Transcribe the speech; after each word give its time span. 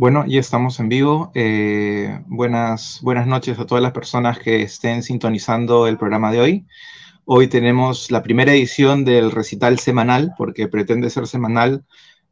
Bueno, 0.00 0.24
ya 0.26 0.40
estamos 0.40 0.80
en 0.80 0.88
vivo. 0.88 1.30
Eh, 1.34 2.22
buenas, 2.26 3.00
buenas 3.02 3.26
noches 3.26 3.58
a 3.58 3.66
todas 3.66 3.82
las 3.82 3.92
personas 3.92 4.38
que 4.38 4.62
estén 4.62 5.02
sintonizando 5.02 5.86
el 5.86 5.98
programa 5.98 6.32
de 6.32 6.40
hoy. 6.40 6.66
Hoy 7.26 7.48
tenemos 7.48 8.10
la 8.10 8.22
primera 8.22 8.54
edición 8.54 9.04
del 9.04 9.30
recital 9.30 9.78
semanal, 9.78 10.32
porque 10.38 10.68
pretende 10.68 11.10
ser 11.10 11.26
semanal, 11.26 11.84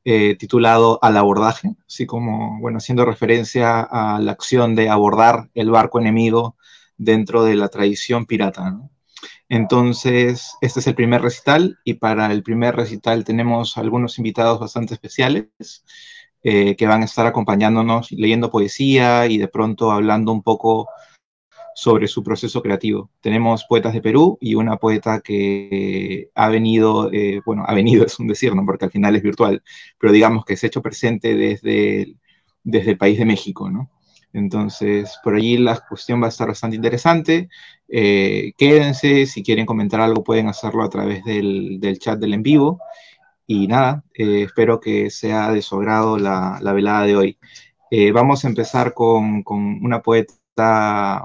eh, 0.06 0.34
titulado 0.38 0.98
Al 1.02 1.18
abordaje, 1.18 1.76
así 1.86 2.06
como, 2.06 2.58
bueno, 2.58 2.78
haciendo 2.78 3.04
referencia 3.04 3.82
a 3.82 4.18
la 4.18 4.32
acción 4.32 4.74
de 4.74 4.88
abordar 4.88 5.50
el 5.52 5.70
barco 5.70 6.00
enemigo 6.00 6.56
dentro 6.96 7.44
de 7.44 7.54
la 7.54 7.68
tradición 7.68 8.24
pirata. 8.24 8.78
Entonces, 9.50 10.56
este 10.62 10.80
es 10.80 10.86
el 10.86 10.94
primer 10.94 11.20
recital 11.20 11.78
y 11.84 11.94
para 11.94 12.32
el 12.32 12.42
primer 12.42 12.76
recital 12.76 13.24
tenemos 13.24 13.76
algunos 13.76 14.16
invitados 14.16 14.58
bastante 14.58 14.94
especiales. 14.94 15.84
Eh, 16.44 16.76
que 16.76 16.86
van 16.86 17.02
a 17.02 17.04
estar 17.04 17.26
acompañándonos 17.26 18.12
leyendo 18.12 18.50
poesía 18.50 19.26
y 19.26 19.38
de 19.38 19.48
pronto 19.48 19.90
hablando 19.90 20.30
un 20.30 20.42
poco 20.42 20.86
sobre 21.74 22.08
su 22.08 22.22
proceso 22.22 22.62
creativo. 22.62 23.10
Tenemos 23.20 23.64
poetas 23.64 23.92
de 23.92 24.00
Perú 24.02 24.38
y 24.40 24.54
una 24.54 24.76
poeta 24.76 25.20
que 25.20 26.30
ha 26.34 26.48
venido, 26.48 27.10
eh, 27.12 27.40
bueno, 27.44 27.64
ha 27.66 27.74
venido 27.74 28.04
es 28.06 28.18
un 28.18 28.28
decir, 28.28 28.54
¿no? 28.54 28.64
porque 28.66 28.84
al 28.86 28.90
final 28.90 29.16
es 29.16 29.22
virtual, 29.22 29.62
pero 29.98 30.12
digamos 30.12 30.44
que 30.44 30.56
se 30.56 30.66
ha 30.66 30.68
hecho 30.68 30.82
presente 30.82 31.34
desde 31.34 32.02
el, 32.02 32.18
desde 32.62 32.92
el 32.92 32.98
país 32.98 33.18
de 33.18 33.24
México, 33.24 33.70
¿no? 33.70 33.90
Entonces, 34.32 35.18
por 35.24 35.34
allí 35.34 35.56
la 35.56 35.78
cuestión 35.88 36.20
va 36.22 36.26
a 36.26 36.28
estar 36.30 36.48
bastante 36.48 36.76
interesante. 36.76 37.48
Eh, 37.88 38.52
quédense, 38.58 39.26
si 39.26 39.42
quieren 39.42 39.66
comentar 39.66 40.00
algo 40.00 40.22
pueden 40.22 40.48
hacerlo 40.48 40.82
a 40.84 40.90
través 40.90 41.24
del, 41.24 41.80
del 41.80 41.98
chat 41.98 42.18
del 42.18 42.34
en 42.34 42.42
vivo. 42.42 42.80
Y 43.50 43.66
nada, 43.66 44.04
eh, 44.12 44.42
espero 44.42 44.78
que 44.78 45.08
sea 45.08 45.50
de 45.50 45.62
su 45.62 45.80
la, 45.80 46.60
velada 46.62 47.06
de 47.06 47.16
hoy. 47.16 47.38
Eh, 47.90 48.12
vamos 48.12 48.44
a 48.44 48.48
empezar 48.48 48.92
con, 48.92 49.42
una 49.48 50.02
poeta 50.02 51.24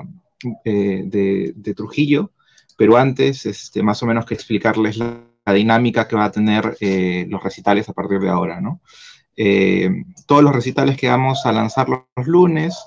eh, 0.63 1.03
de, 1.05 1.73
Trujillo, 1.75 2.31
pero 2.77 2.95
antes, 2.95 3.45
este, 3.45 3.83
más 3.83 4.01
o 4.03 4.05
menos 4.05 4.25
que 4.25 4.35
explicarles 4.35 4.97
la, 4.97 5.21
dinámica 5.53 6.07
que 6.07 6.15
va 6.15 6.23
a 6.23 6.31
tener 6.31 6.77
los 7.27 7.43
recitales 7.43 7.89
a 7.89 7.93
partir 7.93 8.19
de 8.21 8.29
ahora, 8.29 8.61
¿no? 8.61 8.79
todos 10.25 10.43
los 10.43 10.55
recitales 10.55 10.95
que 10.95 11.09
vamos 11.09 11.45
a 11.45 11.51
lanzar 11.51 11.89
los 11.89 12.27
lunes 12.27 12.77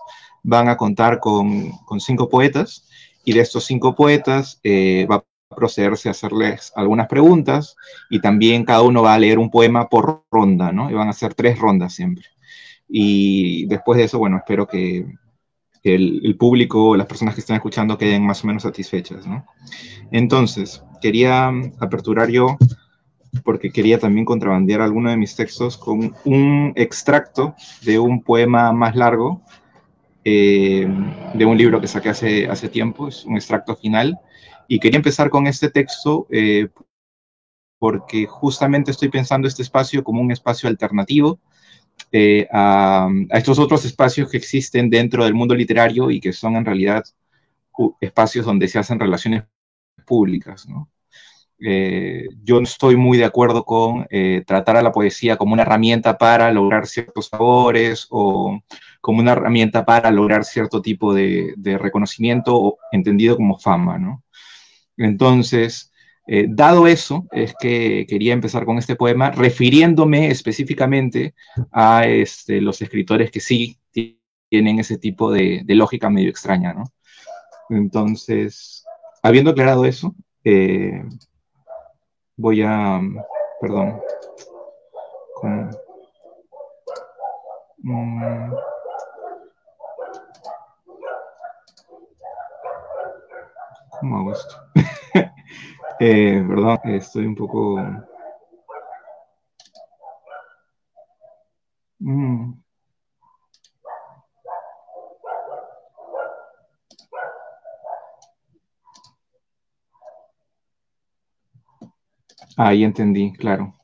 van 0.42 0.70
a 0.70 0.78
contar 0.78 1.20
con, 1.20 1.72
con 1.84 2.00
cinco 2.00 2.30
poetas, 2.30 2.88
y 3.24 3.34
de 3.34 3.40
estos 3.40 3.66
cinco 3.66 3.94
poetas 3.94 4.58
va 4.64 5.16
a 5.16 5.24
procederse 5.54 6.08
a 6.08 6.12
hacerles 6.12 6.72
algunas 6.74 7.08
preguntas 7.08 7.76
y 8.10 8.20
también 8.20 8.64
cada 8.64 8.82
uno 8.82 9.02
va 9.02 9.14
a 9.14 9.18
leer 9.18 9.38
un 9.38 9.50
poema 9.50 9.88
por 9.88 10.24
ronda, 10.30 10.72
¿no? 10.72 10.90
Y 10.90 10.94
van 10.94 11.08
a 11.08 11.12
ser 11.12 11.34
tres 11.34 11.58
rondas 11.58 11.94
siempre. 11.94 12.24
Y 12.88 13.66
después 13.66 13.98
de 13.98 14.04
eso, 14.04 14.18
bueno, 14.18 14.36
espero 14.38 14.66
que 14.66 15.06
el, 15.94 16.36
público, 16.36 16.96
las 16.96 17.06
personas 17.06 17.34
que 17.34 17.40
están 17.40 17.56
escuchando 17.56 17.96
queden 17.96 18.26
más 18.26 18.42
o 18.42 18.46
menos 18.46 18.64
satisfechas, 18.64 19.26
¿no? 19.26 19.46
Entonces, 20.10 20.82
quería 21.00 21.52
aperturar 21.78 22.28
yo, 22.28 22.56
porque 23.44 23.70
quería 23.70 23.98
también 23.98 24.24
contrabandear 24.24 24.80
alguno 24.80 25.10
de 25.10 25.16
mis 25.16 25.36
textos 25.36 25.76
con 25.76 26.14
un 26.24 26.72
extracto 26.74 27.54
de 27.82 27.98
un 27.98 28.22
poema 28.22 28.72
más 28.72 28.96
largo, 28.96 29.42
eh, 30.24 30.88
de 31.34 31.44
un 31.44 31.56
libro 31.56 31.80
que 31.80 31.86
saqué 31.86 32.08
hace, 32.08 32.48
hace 32.48 32.68
tiempo, 32.68 33.06
es 33.06 33.24
un 33.24 33.36
extracto 33.36 33.76
final, 33.76 34.18
y 34.68 34.78
quería 34.78 34.98
empezar 34.98 35.30
con 35.30 35.46
este 35.46 35.70
texto 35.70 36.26
eh, 36.30 36.68
porque 37.78 38.26
justamente 38.26 38.90
estoy 38.90 39.08
pensando 39.08 39.46
este 39.46 39.62
espacio 39.62 40.02
como 40.02 40.20
un 40.20 40.32
espacio 40.32 40.68
alternativo 40.68 41.38
eh, 42.12 42.46
a, 42.52 43.08
estos 43.30 43.58
otros 43.58 43.84
espacios 43.84 44.30
que 44.30 44.36
existen 44.36 44.90
dentro 44.90 45.24
del 45.24 45.34
mundo 45.34 45.54
literario 45.54 46.10
y 46.10 46.20
que 46.20 46.32
son 46.32 46.56
en 46.56 46.64
realidad 46.64 47.04
espacios 48.00 48.46
donde 48.46 48.68
se 48.68 48.78
hacen 48.78 48.98
relaciones 48.98 49.44
públicas. 50.06 50.66
¿no? 50.68 50.90
Eh, 51.58 52.26
yo 52.42 52.56
no 52.56 52.64
estoy 52.64 52.96
muy 52.96 53.18
de 53.18 53.24
acuerdo 53.24 53.64
con 53.64 54.06
tratar 54.46 54.76
a 54.76 54.82
la 54.82 54.92
poesía 54.92 55.36
como 55.36 55.52
una 55.52 55.62
herramienta 55.62 56.16
para 56.16 56.50
lograr 56.52 56.86
ciertos 56.86 57.28
favores 57.28 58.06
o 58.10 58.60
como 59.00 59.20
una 59.20 59.32
herramienta 59.32 59.84
para 59.84 60.10
lograr 60.10 60.44
cierto 60.44 60.80
tipo 60.82 61.14
de, 61.14 61.54
de 61.56 61.78
reconocimiento 61.78 62.78
entendido 62.92 63.36
como 63.36 63.58
fama, 63.58 63.98
¿no? 63.98 64.22
Entonces, 64.96 65.92
eh, 66.26 66.46
dado 66.48 66.86
eso, 66.86 67.26
es 67.30 67.54
que 67.58 68.06
quería 68.08 68.32
empezar 68.32 68.64
con 68.64 68.78
este 68.78 68.96
poema 68.96 69.30
refiriéndome 69.30 70.28
específicamente 70.30 71.34
a 71.70 72.06
este, 72.06 72.60
los 72.60 72.82
escritores 72.82 73.30
que 73.30 73.40
sí 73.40 73.78
tienen 74.48 74.78
ese 74.78 74.98
tipo 74.98 75.30
de, 75.30 75.64
lógica 75.68 76.10
medio 76.10 76.30
extraña, 76.30 76.72
¿no? 76.72 76.84
Entonces, 77.70 78.84
habiendo 79.22 79.50
aclarado 79.50 79.84
eso, 79.84 80.14
eh, 80.44 81.02
voy 82.36 82.62
a, 82.62 83.00
perdón, 83.60 84.00
mm, 85.42 85.70
¿Cómo 87.82 88.75
hago 94.02 94.32
esto? 94.32 94.56
eh, 96.00 96.44
perdón, 96.46 96.78
estoy 96.84 97.26
un 97.26 97.34
poco... 97.34 97.78
Mm. 102.00 102.54
Ahí 112.58 112.84
entendí, 112.84 113.32
claro. 113.34 113.74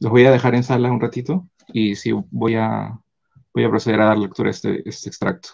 Los 0.00 0.10
voy 0.10 0.24
a 0.24 0.30
dejar 0.30 0.54
en 0.54 0.62
sala 0.62 0.90
un 0.90 1.00
ratito 1.00 1.48
y 1.68 1.96
sí, 1.96 2.12
voy 2.30 2.54
a, 2.56 2.98
voy 3.54 3.64
a 3.64 3.70
proceder 3.70 4.00
a 4.00 4.06
dar 4.06 4.18
lectura 4.18 4.48
a 4.48 4.52
este, 4.52 4.88
este 4.88 5.08
extracto. 5.08 5.50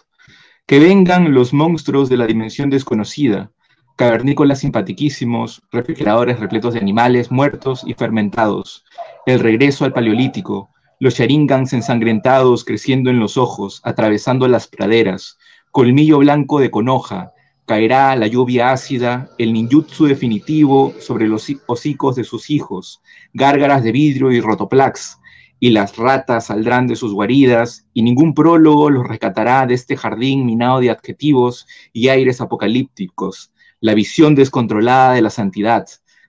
Que 0.69 0.77
vengan 0.77 1.33
los 1.33 1.51
monstruos 1.51 2.09
de 2.09 2.17
la 2.17 2.27
dimensión 2.27 2.69
desconocida, 2.69 3.49
cavernícolas 3.95 4.59
simpatiquísimos, 4.59 5.63
refrigeradores 5.71 6.39
repletos 6.39 6.75
de 6.75 6.79
animales 6.79 7.31
muertos 7.31 7.81
y 7.87 7.95
fermentados, 7.95 8.85
el 9.25 9.39
regreso 9.39 9.83
al 9.83 9.93
paleolítico, 9.93 10.69
los 10.99 11.15
sharingans 11.15 11.73
ensangrentados 11.73 12.63
creciendo 12.63 13.09
en 13.09 13.19
los 13.19 13.35
ojos, 13.35 13.81
atravesando 13.83 14.47
las 14.47 14.67
praderas, 14.67 15.39
colmillo 15.71 16.19
blanco 16.19 16.59
de 16.59 16.69
conoja, 16.69 17.33
caerá 17.65 18.15
la 18.15 18.27
lluvia 18.27 18.69
ácida, 18.69 19.31
el 19.39 19.53
ninjutsu 19.53 20.05
definitivo 20.05 20.93
sobre 20.99 21.27
los 21.27 21.47
hocicos 21.65 22.15
de 22.15 22.23
sus 22.23 22.51
hijos, 22.51 23.01
gárgaras 23.33 23.81
de 23.83 23.91
vidrio 23.91 24.31
y 24.31 24.39
rotoplax, 24.39 25.18
y 25.59 25.71
las 25.71 25.97
ratas 25.97 26.47
saldrán 26.47 26.87
de 26.87 26.95
sus 26.95 27.13
guaridas, 27.13 27.85
y 27.93 28.01
ningún 28.01 28.33
prólogo 28.33 28.89
los 28.89 29.07
rescatará 29.07 29.65
de 29.65 29.73
este 29.73 29.97
jardín 29.97 30.45
minado 30.45 30.79
de 30.79 30.89
adjetivos 30.89 31.67
y 31.91 32.07
aires 32.07 32.39
apocalípticos, 32.39 33.51
la 33.81 33.93
visión 33.93 34.35
descontrolada 34.35 35.13
de 35.13 35.21
la 35.21 35.29
santidad, 35.29 35.87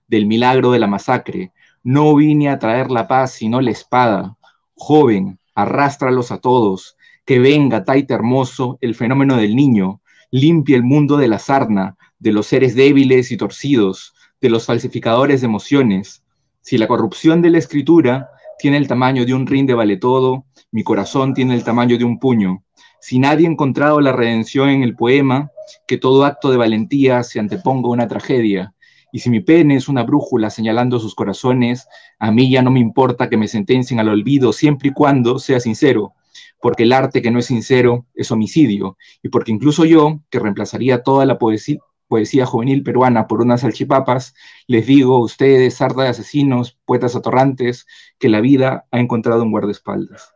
del 0.08 0.26
milagro 0.26 0.72
de 0.72 0.80
la 0.80 0.88
masacre. 0.88 1.52
No 1.82 2.14
vine 2.16 2.48
a 2.50 2.58
traer 2.58 2.90
la 2.90 3.06
paz, 3.06 3.32
sino 3.32 3.60
la 3.60 3.70
espada. 3.70 4.36
Joven, 4.74 5.38
arrástralos 5.54 6.32
a 6.32 6.38
todos, 6.38 6.96
que 7.24 7.38
venga, 7.38 7.84
taita 7.84 8.14
hermoso, 8.14 8.78
el 8.80 8.94
fenómeno 8.94 9.36
del 9.36 9.54
niño, 9.54 10.00
limpie 10.32 10.76
el 10.76 10.82
mundo 10.82 11.16
de 11.16 11.28
la 11.28 11.38
sarna, 11.38 11.96
de 12.18 12.32
los 12.32 12.46
seres 12.46 12.74
débiles 12.74 13.30
y 13.30 13.36
torcidos, 13.36 14.14
de 14.40 14.50
los 14.50 14.66
falsificadores 14.66 15.40
de 15.40 15.46
emociones. 15.46 16.24
Si 16.60 16.76
la 16.76 16.88
corrupción 16.88 17.40
de 17.42 17.50
la 17.50 17.58
escritura 17.58 18.28
tiene 18.60 18.76
el 18.76 18.88
tamaño 18.88 19.24
de 19.24 19.34
un 19.34 19.46
rin 19.46 19.66
de 19.66 19.74
vale 19.74 19.96
todo, 19.96 20.44
mi 20.70 20.84
corazón 20.84 21.34
tiene 21.34 21.54
el 21.54 21.64
tamaño 21.64 21.96
de 21.96 22.04
un 22.04 22.18
puño. 22.18 22.62
Si 23.00 23.18
nadie 23.18 23.46
ha 23.46 23.50
encontrado 23.50 24.00
la 24.00 24.12
redención 24.12 24.68
en 24.68 24.82
el 24.82 24.94
poema, 24.94 25.50
que 25.86 25.96
todo 25.96 26.24
acto 26.24 26.50
de 26.50 26.58
valentía 26.58 27.22
se 27.22 27.40
anteponga 27.40 27.88
a 27.88 27.92
una 27.92 28.08
tragedia. 28.08 28.74
Y 29.12 29.20
si 29.20 29.30
mi 29.30 29.40
pene 29.40 29.76
es 29.76 29.88
una 29.88 30.02
brújula 30.02 30.50
señalando 30.50 31.00
sus 31.00 31.14
corazones, 31.14 31.88
a 32.18 32.30
mí 32.30 32.50
ya 32.50 32.62
no 32.62 32.70
me 32.70 32.80
importa 32.80 33.28
que 33.30 33.38
me 33.38 33.48
sentencien 33.48 33.98
al 33.98 34.10
olvido 34.10 34.52
siempre 34.52 34.90
y 34.90 34.92
cuando 34.92 35.38
sea 35.38 35.58
sincero, 35.58 36.12
porque 36.60 36.82
el 36.82 36.92
arte 36.92 37.22
que 37.22 37.30
no 37.30 37.38
es 37.38 37.46
sincero 37.46 38.06
es 38.14 38.30
homicidio, 38.30 38.98
y 39.22 39.30
porque 39.30 39.52
incluso 39.52 39.84
yo, 39.86 40.20
que 40.30 40.38
reemplazaría 40.38 41.02
toda 41.02 41.24
la 41.24 41.38
poesía, 41.38 41.78
poesía 42.10 42.44
juvenil 42.44 42.82
peruana 42.82 43.28
por 43.28 43.40
unas 43.40 43.60
salchipapas, 43.60 44.34
les 44.66 44.84
digo 44.84 45.14
a 45.14 45.20
ustedes, 45.20 45.74
sarda 45.74 46.02
de 46.02 46.08
asesinos, 46.10 46.76
poetas 46.84 47.14
atorrantes, 47.14 47.86
que 48.18 48.28
la 48.28 48.40
vida 48.40 48.86
ha 48.90 48.98
encontrado 48.98 49.44
un 49.44 49.52
guardaespaldas. 49.52 50.34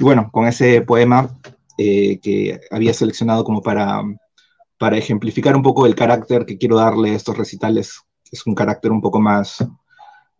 Y 0.00 0.04
bueno, 0.04 0.30
con 0.32 0.48
ese 0.48 0.82
poema 0.82 1.30
eh, 1.78 2.18
que 2.20 2.60
había 2.72 2.92
seleccionado 2.92 3.44
como 3.44 3.62
para, 3.62 4.02
para 4.78 4.98
ejemplificar 4.98 5.54
un 5.54 5.62
poco 5.62 5.86
el 5.86 5.94
carácter 5.94 6.44
que 6.44 6.58
quiero 6.58 6.76
darle 6.76 7.12
a 7.12 7.14
estos 7.14 7.38
recitales, 7.38 8.00
es 8.30 8.44
un 8.44 8.56
carácter 8.56 8.90
un 8.90 9.00
poco 9.00 9.20
más, 9.20 9.64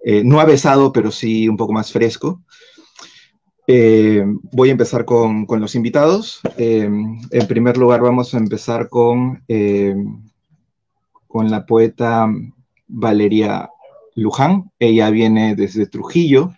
eh, 0.05 0.22
no 0.25 0.40
avesado, 0.40 0.93
pero 0.93 1.12
sí 1.12 1.48
un 1.48 1.56
poco 1.56 1.72
más 1.72 1.93
fresco. 1.93 2.43
Eh, 3.67 4.25
voy 4.53 4.69
a 4.70 4.73
empezar 4.73 5.05
con, 5.05 5.47
los 5.49 5.75
invitados. 5.75 6.41
Eh, 6.56 6.88
en 7.31 7.47
primer 7.47 7.76
lugar, 7.76 8.00
vamos 8.00 8.35
a 8.35 8.38
empezar 8.38 8.88
con, 8.88 9.43
eh, 9.49 9.94
con 11.26 11.50
la 11.50 11.64
poeta 11.64 12.29
Valeria 12.88 13.70
Luján. 14.14 14.70
Ella 14.79 15.11
viene 15.11 15.55
desde 15.55 15.87
Trujillo, 15.87 16.53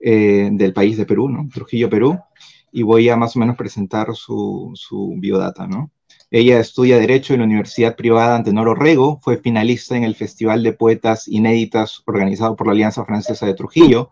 del 0.00 0.72
país 0.72 0.96
de 0.96 1.04
Perú, 1.04 1.28
¿no? 1.28 1.46
Trujillo, 1.52 1.90
Perú. 1.90 2.18
Y 2.72 2.82
voy 2.82 3.08
a 3.10 3.16
más 3.16 3.36
o 3.36 3.38
menos 3.38 3.56
presentar 3.56 4.14
su, 4.14 4.70
su 4.74 5.14
biodata, 5.18 5.66
¿no? 5.66 5.90
Ella 6.30 6.60
estudia 6.60 6.98
Derecho 6.98 7.34
en 7.34 7.40
la 7.40 7.46
Universidad 7.46 7.96
Privada 7.96 8.36
Antenor 8.36 8.78
Rego, 8.78 9.18
fue 9.20 9.38
finalista 9.38 9.96
en 9.96 10.04
el 10.04 10.14
Festival 10.14 10.62
de 10.62 10.72
Poetas 10.72 11.26
Inéditas 11.26 12.02
organizado 12.06 12.54
por 12.54 12.68
la 12.68 12.72
Alianza 12.72 13.04
Francesa 13.04 13.46
de 13.46 13.54
Trujillo. 13.54 14.10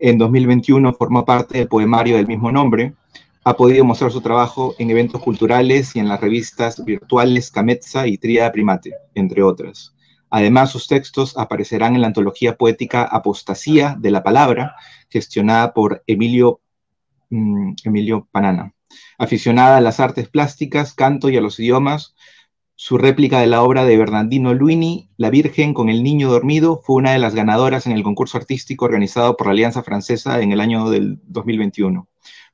En 0.00 0.16
2021 0.16 0.92
formó 0.94 1.24
parte 1.24 1.58
del 1.58 1.68
poemario 1.68 2.16
del 2.16 2.28
mismo 2.28 2.52
nombre. 2.52 2.94
Ha 3.42 3.54
podido 3.54 3.84
mostrar 3.84 4.12
su 4.12 4.20
trabajo 4.20 4.74
en 4.78 4.90
eventos 4.90 5.20
culturales 5.20 5.96
y 5.96 5.98
en 5.98 6.08
las 6.08 6.20
revistas 6.20 6.84
virtuales 6.84 7.50
Cametza 7.50 8.06
y 8.06 8.16
Tríada 8.16 8.52
Primate, 8.52 8.92
entre 9.14 9.42
otras. 9.42 9.94
Además, 10.30 10.70
sus 10.70 10.86
textos 10.86 11.36
aparecerán 11.36 11.94
en 11.94 12.02
la 12.02 12.08
antología 12.08 12.56
poética 12.56 13.02
Apostasía 13.02 13.96
de 13.98 14.10
la 14.10 14.22
Palabra, 14.22 14.76
gestionada 15.08 15.72
por 15.72 16.02
Emilio, 16.06 16.60
mm, 17.30 17.72
Emilio 17.84 18.28
Panana. 18.30 18.74
Aficionada 19.18 19.78
a 19.78 19.80
las 19.80 19.98
artes 19.98 20.28
plásticas, 20.28 20.94
canto 20.94 21.28
y 21.28 21.36
a 21.36 21.40
los 21.40 21.58
idiomas, 21.58 22.14
su 22.80 22.96
réplica 22.96 23.40
de 23.40 23.48
la 23.48 23.64
obra 23.64 23.84
de 23.84 23.96
Bernardino 23.96 24.54
Luini, 24.54 25.10
La 25.16 25.30
Virgen 25.30 25.74
con 25.74 25.88
el 25.88 26.04
Niño 26.04 26.30
Dormido, 26.30 26.80
fue 26.80 26.94
una 26.94 27.12
de 27.12 27.18
las 27.18 27.34
ganadoras 27.34 27.88
en 27.88 27.92
el 27.92 28.04
concurso 28.04 28.38
artístico 28.38 28.84
organizado 28.84 29.36
por 29.36 29.48
la 29.48 29.52
Alianza 29.54 29.82
Francesa 29.82 30.40
en 30.40 30.52
el 30.52 30.60
año 30.60 30.88
del 30.88 31.18
2021. 31.24 32.06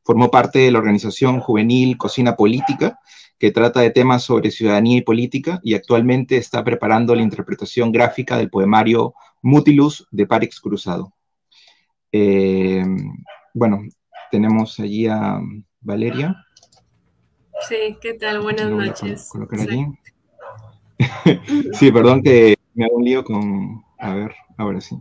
Formó 0.02 0.30
parte 0.30 0.60
de 0.60 0.70
la 0.70 0.78
organización 0.78 1.40
juvenil 1.40 1.98
Cocina 1.98 2.36
Política, 2.36 2.98
que 3.38 3.50
trata 3.50 3.80
de 3.80 3.90
temas 3.90 4.22
sobre 4.22 4.50
ciudadanía 4.50 4.96
y 4.96 5.02
política, 5.02 5.60
y 5.62 5.74
actualmente 5.74 6.38
está 6.38 6.64
preparando 6.64 7.14
la 7.14 7.20
interpretación 7.20 7.92
gráfica 7.92 8.38
del 8.38 8.48
poemario 8.48 9.12
Mutilus 9.42 10.08
de 10.10 10.26
Parix 10.26 10.58
Cruzado. 10.58 11.12
Eh, 12.12 12.82
bueno, 13.52 13.82
tenemos 14.30 14.80
allí 14.80 15.06
a 15.06 15.38
Valeria. 15.82 16.34
Sí, 17.68 17.98
¿qué 18.00 18.14
tal? 18.14 18.40
Buenas 18.40 18.70
noches. 18.70 19.30
Sí. 19.58 19.86
perdón 21.92 22.22
que 22.22 22.54
me 22.74 22.84
hago 22.84 22.96
un 22.96 23.04
lío 23.04 23.24
con... 23.24 23.84
A 23.98 24.14
ver, 24.14 24.32
ahora 24.56 24.80
sí. 24.80 24.96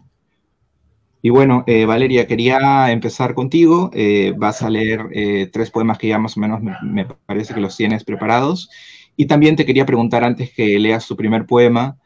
Y 1.26 1.30
bueno, 1.30 1.64
eh, 1.68 1.86
Valeria, 1.86 2.28
quería 2.28 2.92
empezar 2.92 3.34
contigo. 3.34 3.90
Eh, 3.94 4.34
vas 4.38 4.62
a 4.62 4.70
leer 4.70 5.08
eh, 5.14 5.50
tres 5.54 5.72
poemas 5.72 5.98
que 5.98 6.10
ya 6.10 6.20
más 6.20 6.36
o 6.36 6.42
menos 6.42 6.62
me, 6.62 7.06
parece 7.26 7.54
que 7.54 7.62
los 7.62 7.78
tienes 7.78 8.04
preparados. 8.04 8.70
Y 9.16 9.26
también 9.26 9.56
te 9.56 9.66
quería 9.66 9.86
preguntar 9.86 10.26
antes 10.26 10.52
que 10.52 10.78
leas 10.80 11.08
tu 11.08 11.16
primer 11.16 11.46
poema, 11.46 11.98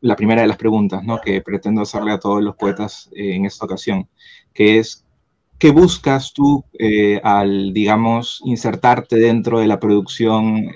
la 0.00 0.16
primera 0.16 0.42
de 0.42 0.48
las 0.48 0.58
preguntas 0.58 1.02
¿no? 1.02 1.18
que 1.20 1.40
pretendo 1.40 1.80
hacerle 1.80 2.12
a 2.12 2.18
todos 2.18 2.42
los 2.42 2.56
poetas 2.56 3.08
en 3.14 3.46
esta 3.46 3.64
ocasión, 3.64 4.08
que 4.52 4.78
es, 4.78 5.06
¿qué 5.58 5.70
buscas 5.70 6.34
tú 6.34 6.64
eh, 6.78 7.20
al, 7.24 7.72
digamos, 7.72 8.42
insertarte 8.44 9.16
dentro 9.16 9.60
de 9.60 9.66
la 9.66 9.80
producción 9.80 10.72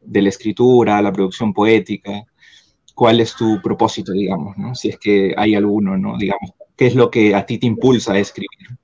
de 0.00 0.22
la 0.22 0.28
escritura, 0.28 1.02
la 1.02 1.12
producción 1.12 1.52
poética? 1.52 2.24
¿Cuál 2.94 3.20
es 3.20 3.34
tu 3.34 3.60
propósito, 3.62 4.12
digamos, 4.12 4.56
¿no? 4.58 4.74
si 4.74 4.90
es 4.90 4.98
que 4.98 5.34
hay 5.36 5.54
alguno, 5.54 5.96
¿no? 5.96 6.18
digamos, 6.18 6.50
qué 6.76 6.86
es 6.86 6.94
lo 6.94 7.10
que 7.10 7.34
a 7.34 7.46
ti 7.46 7.58
te 7.58 7.66
impulsa 7.66 8.12
a 8.12 8.18
escribir? 8.18 8.78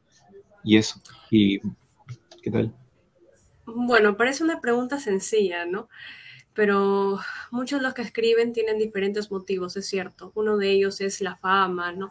Y 0.65 0.77
eso, 0.77 1.01
y 1.31 1.61
¿qué 2.43 2.51
tal? 2.51 2.75
Bueno, 3.67 4.17
parece 4.17 4.45
una 4.45 4.61
pregunta 4.61 4.99
sencilla, 4.99 5.67
¿no? 5.67 5.89
Pero 6.55 7.19
muchos 7.51 7.81
de 7.81 7.85
los 7.85 7.95
que 7.95 8.03
escriben 8.03 8.53
tienen 8.53 8.79
diferentes 8.79 9.31
motivos, 9.31 9.77
es 9.77 9.87
cierto. 9.87 10.33
Uno 10.35 10.57
de 10.57 10.71
ellos 10.71 11.01
es 11.01 11.21
la 11.21 11.37
fama, 11.37 11.93
¿no? 11.93 12.11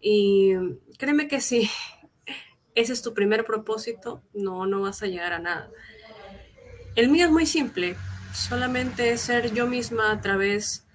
Y 0.00 0.54
créeme 0.98 1.28
que 1.28 1.40
si 1.40 1.68
ese 2.74 2.92
es 2.92 3.02
tu 3.02 3.14
primer 3.14 3.44
propósito, 3.44 4.22
no, 4.32 4.66
no 4.66 4.80
vas 4.82 5.02
a 5.02 5.06
llegar 5.06 5.32
a 5.32 5.38
nada. 5.38 5.70
El 6.94 7.08
mío 7.08 7.26
es 7.26 7.32
muy 7.32 7.46
simple, 7.46 7.96
solamente 8.32 9.16
ser 9.18 9.52
yo 9.52 9.66
misma 9.66 10.12
a 10.12 10.20
través 10.20 10.86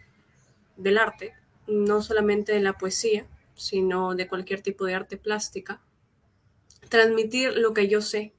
del 0.78 0.98
arte, 0.98 1.34
no 1.68 2.02
solamente 2.02 2.54
de 2.54 2.62
la 2.62 2.74
poesía, 2.74 3.26
sino 3.56 4.16
de 4.16 4.28
cualquier 4.28 4.62
tipo 4.62 4.86
de 4.86 4.96
arte 4.96 5.18
plástica. 5.18 5.82
Transmitir 6.88 7.54
lo 7.58 7.74
que 7.74 7.88
yo 7.88 8.02
sé. 8.02 8.34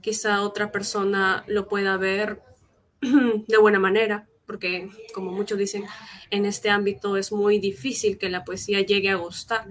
Quizá 0.00 0.42
otra 0.42 0.72
persona 0.72 1.44
lo 1.46 1.68
pueda 1.68 1.96
ver 1.96 2.42
de 3.00 3.58
buena 3.58 3.78
manera, 3.78 4.26
porque 4.46 4.88
como 5.14 5.32
muchos 5.32 5.58
dicen, 5.58 5.84
en 6.30 6.46
este 6.46 6.70
ámbito 6.70 7.16
es 7.16 7.30
muy 7.30 7.58
difícil 7.58 8.16
que 8.16 8.30
la 8.30 8.44
poesía 8.44 8.80
llegue 8.80 9.10
a 9.10 9.16
gustar 9.16 9.66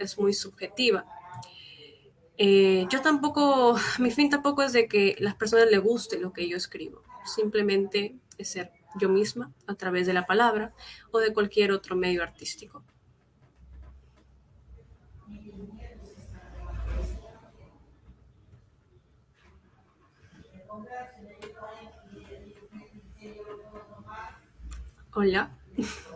es 0.00 0.18
muy 0.18 0.32
subjetiva. 0.32 1.04
Eh, 2.42 2.86
yo 2.88 3.02
tampoco, 3.02 3.76
mi 3.98 4.10
fin 4.10 4.30
tampoco 4.30 4.62
es 4.62 4.72
de 4.72 4.88
que 4.88 5.14
las 5.18 5.34
personas 5.34 5.70
le 5.70 5.76
guste 5.76 6.18
lo 6.18 6.32
que 6.32 6.48
yo 6.48 6.56
escribo, 6.56 7.02
simplemente 7.26 8.16
es 8.38 8.48
ser 8.48 8.72
yo 8.98 9.10
misma 9.10 9.52
a 9.66 9.74
través 9.74 10.06
de 10.06 10.14
la 10.14 10.24
palabra 10.24 10.72
o 11.10 11.18
de 11.18 11.34
cualquier 11.34 11.70
otro 11.70 11.96
medio 11.96 12.22
artístico. 12.22 12.82
Hola. 25.12 25.50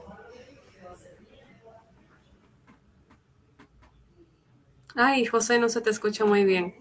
Ay, 4.96 5.24
José, 5.24 5.58
no 5.58 5.68
se 5.68 5.80
te 5.80 5.90
escucha 5.90 6.24
muy 6.24 6.44
bien. 6.44 6.74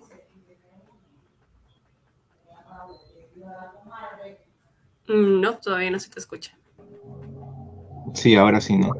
Mm, 5.07 5.41
no, 5.41 5.57
todavía 5.57 5.91
no 5.91 5.99
se 5.99 6.09
te 6.09 6.19
escucha. 6.19 6.55
Sí, 8.13 8.35
ahora 8.35 8.61
sí, 8.61 8.77
¿no? 8.77 8.91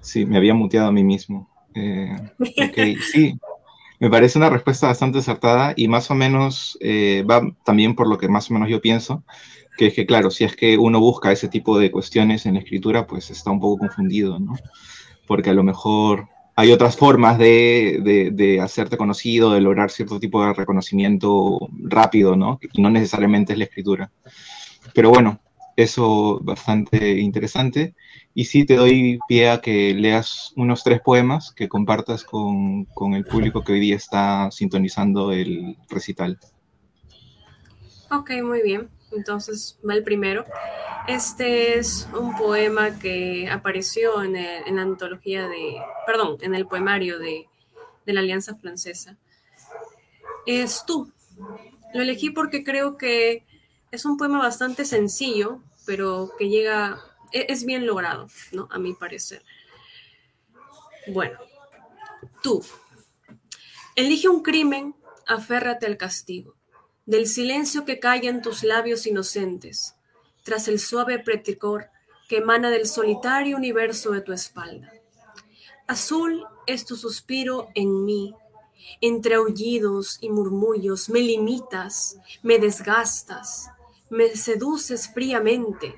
Sí, 0.00 0.24
me 0.24 0.38
había 0.38 0.54
muteado 0.54 0.88
a 0.88 0.92
mí 0.92 1.04
mismo. 1.04 1.48
Eh, 1.74 2.10
ok, 2.38 3.00
sí, 3.12 3.38
me 3.98 4.08
parece 4.08 4.38
una 4.38 4.50
respuesta 4.50 4.86
bastante 4.86 5.18
acertada 5.18 5.74
y 5.76 5.86
más 5.86 6.10
o 6.10 6.14
menos 6.14 6.78
eh, 6.80 7.22
va 7.28 7.42
también 7.64 7.94
por 7.94 8.08
lo 8.08 8.16
que 8.16 8.28
más 8.28 8.50
o 8.50 8.54
menos 8.54 8.70
yo 8.70 8.80
pienso, 8.80 9.24
que 9.76 9.88
es 9.88 9.94
que, 9.94 10.06
claro, 10.06 10.30
si 10.30 10.44
es 10.44 10.56
que 10.56 10.78
uno 10.78 11.00
busca 11.00 11.30
ese 11.30 11.48
tipo 11.48 11.78
de 11.78 11.90
cuestiones 11.90 12.46
en 12.46 12.54
la 12.54 12.60
escritura, 12.60 13.06
pues 13.06 13.30
está 13.30 13.50
un 13.50 13.60
poco 13.60 13.78
confundido, 13.78 14.38
¿no? 14.38 14.54
Porque 15.26 15.50
a 15.50 15.54
lo 15.54 15.62
mejor 15.62 16.28
hay 16.56 16.72
otras 16.72 16.96
formas 16.96 17.38
de, 17.38 18.58
hacerte 18.62 18.96
conocido, 18.96 19.52
de 19.52 19.60
lograr 19.60 19.90
cierto 19.90 20.20
tipo 20.20 20.44
de 20.44 20.52
reconocimiento 20.52 21.58
rápido, 21.82 22.36
¿no? 22.36 22.58
Y 22.72 22.82
no 22.82 22.90
necesariamente 22.90 23.52
es 23.52 23.58
la 23.58 23.64
escritura. 23.64 24.10
Pero 24.94 25.10
bueno, 25.10 25.40
eso 25.76 26.40
bastante 26.42 27.18
interesante. 27.18 27.94
Y 28.34 28.44
sí 28.44 28.64
te 28.64 28.76
doy 28.76 29.18
pie 29.26 29.50
a 29.50 29.60
que 29.60 29.94
leas 29.94 30.52
unos 30.56 30.84
tres 30.84 31.00
poemas 31.00 31.52
que 31.52 31.68
compartas 31.68 32.24
con, 32.24 32.84
con 32.86 33.14
el 33.14 33.24
público 33.24 33.64
que 33.64 33.72
hoy 33.72 33.80
día 33.80 33.96
está 33.96 34.50
sintonizando 34.50 35.32
el 35.32 35.76
recital. 35.88 36.38
Ok, 38.10 38.32
muy 38.42 38.62
bien. 38.62 38.88
Entonces 39.12 39.78
va 39.88 39.94
el 39.94 40.02
primero. 40.02 40.44
Este 41.08 41.78
es 41.78 42.08
un 42.18 42.36
poema 42.36 42.98
que 42.98 43.48
apareció 43.50 44.22
en, 44.22 44.34
la 44.34 44.82
antología 44.82 45.48
de, 45.48 45.76
perdón, 46.06 46.38
en 46.40 46.54
el 46.54 46.66
poemario 46.66 47.18
de, 47.18 47.48
de 48.06 48.12
la 48.12 48.20
Alianza 48.20 48.54
Francesa. 48.54 49.16
Es 50.46 50.84
tú. 50.86 51.12
Lo 51.94 52.02
elegí 52.02 52.30
porque 52.30 52.62
creo 52.62 52.96
que 52.96 53.44
es 53.90 54.04
un 54.04 54.16
poema 54.16 54.38
bastante 54.38 54.84
sencillo, 54.84 55.60
pero 55.86 56.30
que 56.38 56.48
llega, 56.48 57.00
e, 57.32 57.46
es 57.48 57.64
bien 57.64 57.86
logrado, 57.86 58.28
¿no? 58.52 58.68
A 58.70 58.78
mi 58.78 58.94
parecer. 58.94 59.42
Bueno, 61.08 61.38
tú. 62.42 62.64
Elige 63.96 64.28
un 64.28 64.42
crimen, 64.42 64.94
aférrate 65.26 65.86
al 65.86 65.96
castigo 65.96 66.59
del 67.10 67.26
silencio 67.26 67.84
que 67.84 67.98
calla 67.98 68.30
en 68.30 68.40
tus 68.40 68.62
labios 68.62 69.04
inocentes, 69.04 69.96
tras 70.44 70.68
el 70.68 70.78
suave 70.78 71.18
preticor 71.18 71.86
que 72.28 72.36
emana 72.36 72.70
del 72.70 72.86
solitario 72.86 73.56
universo 73.56 74.12
de 74.12 74.20
tu 74.20 74.32
espalda. 74.32 74.92
Azul 75.88 76.46
es 76.68 76.84
tu 76.84 76.94
suspiro 76.94 77.66
en 77.74 78.04
mí, 78.04 78.32
entre 79.00 79.34
aullidos 79.34 80.18
y 80.20 80.30
murmullos 80.30 81.08
me 81.10 81.18
limitas, 81.18 82.16
me 82.44 82.60
desgastas, 82.60 83.70
me 84.08 84.36
seduces 84.36 85.12
fríamente 85.12 85.92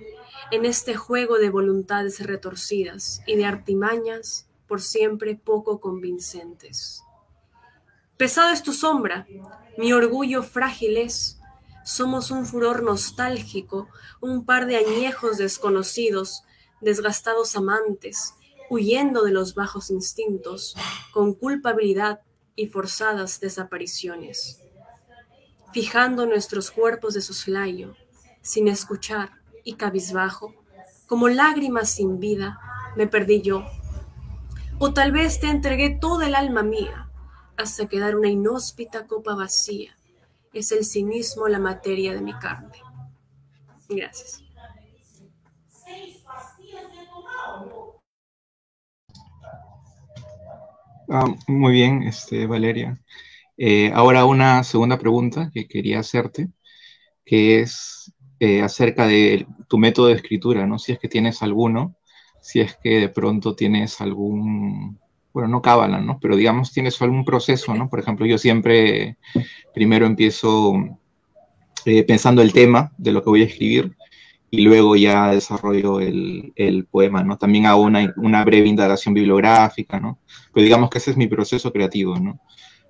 en 0.50 0.64
este 0.64 0.96
juego 0.96 1.36
de 1.36 1.50
voluntades 1.50 2.20
retorcidas 2.20 3.20
y 3.26 3.36
de 3.36 3.44
artimañas 3.44 4.46
por 4.66 4.80
siempre 4.80 5.34
poco 5.36 5.78
convincentes. 5.78 7.01
Pesado 8.22 8.50
es 8.50 8.62
tu 8.62 8.72
sombra, 8.72 9.26
mi 9.76 9.92
orgullo 9.92 10.44
frágil 10.44 10.96
es. 10.96 11.40
Somos 11.84 12.30
un 12.30 12.46
furor 12.46 12.84
nostálgico, 12.84 13.88
un 14.20 14.44
par 14.44 14.66
de 14.66 14.76
añejos 14.76 15.38
desconocidos, 15.38 16.44
desgastados 16.80 17.56
amantes, 17.56 18.34
huyendo 18.70 19.24
de 19.24 19.32
los 19.32 19.56
bajos 19.56 19.90
instintos, 19.90 20.76
con 21.12 21.34
culpabilidad 21.34 22.20
y 22.54 22.68
forzadas 22.68 23.40
desapariciones. 23.40 24.60
Fijando 25.72 26.24
nuestros 26.24 26.70
cuerpos 26.70 27.14
de 27.14 27.22
soslayo, 27.22 27.96
sin 28.40 28.68
escuchar 28.68 29.32
y 29.64 29.74
cabizbajo, 29.74 30.54
como 31.08 31.28
lágrimas 31.28 31.90
sin 31.90 32.20
vida, 32.20 32.60
me 32.94 33.08
perdí 33.08 33.42
yo. 33.42 33.64
O 34.78 34.92
tal 34.92 35.10
vez 35.10 35.40
te 35.40 35.48
entregué 35.48 35.98
toda 36.00 36.28
el 36.28 36.36
alma 36.36 36.62
mía, 36.62 37.08
hasta 37.56 37.86
quedar 37.86 38.16
una 38.16 38.28
inhóspita 38.28 39.06
copa 39.06 39.34
vacía. 39.34 39.96
Es 40.52 40.72
el 40.72 40.84
cinismo 40.84 41.48
la 41.48 41.58
materia 41.58 42.12
de 42.12 42.20
mi 42.20 42.34
carne. 42.34 42.78
Gracias. 43.88 44.42
Ah, 51.08 51.26
muy 51.46 51.72
bien, 51.72 52.04
este, 52.04 52.46
Valeria. 52.46 52.98
Eh, 53.58 53.92
ahora 53.94 54.24
una 54.24 54.64
segunda 54.64 54.98
pregunta 54.98 55.50
que 55.52 55.68
quería 55.68 56.00
hacerte, 56.00 56.48
que 57.24 57.60
es 57.60 58.12
eh, 58.40 58.62
acerca 58.62 59.06
de 59.06 59.46
tu 59.68 59.78
método 59.78 60.06
de 60.06 60.14
escritura, 60.14 60.66
¿no? 60.66 60.78
Si 60.78 60.92
es 60.92 60.98
que 60.98 61.08
tienes 61.08 61.42
alguno, 61.42 61.96
si 62.40 62.60
es 62.60 62.76
que 62.76 63.00
de 63.00 63.08
pronto 63.08 63.54
tienes 63.54 64.00
algún 64.00 65.01
bueno, 65.32 65.48
no 65.48 65.62
cábala, 65.62 66.00
¿no? 66.00 66.18
Pero 66.20 66.36
digamos, 66.36 66.72
tienes 66.72 67.00
algún 67.02 67.24
proceso, 67.24 67.74
¿no? 67.74 67.88
Por 67.88 68.00
ejemplo, 68.00 68.26
yo 68.26 68.38
siempre 68.38 69.16
primero 69.74 70.06
empiezo 70.06 70.74
eh, 71.84 72.04
pensando 72.04 72.42
el 72.42 72.52
tema 72.52 72.92
de 72.98 73.12
lo 73.12 73.22
que 73.22 73.30
voy 73.30 73.42
a 73.42 73.46
escribir 73.46 73.96
y 74.50 74.60
luego 74.60 74.96
ya 74.96 75.30
desarrollo 75.30 75.98
el, 76.00 76.52
el 76.56 76.84
poema, 76.84 77.22
¿no? 77.24 77.38
También 77.38 77.66
hago 77.66 77.82
una, 77.82 78.12
una, 78.16 78.44
breve 78.44 78.68
indagación 78.68 79.14
bibliográfica, 79.14 79.98
¿no? 79.98 80.18
Pero 80.52 80.64
digamos 80.64 80.90
que 80.90 80.98
ese 80.98 81.12
es 81.12 81.16
mi 81.16 81.26
proceso 81.26 81.72
creativo, 81.72 82.18
¿no? 82.18 82.38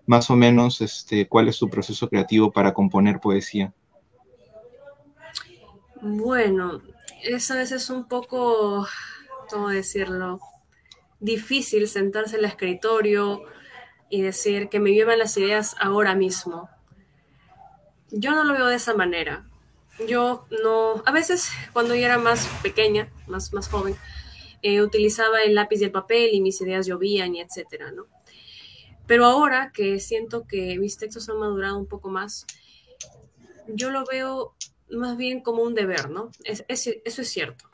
Más 0.07 0.29
o 0.31 0.35
menos, 0.35 0.81
este, 0.81 1.29
¿cuál 1.29 1.49
es 1.49 1.59
tu 1.59 1.71
proceso 1.71 2.09
creativo 2.09 2.51
para 2.51 2.75
componer 2.75 3.21
poesía? 3.21 3.73
Bueno, 6.01 6.83
eso 7.23 7.55
a 7.55 7.59
veces 7.59 7.83
es 7.83 7.91
un 7.91 8.09
poco, 8.09 8.85
¿cómo 9.49 9.69
decirlo? 9.69 10.41
Difícil 11.23 11.89
sentarse 11.89 12.35
en 12.35 12.41
el 12.41 12.51
escritorio 12.51 13.45
y 14.11 14.21
decir 14.21 14.69
que 14.69 14.81
me 14.81 14.93
llevan 14.93 15.21
las 15.21 15.37
ideas 15.39 15.75
ahora 15.79 16.15
mismo. 16.15 16.69
Yo 18.11 18.33
no 18.33 18.45
lo 18.45 18.53
veo 18.53 18.67
de 18.67 18.75
esa 18.75 18.93
manera. 18.93 19.49
Yo 20.09 20.47
no, 20.63 21.03
a 21.07 21.13
veces 21.13 21.49
cuando 21.73 21.95
yo 21.95 22.05
era 22.05 22.19
más 22.19 22.49
pequeña, 22.63 23.11
más, 23.29 23.53
más 23.55 23.69
joven, 23.69 23.97
eh, 24.63 24.83
utilizaba 24.83 25.43
el 25.43 25.55
lápiz 25.55 25.81
y 25.81 25.85
el 25.85 25.93
papel 25.93 26.31
y 26.33 26.41
mis 26.41 26.61
ideas 26.61 26.87
llovían 26.87 27.35
y 27.35 27.41
etcétera, 27.41 27.93
¿no? 27.93 28.07
Pero 29.07 29.25
ahora 29.25 29.71
que 29.73 30.01
siento 30.01 30.47
que 30.47 30.79
mis 30.79 30.99
textos 30.99 31.29
han 31.29 31.39
madurado 31.39 31.79
un 31.79 31.87
poco 31.87 32.09
más, 32.09 32.47
yo 33.69 33.91
lo 33.91 34.05
veo 34.05 34.55
más 34.91 35.17
bien 35.17 35.41
como 35.41 35.63
un 35.63 35.75
deber, 35.75 36.11
¿no? 36.11 36.31
eso 36.45 36.65
es 36.69 37.29
cierto 37.29 37.72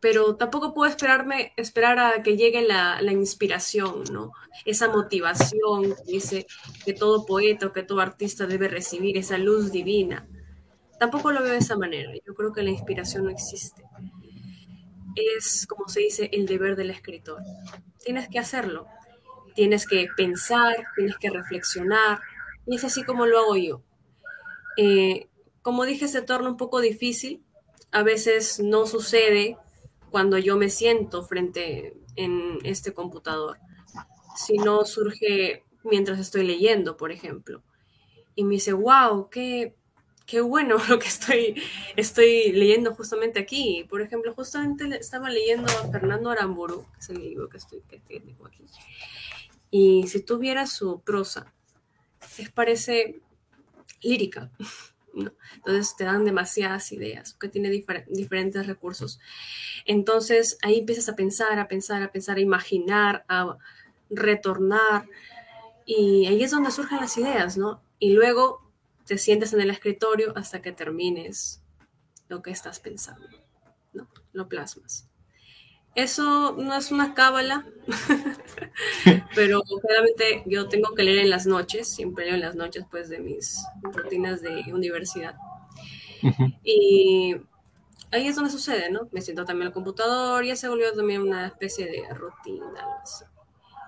pero 0.00 0.36
tampoco 0.36 0.74
puedo 0.74 0.90
esperarme, 0.90 1.52
esperar 1.56 1.98
a 1.98 2.22
que 2.22 2.36
llegue 2.36 2.62
la, 2.62 3.00
inspiración, 3.12 4.04
¿no? 4.12 4.32
Esa 4.64 4.88
motivación 4.88 5.94
que 5.94 6.12
dice 6.12 6.46
que 6.84 6.92
todo 6.92 7.26
poeta 7.26 7.66
o 7.66 7.72
que 7.72 7.82
todo 7.82 8.00
artista 8.00 8.46
debe 8.46 8.68
recibir, 8.68 9.16
esa 9.18 9.38
luz 9.38 9.72
divina. 9.72 10.26
Tampoco 11.00 11.32
lo 11.32 11.42
veo 11.42 11.52
de 11.52 11.58
esa 11.58 11.76
manera. 11.76 12.12
Yo 12.26 12.34
creo 12.34 12.52
que 12.52 12.62
la 12.62 12.70
inspiración 12.70 13.24
no 13.24 13.30
existe. 13.30 13.82
Es, 15.14 15.66
como 15.66 15.88
se 15.88 16.00
dice, 16.00 16.30
el 16.32 16.46
deber 16.46 16.76
del 16.76 16.90
escritor. 16.90 17.42
Tienes 18.04 18.28
que 18.28 18.38
hacerlo. 18.38 18.86
Tienes 19.54 19.86
que 19.86 20.06
pensar, 20.16 20.76
tienes 20.96 21.16
que 21.18 21.30
reflexionar. 21.30 22.20
Y 22.66 22.76
es 22.76 22.84
así 22.84 23.02
como 23.02 23.26
lo 23.26 23.38
hago 23.38 23.56
yo. 23.56 23.82
Eh, 24.76 25.28
como 25.62 25.84
dije, 25.84 26.06
se 26.06 26.22
torna 26.22 26.50
un 26.50 26.56
poco 26.56 26.80
difícil. 26.80 27.42
A 27.90 28.02
veces 28.02 28.60
no 28.60 28.86
sucede 28.86 29.56
cuando 30.10 30.38
yo 30.38 30.56
me 30.56 30.70
siento 30.70 31.22
frente 31.22 31.94
en 32.16 32.58
este 32.64 32.92
computador, 32.92 33.58
si 34.36 34.56
no 34.58 34.84
surge 34.84 35.64
mientras 35.84 36.18
estoy 36.18 36.46
leyendo, 36.46 36.96
por 36.96 37.12
ejemplo. 37.12 37.62
Y 38.34 38.44
me 38.44 38.54
dice, 38.54 38.72
wow, 38.72 39.28
qué, 39.30 39.74
qué 40.26 40.40
bueno 40.40 40.76
lo 40.88 40.98
que 40.98 41.08
estoy, 41.08 41.60
estoy 41.96 42.52
leyendo 42.52 42.94
justamente 42.94 43.40
aquí. 43.40 43.84
Por 43.88 44.00
ejemplo, 44.00 44.34
justamente 44.34 44.84
estaba 44.96 45.30
leyendo 45.30 45.66
a 45.66 45.90
Fernando 45.90 46.30
Aramburu, 46.30 46.86
que 46.92 47.00
es 47.00 47.08
el 47.10 47.20
libro 47.20 47.48
que 47.48 47.56
estoy 47.56 47.80
que 47.88 47.98
tengo 47.98 48.46
aquí. 48.46 48.64
Y 49.70 50.06
si 50.06 50.22
tuviera 50.22 50.66
su 50.66 51.00
prosa, 51.00 51.52
les 52.38 52.50
parece 52.50 53.20
lírica. 54.02 54.50
Entonces 55.56 55.96
te 55.96 56.04
dan 56.04 56.24
demasiadas 56.24 56.92
ideas, 56.92 57.34
que 57.34 57.48
tiene 57.48 57.70
diferentes 57.70 58.66
recursos. 58.66 59.18
Entonces 59.84 60.58
ahí 60.62 60.78
empiezas 60.78 61.08
a 61.08 61.16
pensar, 61.16 61.58
a 61.58 61.68
pensar, 61.68 62.02
a 62.02 62.12
pensar, 62.12 62.36
a 62.36 62.40
imaginar, 62.40 63.24
a 63.28 63.56
retornar. 64.10 65.08
Y 65.84 66.26
ahí 66.26 66.42
es 66.42 66.50
donde 66.50 66.70
surgen 66.70 67.00
las 67.00 67.16
ideas, 67.16 67.56
¿no? 67.56 67.82
Y 67.98 68.12
luego 68.12 68.62
te 69.06 69.18
sientes 69.18 69.52
en 69.52 69.60
el 69.60 69.70
escritorio 69.70 70.36
hasta 70.36 70.60
que 70.60 70.72
termines 70.72 71.62
lo 72.28 72.42
que 72.42 72.50
estás 72.50 72.78
pensando, 72.78 73.26
¿no? 73.92 74.08
Lo 74.32 74.48
plasmas. 74.48 75.07
Eso 75.94 76.54
no 76.56 76.74
es 76.74 76.92
una 76.92 77.14
cábala, 77.14 77.66
pero 79.34 79.62
claramente 79.82 80.42
yo 80.46 80.68
tengo 80.68 80.94
que 80.94 81.02
leer 81.02 81.18
en 81.18 81.30
las 81.30 81.46
noches, 81.46 81.88
siempre 81.88 82.26
leo 82.26 82.34
en 82.34 82.40
las 82.40 82.54
noches 82.54 82.84
pues 82.90 83.08
de 83.08 83.18
mis 83.18 83.64
rutinas 83.82 84.40
de 84.42 84.64
universidad. 84.72 85.34
Y 86.62 87.36
ahí 88.10 88.28
es 88.28 88.36
donde 88.36 88.50
sucede, 88.50 88.90
¿no? 88.90 89.08
Me 89.12 89.22
siento 89.22 89.44
también 89.44 89.68
al 89.68 89.72
computador, 89.72 90.44
ya 90.44 90.56
se 90.56 90.68
volvió 90.68 90.92
también 90.94 91.22
una 91.22 91.46
especie 91.46 91.86
de 91.86 92.14
rutina. 92.14 92.86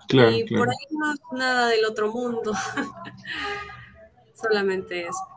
Claro, 0.09 0.30
y 0.33 0.45
por 0.45 0.69
ahí 0.69 0.87
no 0.90 1.12
es 1.12 1.21
nada 1.33 1.69
del 1.69 1.85
otro 1.85 2.12
mundo, 2.12 2.52
solamente 4.35 5.07
eso. 5.07 5.29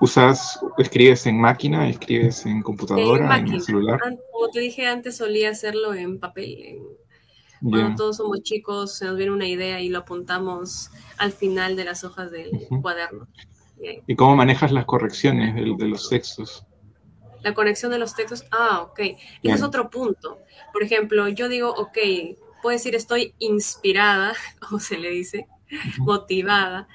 ¿Usas, 0.00 0.58
escribes 0.78 1.26
en 1.26 1.38
máquina, 1.38 1.86
escribes 1.86 2.46
en 2.46 2.62
computadora, 2.62 3.36
en, 3.36 3.60
celular? 3.60 4.00
Como 4.32 4.48
te 4.48 4.60
dije 4.60 4.86
antes, 4.86 5.18
solía 5.18 5.50
hacerlo 5.50 5.92
en 5.92 6.18
papel. 6.18 6.80
Cuando 7.60 7.96
todos 7.96 8.16
somos 8.16 8.42
chicos, 8.42 8.96
se 8.96 9.04
nos 9.04 9.18
viene 9.18 9.32
una 9.32 9.46
idea 9.46 9.78
y 9.80 9.90
lo 9.90 9.98
apuntamos 9.98 10.90
al 11.18 11.32
final 11.32 11.76
de 11.76 11.84
las 11.84 12.02
hojas 12.02 12.30
del 12.30 12.50
cuaderno. 12.80 13.28
¿Y 14.06 14.16
cómo 14.16 14.36
manejas 14.36 14.72
las 14.72 14.86
correcciones 14.86 15.54
de, 15.54 15.86
los 15.86 16.08
textos? 16.08 16.64
La 17.42 17.52
conexión 17.52 17.92
de 17.92 17.98
los 17.98 18.14
textos, 18.14 18.46
ah, 18.52 18.80
ok. 18.90 19.00
Ese 19.00 19.54
es 19.54 19.62
otro 19.62 19.90
punto. 19.90 20.38
Por 20.72 20.82
ejemplo, 20.82 21.28
yo 21.28 21.50
digo, 21.50 21.70
ok, 21.70 21.98
puedo 22.62 22.72
decir 22.72 22.94
estoy 22.94 23.34
inspirada, 23.38 24.32
como 24.66 24.80
se 24.80 24.96
le 24.96 25.10
dice, 25.10 25.46
motivada 25.98 26.88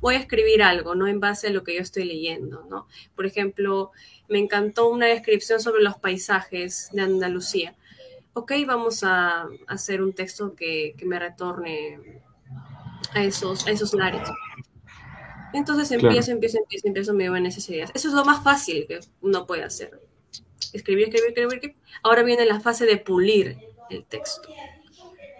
voy 0.00 0.14
a 0.14 0.18
escribir 0.18 0.62
algo, 0.62 0.94
¿no? 0.94 1.06
En 1.06 1.20
base 1.20 1.48
a 1.48 1.50
lo 1.50 1.62
que 1.62 1.74
yo 1.74 1.80
estoy 1.80 2.04
leyendo, 2.04 2.64
¿no? 2.68 2.86
Por 3.14 3.26
ejemplo, 3.26 3.92
me 4.28 4.38
encantó 4.38 4.88
una 4.88 5.06
descripción 5.06 5.60
sobre 5.60 5.82
los 5.82 5.96
paisajes 5.96 6.88
de 6.92 7.02
Andalucía. 7.02 7.74
Ok, 8.32 8.52
vamos 8.66 9.02
a 9.02 9.48
hacer 9.66 10.02
un 10.02 10.12
texto 10.12 10.54
que, 10.54 10.94
me 11.04 11.18
retorne 11.18 12.20
a 13.12 13.24
esos, 13.24 13.66
a 13.66 13.70
esos 13.70 13.92
lares. 13.92 14.28
Entonces 15.52 15.90
empiezo, 15.90 16.30
empiezo, 16.30 16.58
empiezo, 16.58 16.86
empiezo, 16.86 17.14
me 17.14 17.24
en 17.24 17.46
esas 17.46 17.68
ideas. 17.68 17.90
Eso 17.92 18.08
es 18.08 18.14
lo 18.14 18.24
más 18.24 18.44
fácil 18.44 18.86
que 18.86 19.00
uno 19.20 19.46
puede 19.46 19.64
hacer. 19.64 20.00
Escribir, 20.72 21.08
escribir, 21.08 21.30
escribir, 21.30 21.54
escribir. 21.54 21.76
Ahora 22.04 22.22
viene 22.22 22.46
la 22.46 22.60
fase 22.60 22.86
de 22.86 22.98
pulir 22.98 23.58
el 23.90 24.04
texto. 24.04 24.48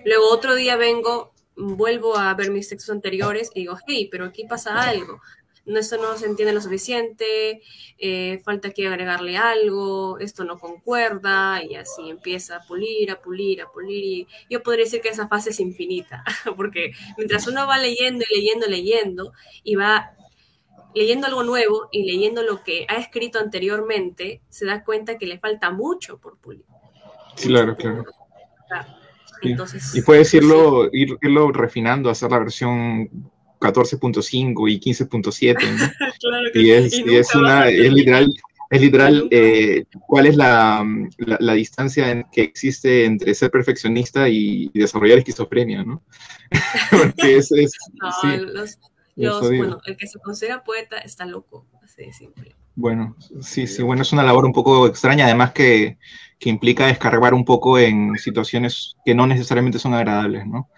Luego 0.05 0.31
otro 0.31 0.55
día 0.57 0.77
vengo 0.77 1.33
vuelvo 1.61 2.17
a 2.17 2.33
ver 2.35 2.51
mis 2.51 2.69
textos 2.69 2.91
anteriores 2.91 3.51
y 3.55 3.61
digo, 3.61 3.79
hey, 3.87 4.09
pero 4.11 4.25
aquí 4.25 4.45
pasa 4.45 4.81
algo. 4.81 5.21
No, 5.67 5.79
esto 5.79 5.99
no 5.99 6.17
se 6.17 6.27
entiende 6.27 6.55
lo 6.55 6.61
suficiente, 6.61 7.61
eh, 7.99 8.41
falta 8.45 8.71
que 8.71 8.89
agregarle 8.89 9.37
algo, 9.37 10.19
esto 10.19 10.43
no 10.45 10.59
concuerda, 10.59 11.63
y 11.63 11.75
así 11.75 12.09
empieza 12.09 12.57
a 12.57 12.61
pulir, 12.67 13.11
a 13.11 13.21
pulir, 13.21 13.61
a 13.63 13.71
pulir. 13.71 14.05
Y 14.05 14.27
yo 14.49 14.63
podría 14.63 14.87
decir 14.87 15.03
que 15.03 15.11
esa 15.11 15.29
fase 15.29 15.51
es 15.51 15.61
infinita, 15.61 16.25
porque 16.57 16.93
mientras 17.19 17.47
uno 17.47 17.67
va 17.67 17.79
leyendo 17.79 18.25
y 18.29 18.37
leyendo, 18.37 18.67
leyendo, 18.67 19.33
y 19.63 19.77
va 19.77 20.13
leyendo 20.95 21.27
algo 21.27 21.45
nuevo 21.45 21.89
y 21.93 22.05
leyendo 22.05 22.43
lo 22.43 22.65
que 22.65 22.87
ha 22.89 22.97
escrito 22.97 23.39
anteriormente, 23.39 24.41
se 24.49 24.67
da 24.67 24.83
cuenta 24.83 25.19
que 25.19 25.27
le 25.27 25.39
falta 25.39 25.71
mucho 25.71 26.19
por 26.19 26.39
pulir. 26.39 26.65
Claro, 27.37 27.77
claro. 27.77 28.05
Entonces, 29.43 29.95
y 29.95 30.03
puedes 30.03 30.33
irlo, 30.35 30.89
irlo 30.93 31.53
refinando, 31.53 32.11
hacer 32.11 32.31
la 32.31 32.39
versión 32.39 33.09
14.5 33.61 34.71
y 34.71 34.81
15.7. 34.81 35.57
claro 36.21 36.51
y 36.55 36.71
es, 36.71 36.99
y 36.99 37.17
es, 37.17 37.35
una, 37.35 37.69
es 37.69 37.93
literal, 37.93 38.33
es 38.71 38.81
literal 38.81 39.29
eh, 39.31 39.85
cuál 40.07 40.27
es 40.27 40.37
la, 40.37 40.85
la, 41.19 41.55
distancia 41.55 42.27
que 42.33 42.43
existe 42.43 43.05
entre 43.05 43.35
ser 43.35 43.51
perfeccionista 43.51 44.29
y, 44.29 44.71
desarrollar 44.73 45.19
esquizofrenia, 45.19 45.85
¿no? 45.85 46.03
Porque 46.91 47.37
es, 47.37 47.53
es 47.53 47.73
no, 49.17 49.41
bueno, 49.41 49.81
el 49.85 49.97
que 49.97 50.07
se 50.07 50.19
considera 50.21 50.65
poeta 50.65 50.99
está 50.99 51.27
loco, 51.27 51.67
así 51.83 52.05
de 52.05 52.13
simple. 52.13 52.57
Bueno, 52.81 53.15
sí, 53.43 53.67
sí, 53.67 53.83
bueno, 53.83 54.01
es 54.01 54.13
una 54.15 54.23
labor 54.23 54.47
un 54.47 54.55
poco 54.55 54.87
extraña, 54.87 55.27
además 55.27 55.53
que, 55.53 55.99
que 56.39 56.49
implica 56.49 56.87
descargar 56.87 57.35
un 57.35 57.45
poco 57.45 57.79
en 57.79 58.17
situaciones 58.17 58.97
que 59.05 59.15
no 59.15 59.27
necesariamente 59.27 59.79
son 59.79 59.93
agradables, 59.93 60.47
¿no? 60.47 60.71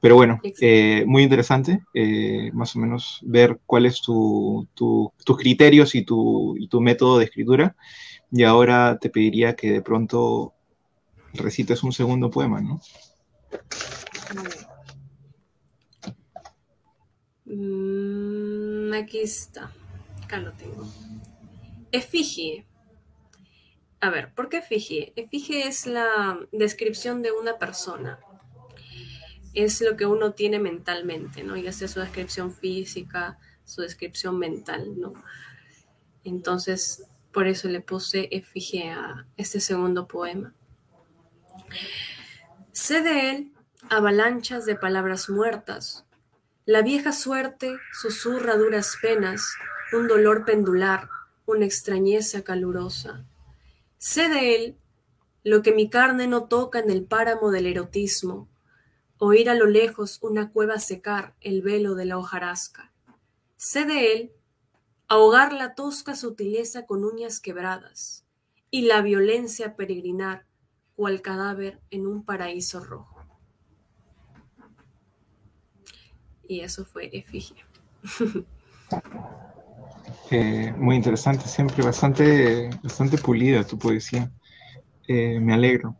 Pero 0.00 0.16
bueno, 0.16 0.40
eh, 0.60 1.04
muy 1.06 1.22
interesante, 1.22 1.84
eh, 1.94 2.50
más 2.52 2.74
o 2.74 2.80
menos 2.80 3.20
ver 3.22 3.60
cuál 3.64 3.86
es 3.86 4.02
tu, 4.02 4.66
tus 4.74 5.36
criterios 5.38 5.94
y 5.94 6.02
tu, 6.02 6.56
y 6.58 6.66
tu 6.66 6.80
método 6.80 7.18
de 7.18 7.26
escritura. 7.26 7.76
Y 8.32 8.42
ahora 8.42 8.98
te 9.00 9.08
pediría 9.08 9.54
que 9.54 9.70
de 9.70 9.82
pronto 9.82 10.52
recites 11.32 11.84
un 11.84 11.92
segundo 11.92 12.28
poema, 12.28 12.60
¿no? 12.60 12.80
Mm, 17.44 18.92
aquí 18.94 19.20
está, 19.20 19.70
acá 20.24 20.38
lo 20.38 20.52
tengo. 20.52 20.84
Efigie. 21.96 22.66
A 24.00 24.10
ver, 24.10 24.32
¿por 24.34 24.48
qué 24.48 24.58
efigie? 24.58 25.12
Efigie 25.16 25.66
es 25.66 25.86
la 25.86 26.38
descripción 26.52 27.22
de 27.22 27.32
una 27.32 27.58
persona 27.58 28.20
es 29.56 29.80
lo 29.80 29.96
que 29.96 30.04
uno 30.04 30.32
tiene 30.32 30.58
mentalmente, 30.58 31.42
¿no? 31.42 31.56
Ya 31.56 31.72
sea 31.72 31.88
su 31.88 31.98
descripción 31.98 32.52
física, 32.52 33.38
su 33.64 33.80
descripción 33.80 34.38
mental, 34.38 35.00
¿no? 35.00 35.14
Entonces, 36.24 37.04
por 37.32 37.46
eso 37.46 37.66
le 37.68 37.80
puse 37.80 38.28
efigie 38.30 38.90
a 38.90 39.26
este 39.38 39.60
segundo 39.60 40.06
poema. 40.06 40.54
Sé 42.70 43.00
de 43.00 43.30
él 43.30 43.52
avalanchas 43.88 44.66
de 44.66 44.76
palabras 44.76 45.30
muertas. 45.30 46.04
La 46.66 46.82
vieja 46.82 47.12
suerte 47.12 47.78
susurra 47.98 48.56
duras 48.56 48.98
penas, 49.00 49.54
un 49.94 50.06
dolor 50.06 50.44
pendular, 50.44 51.08
una 51.46 51.64
extrañeza 51.64 52.42
calurosa. 52.42 53.24
Sé 53.98 54.28
de 54.28 54.54
él 54.54 54.76
lo 55.44 55.62
que 55.62 55.72
mi 55.72 55.88
carne 55.88 56.26
no 56.26 56.48
toca 56.48 56.80
en 56.80 56.90
el 56.90 57.04
páramo 57.04 57.50
del 57.50 57.66
erotismo, 57.66 58.48
Oír 59.18 59.48
a 59.48 59.54
lo 59.54 59.64
lejos 59.64 60.18
una 60.20 60.50
cueva 60.50 60.78
secar 60.78 61.34
el 61.40 61.62
velo 61.62 61.94
de 61.94 62.04
la 62.04 62.18
hojarasca. 62.18 62.92
Sé 63.56 63.86
de 63.86 64.12
él 64.12 64.32
ahogar 65.08 65.54
la 65.54 65.74
tosca 65.74 66.14
sutileza 66.14 66.84
con 66.84 67.02
uñas 67.02 67.40
quebradas 67.40 68.26
y 68.70 68.82
la 68.82 69.00
violencia 69.00 69.74
peregrinar 69.74 70.44
cual 70.96 71.22
cadáver 71.22 71.80
en 71.90 72.06
un 72.06 72.26
paraíso 72.26 72.84
rojo. 72.84 73.16
Y 76.46 76.60
eso 76.60 76.84
fue 76.84 77.08
efigie. 77.16 77.64
Eh, 80.30 80.74
muy 80.76 80.96
interesante, 80.96 81.46
siempre 81.46 81.84
bastante, 81.84 82.68
bastante 82.82 83.16
pulida 83.18 83.64
tu 83.64 83.78
poesía. 83.78 84.30
Eh, 85.06 85.38
me 85.40 85.54
alegro. 85.54 85.96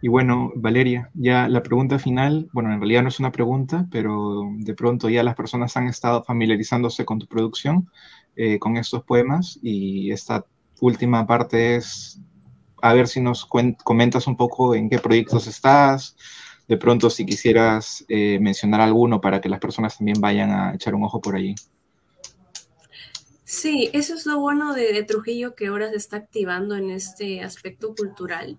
Y 0.00 0.08
bueno, 0.08 0.52
Valeria, 0.56 1.10
ya 1.14 1.48
la 1.48 1.62
pregunta 1.62 1.98
final, 1.98 2.48
bueno, 2.52 2.72
en 2.72 2.80
realidad 2.80 3.02
no 3.02 3.08
es 3.08 3.20
una 3.20 3.32
pregunta, 3.32 3.86
pero 3.90 4.44
de 4.58 4.74
pronto 4.74 5.08
ya 5.08 5.22
las 5.22 5.34
personas 5.34 5.76
han 5.76 5.88
estado 5.88 6.22
familiarizándose 6.24 7.04
con 7.04 7.18
tu 7.18 7.26
producción, 7.26 7.90
eh, 8.36 8.58
con 8.58 8.76
estos 8.76 9.02
poemas, 9.04 9.58
y 9.62 10.10
esta 10.10 10.44
última 10.80 11.26
parte 11.26 11.76
es 11.76 12.20
a 12.82 12.92
ver 12.92 13.08
si 13.08 13.20
nos 13.20 13.46
comentas 13.46 14.26
un 14.26 14.36
poco 14.36 14.74
en 14.74 14.90
qué 14.90 14.98
proyectos 14.98 15.46
estás, 15.46 16.16
de 16.68 16.76
pronto 16.76 17.08
si 17.08 17.24
quisieras 17.24 18.04
mencionar 18.08 18.82
alguno 18.82 19.20
para 19.22 19.40
que 19.40 19.48
las 19.48 19.60
personas 19.60 19.96
también 19.96 20.20
vayan 20.20 20.50
a 20.50 20.74
echar 20.74 20.94
un 20.94 21.04
ojo 21.04 21.20
por 21.20 21.34
allí. 21.34 21.54
Sí, 23.44 23.90
eso 23.92 24.14
es 24.14 24.26
lo 24.26 24.40
bueno 24.40 24.74
de, 24.74 24.92
de 24.92 25.02
Trujillo 25.04 25.54
que 25.54 25.66
ahora 25.66 25.90
se 25.90 25.96
está 25.96 26.16
activando 26.16 26.76
en 26.76 26.90
este 26.90 27.42
aspecto 27.42 27.94
cultural 27.94 28.58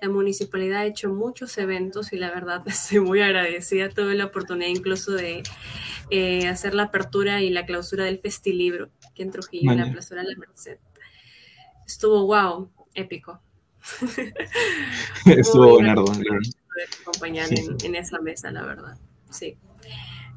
la 0.00 0.08
municipalidad 0.08 0.80
ha 0.80 0.86
hecho 0.86 1.10
muchos 1.10 1.56
eventos 1.58 2.12
y 2.12 2.16
la 2.16 2.30
verdad 2.30 2.62
estoy 2.66 3.00
muy 3.00 3.20
agradecida. 3.20 3.88
Tuve 3.90 4.14
la 4.14 4.26
oportunidad 4.26 4.68
incluso 4.68 5.12
de 5.12 5.42
eh, 6.10 6.48
hacer 6.48 6.74
la 6.74 6.84
apertura 6.84 7.42
y 7.42 7.50
la 7.50 7.66
clausura 7.66 8.04
del 8.04 8.18
Festilibro 8.18 8.90
aquí 9.10 9.22
en 9.22 9.30
Trujillo, 9.30 9.72
en 9.72 9.78
la 9.78 9.92
Plaza 9.92 10.14
de 10.14 10.24
la 10.24 10.36
Merced. 10.36 10.78
Estuvo 11.86 12.26
wow, 12.26 12.70
épico. 12.94 13.40
Estuvo 15.26 15.76
Bernardo, 15.78 16.04
acompañar 17.02 17.48
en, 17.52 17.94
esa 17.94 18.20
mesa, 18.20 18.50
la 18.50 18.62
verdad. 18.64 18.96
Sí. 19.30 19.56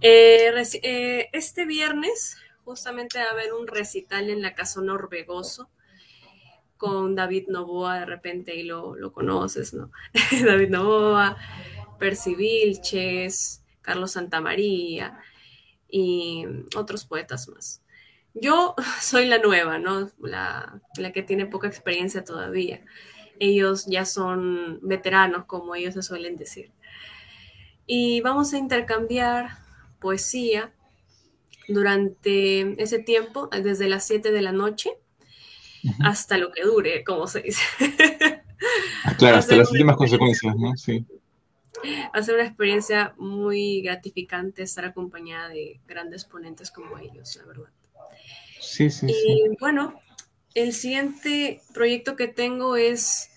Eh, 0.01 0.51
eh, 0.81 1.29
este 1.31 1.65
viernes 1.65 2.37
justamente 2.63 3.19
a 3.19 3.31
haber 3.31 3.53
un 3.53 3.67
recital 3.67 4.29
en 4.29 4.41
la 4.41 4.53
Casa 4.53 4.81
Norvegoso 4.81 5.69
con 6.77 7.15
David 7.15 7.45
Novoa 7.47 7.99
de 7.99 8.05
repente 8.05 8.55
y 8.55 8.63
lo, 8.63 8.97
conoces, 9.13 9.73
¿no? 9.73 9.89
David 10.45 10.69
Novoa, 10.69 11.37
Percy 11.97 12.35
Vilches, 12.35 13.63
Carlos 13.81 14.11
Santamaría 14.11 15.17
y 15.89 16.45
otros 16.75 17.05
poetas 17.05 17.47
más. 17.47 17.81
Yo 18.33 18.75
soy 19.01 19.27
la 19.27 19.37
nueva, 19.37 19.79
¿no? 19.79 20.11
La, 20.19 20.81
la, 20.97 21.11
que 21.11 21.23
tiene 21.23 21.45
poca 21.45 21.67
experiencia 21.67 22.23
todavía. 22.23 22.83
Ellos 23.39 23.85
ya 23.87 24.05
son 24.05 24.79
veteranos, 24.81 25.45
como 25.45 25.75
ellos 25.75 25.93
se 25.93 26.01
suelen 26.01 26.35
decir. 26.35 26.71
Y 27.85 28.21
vamos 28.21 28.53
a 28.53 28.57
intercambiar 28.57 29.49
poesía 29.99 30.73
durante 31.67 32.81
ese 32.81 32.99
tiempo, 32.99 33.47
desde 33.47 33.87
las 33.87 34.05
7 34.05 34.31
de 34.31 34.41
la 34.41 34.51
noche 34.51 34.91
hasta 35.99 36.37
lo 36.37 36.51
que 36.51 36.63
dure, 36.63 37.03
como 37.03 37.27
se 37.27 37.41
dice. 37.41 37.61
Ah, 39.03 39.15
claro, 39.17 39.37
hasta 39.37 39.57
las 39.57 39.69
últimas 39.71 39.97
consecuencias, 39.97 40.55
¿no? 40.55 40.75
Sí. 40.77 41.05
Va 41.83 42.19
a 42.19 42.23
ser 42.23 42.35
una 42.35 42.45
experiencia 42.45 43.13
muy 43.17 43.81
gratificante 43.81 44.63
estar 44.63 44.85
acompañada 44.85 45.49
de 45.49 45.81
grandes 45.85 46.23
ponentes 46.23 46.71
como 46.71 46.97
ellos, 46.97 47.35
la 47.35 47.45
verdad. 47.45 47.69
Sí, 48.61 48.89
sí. 48.89 49.07
Y 49.09 49.57
bueno, 49.59 49.99
el 50.53 50.71
siguiente 50.73 51.61
proyecto 51.73 52.15
que 52.15 52.29
tengo 52.29 52.77
es 52.77 53.29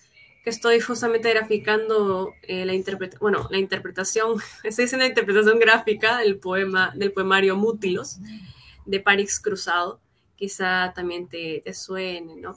estoy 0.49 0.79
justamente 0.79 1.29
graficando 1.29 2.33
eh, 2.43 2.65
la 2.65 2.73
interpretación, 2.73 3.19
bueno, 3.19 3.47
la 3.51 3.57
interpretación, 3.57 4.39
estoy 4.63 4.85
haciendo 4.85 5.03
la 5.03 5.09
interpretación 5.09 5.59
gráfica 5.59 6.19
del 6.19 6.37
poema, 6.37 6.91
del 6.95 7.11
poemario 7.11 7.55
Mútilos 7.55 8.19
de 8.85 8.99
Parix 8.99 9.39
Cruzado 9.39 9.99
quizá 10.37 10.93
también 10.95 11.27
te, 11.27 11.61
suene, 11.73 12.35
¿no? 12.37 12.55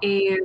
Eh, 0.00 0.38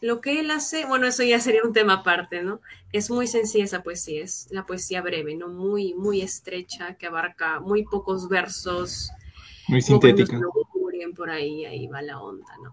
lo 0.00 0.20
que 0.20 0.40
él 0.40 0.50
hace, 0.50 0.84
bueno, 0.84 1.06
eso 1.06 1.22
ya 1.22 1.40
sería 1.40 1.62
un 1.64 1.72
tema 1.72 1.94
aparte, 1.94 2.42
¿no? 2.42 2.60
Es 2.92 3.10
muy 3.10 3.26
sencilla 3.26 3.64
esa 3.64 3.82
poesía, 3.82 4.22
es 4.22 4.48
la 4.50 4.66
poesía 4.66 5.00
breve, 5.00 5.34
¿no? 5.36 5.48
Muy, 5.48 5.94
muy 5.94 6.20
estrecha, 6.20 6.94
que 6.94 7.06
abarca 7.06 7.60
muy 7.60 7.84
pocos 7.84 8.28
versos. 8.28 9.10
Muy 9.68 9.80
sintética. 9.80 10.38
Por 11.16 11.30
ahí, 11.30 11.64
ahí 11.64 11.86
va 11.86 12.02
la 12.02 12.20
onda, 12.20 12.52
¿no? 12.62 12.72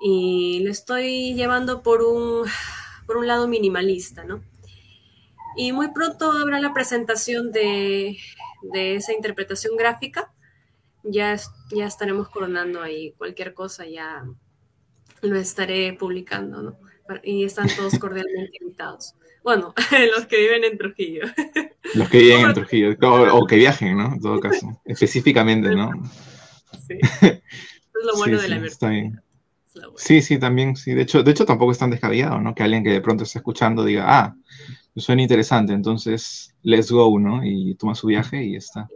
Y 0.00 0.62
lo 0.64 0.70
estoy 0.70 1.34
llevando 1.34 1.82
por 1.82 2.02
un, 2.02 2.46
por 3.06 3.16
un 3.16 3.26
lado 3.26 3.48
minimalista, 3.48 4.24
¿no? 4.24 4.42
Y 5.56 5.72
muy 5.72 5.88
pronto 5.92 6.32
habrá 6.32 6.60
la 6.60 6.74
presentación 6.74 7.50
de, 7.50 8.18
de 8.72 8.96
esa 8.96 9.12
interpretación 9.12 9.76
gráfica 9.76 10.30
ya, 11.08 11.36
ya 11.70 11.86
estaremos 11.86 12.28
coronando 12.28 12.82
ahí 12.82 13.12
cualquier 13.12 13.54
cosa, 13.54 13.86
ya 13.86 14.24
lo 15.22 15.36
estaré 15.36 15.92
publicando, 15.94 16.62
¿no? 16.62 16.78
Y 17.22 17.44
están 17.44 17.68
todos 17.74 17.98
cordialmente 17.98 18.58
invitados. 18.60 19.14
Bueno, 19.42 19.74
los 20.16 20.26
que 20.26 20.38
viven 20.38 20.64
en 20.64 20.78
Trujillo. 20.78 21.22
Los 21.94 22.08
que 22.08 22.18
viven 22.18 22.46
en 22.46 22.54
Trujillo, 22.54 22.96
o, 23.00 23.46
que 23.46 23.56
viajen, 23.56 23.96
¿no? 23.96 24.12
En 24.14 24.20
todo 24.20 24.40
caso, 24.40 24.80
específicamente, 24.84 25.74
¿no? 25.74 25.90
Sí. 26.86 26.98
es 27.00 27.40
lo 28.04 28.16
bueno 28.16 28.40
de 28.40 28.48
la 28.48 28.60
sí, 28.60 28.66
está 28.66 28.88
bien. 28.90 29.20
Sí, 29.96 30.22
sí, 30.22 30.38
también, 30.38 30.76
sí. 30.76 30.94
De 30.94 31.02
hecho, 31.02 31.22
de 31.22 31.30
hecho, 31.30 31.46
tampoco 31.46 31.72
es 31.72 31.78
tan 31.78 31.90
descabellado, 31.90 32.40
¿no? 32.40 32.54
Que 32.54 32.62
alguien 32.62 32.84
que 32.84 32.90
de 32.90 33.00
pronto 33.00 33.24
está 33.24 33.38
escuchando 33.38 33.84
diga, 33.84 34.04
ah, 34.06 34.36
suena 34.96 35.22
interesante, 35.22 35.72
entonces 35.72 36.54
let's 36.62 36.90
go, 36.90 37.18
¿no? 37.18 37.44
Y 37.44 37.74
toma 37.74 37.94
su 37.94 38.06
viaje 38.06 38.42
y 38.42 38.52
ya 38.52 38.58
está. 38.58 38.88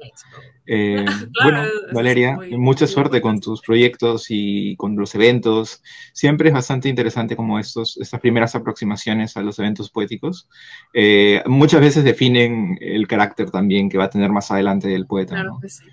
Eh, 0.67 1.05
bueno, 1.43 1.63
Valeria, 1.93 2.39
mucha 2.53 2.87
suerte 2.87 3.21
con 3.21 3.41
tus 3.41 3.61
proyectos 3.61 4.27
y 4.29 4.77
con 4.77 4.97
los 4.97 5.15
eventos. 5.15 5.83
Siempre 6.13 6.49
es 6.49 6.55
bastante 6.55 6.89
interesante 6.89 7.37
como 7.37 7.59
estos, 7.59 7.97
estas 7.99 8.21
primeras 8.21 8.55
aproximaciones 8.55 9.37
a 9.37 9.43
los 9.43 9.59
eventos 9.59 9.91
poéticos. 9.91 10.49
Eh, 10.93 11.43
muchas 11.47 11.81
veces 11.81 12.05
definen 12.05 12.79
el 12.81 13.07
carácter 13.07 13.51
también 13.51 13.89
que 13.89 13.99
va 13.99 14.05
a 14.05 14.11
tener 14.11 14.31
más 14.31 14.51
adelante 14.51 14.95
el 14.95 15.07
poeta. 15.07 15.35
Claro 15.35 15.59
que 15.61 15.69
sí. 15.69 15.85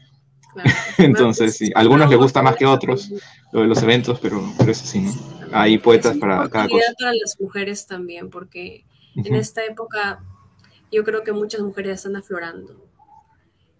Entonces, 0.97 1.57
sí, 1.57 1.71
a 1.75 1.79
algunos 1.79 2.09
les 2.09 2.17
gusta 2.19 2.41
más 2.41 2.55
que 2.55 2.65
otros 2.65 3.11
lo 3.51 3.61
de 3.61 3.67
los 3.67 3.81
eventos, 3.83 4.19
pero, 4.19 4.43
pero 4.57 4.71
es 4.71 4.81
así, 4.81 4.99
¿no? 4.99 5.13
Hay 5.51 5.77
poetas 5.77 6.17
para 6.17 6.49
cada 6.49 6.67
cosa. 6.67 6.93
para 6.99 7.13
las 7.13 7.39
mujeres 7.39 7.85
también, 7.85 8.29
porque 8.29 8.85
en 9.15 9.35
esta 9.35 9.63
época 9.63 10.23
yo 10.91 11.03
creo 11.03 11.23
que 11.23 11.31
muchas 11.31 11.61
mujeres 11.61 11.97
están 11.97 12.15
aflorando 12.15 12.85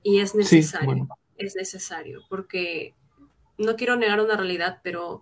y 0.03 0.19
es 0.19 0.36
necesario, 0.36 1.08
es 1.38 1.56
necesario, 1.56 2.21
porque 2.30 2.95
no 3.58 3.75
quiero 3.75 3.95
negar 3.95 4.21
una 4.21 4.38
realidad, 4.38 4.80
pero 4.84 5.21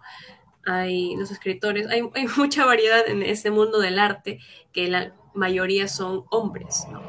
hay 0.65 1.15
los 1.15 1.31
escritores, 1.31 1.87
hay, 1.87 2.01
hay, 2.13 2.27
mucha 2.37 2.65
variedad 2.65 3.07
en 3.07 3.23
este 3.23 3.51
mundo 3.51 3.79
del 3.79 3.99
arte 3.99 4.39
que 4.71 4.87
la 4.87 5.13
mayoría 5.35 5.87
son 5.87 6.25
hombres, 6.31 6.85
¿no? 6.91 7.03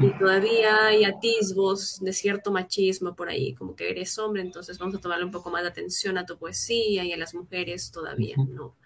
Y 0.00 0.16
todavía 0.18 0.86
hay 0.86 1.04
atisbos 1.04 1.98
de 2.00 2.12
cierto 2.12 2.50
machismo 2.50 3.14
por 3.14 3.28
ahí, 3.28 3.54
como 3.54 3.74
que 3.74 3.90
eres 3.90 4.18
hombre, 4.18 4.42
entonces 4.42 4.78
vamos 4.78 4.94
a 4.96 5.00
tomarle 5.00 5.24
un 5.24 5.30
poco 5.30 5.50
más 5.50 5.62
de 5.62 5.68
atención 5.68 6.18
a 6.18 6.26
tu 6.26 6.38
poesía 6.38 7.04
y 7.04 7.12
a 7.12 7.16
las 7.16 7.34
mujeres 7.34 7.90
todavía, 7.90 8.36
¿no? 8.36 8.76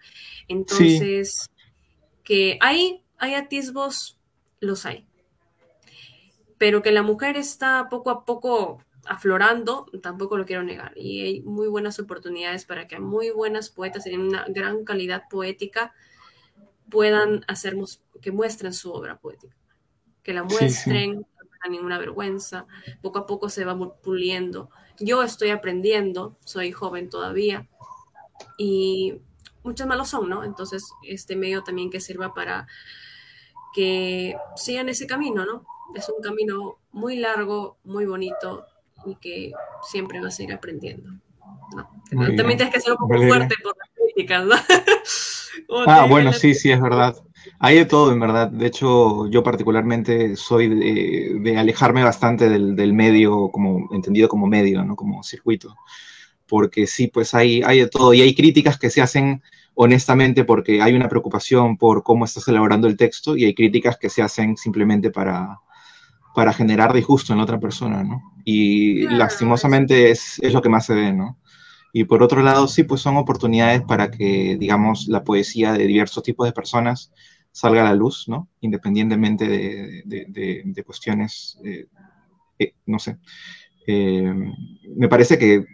Entonces, 0.47 1.49
que 2.23 2.57
hay, 2.61 3.03
hay 3.17 3.35
atisbos, 3.35 4.17
los 4.59 4.85
hay. 4.85 5.05
Pero 6.57 6.81
que 6.81 6.91
la 6.91 7.03
mujer 7.03 7.35
está 7.35 7.87
poco 7.89 8.09
a 8.09 8.25
poco 8.25 8.79
aflorando, 9.05 9.85
tampoco 10.01 10.37
lo 10.37 10.45
quiero 10.45 10.63
negar. 10.63 10.93
Y 10.95 11.21
hay 11.21 11.41
muy 11.41 11.67
buenas 11.67 11.99
oportunidades 11.99 12.65
para 12.65 12.87
que 12.87 12.99
muy 12.99 13.31
buenas 13.31 13.69
poetas 13.69 14.05
en 14.05 14.21
una 14.21 14.45
gran 14.47 14.85
calidad 14.85 15.23
poética 15.29 15.93
puedan 16.89 17.43
hacernos, 17.47 18.03
que 18.21 18.31
muestren 18.31 18.73
su 18.73 18.91
obra 18.91 19.17
poética, 19.17 19.55
que 20.21 20.33
la 20.33 20.43
muestren, 20.43 21.15
no 21.15 21.49
tengan 21.51 21.71
ninguna 21.71 21.99
vergüenza, 21.99 22.65
poco 23.01 23.19
a 23.19 23.27
poco 23.27 23.49
se 23.49 23.65
va 23.65 23.77
puliendo. 24.01 24.69
Yo 24.99 25.23
estoy 25.23 25.49
aprendiendo, 25.49 26.37
soy 26.43 26.71
joven 26.71 27.09
todavía 27.09 27.67
y 28.57 29.21
muchos 29.63 29.87
malos 29.87 30.09
son, 30.09 30.29
¿no? 30.29 30.43
Entonces, 30.43 30.83
este 31.03 31.35
medio 31.35 31.63
también 31.63 31.89
que 31.89 31.99
sirva 31.99 32.33
para 32.33 32.67
que 33.73 34.35
sigan 34.55 34.89
ese 34.89 35.07
camino, 35.07 35.45
¿no? 35.45 35.65
Es 35.95 36.09
un 36.09 36.21
camino 36.21 36.77
muy 36.91 37.15
largo, 37.17 37.77
muy 37.83 38.05
bonito 38.05 38.65
y 39.05 39.15
que 39.15 39.51
siempre 39.81 40.21
vas 40.21 40.39
a 40.39 40.43
ir 40.43 40.53
aprendiendo. 40.53 41.11
También 42.09 42.57
tienes 42.57 42.73
que 42.73 42.79
ser 42.79 42.93
un 42.93 42.99
poco 42.99 43.17
fuerte 43.17 43.55
por 43.63 43.75
críticas, 44.13 44.45
¿no? 44.45 44.55
ah, 45.87 46.05
bueno, 46.09 46.33
sí, 46.33 46.53
sí, 46.53 46.71
es 46.71 46.81
verdad. 46.81 47.15
Hay 47.59 47.77
de 47.77 47.85
todo, 47.85 48.11
en 48.11 48.19
verdad. 48.19 48.49
De 48.49 48.67
hecho, 48.67 49.27
yo 49.29 49.43
particularmente 49.43 50.35
soy 50.35 50.67
de, 50.69 51.57
alejarme 51.57 52.03
bastante 52.03 52.49
del, 52.49 52.93
medio, 52.93 53.49
como 53.49 53.89
entendido 53.93 54.27
como 54.27 54.47
medio, 54.47 54.83
¿no? 54.83 54.95
Como 54.95 55.23
circuito. 55.23 55.75
Porque 56.47 56.87
sí, 56.87 57.07
pues 57.07 57.33
hay, 57.33 57.61
hay 57.63 57.79
de 57.79 57.87
todo. 57.87 58.13
Y 58.13 58.21
hay 58.21 58.35
críticas 58.35 58.77
que 58.77 58.89
se 58.89 59.01
hacen 59.01 59.41
honestamente 59.75 60.43
porque 60.45 60.81
hay 60.81 60.93
una 60.93 61.09
preocupación 61.09 61.77
por 61.77 62.03
cómo 62.03 62.25
estás 62.25 62.47
elaborando 62.47 62.87
el 62.87 62.97
texto 62.97 63.35
y 63.35 63.45
hay 63.45 63.55
críticas 63.55 63.97
que 63.97 64.09
se 64.09 64.21
hacen 64.21 64.55
simplemente 64.55 65.09
para, 65.09 65.59
para 66.35 66.53
generar 66.53 66.93
disgusto 66.93 67.33
en 67.33 67.37
la 67.37 67.43
otra 67.43 67.59
persona, 67.59 68.03
¿no? 68.03 68.33
Y 68.45 69.07
lastimosamente 69.07 70.11
es, 70.11 70.39
es, 70.39 70.53
lo 70.53 70.61
que 70.61 70.69
más 70.69 70.85
se 70.85 70.93
ve, 70.93 71.13
¿no? 71.13 71.37
Y 71.95 72.05
por 72.05 72.23
otro 72.23 72.41
lado, 72.41 72.67
sí, 72.67 72.83
pues 72.83 73.01
son 73.01 73.17
oportunidades 73.17 73.83
para 73.83 74.09
que, 74.09 74.57
digamos, 74.59 75.07
la 75.07 75.23
poesía 75.23 75.73
de 75.73 75.85
diversos 75.85 76.23
tipos 76.23 76.47
de 76.47 76.51
personas 76.51 77.13
salga 77.51 77.81
a 77.81 77.85
la 77.85 77.93
luz, 77.93 78.27
¿no? 78.27 78.49
Independientemente 78.61 79.47
de, 79.47 80.03
de, 80.65 80.83
cuestiones, 80.83 81.59
eh, 81.63 81.85
eh, 82.57 82.73
no 82.87 82.97
sé. 82.97 83.17
Eh, 83.85 84.33
me 84.95 85.07
parece 85.07 85.37
que, 85.37 85.65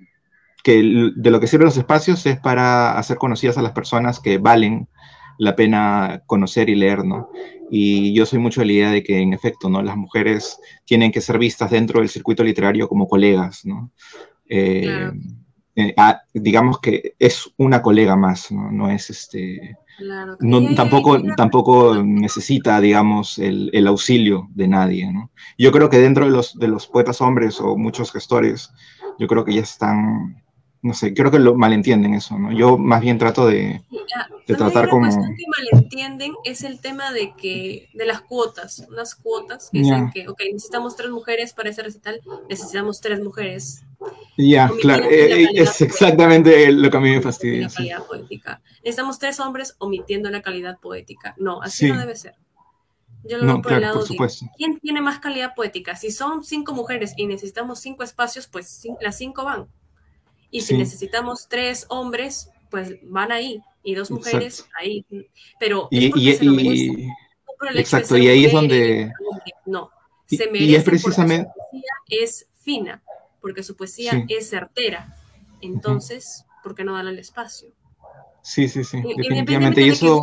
que 0.62 1.12
de 1.16 1.32
lo 1.32 1.40
que 1.40 1.48
sirven 1.48 1.68
los 1.68 1.78
espacios 1.78 2.26
es 2.26 2.38
para 2.38 3.00
hacer 3.00 3.18
conocidas 3.18 3.58
a 3.58 3.62
las 3.62 3.72
personas 3.72 4.20
que 4.20 4.40
valen 4.40 4.90
la 5.38 5.56
pena 5.56 6.22
conocer 6.26 6.70
y 6.70 6.76
leer, 6.76 7.06
¿no? 7.06 7.30
Y 7.72 8.14
yo 8.14 8.26
soy 8.26 8.40
mucho 8.40 8.60
de 8.60 8.68
la 8.68 8.74
idea 8.74 8.92
de 8.92 9.04
que, 9.04 9.20
en 9.20 9.34
efecto, 9.34 9.70
¿no? 9.70 9.82
Las 9.82 9.96
mujeres 9.96 10.60
tienen 10.84 11.14
que 11.14 11.22
ser 11.22 11.40
vistas 11.40 11.72
dentro 11.72 12.02
del 12.02 12.10
circuito 12.10 12.44
literario 12.44 12.90
como 12.90 13.08
colegas, 13.08 13.66
¿no? 13.66 13.90
Eh, 14.50 15.12
digamos 16.34 16.80
que 16.80 17.16
es 17.20 17.52
una 17.58 17.82
colega 17.82 18.16
más, 18.16 18.52
no, 18.52 18.72
no 18.72 18.90
es 18.90 19.10
este... 19.10 19.78
no, 20.40 20.76
tampoco, 20.76 21.22
tampoco 21.36 22.02
necesita, 22.04 22.80
digamos, 22.80 23.40
el, 23.40 23.70
el, 23.74 23.88
auxilio 23.88 24.48
de 24.54 24.68
nadie, 24.68 25.12
¿no? 25.12 25.32
Yo 25.58 25.72
creo 25.72 25.90
que 25.90 26.00
dentro 26.00 26.26
de 26.26 26.32
los, 26.32 26.58
de 26.58 26.68
los 26.68 26.88
poetas 26.88 27.22
hombres 27.22 27.60
o 27.62 27.78
muchos 27.78 28.12
gestores, 28.12 28.72
yo 29.20 29.28
creo 29.28 29.44
que 29.44 29.54
ya 29.54 29.62
están 29.62 30.42
no 30.82 30.94
sé, 30.94 31.14
creo 31.14 31.30
que 31.30 31.40
lo 31.40 31.56
malentienden 31.56 32.14
eso, 32.14 32.38
¿no? 32.38 32.52
Yo 32.52 32.78
más 32.78 33.02
bien 33.02 33.18
trato 33.18 33.46
de, 33.48 33.82
de 34.48 34.56
tratar 34.56 34.90
como... 34.90 35.06
La 35.08 35.12
que 35.12 35.44
malentienden 35.72 36.34
es 36.46 36.64
el 36.64 36.80
tema 36.80 37.12
de 37.12 37.34
que, 37.36 37.90
de 37.94 38.06
las 38.06 38.22
cuotas, 38.22 38.86
unas 38.90 39.16
cuotas 39.16 39.70
que 39.72 39.80
dicen 39.80 40.10
que, 40.12 40.30
ok, 40.30 40.40
necesitamos 40.54 40.96
tres 40.96 41.10
mujeres 41.10 41.54
para 41.54 41.70
ese 41.70 41.84
recital, 41.84 42.22
necesitamos 42.48 43.02
tres 43.02 43.22
mujeres. 43.22 43.84
Ya, 44.38 44.72
claro, 44.80 45.04
eh, 45.10 45.44
eh, 45.44 45.50
es 45.54 45.82
exactamente 45.82 46.72
lo 46.72 46.90
que 46.90 46.98
a 46.98 47.02
mí 47.02 47.10
me 47.10 47.22
fastidia. 47.22 47.68
La 47.68 47.74
calidad 47.74 48.06
poética. 48.06 48.62
Necesitamos 48.78 49.20
tres 49.20 49.40
hombres 49.42 49.76
omitiendo 49.80 50.30
la 50.30 50.42
calidad 50.42 50.80
poética. 50.80 51.36
No, 51.38 51.62
así 51.62 51.92
no 51.92 52.00
debe 52.00 52.16
ser. 52.16 52.36
Yo 53.26 53.38
lo 53.38 53.46
veo 53.46 53.62
por 53.62 53.74
el 53.74 53.82
lado 53.82 54.06
de 54.06 54.18
quién 54.56 54.80
tiene 54.80 55.02
más 55.02 55.20
calidad 55.20 55.54
poética. 55.54 55.98
Si 55.98 56.10
son 56.10 56.46
cinco 56.46 56.74
mujeres 56.74 57.14
y 57.18 57.28
necesitamos 57.28 57.82
cinco 57.82 58.04
espacios, 58.04 58.48
pues 58.48 58.88
las 59.02 59.18
cinco 59.18 59.44
van. 59.44 59.68
Y 60.52 60.62
si 60.62 60.78
necesitamos 60.78 61.48
tres 61.48 61.86
hombres, 61.90 62.50
pues 62.70 62.98
van 63.04 63.32
ahí, 63.32 63.62
y 63.84 63.96
dos 63.96 64.12
mujeres 64.12 64.66
ahí. 64.80 65.06
Pero 65.60 65.88
y, 65.92 66.08
exacto, 67.76 68.18
y 68.18 68.28
ahí 68.28 68.46
es 68.46 68.54
donde... 68.54 69.12
No, 69.66 69.92
se 70.26 70.46
merece 70.48 70.66
y 70.66 70.76
es 70.76 70.84
precisamente... 70.84 71.50
su 71.50 71.54
poesía 71.72 71.92
es 72.24 72.48
fina, 72.62 73.04
porque 73.42 73.64
su 73.64 73.76
poesía 73.76 74.26
es 74.28 74.50
certera. 74.50 75.16
Entonces, 75.62 76.46
¿por 76.64 76.76
qué 76.76 76.84
no 76.84 76.94
darle 76.94 77.12
el 77.12 77.20
espacio? 77.20 77.70
Sí, 78.42 78.68
sí, 78.68 78.84
sí, 78.84 79.02
definitivamente. 79.16 79.82
Y 79.82 79.90
eso... 79.90 80.22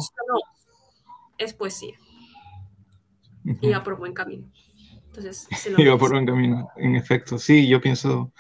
es 1.39 1.53
poesía. 1.55 1.95
Y 3.61 3.71
va 3.71 3.83
por 3.83 3.97
buen 3.97 4.13
camino. 4.13 4.51
Entonces, 5.17 5.49
se 5.57 5.71
lo 5.71 5.77
va 5.93 5.99
por 5.99 6.13
buen 6.13 6.27
camino, 6.27 6.69
en 6.77 6.97
efecto. 6.97 7.39
Sí, 7.39 7.67
yo 7.67 7.81
pienso, 7.81 8.33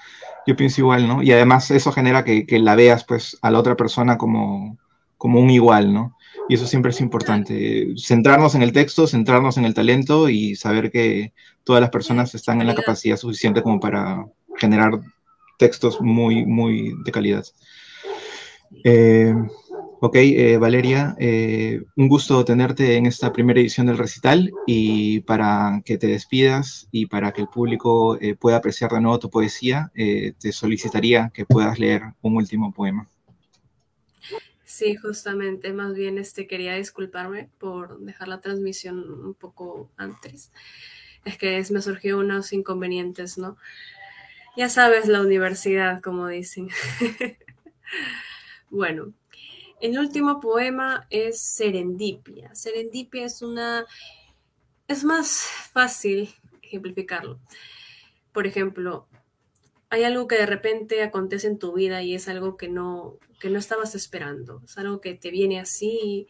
yo 0.47 0.57
pienso 0.57 0.81
igual, 0.81 1.09
¿no? 1.09 1.23
Y 1.23 1.33
además 1.33 1.71
eso 1.71 1.93
genera 1.93 2.25
que, 2.25 2.47
la 2.59 2.75
veas 2.75 3.05
pues 3.05 3.39
a 3.43 3.51
la 3.51 3.59
otra 3.59 3.77
persona 3.77 4.19
como, 4.19 4.79
como 5.17 5.41
un 5.41 5.51
igual, 5.51 5.93
¿no? 5.93 6.17
Y 6.49 6.55
eso 6.55 6.67
siempre 6.67 6.91
es 6.91 7.01
importante. 7.01 7.95
Centrarnos 7.97 8.55
en 8.55 8.63
el 8.63 8.73
texto, 8.73 9.07
centrarnos 9.07 9.57
en 9.57 9.65
el 9.65 9.75
talento 9.75 10.29
y 10.29 10.55
saber 10.55 10.91
que 10.91 11.33
todas 11.65 11.81
las 11.81 11.91
personas 11.91 12.35
están 12.35 12.61
en 12.61 12.69
la 12.69 12.75
capacidad 12.75 13.17
suficiente 13.17 13.63
como 13.63 13.81
para 13.81 14.27
generar 14.57 15.01
textos 15.59 16.01
muy, 16.01 16.47
muy 16.47 16.95
de 17.05 17.13
calidad. 17.13 17.45
Eh, 18.85 19.35
Ok, 20.07 20.15
eh, 20.19 20.57
Valeria, 20.57 21.17
eh, 21.19 21.83
un 21.97 22.07
gusto 22.07 22.45
tenerte 22.45 22.95
en 22.95 23.07
esta 23.07 23.33
primera 23.33 23.59
edición 23.59 23.89
del 23.89 23.99
recital 23.99 24.53
y 24.65 25.19
para 25.23 25.83
que 25.85 25.99
te 25.99 26.07
despidas 26.07 26.87
y 26.93 27.07
para 27.07 27.33
que 27.33 27.41
el 27.41 27.49
público 27.49 28.17
eh, 28.21 28.37
pueda 28.37 28.59
apreciar 28.59 28.93
de 28.93 29.01
nuevo 29.01 29.19
tu 29.19 29.31
poesía, 29.31 29.91
te 29.97 30.53
solicitaría 30.53 31.33
que 31.35 31.45
puedas 31.45 31.81
leer 31.81 32.03
un 32.23 32.37
último 32.37 32.73
poema. 32.73 33.09
Sí, 34.65 34.95
justamente, 34.95 35.73
más 35.73 35.93
bien 35.93 36.19
este, 36.19 36.47
quería 36.47 36.77
disculparme 36.77 37.51
por 37.59 37.99
dejar 37.99 38.29
la 38.29 38.41
transmisión 38.41 38.99
un 39.01 39.35
poco 39.35 39.91
antes. 39.97 40.53
Es 41.25 41.37
que 41.37 41.65
me 41.73 41.83
surgió 41.83 42.21
unos 42.21 42.53
inconvenientes, 42.53 43.39
¿no? 43.39 43.57
Ya 44.57 44.69
sabes, 44.69 45.09
la 45.09 45.21
universidad, 45.21 46.01
como 46.01 46.29
dicen. 46.29 46.69
bueno, 48.71 49.13
el 49.81 49.99
último 49.99 50.41
poema 50.41 51.07
es 51.11 51.41
Serendipia. 51.41 52.55
Serendipia 52.55 53.25
es 53.25 53.43
una... 53.43 53.87
Es 54.89 55.05
más 55.05 55.43
fácil 55.73 56.35
ejemplificarlo. 56.63 57.41
Por 58.33 58.47
ejemplo, 58.47 59.09
hay 59.91 60.05
algo 60.05 60.27
que 60.27 60.37
de 60.37 60.47
repente 60.47 61.03
acontece 61.03 61.47
en 61.47 61.59
tu 61.59 61.73
vida 61.73 62.03
y 62.03 62.15
es 62.15 62.29
algo 62.29 62.57
que 62.57 62.69
no, 62.69 63.19
que 63.41 63.51
no 63.51 63.59
estabas 63.59 63.95
esperando. 63.95 64.63
Es 64.65 64.79
algo 64.79 65.01
que 65.01 65.15
te 65.15 65.31
viene 65.31 65.61
así, 65.61 66.27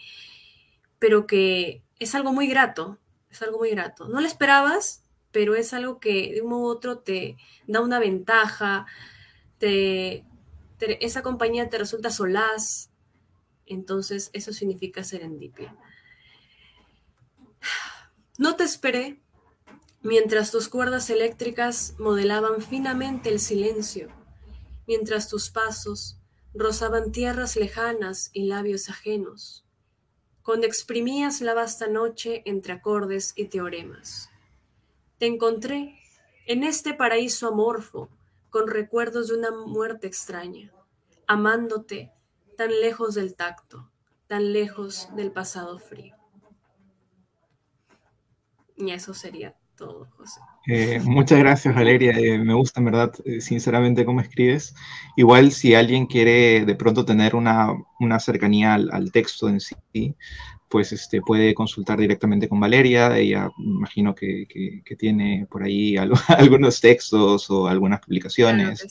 pero 0.99 1.27
que 1.27 1.83
es 1.99 2.15
algo 2.15 2.33
muy 2.33 2.49
grato. 2.49 2.99
es 3.31 3.43
algo 3.43 3.59
muy 3.59 3.71
grato. 3.71 4.09
No 4.09 4.21
lo 4.21 4.27
esperabas, 4.27 5.03
pero 5.33 5.55
es 5.55 5.75
algo 5.75 6.01
que 6.01 6.33
de 6.33 6.43
un 6.43 6.49
modo 6.51 6.63
u 6.63 6.69
otro 6.69 6.99
te 6.99 7.37
da 7.67 7.81
una 7.81 7.99
ventaja, 7.99 8.87
esa 9.61 11.23
compañía 11.23 11.69
te 11.69 11.79
resulta 11.79 12.11
solaz, 12.11 12.91
entonces 13.67 14.31
eso 14.33 14.53
significa 14.53 15.05
serendipia. 15.05 15.77
No 18.39 18.57
te 18.57 18.65
esperé 18.65 19.21
mientras 20.03 20.51
tus 20.51 20.69
cuerdas 20.69 21.11
eléctricas 21.11 21.95
modelaban 21.99 22.61
finamente 22.61 23.29
el 23.29 23.41
silencio, 23.41 24.09
mientras 24.87 25.29
tus 25.29 25.51
pasos 25.51 26.19
rozaban 26.55 27.13
tierras 27.13 27.57
lejanas 27.57 28.31
y 28.33 28.45
labios 28.45 28.89
ajenos, 28.89 29.65
cuando 30.43 30.67
exprimías 30.67 31.41
la 31.41 31.55
vasta 31.55 31.87
noche 31.87 32.43
entre 32.45 32.75
acordes 32.75 33.33
y 33.37 33.47
teoremas. 33.47 34.31
Te 35.19 35.27
encontré 35.27 35.99
en 36.47 36.63
este 36.63 36.95
paraíso 36.95 37.49
amorfo, 37.49 38.11
con 38.51 38.69
recuerdos 38.69 39.29
de 39.29 39.37
una 39.37 39.51
muerte 39.51 40.07
extraña, 40.07 40.73
amándote 41.27 42.13
tan 42.57 42.71
lejos 42.81 43.15
del 43.15 43.35
tacto, 43.35 43.91
tan 44.27 44.53
lejos 44.53 45.09
del 45.15 45.33
pasado 45.33 45.79
frío. 45.79 46.17
Y 48.77 48.91
eso 48.91 49.15
sería 49.15 49.55
todo, 49.77 50.07
José. 50.17 50.41
Eh, 50.67 51.01
muchas 51.05 51.39
gracias, 51.39 51.75
Valeria. 51.75 52.13
Eh, 52.19 52.39
me 52.39 52.55
gusta, 52.55 52.81
en 52.81 52.87
verdad, 52.87 53.13
eh, 53.25 53.41
sinceramente, 53.41 54.05
cómo 54.05 54.21
escribes. 54.21 54.75
Igual, 55.17 55.53
si 55.53 55.75
alguien 55.75 56.07
quiere 56.07 56.65
de 56.65 56.75
pronto 56.75 57.05
tener 57.05 57.37
una, 57.37 57.73
una 58.01 58.19
cercanía 58.19 58.75
al, 58.75 59.13
texto 59.13 59.49
en 59.49 59.61
sí, 59.61 59.77
pues 60.69 60.93
este, 60.93 61.21
puede 61.21 61.55
consultar 61.55 61.99
directamente 61.99 62.49
con 62.49 62.59
Valeria. 62.59 63.17
Ella, 63.17 63.51
imagino 63.59 64.15
que, 64.15 64.47
que, 64.85 64.97
tiene 64.97 65.47
por 65.51 65.63
ahí 65.63 65.97
algunos 66.29 66.81
textos 66.81 67.49
o 67.51 67.69
algunas 67.69 68.01
publicaciones. 68.01 68.87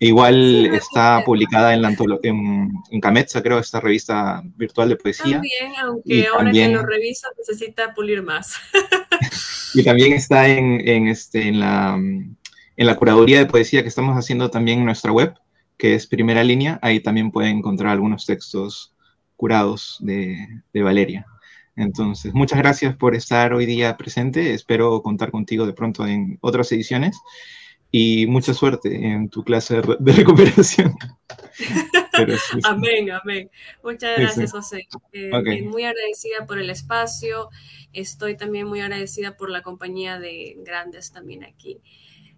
Igual 0.00 0.66
está 0.74 1.24
publicada 1.24 1.74
en, 1.74 1.82
la 1.82 1.92
en, 2.22 2.72
en 2.90 3.00
Cametza, 3.00 3.42
creo, 3.42 3.58
esta 3.58 3.80
revista 3.80 4.42
virtual 4.56 4.90
de 4.90 4.96
poesía. 4.96 5.32
También, 5.32 5.72
aunque 5.82 6.26
ahora 6.28 6.52
que 6.52 6.68
lo 6.68 6.86
revisa 6.86 7.28
necesita 7.36 7.94
pulir 7.94 8.22
más. 8.22 8.54
y 9.74 9.82
también 9.82 10.12
está 10.12 10.48
en, 10.48 10.86
en, 10.86 11.08
este, 11.08 11.48
en, 11.48 11.58
la, 11.58 11.96
en 11.96 12.86
la 12.86 12.94
curaduría 12.94 13.38
de 13.38 13.46
poesía 13.46 13.82
que 13.82 13.88
estamos 13.88 14.16
haciendo 14.16 14.50
también 14.50 14.78
en 14.78 14.84
nuestra 14.84 15.10
web, 15.10 15.34
que 15.76 15.94
es 15.94 16.06
Primera 16.06 16.44
Línea. 16.44 16.78
Ahí 16.80 17.00
también 17.00 17.32
pueden 17.32 17.58
encontrar 17.58 17.90
algunos 17.90 18.24
textos 18.24 18.94
curados 19.34 19.96
de, 19.98 20.46
de 20.72 20.82
Valeria. 20.82 21.26
Entonces, 21.74 22.32
muchas 22.34 22.58
gracias 22.58 22.94
por 22.96 23.16
estar 23.16 23.52
hoy 23.52 23.66
día 23.66 23.96
presente. 23.96 24.54
Espero 24.54 25.02
contar 25.02 25.32
contigo 25.32 25.66
de 25.66 25.72
pronto 25.72 26.06
en 26.06 26.38
otras 26.40 26.70
ediciones 26.70 27.20
y 27.90 28.26
mucha 28.26 28.52
suerte 28.52 28.94
en 28.94 29.28
tu 29.28 29.42
clase 29.42 29.80
de 29.98 30.12
recuperación. 30.12 30.94
amén, 32.64 33.10
amén. 33.10 33.50
Muchas 33.82 34.18
gracias, 34.18 34.52
José. 34.52 34.88
Eh, 35.12 35.62
muy 35.62 35.84
agradecida 35.84 36.46
por 36.46 36.58
el 36.58 36.70
espacio. 36.70 37.48
Estoy 37.92 38.36
también 38.36 38.66
muy 38.66 38.80
agradecida 38.80 39.36
por 39.36 39.50
la 39.50 39.62
compañía 39.62 40.18
de 40.18 40.56
grandes 40.58 41.12
también 41.12 41.44
aquí. 41.44 41.80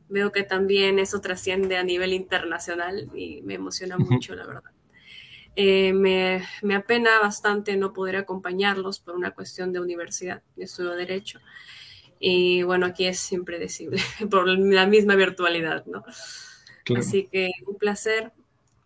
Veo 0.09 0.33
que 0.33 0.43
también 0.43 0.99
eso 0.99 1.21
trasciende 1.21 1.77
a 1.77 1.85
nivel 1.85 2.13
internacional 2.13 3.11
y 3.15 3.43
me 3.43 3.55
emociona 3.55 3.97
mucho, 3.97 4.35
la 4.35 4.47
verdad. 4.47 4.73
Eh, 5.57 5.93
me, 5.93 6.43
me 6.63 6.75
apena 6.77 7.19
bastante 7.21 7.77
no 7.77 7.93
poder 7.93 8.17
acompañarlos 8.17 9.01
por 9.01 9.17
una 9.17 9.33
cuestión 9.33 9.73
de 9.73 9.81
universidad. 9.81 10.43
Yo 10.57 10.65
estudio 10.65 10.91
Derecho. 10.95 11.41
Y 12.23 12.63
bueno, 12.63 12.87
aquí 12.87 13.07
es 13.07 13.33
impredecible 13.33 13.99
por 14.31 14.47
la 14.47 14.87
misma 14.87 15.17
virtualidad, 15.17 15.85
¿no? 15.87 16.05
Así 16.97 17.27
que 17.27 17.51
un 17.67 17.77
placer. 17.77 18.33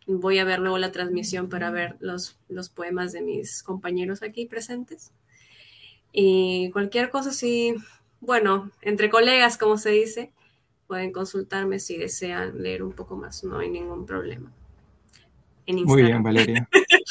Voy 0.06 0.38
a 0.38 0.44
ver 0.44 0.58
luego 0.58 0.76
la 0.76 0.92
transmisión 0.92 1.48
para 1.48 1.70
ver 1.70 1.96
los, 1.98 2.38
los 2.48 2.68
poemas 2.68 3.12
de 3.12 3.22
mis 3.22 3.62
compañeros 3.62 4.22
aquí 4.22 4.44
presentes. 4.44 5.12
Y 6.12 6.70
cualquier 6.72 7.08
cosa, 7.10 7.32
sí, 7.32 7.74
bueno, 8.20 8.70
entre 8.82 9.08
colegas, 9.08 9.56
como 9.56 9.78
se 9.78 9.90
dice, 9.90 10.30
pueden 10.86 11.10
consultarme 11.10 11.80
si 11.80 11.96
desean 11.96 12.62
leer 12.62 12.82
un 12.82 12.92
poco 12.92 13.16
más, 13.16 13.44
no 13.44 13.58
hay 13.58 13.70
ningún 13.70 14.06
problema. 14.06 14.52
Muy 15.66 16.02
bien, 16.02 16.22
Valeria. 16.22 16.68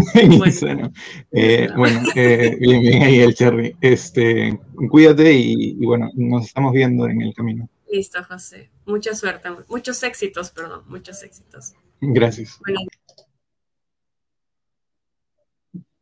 bueno, 0.60 0.92
eh, 1.32 1.68
bueno 1.76 2.00
eh, 2.14 2.56
bien, 2.58 2.80
bien 2.80 3.02
ahí 3.02 3.20
el 3.20 3.34
Cherry. 3.34 3.74
Este, 3.80 4.58
cuídate 4.90 5.32
y, 5.32 5.74
bueno, 5.84 6.10
nos 6.14 6.46
estamos 6.46 6.72
viendo 6.72 7.06
en 7.06 7.22
el 7.22 7.34
camino. 7.34 7.68
Listo, 7.90 8.22
José. 8.24 8.70
Mucha 8.86 9.14
suerte, 9.14 9.48
muchos 9.68 10.02
éxitos, 10.02 10.50
perdón, 10.50 10.82
muchos 10.88 11.22
éxitos. 11.22 11.74
Gracias. 12.00 12.58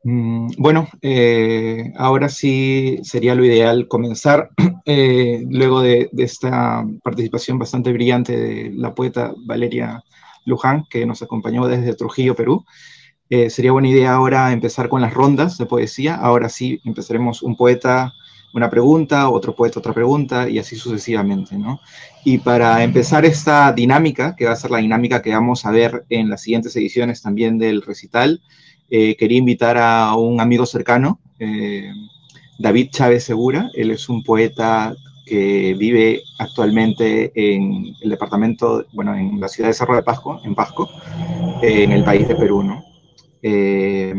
Bueno, 0.02 0.82
mm, 0.82 0.98
eh, 1.02 1.92
ahora 1.96 2.28
sí 2.28 2.98
sería 3.02 3.34
lo 3.34 3.44
ideal 3.44 3.88
comenzar, 3.88 4.50
luego 4.87 5.82
de, 5.82 6.08
de, 6.12 6.22
esta 6.24 6.84
participación 7.02 7.58
bastante 7.58 7.92
brillante 7.92 8.37
de 8.37 8.70
la 8.74 8.94
poeta 8.94 9.34
Valeria 9.46 10.02
Luján, 10.44 10.84
que 10.88 11.04
nos 11.06 11.22
acompañó 11.22 11.66
desde 11.66 11.94
Trujillo, 11.94 12.34
Perú. 12.34 12.64
Eh, 13.30 13.50
sería 13.50 13.72
buena 13.72 13.88
idea 13.88 14.14
ahora 14.14 14.52
empezar 14.52 14.88
con 14.88 15.02
las 15.02 15.12
rondas 15.12 15.58
de 15.58 15.66
poesía. 15.66 16.14
Ahora 16.14 16.48
sí, 16.48 16.80
empezaremos 16.84 17.42
un 17.42 17.56
poeta, 17.56 18.14
una 18.54 18.70
pregunta, 18.70 19.28
otro 19.28 19.54
poeta, 19.54 19.80
otra 19.80 19.92
pregunta, 19.92 20.48
y 20.48 20.58
así 20.58 20.76
sucesivamente, 20.76 21.58
¿no? 21.58 21.80
Y 22.24 22.38
para 22.38 22.82
empezar 22.82 23.26
esta 23.26 23.70
dinámica, 23.72 24.34
que 24.34 24.46
va 24.46 24.52
a 24.52 24.56
ser 24.56 24.70
la 24.70 24.78
dinámica 24.78 25.20
que 25.20 25.34
vamos 25.34 25.66
a 25.66 25.70
ver 25.70 26.04
en 26.08 26.30
las 26.30 26.42
siguientes 26.42 26.74
ediciones 26.76 27.20
también 27.20 27.58
del 27.58 27.82
recital, 27.82 28.40
eh, 28.90 29.14
quería 29.16 29.38
invitar 29.38 29.76
a 29.76 30.14
un 30.14 30.40
amigo 30.40 30.64
cercano, 30.64 31.20
eh, 31.38 31.92
David 32.58 32.88
Chávez 32.90 33.24
Segura. 33.24 33.68
Él 33.74 33.90
es 33.90 34.08
un 34.08 34.24
poeta 34.24 34.94
que 35.26 35.76
vive 35.78 36.22
actualmente 36.38 37.30
en 37.34 37.94
el 38.00 38.08
departamento, 38.08 38.86
bueno, 38.94 39.14
en 39.14 39.38
la 39.38 39.48
ciudad 39.48 39.68
de 39.68 39.74
Cerro 39.74 39.94
de 39.94 40.02
Pasco, 40.02 40.40
en 40.42 40.54
Pasco, 40.54 40.88
en 41.60 41.92
el 41.92 42.02
país 42.02 42.26
de 42.26 42.34
Perú, 42.34 42.62
¿no? 42.62 42.88
Eh, 43.42 44.14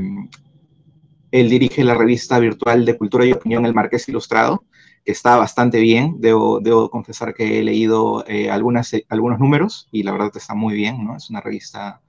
él 1.32 1.50
dirige 1.50 1.84
la 1.84 1.94
revista 1.94 2.40
virtual 2.40 2.86
de 2.86 2.98
cultura 2.98 3.26
y 3.26 3.34
opinión 3.34 3.66
El 3.66 3.74
Marqués 3.74 4.10
Ilustrado, 4.10 4.66
que 5.06 5.12
está 5.12 5.38
bastante 5.38 5.80
bien. 5.80 6.16
Debo, 6.20 6.60
debo 6.60 6.90
confesar 6.90 7.34
que 7.34 7.60
he 7.60 7.64
leído 7.64 8.26
eh, 8.28 8.50
algunas, 8.50 8.96
algunos 9.10 9.40
números 9.40 9.88
y 9.92 10.04
la 10.04 10.12
verdad 10.12 10.32
está 10.36 10.56
muy 10.56 10.74
bien, 10.76 11.04
¿no? 11.04 11.16
Es 11.16 11.30
una 11.30 11.42
revista 11.42 12.02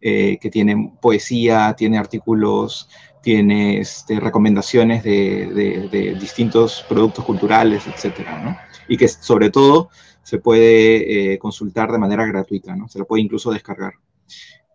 eh, 0.00 0.38
que 0.40 0.50
tiene 0.50 0.92
poesía, 1.00 1.74
tiene 1.76 1.98
artículos, 1.98 2.88
tiene 3.20 3.80
este, 3.80 4.20
recomendaciones 4.20 5.02
de, 5.02 5.88
de, 5.90 6.14
distintos 6.14 6.84
productos 6.88 7.24
culturales, 7.24 7.86
etcétera, 7.86 8.40
¿no? 8.42 8.56
Y 8.86 8.96
que 8.96 9.08
sobre 9.08 9.50
todo 9.50 9.90
se 10.22 10.38
puede 10.38 11.38
consultar 11.38 11.90
de 11.90 11.98
manera 11.98 12.24
gratuita, 12.26 12.76
¿no? 12.76 12.88
Se 12.88 12.98
la 12.98 13.04
puede 13.04 13.22
incluso 13.22 13.50
descargar. 13.50 13.94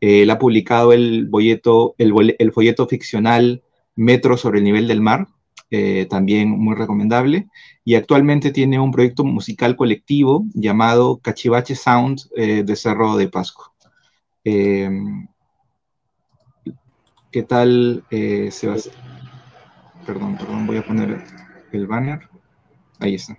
Él 0.05 0.29
ha 0.31 0.37
publicado 0.37 0.91
el, 0.91 1.29
folleto, 1.31 1.95
el, 1.97 2.51
folleto 2.51 2.85
ficcional 2.87 3.63
Metro 3.95 4.35
sobre 4.35 4.57
el 4.57 4.65
nivel 4.65 4.85
del 4.85 4.99
mar, 4.99 5.29
eh, 5.71 6.07
también 6.09 6.49
muy 6.49 6.75
recomendable. 6.75 7.47
Y 7.85 7.95
actualmente 7.95 8.51
tiene 8.51 8.81
un 8.81 8.91
proyecto 8.91 9.23
musical 9.23 9.77
colectivo 9.77 10.43
llamado 10.53 11.19
Cachivache 11.19 11.75
Sound 11.75 12.19
eh, 12.35 12.63
de 12.65 12.75
Cerro 12.75 13.15
de 13.15 13.29
Pasco. 13.29 13.73
Em, 14.43 15.25
¿Qué 17.31 17.43
tal, 17.43 18.03
eh, 18.11 18.49
Sebastián? 18.51 18.97
Perdón, 20.05 20.35
perdón, 20.37 20.67
voy 20.67 20.77
a 20.77 20.85
poner 20.85 21.23
el 21.71 21.87
banner. 21.87 22.27
Ahí 22.99 23.15
está. 23.15 23.37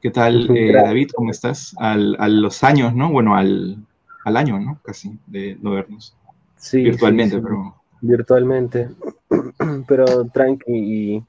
¿Qué 0.00 0.12
tal, 0.12 0.46
David? 0.46 1.10
¿Cómo 1.12 1.32
estás? 1.32 1.74
a 1.80 1.96
los 1.96 2.62
años, 2.62 2.94
¿no? 2.94 3.10
Bueno, 3.10 3.34
al, 3.34 3.84
al 4.24 4.36
año, 4.36 4.58
¿no? 4.58 4.80
Casi, 4.82 5.18
de 5.26 5.56
no 5.60 5.72
vernos. 5.72 6.16
Sí. 6.56 6.82
Virtualmente, 6.82 7.40
pero. 7.40 7.76
Virtualmente. 8.00 8.90
pero 9.88 10.24
tranqui 10.26 10.72
y 10.72 11.24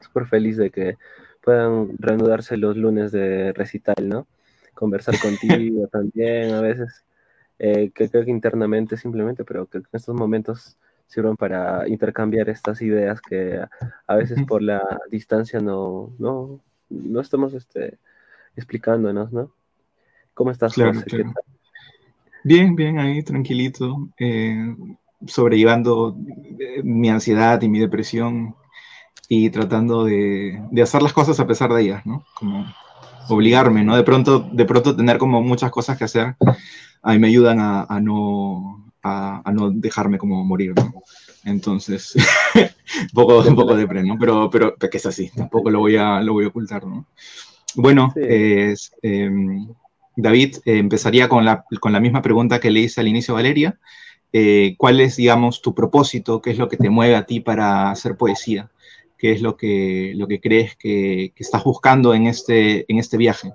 súper 0.00 0.26
feliz 0.26 0.56
de 0.56 0.70
que 0.70 0.96
puedan 1.42 1.96
reanudarse 1.98 2.56
los 2.56 2.76
lunes 2.76 3.12
de 3.12 3.52
recital, 3.52 4.08
¿no? 4.08 4.26
Conversar 4.74 5.18
contigo 5.20 5.86
también, 5.92 6.52
a 6.52 6.60
veces, 6.60 7.04
eh, 7.58 7.90
que 7.94 8.08
creo 8.08 8.24
que 8.24 8.30
internamente 8.30 8.96
simplemente, 8.96 9.44
pero 9.44 9.66
que 9.66 9.78
en 9.78 9.86
estos 9.92 10.14
momentos 10.14 10.76
sirvan 11.06 11.36
para 11.36 11.86
intercambiar 11.86 12.48
estas 12.48 12.80
ideas 12.80 13.20
que 13.20 13.60
a 14.06 14.16
veces 14.16 14.42
por 14.48 14.62
la 14.62 14.82
distancia 15.10 15.60
no, 15.60 16.12
no, 16.18 16.60
no 16.88 17.20
estamos 17.20 17.52
este, 17.52 17.98
explicándonos, 18.56 19.32
¿no? 19.32 19.52
¿Cómo 20.32 20.50
estás, 20.50 20.74
José? 20.74 21.04
¿Qué 21.06 21.24
tal? 21.24 21.53
Bien, 22.46 22.76
bien, 22.76 22.98
ahí 22.98 23.22
tranquilito, 23.22 24.10
eh, 24.18 24.76
sobrellevando 25.26 26.14
eh, 26.60 26.82
mi 26.82 27.08
ansiedad 27.08 27.62
y 27.62 27.68
mi 27.70 27.78
depresión 27.78 28.54
y 29.30 29.48
tratando 29.48 30.04
de, 30.04 30.60
hacer 30.82 31.02
las 31.02 31.14
cosas 31.14 31.40
a 31.40 31.46
pesar 31.46 31.72
de 31.72 31.80
ellas, 31.80 32.04
¿no? 32.04 32.22
Como 32.34 32.66
obligarme, 33.30 33.82
¿no? 33.82 33.96
De 33.96 34.02
pronto, 34.02 34.40
de 34.40 34.66
pronto 34.66 34.94
tener 34.94 35.16
como 35.16 35.40
muchas 35.40 35.70
cosas 35.70 35.96
que 35.96 36.04
hacer, 36.04 36.36
ahí 37.02 37.18
me 37.18 37.28
ayudan 37.28 37.60
a, 37.60 37.98
no, 38.02 38.92
a, 39.02 39.50
no 39.50 39.70
dejarme 39.70 40.18
como 40.18 40.44
morir, 40.44 40.74
¿no? 40.76 40.92
Entonces, 41.44 42.14
un 42.54 43.08
poco, 43.14 43.38
un 43.38 43.56
poco 43.56 43.74
de 43.74 43.86
¿no? 44.02 44.18
Pero, 44.18 44.50
pero 44.50 44.76
que 44.76 44.98
es 44.98 45.06
así, 45.06 45.30
tampoco 45.34 45.70
lo 45.70 45.78
voy 45.78 45.96
a, 45.96 46.20
lo 46.20 46.34
voy 46.34 46.44
a 46.44 46.48
ocultar, 46.48 46.86
¿no? 46.86 47.06
Bueno, 47.74 48.12
em, 48.16 49.66
David, 50.16 50.56
eh, 50.64 50.78
empezaría 50.78 51.28
con 51.28 51.44
la, 51.44 51.64
con 51.80 51.92
la 51.92 52.00
misma 52.00 52.22
pregunta 52.22 52.60
que 52.60 52.70
le 52.70 52.80
hice 52.80 53.00
al 53.00 53.08
inicio 53.08 53.34
a 53.34 53.38
Valeria. 53.38 53.78
Eh, 54.32 54.74
¿Cuál 54.78 55.00
es, 55.00 55.16
digamos, 55.16 55.62
tu 55.62 55.74
propósito? 55.74 56.42
¿Qué 56.42 56.50
es 56.50 56.58
lo 56.58 56.68
que 56.68 56.76
te 56.76 56.90
mueve 56.90 57.16
a 57.16 57.24
ti 57.26 57.40
para 57.40 57.90
hacer 57.90 58.16
poesía? 58.16 58.70
¿Qué 59.16 59.32
es 59.32 59.42
lo 59.42 59.56
que, 59.56 60.12
lo 60.16 60.26
que 60.26 60.40
crees 60.40 60.76
que, 60.76 61.32
estás 61.36 61.62
buscando 61.64 62.14
en 62.14 62.26
este, 62.26 62.84
en 62.90 62.98
este 62.98 63.16
viaje? 63.16 63.52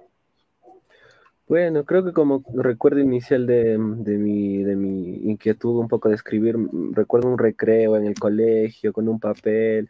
Bueno, 1.47 1.83
creo 1.83 2.05
que 2.05 2.13
como 2.13 2.43
recuerdo 2.53 2.99
inicial 2.99 3.47
de, 3.47 3.77
mi, 3.77 4.63
de 4.63 4.75
mi 4.75 5.29
inquietud 5.29 5.79
un 5.79 5.87
poco 5.87 6.09
de 6.09 6.15
escribir, 6.15 6.55
recuerdo 6.91 7.27
un 7.27 7.39
recreo 7.39 7.97
en 7.97 8.05
el 8.05 8.13
colegio 8.13 8.93
con 8.93 9.09
un 9.09 9.19
papel, 9.19 9.89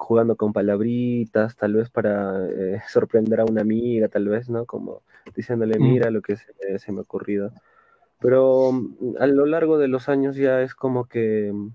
jugando 0.00 0.36
con 0.36 0.52
palabritas, 0.52 1.56
tal 1.56 1.74
vez 1.74 1.90
para 1.90 2.46
eh, 2.48 2.82
sorprender 2.88 3.40
a 3.40 3.44
una 3.44 3.60
amiga, 3.60 4.08
tal 4.08 4.28
vez, 4.28 4.48
¿no? 4.48 4.66
Como 4.66 5.02
diciéndole, 5.36 5.78
mm. 5.78 5.82
mira 5.82 6.10
lo 6.10 6.22
que 6.22 6.36
se, 6.36 6.92
me 6.92 6.98
ha 6.98 7.02
ocurrido. 7.02 7.52
Pero 8.20 8.72
mm, 8.72 9.16
a 9.20 9.26
lo 9.26 9.46
largo 9.46 9.78
de 9.78 9.88
los 9.88 10.08
años 10.08 10.36
ya 10.36 10.62
es 10.62 10.74
como 10.74 11.06
que 11.06 11.52
mm, 11.52 11.68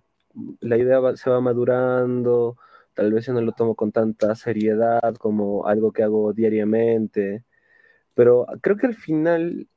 la 0.62 0.78
idea 0.78 1.00
se 1.16 1.30
va 1.30 1.40
madurando, 1.42 2.58
tal 2.94 3.14
vez 3.14 3.26
yo 3.26 3.34
no 3.34 3.42
lo 3.42 3.52
tomo 3.54 3.76
con 3.76 3.92
tanta 3.92 4.36
seriedad 4.36 5.16
como 5.18 5.68
algo 5.68 5.92
que 5.92 6.04
hago 6.04 6.34
diariamente, 6.34 7.44
pero 8.16 8.48
creo 8.62 8.78
que 8.78 8.88
al 8.88 8.96
final 8.96 9.68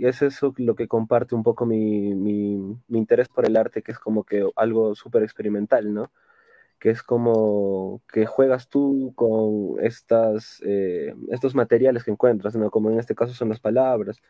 es 0.00 0.22
eso 0.22 0.54
lo 0.58 0.74
que 0.76 0.88
comparte 0.88 1.34
un 1.34 1.42
poco 1.42 1.66
mi, 1.66 2.14
mi 2.14 2.98
interés 2.98 3.28
por 3.28 3.46
el 3.46 3.56
arte, 3.56 3.82
que 3.82 3.92
es 3.92 3.98
como 3.98 4.24
que 4.24 4.46
algo 4.56 4.94
súper 4.94 5.22
experimental, 5.22 5.92
¿no? 5.94 6.10
Que 6.82 6.90
es 6.90 7.04
como 7.04 8.02
que 8.12 8.26
juegas 8.26 8.68
tú 8.68 9.12
con 9.14 9.76
estas, 9.84 10.60
eh, 10.66 11.14
estos 11.30 11.54
materiales 11.54 12.02
que 12.02 12.10
encuentras, 12.10 12.56
¿no? 12.56 12.72
como 12.72 12.90
en 12.90 12.98
este 12.98 13.14
caso 13.14 13.32
son 13.34 13.50
las 13.50 13.60
palabras, 13.60 14.20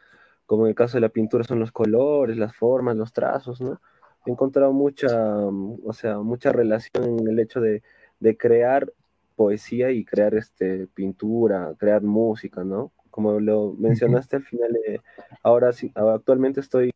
como 0.44 0.66
en 0.66 0.68
el 0.68 0.74
caso 0.74 0.98
de 0.98 1.00
la 1.00 1.08
pintura 1.08 1.44
son 1.44 1.60
los 1.60 1.72
colores, 1.72 2.36
las 2.36 2.54
formas, 2.54 2.94
los 2.94 3.14
trazos, 3.14 3.62
¿no? 3.62 3.80
He 4.26 4.30
encontrado 4.32 4.70
mucha, 4.74 5.08
mm, 5.08 5.78
o 5.82 5.94
sea, 5.94 6.18
mucha 6.18 6.52
relación 6.52 7.20
en 7.20 7.26
el 7.26 7.40
hecho 7.40 7.58
de, 7.58 7.82
de 8.20 8.36
crear 8.36 8.92
poesía 9.34 9.90
y 9.90 10.04
crear 10.04 10.34
este, 10.34 10.88
pintura, 10.88 11.74
crear 11.78 12.02
música, 12.02 12.64
¿no? 12.64 12.92
Como 13.10 13.40
lo 13.40 13.72
mencionaste 13.78 14.36
al 14.36 14.42
final, 14.42 14.76
eh, 14.86 15.00
ahora 15.42 15.72
sí, 15.72 15.90
actualmente 15.94 16.60
estoy 16.60 16.92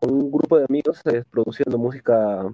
con 0.00 0.14
un 0.14 0.32
grupo 0.32 0.58
de 0.58 0.64
amigos 0.68 1.00
eh, 1.04 1.22
produciendo 1.30 1.78
música 1.78 2.44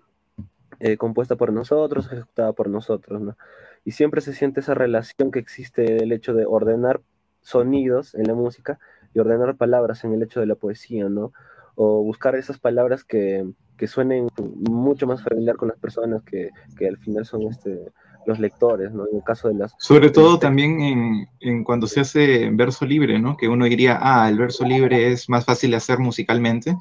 eh, 0.80 0.96
compuesta 0.96 1.36
por 1.36 1.52
nosotros, 1.52 2.06
ejecutada 2.06 2.52
por 2.52 2.68
nosotros, 2.68 3.20
¿no? 3.20 3.36
Y 3.84 3.92
siempre 3.92 4.20
se 4.20 4.32
siente 4.32 4.60
esa 4.60 4.74
relación 4.74 5.30
que 5.30 5.38
existe 5.38 5.82
del 5.82 6.12
hecho 6.12 6.34
de 6.34 6.46
ordenar 6.46 7.00
sonidos 7.42 8.14
en 8.14 8.26
la 8.26 8.34
música 8.34 8.78
y 9.14 9.18
ordenar 9.18 9.56
palabras 9.56 10.04
en 10.04 10.12
el 10.12 10.22
hecho 10.22 10.40
de 10.40 10.46
la 10.46 10.54
poesía, 10.54 11.08
¿no? 11.08 11.32
O 11.74 12.02
buscar 12.02 12.34
esas 12.34 12.58
palabras 12.58 13.04
que, 13.04 13.46
que 13.76 13.86
suenen 13.86 14.28
mucho 14.68 15.06
más 15.06 15.22
familiar 15.22 15.56
con 15.56 15.68
las 15.68 15.78
personas 15.78 16.22
que, 16.22 16.50
que 16.76 16.88
al 16.88 16.98
final 16.98 17.24
son 17.24 17.42
este, 17.42 17.92
los 18.26 18.38
lectores, 18.38 18.92
¿no? 18.92 19.06
En 19.10 19.16
el 19.16 19.22
caso 19.24 19.48
de 19.48 19.54
las... 19.54 19.74
Sobre 19.78 20.10
todo 20.10 20.38
también 20.38 20.80
en, 20.80 21.28
en, 21.40 21.64
cuando 21.64 21.86
se 21.86 22.00
hace 22.00 22.50
verso 22.50 22.84
libre, 22.84 23.18
¿no? 23.18 23.36
Que 23.36 23.48
uno 23.48 23.64
diría, 23.64 23.98
ah, 24.00 24.28
el 24.28 24.38
verso 24.38 24.64
libre 24.64 25.12
es 25.12 25.28
más 25.28 25.44
fácil 25.44 25.70
de 25.70 25.78
hacer 25.78 25.98
musicalmente, 25.98 26.76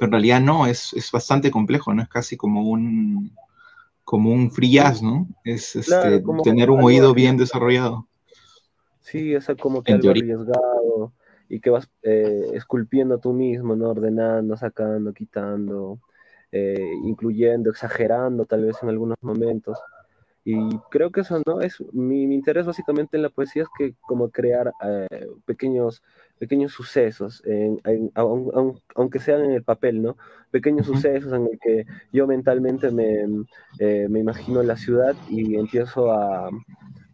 pero 0.00 0.08
en 0.08 0.12
realidad 0.12 0.40
no, 0.40 0.66
es, 0.66 0.94
es 0.94 1.12
bastante 1.12 1.50
complejo, 1.50 1.92
¿no? 1.92 2.00
Es 2.00 2.08
casi 2.08 2.34
como 2.34 2.62
un, 2.62 3.36
como 4.02 4.32
un 4.32 4.50
free 4.50 4.72
jazz, 4.72 5.02
¿no? 5.02 5.28
Es 5.44 5.76
este, 5.76 6.22
tener 6.42 6.70
un 6.70 6.82
oído 6.82 7.12
bien 7.12 7.36
desarrollado. 7.36 8.08
Sí, 9.00 9.34
es 9.34 9.46
como 9.60 9.82
que 9.82 9.92
algo 9.92 10.08
arriesgado 10.08 11.12
y 11.50 11.60
que 11.60 11.68
vas 11.68 11.90
eh, 12.02 12.46
esculpiendo 12.54 13.18
tú 13.18 13.34
mismo, 13.34 13.76
¿no? 13.76 13.90
Ordenando, 13.90 14.56
sacando, 14.56 15.12
quitando, 15.12 15.98
eh, 16.50 16.92
incluyendo, 17.04 17.68
exagerando 17.68 18.46
tal 18.46 18.64
vez 18.64 18.76
en 18.82 18.88
algunos 18.88 19.18
momentos. 19.20 19.76
Y 20.44 20.78
creo 20.90 21.10
que 21.10 21.20
eso, 21.20 21.42
¿no? 21.46 21.60
Es 21.60 21.82
mi, 21.92 22.22
interés 22.22 22.64
básicamente 22.64 23.16
en 23.16 23.22
la 23.22 23.28
poesía 23.28 23.62
es 23.64 23.68
que 23.76 23.94
como 24.00 24.30
crear 24.30 24.72
eh, 24.82 25.28
pequeños, 25.44 26.02
pequeños 26.38 26.72
sucesos, 26.72 27.42
aunque 28.14 29.18
sean 29.18 29.44
en 29.44 29.52
el 29.52 29.62
papel, 29.62 30.02
¿no? 30.02 30.16
Pequeños 30.50 30.86
sucesos 30.86 31.32
en 31.34 31.42
el 31.42 31.58
que 31.58 31.86
yo 32.12 32.26
mentalmente 32.26 32.90
me, 32.90 33.44
eh, 33.78 34.06
me 34.08 34.20
imagino 34.20 34.62
la 34.62 34.76
ciudad 34.76 35.14
y 35.28 35.56
empiezo 35.56 36.10
a, 36.10 36.48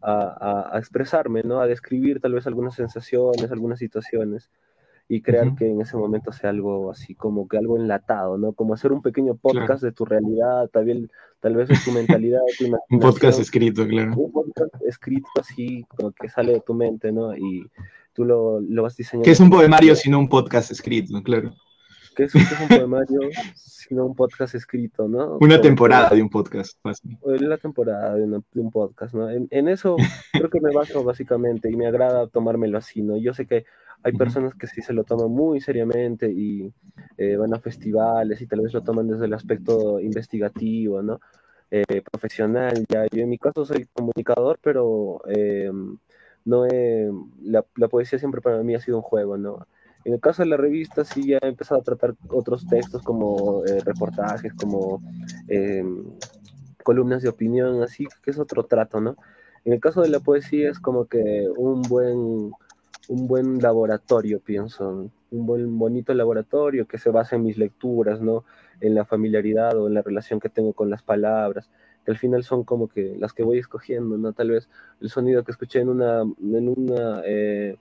a, 0.03 0.77
a, 0.77 0.79
expresarme, 0.79 1.43
¿no? 1.43 1.61
A 1.61 1.67
describir 1.67 2.21
tal 2.21 2.35
vez 2.35 2.47
algunas 2.47 2.75
sensaciones, 2.75 3.51
algunas 3.51 3.81
situaciones 3.81 4.51
y 5.09 5.23
crear 5.23 5.55
que 5.55 5.69
en 5.69 5.81
ese 5.81 5.97
momento 5.97 6.33
sea 6.33 6.51
algo 6.51 6.91
así 6.91 7.15
como 7.15 7.47
que 7.47 7.57
algo 7.57 7.77
enlatado, 7.77 8.39
¿no? 8.39 8.53
Como 8.53 8.75
hacer 8.75 8.93
un 8.93 9.03
pequeño 9.03 9.37
podcast 9.37 9.83
de 9.83 9.93
tu 9.93 10.05
realidad, 10.05 10.69
tal 10.73 10.85
vez, 10.85 11.09
tal 11.41 11.55
vez 11.55 11.69
de 11.69 11.77
tu 11.85 11.93
mentalidad, 11.93 12.41
un 12.91 13.01
podcast 13.01 13.39
escrito, 13.39 13.87
claro. 13.87 14.15
Un 14.17 14.33
podcast 14.33 14.75
escrito 14.85 15.29
así, 15.39 15.85
como 15.85 16.11
que 16.13 16.29
sale 16.29 16.55
de 16.55 16.61
tu 16.61 16.75
mente, 16.75 17.13
¿no? 17.13 17.37
Y 17.37 17.71
tú 18.13 18.25
lo, 18.25 18.61
lo 18.61 18.83
vas 18.83 18.97
diseñando. 18.97 19.25
Que 19.25 19.31
es 19.31 19.41
un 19.41 19.51
poemario 19.51 19.95
sino 19.95 20.19
un 20.19 20.29
podcast 20.29 20.73
escrito, 20.73 21.23
claro. 21.23 21.55
Que 22.17 22.25
es, 22.25 22.35
un 22.35 22.69
poemario 22.69 23.21
sino 23.55 24.07
un 24.07 24.17
podcast 24.17 24.55
escrito, 24.55 25.07
¿no? 25.07 25.37
Una 25.39 25.61
temporada 25.61 26.11
de 26.11 26.23
un 26.23 26.31
podcast. 26.31 26.79
La 27.23 27.59
temporada 27.59 28.15
de, 28.15 28.25
un 28.25 28.71
podcast, 28.73 29.15
¿no? 29.15 29.31
En, 29.31 29.47
en 29.51 29.69
eso 29.69 29.97
creo 30.33 30.51
que 30.51 30.61
me 30.61 30.73
baso 30.73 31.05
básicamente 31.05 31.71
y 31.71 31.77
me 31.77 31.87
agrada 31.87 32.27
tomármelo 32.27 32.79
así, 32.79 33.03
¿no? 33.03 33.17
Yo 33.19 33.35
sé 33.35 33.47
que 33.47 33.67
hay 34.03 34.13
personas 34.13 34.55
que 34.55 34.67
sí 34.67 34.83
se 34.83 34.93
lo 34.93 35.05
toman 35.05 35.31
muy 35.31 35.61
seriamente 35.61 36.31
y 36.31 36.73
eh, 37.17 37.37
van 37.37 37.55
a 37.55 37.59
festivales 37.59 38.41
y 38.41 38.47
tal 38.47 38.61
vez 38.61 38.73
lo 38.73 38.83
toman 38.83 39.09
desde 39.09 39.27
el 39.27 39.35
aspecto 39.35 40.01
investigativo, 40.01 41.03
¿no? 41.03 41.21
Eh, 41.71 42.03
profesional. 42.03 42.85
Ya 42.89 43.07
yo 43.11 43.23
en 43.23 43.29
mi 43.29 43.39
caso 43.39 43.65
soy 43.65 43.87
comunicador, 43.93 44.59
pero 44.63 45.23
eh, 45.29 45.71
no 46.45 46.67
la, 47.43 47.89
poesía 47.89 48.19
siempre 48.19 48.41
para 48.41 48.63
mí 48.63 48.75
ha 48.75 48.81
sido 48.81 48.99
un 48.99 49.03
juego, 49.03 49.37
¿no? 49.37 49.67
En 50.07 50.15
el 50.15 50.21
caso 50.21 50.43
de 50.43 50.49
la 50.49 50.57
revista 50.57 51.05
sí 51.05 51.27
ya 51.27 51.39
he 51.43 51.49
empezado 51.49 51.81
a 51.81 51.85
tratar 51.85 52.15
otros 52.29 52.65
textos 52.69 53.03
como 53.03 53.65
reportajes, 53.85 54.55
como 54.55 55.03
columnas 56.85 57.23
de 57.23 57.29
opinión, 57.29 57.83
así 57.83 58.07
que 58.23 58.31
es 58.31 58.39
otro 58.39 58.63
trato, 58.67 59.01
¿no? 59.01 59.17
En 59.65 59.73
el 59.73 59.81
caso 59.81 60.03
de 60.03 60.09
la 60.09 60.21
poesía 60.21 60.71
es 60.71 60.79
como 60.79 61.07
que 61.07 61.49
un 61.57 61.83
buen 61.83 62.53
un 63.09 63.27
buen 63.27 63.59
laboratorio, 63.59 64.39
pienso, 64.39 65.11
un 65.33 65.47
buen 65.47 65.77
bonito 65.77 66.15
laboratorio 66.15 66.87
que 66.87 66.99
se 66.99 67.11
basa 67.11 67.35
en 67.35 67.43
mis 67.43 67.59
lecturas, 67.59 68.21
¿no? 68.21 68.45
En 68.81 68.95
la 68.95 69.05
familiaridad 69.05 69.77
o 69.77 69.89
en 69.89 69.95
la 69.95 70.03
relación 70.03 70.39
que 70.39 70.49
tengo 70.49 70.73
con 70.73 70.89
las 70.89 71.03
palabras, 71.03 71.69
que 72.05 72.13
al 72.13 72.19
final 72.19 72.45
son 72.45 72.63
como 72.63 72.87
que 72.87 73.17
las 73.19 73.33
que 73.33 73.43
voy 73.43 73.59
escogiendo, 73.59 74.19
¿no? 74.19 74.33
Tal 74.33 74.51
vez 74.51 74.69
el 75.01 75.11
sonido 75.11 75.43
que 75.43 75.51
escuché 75.51 75.81
en 75.81 75.89
una, 75.89 76.21
en 76.21 76.69
una, 76.69 77.23
eh, 77.25 77.77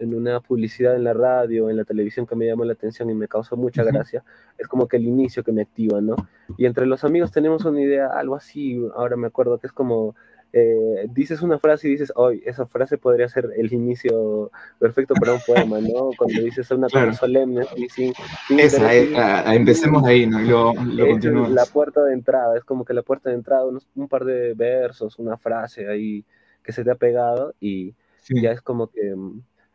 en 0.00 0.14
una 0.14 0.40
publicidad 0.40 0.96
en 0.96 1.04
la 1.04 1.12
radio, 1.12 1.70
en 1.70 1.76
la 1.76 1.84
televisión 1.84 2.26
que 2.26 2.34
me 2.34 2.46
llamó 2.46 2.64
la 2.64 2.72
atención 2.72 3.08
y 3.10 3.14
me 3.14 3.28
causó 3.28 3.56
mucha 3.56 3.84
gracia, 3.84 4.24
es 4.58 4.66
como 4.66 4.88
que 4.88 4.96
el 4.96 5.04
inicio 5.04 5.44
que 5.44 5.52
me 5.52 5.62
activa, 5.62 6.00
¿no? 6.00 6.16
Y 6.56 6.66
entre 6.66 6.86
los 6.86 7.04
amigos 7.04 7.30
tenemos 7.30 7.64
una 7.64 7.80
idea, 7.80 8.08
algo 8.08 8.34
así, 8.34 8.82
ahora 8.96 9.16
me 9.16 9.28
acuerdo 9.28 9.58
que 9.58 9.68
es 9.68 9.72
como 9.72 10.14
eh, 10.52 11.06
dices 11.10 11.42
una 11.42 11.60
frase 11.60 11.86
y 11.86 11.92
dices, 11.92 12.12
hoy 12.16 12.42
esa 12.44 12.66
frase 12.66 12.98
podría 12.98 13.28
ser 13.28 13.50
el 13.56 13.72
inicio 13.72 14.50
perfecto 14.80 15.14
para 15.14 15.34
un 15.34 15.40
poema, 15.46 15.80
¿no? 15.80 16.10
Cuando 16.18 16.42
dices 16.42 16.68
una 16.72 16.88
cosa 16.88 17.12
solemne 17.12 17.66
y 17.76 17.88
sin... 17.88 18.12
Esa, 18.58 18.92
eh, 18.94 19.12
empecemos 19.54 20.04
ahí, 20.04 20.26
¿no? 20.26 20.40
Lo, 20.40 21.48
la 21.48 21.66
puerta 21.66 22.02
de 22.02 22.14
entrada, 22.14 22.56
es 22.56 22.64
como 22.64 22.84
que 22.84 22.94
la 22.94 23.02
puerta 23.02 23.30
de 23.30 23.36
entrada, 23.36 23.64
un 23.94 24.08
par 24.08 24.24
de 24.24 24.54
versos, 24.54 25.18
una 25.18 25.36
frase 25.36 25.88
ahí 25.88 26.24
que 26.64 26.72
se 26.72 26.82
te 26.82 26.90
ha 26.90 26.96
pegado 26.96 27.54
y 27.60 27.94
ya 28.28 28.52
es 28.52 28.60
como 28.60 28.88
que... 28.88 29.14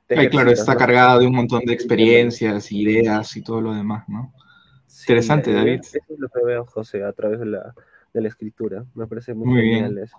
Claro, 0.08 0.51
está 0.51 0.76
cargada 0.76 1.18
de 1.18 1.26
un 1.26 1.36
montón 1.36 1.66
de 1.66 1.74
experiencias, 1.74 2.72
ideas 2.72 3.36
y 3.38 3.43
todo 3.43 3.62
lo 3.62 3.74
demás, 3.74 4.08
¿no? 4.08 4.34
Interesante, 5.01 5.51
eh, 5.51 5.53
David. 5.53 5.80
Eso 5.82 5.97
es 5.97 6.20
lo 6.20 6.30
que 6.30 6.43
veo, 6.45 6.66
José, 6.66 7.03
a 7.03 7.12
través 7.12 7.39
de 7.39 7.47
la, 7.47 7.74
de 8.14 8.22
la 8.22 8.28
escritura. 8.28 8.86
Me 8.93 9.08
parece 9.08 9.34
muy, 9.34 9.62
genial 9.62 9.97
eso. 9.97 10.18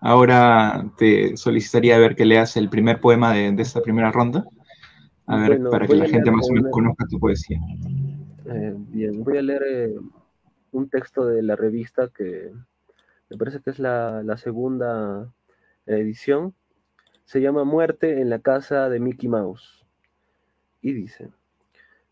Ahora 0.00 0.90
te 0.96 1.36
solicitaría 1.36 1.98
ver 1.98 2.16
que 2.16 2.24
leas 2.24 2.56
el 2.56 2.70
primer 2.70 3.00
poema 3.00 3.34
de, 3.34 3.54
esta 3.58 3.82
primera 3.82 4.10
ronda, 4.10 4.44
a 5.26 5.36
ver, 5.36 5.60
para 5.70 5.86
que 5.86 5.94
la 5.94 6.08
gente 6.08 6.30
más 6.30 6.48
o 6.48 6.54
menos 6.54 6.70
conozca 6.70 7.06
tu 7.10 7.18
poesía. 7.18 7.58
Eh, 8.46 8.74
bien, 8.76 9.22
voy 9.22 9.38
a 9.38 9.42
leer 9.42 9.62
eh, 9.68 9.94
un 10.72 10.88
texto 10.88 11.26
de 11.26 11.42
la 11.42 11.56
revista 11.56 12.08
que 12.08 12.52
me 13.28 13.36
parece 13.36 13.60
que 13.60 13.70
es 13.70 13.78
la, 13.78 14.22
la 14.22 14.36
segunda 14.36 15.32
edición, 15.84 16.54
se 17.26 17.40
llama 17.40 17.64
Muerte 17.64 18.20
en 18.20 18.30
la 18.30 18.38
casa 18.38 18.88
de 18.88 19.00
Mickey 19.00 19.28
Mouse. 19.28 19.84
Y 20.80 20.92
dice, 20.92 21.28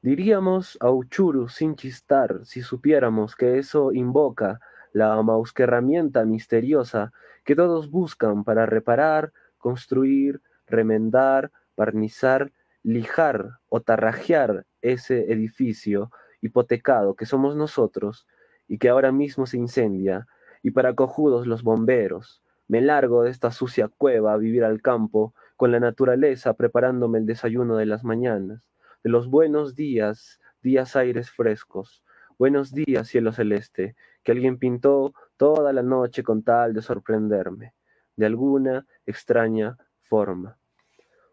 diríamos 0.02 0.76
a 0.80 0.90
Uchuru 0.90 1.48
sin 1.48 1.76
chistar 1.76 2.44
si 2.44 2.62
supiéramos 2.62 3.36
que 3.36 3.58
eso 3.58 3.92
invoca 3.92 4.60
la 4.92 5.16
herramienta 5.56 6.24
misteriosa 6.24 7.12
que 7.44 7.54
todos 7.54 7.90
buscan 7.90 8.42
para 8.42 8.66
reparar, 8.66 9.32
construir, 9.56 10.42
remendar, 10.66 11.52
barnizar, 11.76 12.52
lijar 12.82 13.58
o 13.68 13.80
tarrajear 13.80 14.66
ese 14.82 15.32
edificio 15.32 16.10
hipotecado 16.40 17.14
que 17.14 17.24
somos 17.24 17.54
nosotros 17.54 18.26
y 18.66 18.78
que 18.78 18.88
ahora 18.88 19.12
mismo 19.12 19.46
se 19.46 19.58
incendia, 19.58 20.26
y 20.62 20.72
para 20.72 20.94
cojudos 20.94 21.46
los 21.46 21.62
bomberos, 21.62 22.42
me 22.68 22.80
largo 22.80 23.22
de 23.22 23.30
esta 23.30 23.50
sucia 23.50 23.88
cueva 23.88 24.32
a 24.32 24.36
vivir 24.36 24.64
al 24.64 24.80
campo, 24.80 25.34
con 25.56 25.70
la 25.70 25.80
naturaleza 25.80 26.54
preparándome 26.54 27.18
el 27.18 27.26
desayuno 27.26 27.76
de 27.76 27.86
las 27.86 28.04
mañanas, 28.04 28.62
de 29.02 29.10
los 29.10 29.28
buenos 29.28 29.74
días, 29.74 30.40
días 30.62 30.96
aires 30.96 31.30
frescos, 31.30 32.02
buenos 32.38 32.72
días 32.72 33.08
cielo 33.08 33.32
celeste, 33.32 33.96
que 34.22 34.32
alguien 34.32 34.58
pintó 34.58 35.14
toda 35.36 35.72
la 35.72 35.82
noche 35.82 36.22
con 36.22 36.42
tal 36.42 36.72
de 36.72 36.82
sorprenderme, 36.82 37.74
de 38.16 38.26
alguna 38.26 38.86
extraña 39.06 39.76
forma. 40.02 40.56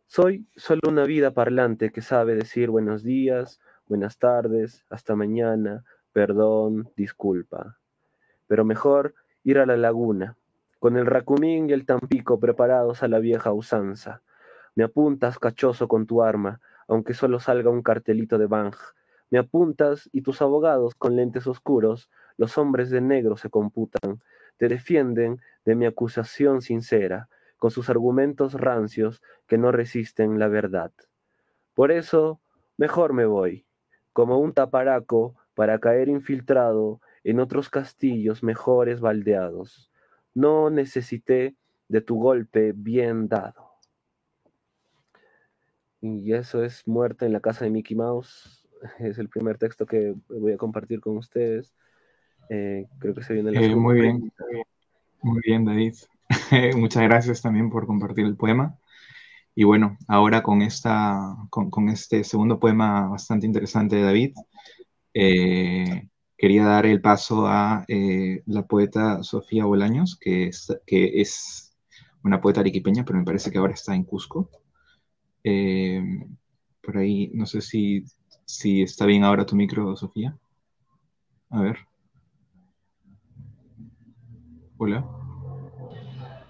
Soy 0.07 0.45
solo 0.55 0.81
una 0.89 1.05
vida 1.05 1.31
parlante 1.31 1.91
que 1.91 2.01
sabe 2.01 2.35
decir 2.35 2.69
buenos 2.69 3.03
días, 3.03 3.61
buenas 3.87 4.17
tardes, 4.17 4.85
hasta 4.89 5.15
mañana, 5.15 5.85
perdón, 6.11 6.91
disculpa. 6.97 7.77
Pero 8.47 8.65
mejor 8.65 9.15
ir 9.43 9.57
a 9.59 9.65
la 9.65 9.77
laguna, 9.77 10.35
con 10.81 10.97
el 10.97 11.05
racumín 11.05 11.69
y 11.69 11.73
el 11.73 11.85
tampico 11.85 12.39
preparados 12.39 13.03
a 13.03 13.07
la 13.07 13.19
vieja 13.19 13.53
usanza. 13.53 14.23
Me 14.73 14.83
apuntas, 14.83 15.37
cachoso, 15.37 15.87
con 15.87 16.07
tu 16.07 16.23
arma, 16.23 16.59
aunque 16.87 17.13
solo 17.13 17.39
salga 17.39 17.69
un 17.69 17.83
cartelito 17.83 18.39
de 18.39 18.47
Bang. 18.47 18.73
Me 19.29 19.37
apuntas 19.37 20.09
y 20.11 20.23
tus 20.23 20.41
abogados 20.41 20.95
con 20.95 21.15
lentes 21.15 21.45
oscuros, 21.45 22.09
los 22.35 22.57
hombres 22.57 22.89
de 22.89 22.99
negro 22.99 23.37
se 23.37 23.51
computan, 23.51 24.23
te 24.57 24.69
defienden 24.69 25.39
de 25.65 25.75
mi 25.75 25.85
acusación 25.85 26.63
sincera, 26.63 27.29
con 27.57 27.69
sus 27.69 27.91
argumentos 27.91 28.55
rancios 28.55 29.21
que 29.45 29.59
no 29.59 29.71
resisten 29.71 30.39
la 30.39 30.47
verdad. 30.47 30.91
Por 31.75 31.91
eso, 31.91 32.41
mejor 32.77 33.13
me 33.13 33.27
voy, 33.27 33.67
como 34.13 34.39
un 34.39 34.51
taparaco 34.51 35.35
para 35.53 35.77
caer 35.77 36.09
infiltrado 36.09 37.01
en 37.23 37.39
otros 37.39 37.69
castillos 37.69 38.41
mejores 38.41 38.99
baldeados 38.99 39.90
no 40.33 40.69
necesité 40.69 41.55
de 41.87 42.01
tu 42.01 42.15
golpe 42.15 42.73
bien 42.75 43.27
dado. 43.27 43.71
Y 46.01 46.33
eso 46.33 46.63
es 46.63 46.87
Muerte 46.87 47.25
en 47.25 47.33
la 47.33 47.41
casa 47.41 47.65
de 47.65 47.71
Mickey 47.71 47.95
Mouse. 47.95 48.57
Es 48.99 49.19
el 49.19 49.29
primer 49.29 49.59
texto 49.59 49.85
que 49.85 50.15
voy 50.27 50.53
a 50.53 50.57
compartir 50.57 50.99
con 50.99 51.17
ustedes. 51.17 51.75
Eh, 52.49 52.87
creo 52.97 53.13
que 53.13 53.21
se 53.21 53.33
viene 53.33 53.51
la 53.51 53.61
eh, 53.61 53.75
Muy 53.75 54.01
bien, 54.01 54.33
muy 55.21 55.39
bien, 55.45 55.65
David. 55.65 55.93
Muchas 56.75 57.03
gracias 57.03 57.41
también 57.41 57.69
por 57.69 57.85
compartir 57.85 58.25
el 58.25 58.35
poema. 58.35 58.75
Y 59.53 59.65
bueno, 59.65 59.97
ahora 60.07 60.41
con, 60.41 60.61
esta, 60.61 61.35
con, 61.49 61.89
este 61.89 62.23
segundo 62.23 62.59
poema 62.59 63.07
bastante 63.09 63.45
interesante 63.45 63.97
de 63.97 64.01
David, 64.01 64.33
eh, 65.13 66.09
quería 66.41 66.65
dar 66.65 66.87
el 66.87 67.01
paso 67.01 67.45
a 67.45 67.85
eh, 67.87 68.41
la 68.47 68.63
poeta 68.65 69.21
Sofía 69.21 69.65
Bolaños, 69.65 70.17
que 70.19 70.47
es, 70.47 70.75
que 70.87 71.21
es 71.21 71.77
una 72.23 72.41
poeta 72.41 72.61
arequipeña, 72.61 73.05
pero 73.05 73.19
me 73.19 73.25
parece 73.25 73.51
que 73.51 73.59
ahora 73.59 73.73
está 73.73 73.93
en 73.93 74.03
Cusco. 74.03 74.49
Eh, 75.43 76.01
por 76.81 76.97
ahí, 76.97 77.29
no 77.35 77.45
sé 77.45 77.61
si, 77.61 78.05
si 78.43 78.81
está 78.81 79.05
bien 79.05 79.23
ahora 79.23 79.45
tu 79.45 79.55
micro, 79.55 79.95
Sofía. 79.95 80.35
A 81.51 81.61
ver. 81.61 81.77
Hola. 84.77 85.05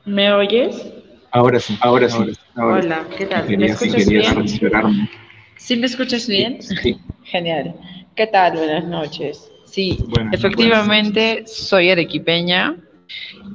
¿Me 0.05 0.31
oyes? 0.31 0.89
Ahora 1.31 1.59
sí, 1.59 1.77
ahora 1.81 2.07
sí. 2.07 2.31
Hola, 2.55 3.05
¿qué 3.17 3.25
tal? 3.25 3.57
¿Me 3.57 3.65
escuchas 3.65 4.07
bien? 4.07 4.47
¿Sí 5.57 5.75
me 5.75 5.85
escuchas 5.87 6.27
bien? 6.27 6.61
Sí. 6.61 6.97
Genial. 7.23 7.75
¿Qué 8.15 8.27
tal? 8.27 8.55
Buenas 8.55 8.85
noches. 8.85 9.50
Sí, 9.71 9.97
efectivamente 10.33 11.45
soy 11.47 11.91
arequipeña 11.91 12.75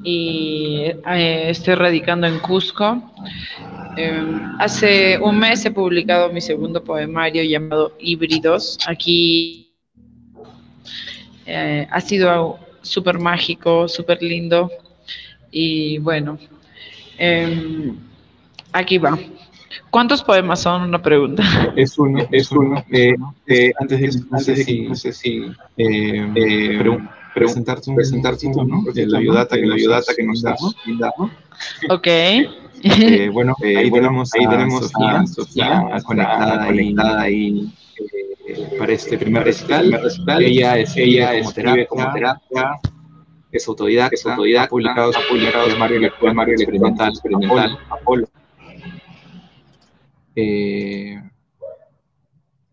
y 0.02 0.84
eh, 1.06 1.50
estoy 1.50 1.74
radicando 1.74 2.26
en 2.26 2.38
Cusco. 2.38 3.02
Em, 3.98 4.40
hace 4.58 5.18
un 5.18 5.38
mes 5.38 5.62
he 5.66 5.70
publicado 5.70 6.32
mi 6.32 6.40
segundo 6.40 6.82
poemario 6.82 7.42
llamado 7.44 7.92
Híbridos. 8.00 8.78
Aquí 8.86 9.74
eh, 11.44 11.86
ha 11.90 12.00
sido 12.00 12.60
súper 12.80 13.18
mágico, 13.18 13.86
súper 13.86 14.22
lindo 14.22 14.70
y 15.50 15.98
bueno, 15.98 16.38
em, 17.18 17.94
aquí 18.72 18.96
va. 18.96 19.18
¿Cuántos 19.90 20.22
poemas 20.22 20.60
son? 20.60 20.82
Una 20.82 21.00
pregunta. 21.00 21.42
Es 21.76 21.98
uno, 21.98 22.26
es 22.30 22.50
uno. 22.52 22.84
Eh, 22.90 23.14
eh, 23.46 23.72
antes 23.80 24.00
de, 24.00 24.22
antes 24.30 24.66
de 24.66 24.82
no 24.88 24.94
sé 24.94 25.12
si 25.12 25.52
eh, 25.76 26.32
eh 26.34 26.98
presentarte 27.34 27.90
un, 27.90 27.96
presentarte 27.96 28.46
un, 28.46 28.68
¿no? 28.68 28.84
la 28.94 29.18
ayudata, 29.18 29.56
que 29.56 29.66
la 29.66 29.74
ayudata 29.74 30.14
que 30.14 30.24
nos 30.24 30.42
da. 30.42 30.56
Ok. 31.90 32.06
Eh, 32.06 33.30
bueno, 33.32 33.54
ahí 33.62 33.90
tenemos, 33.90 34.32
ahí 34.34 34.46
tenemos 34.46 34.90
a 34.94 35.26
Sofía, 35.26 35.84
conectada, 36.04 36.66
conectada 36.66 37.20
ahí 37.22 37.72
para 38.78 38.92
este 38.92 39.18
primer 39.18 39.44
recital. 39.44 39.98
Ella 40.40 40.78
es, 40.78 40.96
ella 40.96 41.34
es 41.34 41.52
como 41.88 42.12
terapia, 42.12 42.78
es 43.52 43.68
autodidacta, 43.68 44.14
es 44.14 44.26
autodidacta, 44.26 44.66
ha 44.66 44.68
publicado, 44.68 45.10
ha 45.10 45.28
publicado 45.28 45.76
Mario, 45.78 46.10
Mario 46.34 46.54
Experimental, 46.54 47.08
Experimental, 47.10 47.78
Apolo 47.90 48.28
eh, 50.36 51.20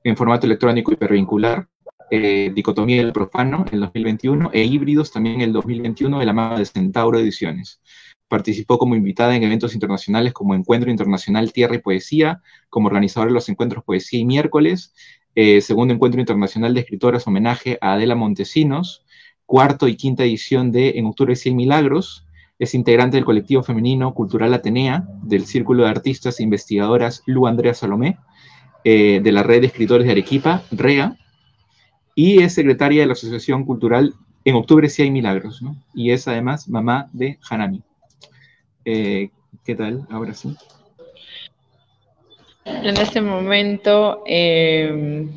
en 0.03 0.18
formato 0.18 0.45
electrónico 0.45 0.91
hipervincular, 0.91 1.68
eh, 2.11 2.51
Dicotomía 2.53 2.97
del 2.97 3.14
Profano 3.14 3.66
en 3.72 3.80
2021 3.80 4.51
e 4.53 4.64
Híbridos 4.64 5.11
también 5.11 5.36
en 5.36 5.41
el 5.41 5.53
2021 5.53 6.20
de 6.20 6.26
la 6.26 6.34
mano 6.34 6.59
de 6.59 6.66
Centauro 6.66 7.18
Ediciones. 7.18 7.82
Participó 8.28 8.78
como 8.78 8.95
invitada 8.95 9.36
en 9.36 9.43
eventos 9.43 9.74
internacionales 9.74 10.34
como 10.34 10.53
Encuentro 10.53 10.91
Internacional 10.91 11.53
Tierra 11.53 11.76
y 11.76 11.80
Poesía, 11.80 12.41
como 12.70 12.88
organizadora 12.88 13.30
de 13.30 13.36
los 13.36 13.49
encuentros 13.49 13.84
Poesía 13.84 14.20
y 14.20 14.26
Miércoles, 14.26 14.93
eh, 15.36 15.61
segundo 15.61 15.93
Encuentro 15.93 16.20
Internacional 16.20 16.74
de 16.74 16.82
Escritoras 16.82 17.26
homenaje 17.26 17.78
a 17.82 17.93
Adela 17.93 18.16
Montesinos, 18.16 19.05
cuarto 19.45 19.88
y 19.88 19.95
quinta 19.95 20.24
edición 20.24 20.72
de 20.72 20.89
En 20.97 21.05
Octubre 21.05 21.36
100 21.36 21.55
Milagros, 21.55 22.23
es 22.60 22.74
integrante 22.74 23.18
del 23.18 23.26
colectivo 23.26 23.64
femenino 23.64 24.14
cultural 24.14 24.54
Atenea, 24.54 25.06
del 25.24 25.45
Círculo 25.45 25.84
de 25.84 25.89
Artistas 25.89 26.39
e 26.39 26.43
Investigadoras 26.43 27.24
Lu 27.26 27.47
Andrea 27.47 27.74
Salomé, 27.74 28.18
eh, 28.84 29.20
de 29.24 29.32
la 29.32 29.43
Red 29.43 29.62
de 29.62 29.68
Escritores 29.68 30.06
de 30.06 30.12
Arequipa, 30.12 30.64
REA, 30.72 31.18
y 32.16 32.43
es 32.43 32.54
secretaria 32.54 33.01
de 33.01 33.08
la 33.08 33.14
Asociación 33.14 33.66
Cultural 33.66 34.14
En 34.45 34.56
Octubre 34.56 34.89
Si 34.89 35.01
Hay 35.01 35.10
Milagros, 35.12 35.62
¿no? 35.62 35.76
Y 35.93 36.12
es 36.12 36.28
además 36.28 36.68
mamá 36.68 37.10
de 37.14 37.39
Hanami. 37.49 37.82
Eh, 38.86 39.30
¿Qué 39.64 39.76
tal? 39.76 40.06
Ahora 40.10 40.34
sí. 40.34 40.56
En 42.66 42.97
este 42.97 43.22
momento 43.22 44.24
eh, 44.28 45.28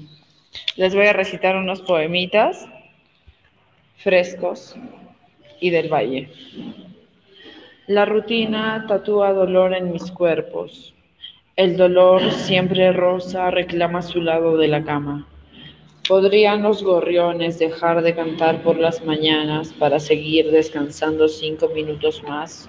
les 0.77 0.95
voy 0.95 1.07
a 1.07 1.13
recitar 1.13 1.57
unos 1.57 1.83
poemitas 1.83 2.67
frescos 3.97 4.77
y 5.61 5.71
del 5.71 5.89
valle. 5.89 6.31
La 7.89 8.05
rutina 8.05 8.85
tatúa 8.89 9.33
dolor 9.33 9.73
en 9.73 9.93
mis 9.93 10.11
cuerpos. 10.11 10.93
El 11.55 11.77
dolor 11.77 12.33
siempre 12.33 12.93
rosa 12.93 13.53
reclama 13.53 14.03
su 14.03 14.21
lado 14.21 14.57
de 14.57 14.67
la 14.67 14.83
cama. 14.83 15.29
¿Podrían 16.09 16.65
los 16.65 16.83
gorriones 16.83 17.61
dejar 17.61 18.03
de 18.03 18.13
cantar 18.13 18.61
por 18.65 18.77
las 18.77 19.05
mañanas 19.05 19.73
para 19.73 20.01
seguir 20.01 20.51
descansando 20.51 21.29
cinco 21.29 21.69
minutos 21.69 22.25
más? 22.25 22.69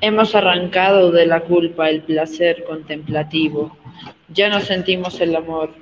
Hemos 0.00 0.34
arrancado 0.34 1.12
de 1.12 1.26
la 1.26 1.40
culpa 1.40 1.90
el 1.90 2.00
placer 2.00 2.64
contemplativo. 2.64 3.76
Ya 4.28 4.48
no 4.48 4.60
sentimos 4.60 5.20
el 5.20 5.36
amor. 5.36 5.74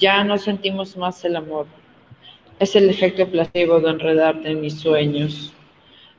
Ya 0.00 0.24
no 0.24 0.36
sentimos 0.36 0.96
más 0.96 1.24
el 1.24 1.36
amor. 1.36 1.66
Es 2.58 2.74
el 2.74 2.90
efecto 2.90 3.28
placebo 3.28 3.78
de 3.78 3.90
enredarte 3.90 4.50
en 4.50 4.62
mis 4.62 4.80
sueños. 4.80 5.52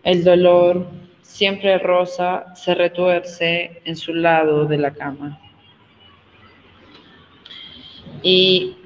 El 0.04 0.24
dolor 0.24 0.86
Siempre 1.36 1.78
Rosa 1.80 2.56
se 2.56 2.74
retuerce 2.74 3.82
en 3.84 3.98
su 3.98 4.14
lado 4.14 4.64
de 4.64 4.78
la 4.78 4.94
cama. 4.94 5.38
Y 8.24 8.78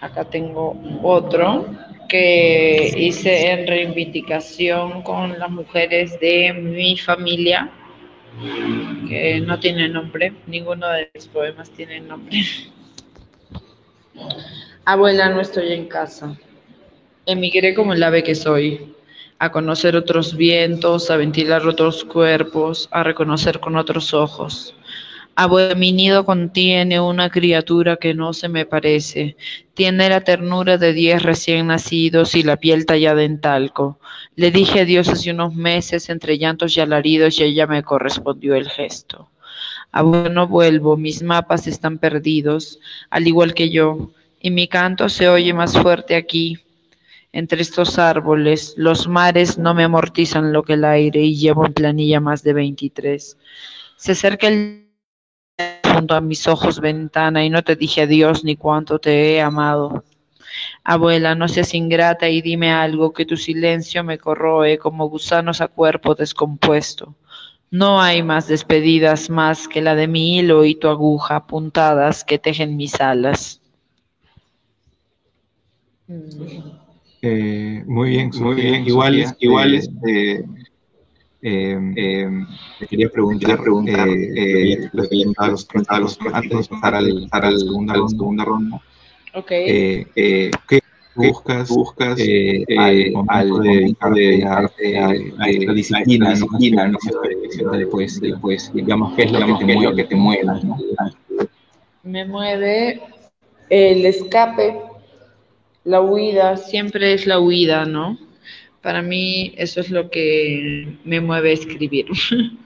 acá 0.00 0.24
tengo 0.24 0.80
otro 1.02 1.66
que 2.08 2.90
hice 2.96 3.50
en 3.50 3.66
reivindicación 3.66 5.02
con 5.02 5.38
las 5.38 5.50
mujeres 5.50 6.18
de 6.20 6.54
mi 6.54 6.96
familia, 6.96 7.70
que 9.06 9.42
no 9.42 9.60
tiene 9.60 9.86
nombre, 9.90 10.32
ninguno 10.46 10.88
de 10.88 11.10
los 11.12 11.28
poemas 11.28 11.68
tiene 11.68 12.00
nombre. 12.00 12.34
Abuela, 14.86 15.28
no 15.28 15.42
estoy 15.42 15.74
en 15.74 15.86
casa. 15.86 16.34
Emigré 17.26 17.74
como 17.74 17.92
el 17.92 18.02
ave 18.02 18.22
que 18.22 18.34
soy, 18.34 18.94
a 19.40 19.50
conocer 19.50 19.96
otros 19.96 20.36
vientos, 20.36 21.10
a 21.10 21.16
ventilar 21.16 21.66
otros 21.66 22.04
cuerpos, 22.04 22.88
a 22.90 23.02
reconocer 23.02 23.58
con 23.58 23.74
otros 23.76 24.12
ojos. 24.12 24.74
Abuela, 25.34 25.74
mi 25.74 25.92
nido 25.92 26.26
contiene 26.26 27.00
una 27.00 27.30
criatura 27.30 27.96
que 27.96 28.12
no 28.12 28.34
se 28.34 28.50
me 28.50 28.66
parece. 28.66 29.36
Tiene 29.72 30.10
la 30.10 30.20
ternura 30.20 30.76
de 30.76 30.92
diez 30.92 31.22
recién 31.22 31.68
nacidos 31.68 32.34
y 32.34 32.42
la 32.42 32.58
piel 32.58 32.84
tallada 32.84 33.22
en 33.22 33.40
talco. 33.40 33.98
Le 34.36 34.50
dije 34.50 34.80
adiós 34.80 35.08
hace 35.08 35.30
unos 35.30 35.54
meses 35.54 36.10
entre 36.10 36.36
llantos 36.36 36.76
y 36.76 36.80
alaridos 36.80 37.40
y 37.40 37.44
ella 37.44 37.66
me 37.66 37.82
correspondió 37.82 38.54
el 38.54 38.68
gesto. 38.68 39.30
Abuela, 39.90 40.28
no 40.28 40.48
vuelvo, 40.48 40.98
mis 40.98 41.22
mapas 41.22 41.66
están 41.66 41.96
perdidos, 41.96 42.78
al 43.08 43.26
igual 43.26 43.54
que 43.54 43.70
yo, 43.70 44.10
y 44.38 44.50
mi 44.50 44.68
canto 44.68 45.08
se 45.08 45.30
oye 45.30 45.54
más 45.54 45.78
fuerte 45.78 46.14
aquí, 46.14 46.58
entre 47.32 47.62
estos 47.62 47.98
árboles. 47.98 48.74
Los 48.76 49.08
mares 49.08 49.58
no 49.58 49.74
me 49.74 49.84
amortizan 49.84 50.52
lo 50.52 50.62
que 50.62 50.74
el 50.74 50.84
aire 50.84 51.20
y 51.20 51.36
llevo 51.36 51.66
en 51.66 51.74
planilla 51.74 52.20
más 52.20 52.42
de 52.42 52.52
23. 52.52 53.36
Se 53.96 54.12
acerca 54.12 54.48
el 54.48 54.90
junto 55.92 56.14
a 56.14 56.20
mis 56.20 56.46
ojos 56.48 56.80
ventana 56.80 57.44
y 57.44 57.50
no 57.50 57.62
te 57.62 57.76
dije 57.76 58.02
adiós 58.02 58.44
ni 58.44 58.56
cuánto 58.56 58.98
te 58.98 59.34
he 59.34 59.40
amado. 59.40 60.04
Abuela, 60.84 61.34
no 61.34 61.48
seas 61.48 61.74
ingrata 61.74 62.28
y 62.28 62.40
dime 62.42 62.72
algo 62.72 63.12
que 63.12 63.26
tu 63.26 63.36
silencio 63.36 64.02
me 64.02 64.18
corroe 64.18 64.78
como 64.78 65.08
gusanos 65.08 65.60
a 65.60 65.68
cuerpo 65.68 66.14
descompuesto. 66.14 67.14
No 67.70 68.00
hay 68.00 68.22
más 68.22 68.48
despedidas 68.48 69.30
más 69.30 69.68
que 69.68 69.80
la 69.80 69.94
de 69.94 70.08
mi 70.08 70.38
hilo 70.38 70.64
y 70.64 70.74
tu 70.74 70.88
aguja 70.88 71.46
puntadas 71.46 72.24
que 72.24 72.38
tejen 72.38 72.76
mis 72.76 73.00
alas. 73.00 73.60
Eh, 77.22 77.82
muy 77.86 78.10
bien, 78.10 78.30
muy 78.40 78.54
bien. 78.54 78.86
Igual, 78.86 79.24
igual, 79.38 79.74
este, 79.74 80.44
eh, 81.42 81.92
eh, 81.96 82.30
quería 82.88 83.08
preguntar, 83.08 83.60
preguntar 83.60 84.08
eh, 84.08 84.74
eh 84.74 84.90
lo 84.92 85.08
que 85.08 85.16
le 85.16 85.24
los, 85.50 85.68
los 86.00 86.18
antes 86.32 86.68
de 86.68 86.76
pasar 86.76 86.94
al, 86.94 87.28
a 87.30 87.50
la 87.50 87.58
segunda, 87.58 87.96
la 87.96 88.08
segunda 88.08 88.44
ronda. 88.44 88.80
Okay. 89.34 89.64
Eh, 89.68 90.06
eh, 90.16 90.50
¿Qué 90.68 90.80
buscas, 91.14 91.68
buscas 91.68 92.18
eh, 92.18 92.64
al, 92.76 93.12
al 93.28 93.60
de 93.62 93.68
dedicarte 93.68 94.44
a, 94.44 94.56
a, 94.56 94.60
a, 94.60 95.48
esta 95.48 95.72
disciplina, 95.72 96.30
disciplina 96.30 96.88
¿no? 96.88 96.98
de, 97.72 97.78
de 97.78 97.86
poesía, 97.86 98.36
pues, 98.40 98.72
digamos, 98.72 99.14
¿qué 99.14 99.22
es 99.22 99.32
lo, 99.32 99.38
digamos, 99.38 99.60
que, 99.60 99.66
te 99.66 99.74
mueve, 99.74 99.96
que 99.96 100.04
te 100.04 100.16
mueve? 100.16 100.44
¿no? 100.44 100.78
Me 102.02 102.24
mueve 102.24 103.00
el 103.68 104.04
escape, 104.04 104.78
la 105.84 106.00
huida, 106.00 106.56
siempre 106.56 107.12
es 107.14 107.26
la 107.26 107.40
huida, 107.40 107.84
¿no? 107.84 108.18
Para 108.82 109.02
mí 109.02 109.52
eso 109.56 109.80
es 109.80 109.90
lo 109.90 110.10
que 110.10 110.96
me 111.04 111.20
mueve 111.20 111.50
a 111.50 111.54
escribir. 111.54 112.06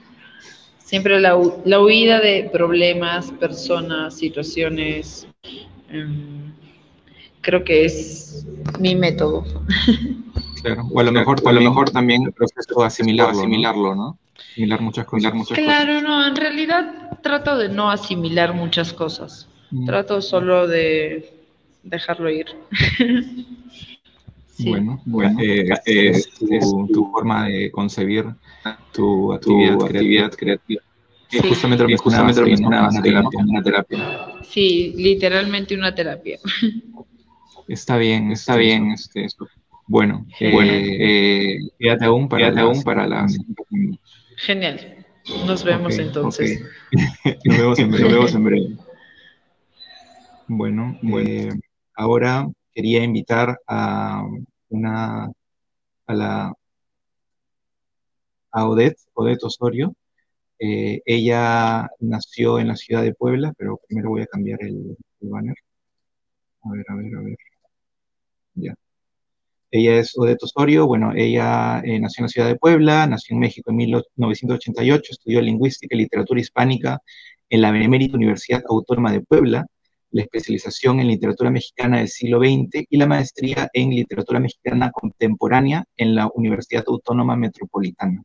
Siempre 0.77 1.19
la, 1.19 1.35
la 1.65 1.81
huida 1.81 2.19
de 2.19 2.47
problemas, 2.53 3.31
personas, 3.31 4.15
situaciones. 4.15 5.27
Um, 5.91 6.53
creo 7.41 7.63
que 7.63 7.85
es 7.85 8.45
mi 8.79 8.95
método. 8.95 9.43
Claro, 10.61 10.87
o 10.91 10.99
a 10.99 11.03
lo 11.03 11.11
mejor, 11.11 11.39
o 11.43 11.49
a 11.49 11.53
lo 11.53 11.61
mejor 11.61 11.91
también 11.91 12.23
el 12.23 12.33
proceso 12.33 12.79
de 12.79 12.87
asimilarlo, 12.87 13.37
asimilarlo 13.37 13.93
¿no? 13.93 14.17
Asimilar 14.35 14.81
muchas 14.81 15.05
cosas. 15.05 15.31
Muchas 15.31 15.59
claro, 15.59 15.93
cosas. 15.93 16.03
no, 16.03 16.27
en 16.27 16.35
realidad 16.35 17.19
trato 17.21 17.55
de 17.55 17.69
no 17.69 17.91
asimilar 17.91 18.55
muchas 18.55 18.91
cosas. 18.91 19.47
Mm. 19.69 19.85
Trato 19.85 20.23
solo 20.23 20.67
de 20.67 21.34
dejarlo 21.85 22.29
ir. 22.29 22.47
Sí. 24.57 24.69
Bueno, 24.69 25.01
bueno 25.03 25.37
eh, 25.41 25.67
eh, 25.85 26.11
es, 26.11 26.29
tu, 26.29 26.47
es 26.49 26.63
tu, 26.93 27.11
forma 27.11 27.45
de 27.45 27.69
concebir 27.71 28.23
tu 28.93 29.33
actividad, 29.33 29.77
tu 29.77 29.83
actividad 29.83 30.31
creativa. 30.31 30.81
Sí. 31.27 31.39
Justamente 31.39 31.83
lo 31.83 31.89
que 31.89 31.97
justamente 31.97 32.39
lo 32.39 32.67
una, 32.67 32.89
terapia, 33.01 33.39
una 33.45 33.61
terapia. 33.61 34.27
Sí, 34.43 34.93
literalmente 34.95 35.75
una 35.75 35.93
terapia. 35.93 36.39
Está 37.67 37.97
bien, 37.97 38.31
está 38.31 38.55
bien. 38.55 38.91
Este, 38.91 39.27
bueno, 39.87 40.25
eh, 40.39 40.51
bueno 40.51 40.71
eh, 40.71 41.59
quédate 41.79 42.05
aún 42.05 42.29
para, 42.29 42.45
quédate 42.45 42.61
aún 42.61 42.83
para 42.83 43.07
la... 43.07 43.27
Genial. 44.37 45.05
Nos 45.47 45.63
vemos 45.63 45.93
okay, 45.93 46.05
entonces. 46.05 46.63
Okay. 47.23 47.37
nos, 47.45 47.57
vemos 47.57 47.79
en 47.79 47.91
breve, 47.91 48.03
nos 48.03 48.13
vemos 48.13 48.35
en 48.35 48.43
breve. 48.43 48.67
Bueno, 50.47 50.99
bueno. 51.01 51.29
Eh, 51.29 51.59
ahora 51.95 52.47
quería 52.73 53.03
invitar 53.03 53.59
a 53.67 54.23
una 54.69 55.31
a 56.07 56.13
la 56.13 56.53
a 58.51 58.67
Odette, 58.69 58.97
Odette 59.13 59.43
Osorio. 59.45 59.95
Eh, 60.59 61.01
ella 61.05 61.89
nació 61.99 62.59
en 62.59 62.69
la 62.69 62.75
ciudad 62.77 63.03
de 63.03 63.13
Puebla, 63.13 63.53
pero 63.57 63.79
primero 63.87 64.09
voy 64.09 64.21
a 64.23 64.27
cambiar 64.27 64.63
el, 64.63 64.97
banner. 65.21 65.55
A 66.63 66.71
ver, 66.71 66.85
a 66.89 66.95
ver, 66.95 67.15
a 67.15 67.21
ver. 67.21 67.37
Ya. 68.55 68.75
Ella 69.71 69.99
es 69.99 70.17
Odette 70.17 70.43
Osorio, 70.43 70.87
bueno, 70.87 71.11
ella 71.15 71.81
eh, 71.83 71.99
nació 71.99 72.21
en 72.21 72.25
la 72.25 72.29
ciudad 72.29 72.47
de 72.47 72.55
Puebla, 72.57 73.07
nació 73.07 73.33
en 73.35 73.39
México 73.41 73.71
en 73.71 73.77
1988, 73.77 75.11
estudió 75.11 75.41
lingüística 75.41 75.95
y 75.95 75.99
literatura 75.99 76.39
hispánica 76.39 76.99
en 77.49 77.61
la 77.61 77.71
Benemérita 77.71 78.15
Universidad 78.15 78.63
Autónoma 78.69 79.11
de 79.11 79.21
Puebla, 79.21 79.65
la 80.15 80.21
especialización 80.21 81.01
en 81.01 81.09
literatura 81.09 81.51
mexicana 81.51 81.97
del 81.97 82.07
siglo 82.07 82.39
XX 82.39 82.85
y 82.89 82.95
la 82.95 83.05
maestría 83.05 83.69
en 83.73 83.89
literatura 83.89 84.39
mexicana 84.39 84.89
contemporánea 84.91 85.83
en 85.97 86.15
la 86.15 86.31
Universidad 86.33 86.85
Autónoma 86.87 87.35
Metropolitana. 87.35 88.23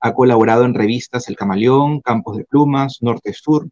Ha 0.00 0.14
colaborado 0.14 0.64
en 0.64 0.72
revistas 0.72 1.28
El 1.28 1.36
Camaleón, 1.36 2.00
Campos 2.00 2.38
de 2.38 2.44
Plumas, 2.44 3.00
Norte 3.02 3.34
Sur, 3.34 3.68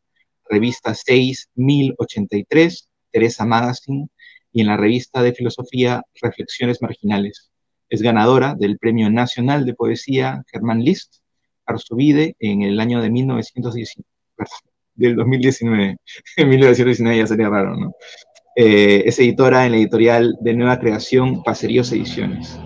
revista 0.51 0.95
6, 0.95 1.49
1083, 1.55 2.91
Teresa 3.11 3.47
Magazine 3.47 4.09
y 4.53 4.61
en 4.61 4.67
la 4.67 4.77
revista 4.77 5.23
de 5.23 5.33
filosofía 5.33 6.03
Reflexiones 6.21 6.83
Marginales. 6.83 7.51
Es 7.89 8.03
ganadora 8.03 8.55
del 8.55 8.77
Premio 8.77 9.09
Nacional 9.09 9.65
de 9.65 9.73
Poesía 9.73 10.45
Germán 10.53 10.85
List, 10.85 11.23
Arzubide, 11.65 12.37
en 12.39 12.61
el 12.61 12.79
año 12.81 13.01
de 13.01 13.09
1919 13.09 14.76
del 14.97 15.17
2019. 15.17 15.97
En 16.37 16.49
1919 16.49 17.19
ya 17.19 17.27
sería 17.27 17.49
raro, 17.49 17.77
¿no? 17.77 17.95
Eh, 18.57 19.03
es 19.07 19.19
editora 19.19 19.67
en 19.67 19.73
la 19.73 19.79
editorial 19.79 20.37
de 20.41 20.55
Nueva 20.55 20.79
Creación, 20.79 21.43
Paseríos 21.43 21.93
Ediciones. 21.93 22.59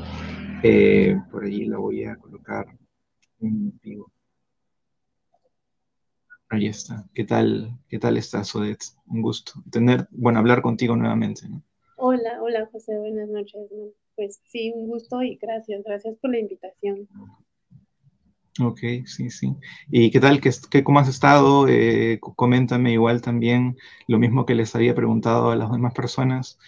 Eh, 0.63 1.17
por 1.31 1.45
allí 1.45 1.65
la 1.65 1.79
voy 1.79 2.05
a 2.05 2.17
colocar 2.17 2.67
en 3.41 3.79
vivo. 3.81 4.13
Ahí 6.49 6.67
está. 6.67 7.05
¿Qué 7.15 7.25
tal, 7.25 7.79
qué 7.89 7.99
tal 7.99 8.17
estás, 8.17 8.55
Odette? 8.55 8.85
Un 9.07 9.23
gusto 9.23 9.53
tener, 9.71 10.07
bueno, 10.11 10.39
hablar 10.39 10.63
contigo 10.63 10.97
nuevamente. 10.97 11.43
Hola, 11.97 12.41
hola, 12.43 12.69
José, 12.73 12.97
buenas 12.99 13.29
noches. 13.29 13.61
Pues 14.17 14.41
sí, 14.47 14.73
un 14.75 14.89
gusto 14.89 15.23
y 15.23 15.37
gracias, 15.37 15.83
gracias 15.85 16.17
por 16.19 16.31
la 16.31 16.39
invitación. 16.39 17.09
Ok, 18.63 18.81
sí, 19.07 19.31
sí. 19.31 19.57
¿Y 19.91 20.11
qué 20.11 20.21
tal? 20.21 20.41
¿Qué, 20.41 20.85
cómo 20.85 20.99
has 20.99 21.09
estado? 21.09 21.67
Eh, 21.69 22.19
coméntame 22.21 22.93
igual 22.93 23.23
también 23.23 23.79
lo 24.07 24.19
mismo 24.19 24.45
que 24.45 24.55
les 24.55 24.75
había 24.75 24.95
preguntado 24.95 25.51
a 25.51 25.57
las 25.57 25.71
demás 25.73 25.95
personas. 25.95 26.59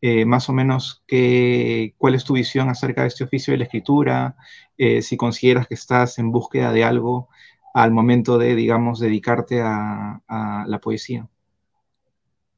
Eh, 0.00 0.24
más 0.24 0.48
o 0.48 0.52
menos, 0.52 1.02
qué, 1.06 1.94
¿cuál 1.98 2.14
es 2.14 2.24
tu 2.24 2.34
visión 2.34 2.68
acerca 2.68 3.02
de 3.02 3.08
este 3.08 3.24
oficio 3.24 3.52
de 3.52 3.58
la 3.58 3.64
escritura? 3.64 4.36
Eh, 4.78 5.02
si 5.02 5.16
consideras 5.16 5.66
que 5.66 5.74
estás 5.74 6.18
en 6.18 6.30
búsqueda 6.32 6.72
de 6.72 6.84
algo 6.84 7.28
al 7.74 7.90
momento 7.90 8.38
de, 8.38 8.54
digamos, 8.54 9.00
dedicarte 9.00 9.60
a, 9.60 10.22
a 10.28 10.64
la 10.66 10.78
poesía. 10.78 11.28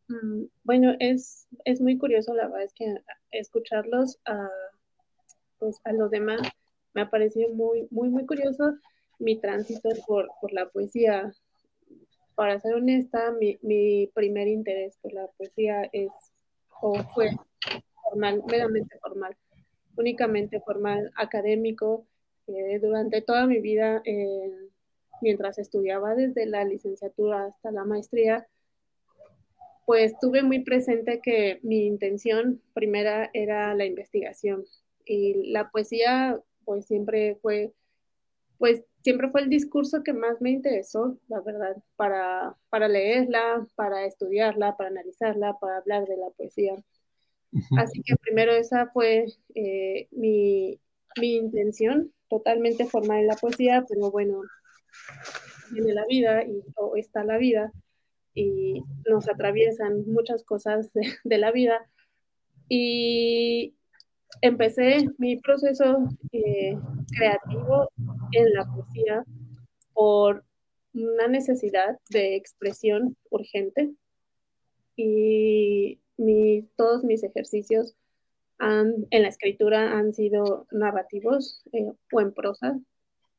Mm, 0.08 0.44
bueno, 0.64 0.94
es, 1.00 1.48
es, 1.64 1.80
muy 1.80 1.98
curioso, 1.98 2.34
la 2.34 2.44
verdad 2.44 2.62
es 2.62 2.74
que 2.74 2.94
escucharlos 3.32 4.18
a, 4.26 4.48
pues, 5.58 5.80
a 5.84 5.92
los 5.92 6.10
demás 6.10 6.40
me 6.96 7.02
ha 7.02 7.10
parecido 7.10 7.50
muy, 7.50 7.86
muy, 7.90 8.08
muy 8.08 8.24
curioso 8.24 8.74
mi 9.18 9.38
tránsito 9.38 9.90
por, 10.06 10.28
por 10.40 10.50
la 10.52 10.66
poesía. 10.70 11.30
Para 12.34 12.58
ser 12.58 12.74
honesta, 12.74 13.32
mi, 13.38 13.58
mi, 13.60 14.06
primer 14.14 14.48
interés 14.48 14.96
por 15.02 15.12
la 15.12 15.26
poesía 15.36 15.88
es 15.92 16.10
o 16.80 16.94
fue 17.14 17.30
formal, 18.02 18.42
meramente 18.46 18.98
formal, 18.98 19.36
únicamente 19.96 20.58
formal 20.60 21.12
académico. 21.16 22.06
Eh, 22.46 22.78
durante 22.80 23.20
toda 23.20 23.46
mi 23.46 23.60
vida, 23.60 24.00
eh, 24.06 24.52
mientras 25.20 25.58
estudiaba 25.58 26.14
desde 26.14 26.46
la 26.46 26.64
licenciatura 26.64 27.44
hasta 27.44 27.70
la 27.72 27.84
maestría, 27.84 28.46
pues 29.84 30.18
tuve 30.18 30.42
muy 30.42 30.60
presente 30.60 31.20
que 31.22 31.60
mi 31.62 31.86
intención 31.86 32.62
primera 32.72 33.28
era 33.34 33.74
la 33.74 33.84
investigación 33.84 34.64
y 35.04 35.50
la 35.52 35.70
poesía 35.70 36.40
pues 36.66 36.84
siempre 36.86 37.38
fue 37.40 37.72
pues 38.58 38.84
siempre 39.02 39.30
fue 39.30 39.42
el 39.42 39.50
discurso 39.50 40.02
que 40.02 40.12
más 40.12 40.40
me 40.40 40.50
interesó, 40.50 41.18
la 41.28 41.40
verdad, 41.40 41.76
para, 41.96 42.56
para 42.70 42.88
leerla, 42.88 43.66
para 43.74 44.04
estudiarla, 44.04 44.76
para 44.76 44.90
analizarla, 44.90 45.58
para 45.60 45.78
hablar 45.78 46.06
de 46.06 46.16
la 46.16 46.30
poesía. 46.30 46.74
Así 47.78 48.02
que 48.02 48.16
primero 48.16 48.52
esa 48.52 48.88
fue 48.88 49.26
eh, 49.54 50.08
mi, 50.10 50.80
mi, 51.20 51.36
intención, 51.36 52.12
totalmente 52.28 52.86
formar 52.86 53.20
en 53.20 53.28
la 53.28 53.36
poesía, 53.36 53.84
pero 53.88 54.10
bueno, 54.10 54.42
viene 55.70 55.94
la 55.94 56.04
vida 56.06 56.44
y, 56.44 56.62
o 56.74 56.96
está 56.96 57.24
la 57.24 57.38
vida 57.38 57.72
y 58.34 58.82
nos 59.08 59.28
atraviesan 59.28 60.04
muchas 60.06 60.42
cosas 60.42 60.92
de, 60.92 61.02
de 61.24 61.38
la 61.38 61.52
vida. 61.52 61.88
Y 62.68 63.75
empecé 64.40 65.08
mi 65.18 65.36
proceso 65.36 66.08
eh, 66.32 66.78
creativo 67.16 67.90
en 68.32 68.52
la 68.52 68.64
poesía 68.66 69.24
por 69.92 70.44
una 70.94 71.28
necesidad 71.28 71.98
de 72.10 72.36
expresión 72.36 73.16
urgente 73.30 73.92
y 74.96 75.98
todos 76.76 77.04
mis 77.04 77.22
ejercicios 77.22 77.94
en 78.58 79.22
la 79.22 79.28
escritura 79.28 79.98
han 79.98 80.12
sido 80.12 80.66
narrativos 80.70 81.62
eh, 81.72 81.92
o 82.12 82.20
en 82.20 82.32
prosa, 82.32 82.78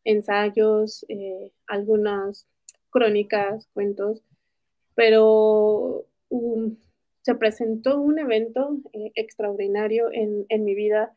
ensayos, 0.04 1.06
eh, 1.10 1.52
algunas 1.66 2.46
crónicas, 2.90 3.68
cuentos, 3.74 4.22
pero 4.96 6.06
um, 6.30 6.78
se 7.28 7.36
presentó 7.36 8.00
un 8.00 8.20
evento 8.20 8.78
eh, 8.94 9.12
extraordinario 9.16 10.10
en, 10.14 10.46
en, 10.48 10.64
mi 10.64 10.76
vida 10.76 11.14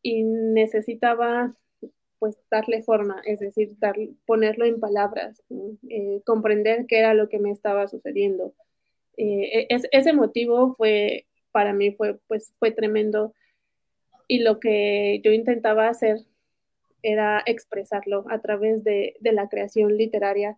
y 0.00 0.22
necesitaba 0.22 1.54
pues 2.18 2.38
darle 2.50 2.82
forma, 2.82 3.20
es 3.26 3.40
decir, 3.40 3.74
dar, 3.78 3.94
ponerlo 4.24 4.64
en 4.64 4.80
palabras, 4.80 5.42
eh, 5.90 6.22
comprender 6.24 6.86
qué 6.86 7.00
era 7.00 7.12
lo 7.12 7.28
que 7.28 7.38
me 7.38 7.50
estaba 7.50 7.86
sucediendo. 7.88 8.54
Eh, 9.18 9.66
es, 9.68 9.86
ese 9.92 10.14
motivo 10.14 10.74
fue, 10.76 11.26
para 11.52 11.74
mí 11.74 11.92
fue, 11.92 12.18
pues, 12.26 12.54
fue 12.58 12.70
tremendo 12.70 13.34
y 14.26 14.38
lo 14.38 14.60
que 14.60 15.20
yo 15.22 15.30
intentaba 15.30 15.88
hacer 15.88 16.20
era 17.02 17.42
expresarlo 17.44 18.24
a 18.30 18.40
través 18.40 18.82
de, 18.82 19.14
de 19.20 19.32
la 19.32 19.50
creación 19.50 19.98
literaria, 19.98 20.56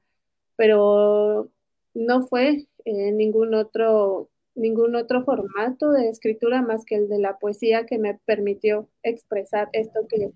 pero 0.55 1.51
no 1.93 2.29
fue 2.29 2.67
ningún 2.85 3.53
otro 3.55 4.31
ningún 4.57 4.97
otro 4.97 5.25
formato 5.25 5.93
de 5.93 6.09
escritura 6.09 6.63
más 6.63 6.85
que 6.85 6.97
el 6.97 7.09
de 7.09 7.19
la 7.19 7.39
poesía 7.39 7.87
que 7.87 7.99
me 7.99 8.19
permitió 8.25 8.89
expresar 9.03 9.69
esto 9.73 10.01
que, 10.09 10.31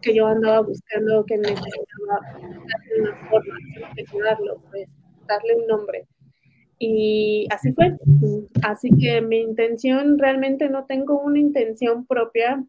que 0.00 0.14
yo 0.14 0.26
andaba 0.26 0.60
buscando, 0.60 1.26
que 1.26 1.36
necesitaba 1.36 2.20
darle 2.38 3.00
una 3.02 3.28
forma, 3.28 3.54
darlo, 4.24 4.62
pues, 4.70 4.90
darle 5.26 5.56
un 5.56 5.66
nombre. 5.66 6.06
Y 6.78 7.46
así 7.50 7.72
fue. 7.72 7.98
Así 8.62 8.88
que 8.98 9.20
mi 9.20 9.40
intención, 9.40 10.18
realmente 10.18 10.70
no 10.70 10.86
tengo 10.86 11.20
una 11.20 11.38
intención 11.38 12.06
propia. 12.06 12.64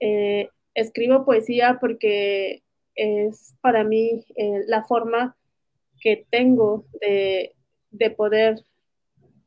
Eh, 0.00 0.50
escribo 0.74 1.24
poesía 1.24 1.78
porque 1.80 2.62
es 2.94 3.54
para 3.62 3.84
mí 3.84 4.24
eh, 4.36 4.64
la 4.66 4.84
forma 4.84 5.36
que 6.00 6.26
tengo 6.30 6.84
de, 7.00 7.54
de 7.90 8.10
poder 8.10 8.62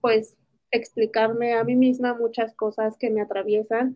pues 0.04 0.36
explicarme 0.70 1.54
a 1.54 1.64
mí 1.64 1.78
misma 1.78 2.14
muchas 2.14 2.54
cosas 2.56 2.98
que 3.00 3.10
me 3.10 3.22
atraviesan 3.22 3.96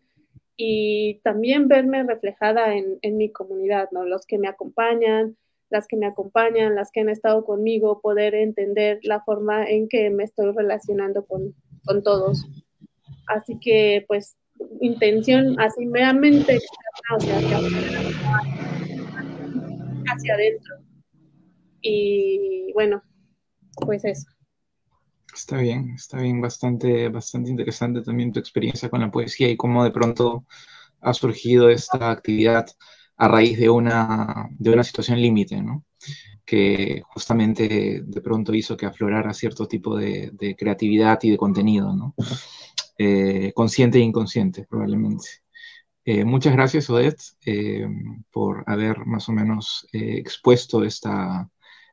y 0.56 1.20
también 1.22 1.68
verme 1.68 2.02
reflejada 2.04 2.76
en, 2.76 3.18
mi 3.18 3.30
comunidad, 3.30 3.90
¿no? 3.92 4.06
Los 4.06 4.26
que 4.26 4.38
me 4.38 4.48
acompañan, 4.48 5.36
las 5.70 5.86
que 5.86 5.98
me 5.98 6.06
acompañan, 6.06 6.76
las 6.76 6.92
que 6.92 7.02
han 7.02 7.10
estado 7.10 7.44
conmigo, 7.44 8.00
poder 8.00 8.36
entender 8.36 9.00
la 9.04 9.22
forma 9.22 9.70
en 9.70 9.90
que 9.90 10.10
me 10.10 10.24
estoy 10.24 10.54
relacionando 10.54 11.26
con, 11.26 11.54
todos. 12.06 12.48
Así 13.28 13.60
que, 13.60 14.06
pues, 14.08 14.38
intención 14.80 15.60
así 15.60 15.86
meramente 15.86 16.56
externa, 16.56 17.18
o 17.18 17.20
sea, 17.20 17.38
hacia 20.06 20.34
adentro. 20.36 20.76
Y 21.82 22.72
bueno, 22.72 23.04
pues 23.86 24.06
eso. 24.06 24.37
Está 25.38 25.58
bien, 25.58 25.92
está 25.96 26.18
bien, 26.20 26.42
bastante, 26.42 27.10
bastante 27.10 27.52
interesante 27.52 28.02
también 28.02 28.32
tu 28.34 28.40
experiencia 28.40 28.90
con 28.90 29.02
la 29.02 29.12
poesía 29.12 29.48
y 29.50 29.56
cómo 29.56 29.84
de 29.84 29.92
pronto 29.92 30.48
ha 31.00 31.14
surgido 31.14 31.70
esta 31.70 32.10
actividad 32.10 32.66
a 33.18 33.28
raíz 33.28 33.60
de 33.60 33.70
una, 33.70 34.50
de 34.58 34.72
una 34.72 34.84
situación 34.84 35.22
límite, 35.22 35.62
¿no? 35.62 35.86
Que 36.44 37.04
justamente 37.10 38.02
de 38.04 38.22
pronto 38.22 38.52
hizo 38.56 38.76
que 38.76 38.88
aflorara 38.88 39.32
cierto 39.34 39.68
tipo 39.68 39.96
de, 39.96 40.56
creatividad 40.58 41.20
y 41.22 41.32
de 41.32 41.38
contenido, 41.38 41.96
¿no? 41.96 42.16
Eh, 42.98 43.54
consciente 43.54 44.00
e 44.00 44.02
inconsciente, 44.02 44.66
probablemente. 44.68 45.28
Eh, 46.04 46.26
muchas 46.26 46.54
gracias, 46.54 46.90
Odette, 46.90 47.22
eh, 47.46 47.88
por 48.32 48.64
haber 48.66 49.06
más 49.06 49.30
o 49.30 49.34
menos 49.34 49.88
expuesto 49.92 50.84
esta, 50.84 51.48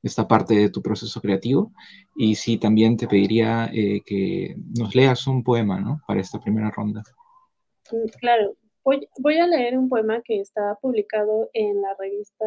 esta 0.05 0.28
parte 0.28 0.55
de 0.55 0.68
tu 0.68 0.82
proceso 0.82 1.20
creativo. 1.20 1.72
Y 2.14 2.34
sí, 2.34 2.59
también 2.59 2.96
te 2.96 3.09
pediría 3.09 3.70
eh, 3.72 4.02
que 4.05 4.55
nos 4.78 4.94
leas 4.94 5.26
un 5.26 5.42
poema, 5.42 5.80
¿no? 5.80 6.00
Para 6.07 6.20
esta 6.20 6.38
primera 6.38 6.70
ronda. 6.70 7.02
Mm, 7.90 8.09
claro, 8.20 8.57
voy, 8.84 9.38
a 9.38 9.46
leer 9.46 9.78
un 9.78 9.88
poema 9.88 10.20
que 10.22 10.40
está 10.40 10.78
publicado 10.80 11.48
en 11.55 11.80
la 11.80 11.94
revista 11.98 12.44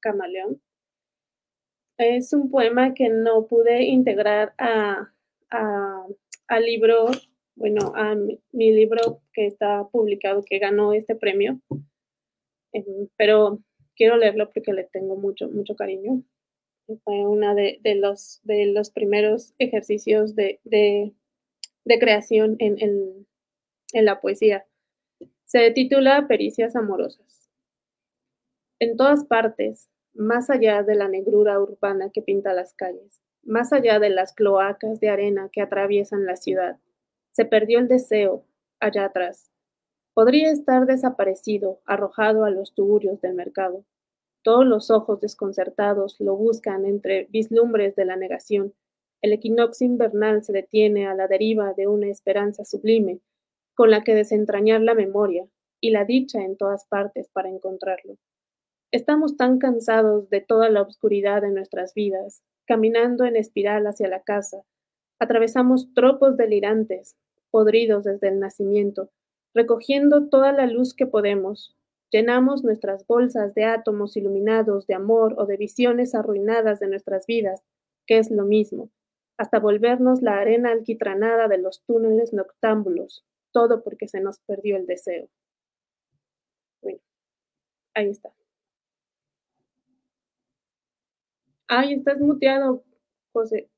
Camaleón. 0.00 0.62
Es 1.98 2.32
un 2.32 2.48
poema 2.48 2.94
que 2.94 3.08
no 3.08 3.46
pude 3.46 3.82
integrar 3.82 4.54
a, 4.56 5.10
al 5.50 6.64
libro, 6.64 7.06
bueno, 7.56 7.92
a 7.96 8.14
mi, 8.14 8.40
libro 8.52 9.20
que 9.32 9.46
está 9.46 9.84
publicado, 9.88 10.44
que 10.44 10.60
ganó 10.60 10.92
este 10.92 11.16
premio, 11.16 11.60
em, 12.72 13.08
pero 13.16 13.58
quiero 13.96 14.16
leerlo 14.16 14.48
porque 14.52 14.72
le 14.72 14.84
tengo 14.84 15.16
mucho, 15.16 15.48
mucho 15.48 15.74
cariño 15.74 16.22
fue 16.96 17.26
uno 17.26 17.54
de, 17.54 17.80
los, 17.96 18.90
primeros 18.90 19.54
ejercicios 19.58 20.34
de, 20.34 20.60
creación 21.84 22.56
en, 22.58 23.26
la 23.92 24.20
poesía. 24.20 24.66
Se 25.44 25.70
titula 25.70 26.26
Pericias 26.28 26.76
Amorosas. 26.76 27.50
En 28.80 28.96
todas 28.96 29.24
partes, 29.24 29.88
más 30.14 30.50
allá 30.50 30.82
de 30.82 30.94
la 30.94 31.08
negrura 31.08 31.60
urbana 31.60 32.10
que 32.12 32.22
pinta 32.22 32.52
las 32.52 32.74
calles, 32.74 33.20
más 33.42 33.72
allá 33.72 33.98
de 33.98 34.10
las 34.10 34.34
cloacas 34.34 35.00
de 35.00 35.08
arena 35.08 35.48
que 35.52 35.60
atraviesan 35.60 36.26
la 36.26 36.36
ciudad, 36.36 36.78
se 37.32 37.44
perdió 37.44 37.78
el 37.78 37.88
deseo 37.88 38.44
allá 38.80 39.06
atrás. 39.06 39.50
Podría 40.14 40.50
estar 40.50 40.86
desaparecido, 40.86 41.80
arrojado 41.84 42.44
a 42.44 42.50
los 42.50 42.74
tugurios 42.74 43.20
del 43.20 43.34
mercado, 43.34 43.84
todos 44.48 44.64
los 44.64 44.90
ojos 44.90 45.20
desconcertados 45.20 46.16
lo 46.20 46.34
buscan 46.34 46.86
entre 46.86 47.26
vislumbres 47.28 47.94
de 47.96 48.06
la 48.06 48.16
negación. 48.16 48.72
El 49.20 49.34
equinoccio 49.34 49.86
invernal 49.86 50.42
se 50.42 50.54
detiene 50.54 51.06
a 51.06 51.14
la 51.14 51.26
deriva 51.28 51.74
de 51.74 51.86
una 51.86 52.08
esperanza 52.08 52.64
sublime, 52.64 53.20
con 53.74 53.90
la 53.90 54.04
que 54.04 54.14
desentrañar 54.14 54.80
la 54.80 54.94
memoria 54.94 55.46
y 55.82 55.90
la 55.90 56.06
dicha 56.06 56.40
en 56.40 56.56
todas 56.56 56.86
partes 56.86 57.28
para 57.28 57.50
encontrarlo. 57.50 58.16
Estamos 58.90 59.36
tan 59.36 59.58
cansados 59.58 60.30
de 60.30 60.40
toda 60.40 60.70
la 60.70 60.80
oscuridad 60.80 61.42
de 61.42 61.50
nuestras 61.50 61.92
vidas, 61.92 62.42
caminando 62.66 63.26
en 63.26 63.36
espiral 63.36 63.86
hacia 63.86 64.08
la 64.08 64.22
casa. 64.22 64.62
Atravesamos 65.18 65.92
tropos 65.92 66.38
delirantes, 66.38 67.18
podridos 67.50 68.04
desde 68.04 68.28
el 68.28 68.40
nacimiento, 68.40 69.10
recogiendo 69.52 70.30
toda 70.30 70.52
la 70.52 70.66
luz 70.66 70.94
que 70.94 71.04
podemos, 71.04 71.76
Llenamos 72.10 72.64
nuestras 72.64 73.06
bolsas 73.06 73.54
de 73.54 73.64
átomos 73.64 74.16
iluminados 74.16 74.86
de 74.86 74.94
amor 74.94 75.34
o 75.38 75.44
de 75.44 75.58
visiones 75.58 76.14
arruinadas 76.14 76.80
de 76.80 76.88
nuestras 76.88 77.26
vidas, 77.26 77.66
que 78.06 78.18
es 78.18 78.30
lo 78.30 78.44
mismo, 78.44 78.90
hasta 79.36 79.58
volvernos 79.58 80.22
la 80.22 80.38
arena 80.38 80.72
alquitranada 80.72 81.48
de 81.48 81.58
los 81.58 81.82
túneles 81.84 82.32
noctámbulos, 82.32 83.26
todo 83.52 83.82
porque 83.82 84.08
se 84.08 84.20
nos 84.20 84.38
perdió 84.40 84.76
el 84.76 84.86
deseo. 84.86 85.28
Bueno, 86.80 87.00
ahí 87.94 88.08
está. 88.08 88.32
Ay, 91.68 91.92
estás 91.92 92.18
muteado, 92.20 92.82
José. 93.32 93.68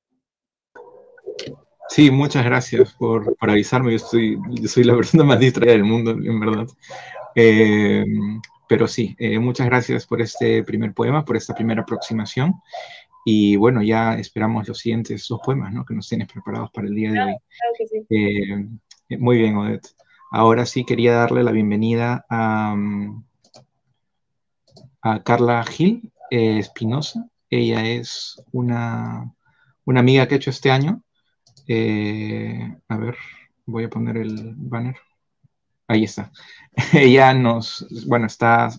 Sí, 1.88 2.08
muchas 2.12 2.44
gracias 2.44 2.94
por, 2.94 3.36
avisarme. 3.40 3.90
Yo, 3.90 3.96
estoy, 3.96 4.38
yo 4.50 4.68
soy 4.68 4.84
la 4.84 4.94
persona 4.96 5.24
más 5.24 5.40
distraída 5.40 5.72
del 5.72 5.84
mundo, 5.84 6.12
en 6.12 6.38
verdad. 6.38 6.68
Eh, 7.34 8.04
pero 8.68 8.86
sí, 8.86 9.16
eh, 9.18 9.38
muchas 9.38 9.66
gracias 9.66 10.06
por 10.06 10.20
este 10.20 10.62
primer 10.62 10.94
poema, 10.94 11.24
por 11.24 11.36
esta 11.36 11.54
primera 11.54 11.82
aproximación. 11.82 12.54
Y 13.24 13.56
bueno, 13.56 13.82
ya 13.82 14.14
esperamos 14.14 14.68
los 14.68 14.78
siguientes 14.78 15.26
dos 15.28 15.40
poemas 15.44 15.72
¿no? 15.72 15.84
que 15.84 15.94
nos 15.94 16.08
tienes 16.08 16.28
preparados 16.28 16.70
para 16.70 16.86
el 16.86 16.94
día 16.94 17.12
de 17.12 17.20
hoy. 17.20 17.36
Eh, 18.08 19.18
muy 19.18 19.38
bien, 19.38 19.56
Odette. 19.56 19.88
Ahora 20.30 20.64
sí 20.64 20.84
quería 20.84 21.14
darle 21.14 21.42
la 21.42 21.50
bienvenida 21.50 22.24
a, 22.30 22.76
a 25.02 25.22
Carla 25.22 25.64
Gil 25.64 26.12
Espinosa. 26.30 27.28
Ella 27.50 27.84
es 27.84 28.40
una, 28.52 29.34
una, 29.84 30.00
amiga 30.00 30.28
que 30.28 30.34
he 30.34 30.38
hecho 30.38 30.50
este 30.50 30.70
año. 30.70 31.02
Eh, 31.66 32.76
a 32.88 32.96
ver, 32.96 33.16
voy 33.66 33.84
a 33.84 33.90
poner 33.90 34.16
el 34.16 34.54
banner. 34.56 34.96
Ahí 35.90 36.04
está. 36.04 36.30
Ella 36.92 37.34
nos, 37.34 37.84
bueno, 38.06 38.26
está, 38.26 38.70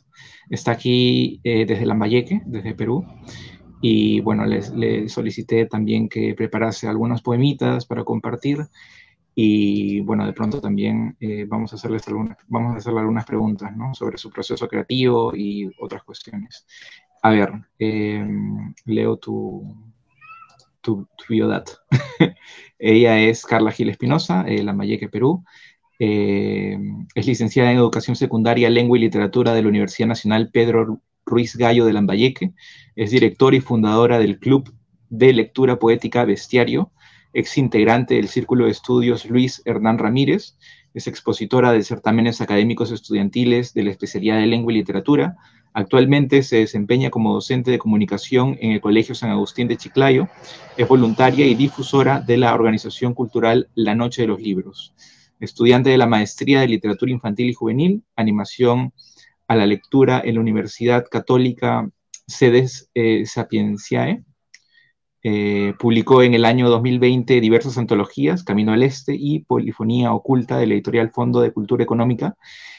está 0.49 0.71
aquí 0.71 1.41
desde 1.43 1.85
Lambayeque, 1.85 2.41
desde 2.45 2.73
Perú. 2.73 3.05
Y 3.81 4.21
bueno, 4.21 4.45
le 4.45 5.09
solicité 5.09 5.65
también 5.65 6.07
que 6.07 6.33
preparase 6.35 6.87
algunos 6.87 7.21
poemitas 7.21 7.85
para 7.85 8.05
compartir. 8.05 8.65
Y 9.35 9.99
bueno, 10.01 10.25
de 10.25 10.31
pronto 10.31 10.61
también 10.61 11.17
eh, 11.19 11.45
vamos, 11.49 11.73
a 11.73 11.75
hacerles 11.75 12.07
algunas, 12.07 12.37
vamos 12.47 12.75
a 12.75 12.77
hacerle 12.77 12.99
algunas 13.01 13.25
preguntas 13.25 13.75
¿no? 13.75 13.93
sobre 13.93 14.17
su 14.17 14.29
proceso 14.29 14.67
creativo 14.69 15.35
y 15.35 15.69
otras 15.79 16.03
cuestiones. 16.03 16.65
A 17.23 17.31
ver, 17.31 17.51
eh, 17.77 18.25
leo 18.85 19.17
tu, 19.17 19.75
tu, 20.79 21.07
tu 21.17 21.25
biodata. 21.27 21.73
Ella 22.79 23.19
es 23.19 23.45
Carla 23.45 23.71
Gil 23.71 23.89
Espinosa, 23.89 24.45
eh, 24.47 24.63
Lambayeque, 24.63 25.09
Perú. 25.09 25.43
Eh, 26.03 26.79
es 27.13 27.27
licenciada 27.27 27.69
en 27.69 27.77
Educación 27.77 28.15
Secundaria, 28.15 28.71
Lengua 28.71 28.97
y 28.97 29.01
Literatura 29.01 29.53
de 29.53 29.61
la 29.61 29.67
Universidad 29.67 30.07
Nacional 30.07 30.49
Pedro 30.51 30.99
Ruiz 31.27 31.55
Gallo 31.55 31.85
de 31.85 31.93
Lambayeque, 31.93 32.53
es 32.95 33.11
directora 33.11 33.55
y 33.55 33.61
fundadora 33.61 34.17
del 34.17 34.39
Club 34.39 34.73
de 35.09 35.31
Lectura 35.31 35.77
Poética 35.77 36.25
Bestiario, 36.25 36.91
ex 37.33 37.55
integrante 37.59 38.15
del 38.15 38.29
Círculo 38.29 38.65
de 38.65 38.71
Estudios 38.71 39.29
Luis 39.29 39.61
Hernán 39.63 39.99
Ramírez, 39.99 40.57
es 40.95 41.05
expositora 41.05 41.71
de 41.71 41.83
certámenes 41.83 42.41
académicos 42.41 42.91
estudiantiles 42.91 43.75
de 43.75 43.83
la 43.83 43.91
especialidad 43.91 44.39
de 44.39 44.47
Lengua 44.47 44.73
y 44.73 44.77
Literatura. 44.77 45.37
Actualmente 45.71 46.41
se 46.41 46.55
desempeña 46.55 47.11
como 47.11 47.31
docente 47.31 47.69
de 47.69 47.77
comunicación 47.77 48.57
en 48.59 48.71
el 48.71 48.81
Colegio 48.81 49.13
San 49.13 49.29
Agustín 49.29 49.67
de 49.67 49.77
Chiclayo. 49.77 50.29
Es 50.77 50.87
voluntaria 50.87 51.45
y 51.45 51.53
difusora 51.53 52.21
de 52.21 52.37
la 52.37 52.55
organización 52.55 53.13
cultural 53.13 53.69
La 53.75 53.93
Noche 53.93 54.23
de 54.23 54.29
los 54.29 54.41
Libros. 54.41 54.95
Estudiante 55.41 55.89
de 55.89 55.97
la 55.97 56.07
Maestría 56.07 56.61
de 56.61 56.67
Literatura 56.67 57.11
Infantil 57.11 57.49
y 57.49 57.53
Juvenil, 57.53 58.03
Animación 58.15 58.93
a 59.47 59.55
la 59.55 59.65
lectura 59.65 60.21
en 60.23 60.35
la 60.35 60.41
Universidad 60.41 61.05
Católica 61.09 61.89
Sedes 62.27 62.89
eh, 62.93 63.25
Sapientiae. 63.25 64.23
Eh, 65.23 65.73
publicó 65.77 66.23
en 66.23 66.33
el 66.33 66.45
año 66.45 66.69
2020 66.69 67.41
diversas 67.41 67.77
antologías, 67.77 68.43
Camino 68.43 68.71
al 68.71 68.81
Este 68.81 69.13
y 69.13 69.39
Polifonía 69.39 70.13
Oculta 70.13 70.57
de 70.57 70.67
la 70.67 70.75
editorial 70.75 71.11
Fondo 71.11 71.41
de 71.41 71.51
Cultura 71.51 71.83
Económica. 71.83 72.37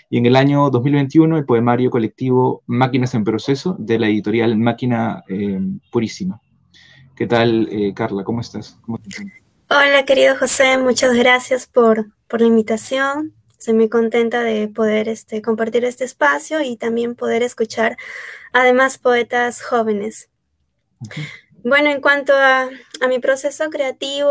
Y 0.09 0.19
en 0.19 0.27
el 0.27 0.37
año 0.37 0.71
2021 0.71 1.37
el 1.37 1.45
poemario 1.45 1.91
colectivo 1.91 2.63
Máquinas 2.67 3.15
en 3.15 3.25
Proceso 3.25 3.77
de 3.79 3.99
la 3.99 4.09
editorial 4.09 4.57
Máquina 4.57 5.25
eh, 5.29 5.61
Purísima. 5.91 6.41
¿Qué 7.17 7.27
tal, 7.27 7.69
Carla? 7.95 8.25
¿Cómo 8.25 8.41
estás? 8.41 8.79
Hola, 9.69 10.05
querido 10.07 10.37
José, 10.37 10.79
muchas 10.79 11.15
gracias 11.15 11.67
por, 11.67 12.07
por 12.33 12.41
la 12.41 12.47
invitación. 12.47 13.35
Estoy 13.59 13.74
muy 13.74 13.91
contenta 13.91 14.41
de 14.41 14.66
poder 14.66 15.07
este, 15.11 15.43
compartir 15.43 15.85
este 15.85 16.05
espacio 16.05 16.62
y 16.62 16.78
también 16.78 17.14
poder 17.14 17.43
escuchar 17.43 17.99
además 18.55 18.97
poetas 18.97 19.62
jóvenes. 19.62 20.30
Bueno, 21.62 21.91
en 21.91 22.01
cuanto 22.01 22.33
a, 22.35 22.70
mi 23.07 23.18
proceso 23.18 23.68
creativo 23.68 24.30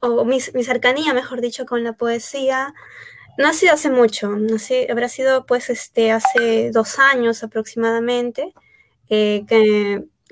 o 0.00 0.24
mi, 0.24 0.40
cercanía, 0.40 1.12
mejor 1.12 1.42
dicho, 1.42 1.66
con 1.66 1.84
la 1.84 1.92
poesía, 1.92 2.72
no 3.36 3.48
ha 3.48 3.52
sido 3.52 3.74
hace 3.74 3.90
mucho, 3.90 4.30
no 4.30 4.56
habrá 4.88 5.10
sido 5.10 5.44
pues 5.44 5.68
este, 5.68 6.10
hace 6.10 6.70
dos 6.70 6.98
años 6.98 7.44
aproximadamente, 7.44 8.54
eh, 9.10 9.44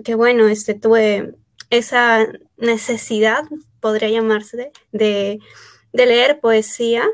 que, 0.02 0.14
bueno, 0.14 0.48
este, 0.48 0.72
tuve 0.72 1.34
esa 1.68 2.26
necesidad, 2.56 3.44
podría 3.80 4.08
llamarse, 4.08 4.56
de, 4.56 4.72
de 4.92 5.40
leer 6.04 6.40
poesía 6.40 7.06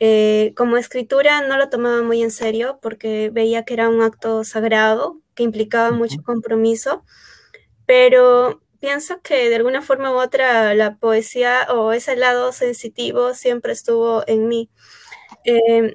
eh, 0.00 0.52
como 0.56 0.76
escritura 0.76 1.40
no 1.42 1.56
lo 1.56 1.70
tomaba 1.70 2.02
muy 2.02 2.22
en 2.22 2.30
serio 2.30 2.78
porque 2.82 3.30
veía 3.30 3.64
que 3.64 3.74
era 3.74 3.88
un 3.88 4.00
acto 4.02 4.44
sagrado 4.44 5.20
que 5.34 5.42
implicaba 5.42 5.90
mucho 5.90 6.22
compromiso, 6.22 7.04
pero 7.86 8.62
pienso 8.80 9.20
que 9.22 9.48
de 9.50 9.56
alguna 9.56 9.82
forma 9.82 10.12
u 10.12 10.16
otra 10.20 10.74
la 10.74 10.96
poesía 10.98 11.66
o 11.70 11.92
ese 11.92 12.16
lado 12.16 12.52
sensitivo 12.52 13.34
siempre 13.34 13.72
estuvo 13.72 14.24
en 14.28 14.48
mí. 14.48 14.70
Em, 15.44 15.94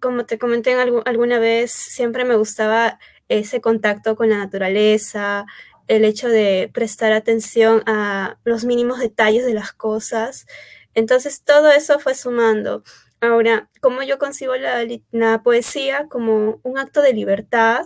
como 0.00 0.26
te 0.26 0.38
comenté 0.38 0.74
alguna 0.74 1.38
vez, 1.38 1.72
siempre 1.72 2.24
me 2.24 2.36
gustaba 2.36 2.98
ese 3.28 3.60
contacto 3.60 4.16
con 4.16 4.30
la 4.30 4.38
naturaleza, 4.38 5.46
el 5.88 6.04
hecho 6.04 6.28
de 6.28 6.70
prestar 6.72 7.12
atención 7.12 7.82
a 7.86 8.38
los 8.44 8.64
mínimos 8.64 9.00
detalles 9.00 9.44
de 9.46 9.54
las 9.54 9.72
cosas. 9.72 10.46
Entonces 10.94 11.42
todo 11.44 11.70
eso 11.70 11.98
fue 11.98 12.14
sumando. 12.14 12.82
Ahora, 13.20 13.70
como 13.80 14.02
yo 14.02 14.18
concibo 14.18 14.54
la, 14.56 15.42
poesía 15.42 16.08
como 16.08 16.60
un 16.62 16.78
acto 16.78 17.02
de 17.02 17.12
libertad, 17.12 17.84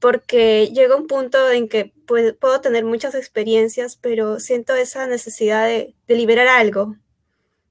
porque 0.00 0.70
llega 0.74 0.96
un 0.96 1.06
punto 1.06 1.50
en 1.50 1.68
que 1.68 1.92
puedo 2.06 2.60
tener 2.60 2.84
muchas 2.84 3.14
experiencias, 3.14 3.96
pero 3.96 4.40
siento 4.40 4.74
esa 4.74 5.06
necesidad 5.06 5.66
de, 5.66 5.94
liberar 6.08 6.48
algo. 6.48 6.96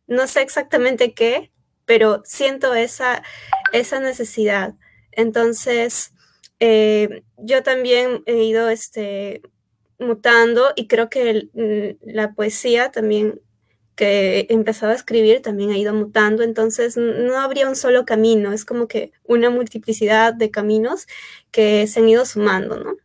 No 0.08 0.26
sé 0.28 0.42
exactamente 0.42 1.14
qué, 1.14 1.52
pero 1.86 2.22
siento 2.26 2.74
esa, 2.74 3.24
necesidad. 3.72 4.74
Entonces, 5.12 6.14
eh, 6.60 7.24
yo 7.38 7.62
también 7.62 8.24
he 8.26 8.44
ido 8.44 8.70
este, 8.70 9.42
mutando 10.00 10.72
y 10.76 10.88
creo 10.88 11.10
que 11.10 11.50
la 12.02 12.34
poesía 12.34 12.90
también 12.92 13.42
que 13.96 14.48
he 14.50 14.54
empezado 14.54 14.92
a 14.92 14.96
escribir 14.96 15.42
también 15.42 15.72
ha 15.72 15.78
ido 15.78 15.94
mutando, 15.94 16.44
entonces 16.44 16.98
no 16.98 17.40
habría 17.40 17.70
un 17.70 17.76
solo 17.76 18.06
camino, 18.06 18.52
es 18.52 18.66
como 18.66 18.88
que 18.88 19.12
una 19.24 19.50
multiplicidad 19.50 20.34
de 20.34 20.52
caminos 20.52 21.08
que 21.52 21.86
se 21.88 22.00
han 22.00 22.10
ido 22.10 22.26
sumando, 22.26 22.78
¿no? 22.78 22.96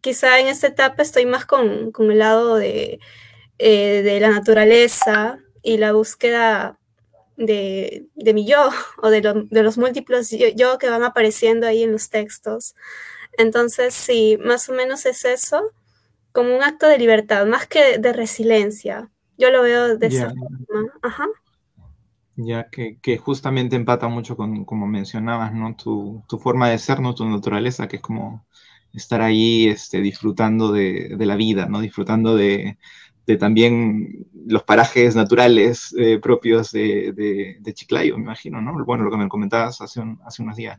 Quizá 0.00 0.40
en 0.40 0.48
esta 0.48 0.66
etapa 0.66 1.02
estoy 1.02 1.26
más 1.26 1.46
con, 1.46 1.92
el 1.96 2.18
lado 2.18 2.56
de, 2.56 2.98
eh, 3.58 4.02
de, 4.02 4.20
la 4.20 4.30
naturaleza 4.30 5.38
y 5.62 5.76
la 5.78 5.92
búsqueda 5.92 6.78
de, 7.36 8.06
mi 8.34 8.46
yo 8.46 8.70
o 9.02 9.10
de, 9.10 9.22
los 9.50 9.78
múltiplos 9.78 10.30
yo, 10.30 10.78
que 10.78 10.88
van 10.88 11.04
apareciendo 11.04 11.66
ahí 11.66 11.82
en 11.82 11.92
los 11.92 12.10
textos. 12.10 12.74
Entonces, 13.38 13.94
sí, 13.94 14.38
más 14.44 14.68
o 14.68 14.72
menos 14.72 15.06
es 15.06 15.24
eso, 15.24 15.72
como 16.32 16.54
un 16.54 16.62
acto 16.62 16.86
de 16.86 16.98
libertad, 16.98 17.46
más 17.46 17.66
que 17.66 17.98
de 17.98 18.12
resiliencia, 18.12 19.10
yo 19.38 19.50
lo 19.50 19.62
veo 19.62 19.96
de 19.96 20.06
esa 20.06 20.30
forma. 20.30 20.92
Ajá. 21.02 21.26
Ya 22.36 22.68
que, 22.70 23.18
justamente 23.18 23.76
empata 23.76 24.08
mucho 24.08 24.36
con, 24.36 24.64
como 24.64 24.86
mencionabas, 24.86 25.52
¿no? 25.52 25.76
Tu, 25.76 26.22
forma 26.40 26.70
de 26.70 26.78
ser, 26.78 27.00
¿no? 27.00 27.14
Tu 27.14 27.24
naturaleza, 27.26 27.88
que 27.88 27.96
es 27.96 28.02
como 28.02 28.46
estar 28.94 29.20
ahí 29.20 29.68
este, 29.68 30.00
disfrutando 30.00 30.72
de, 30.72 31.14
la 31.18 31.36
vida, 31.36 31.66
¿no? 31.66 31.80
Disfrutando 31.80 32.34
de, 32.34 32.78
también 33.38 34.26
los 34.46 34.62
parajes 34.62 35.14
naturales 35.14 35.94
eh, 35.98 36.18
propios 36.18 36.72
de, 36.72 37.58
Chiclayo, 37.74 38.16
me 38.16 38.24
imagino, 38.24 38.60
¿no? 38.62 38.72
Bueno, 38.84 39.04
lo 39.04 39.10
que 39.10 39.18
me 39.18 39.28
comentabas 39.28 39.80
hace, 39.80 40.02
hace 40.24 40.42
unos 40.42 40.56
días. 40.56 40.78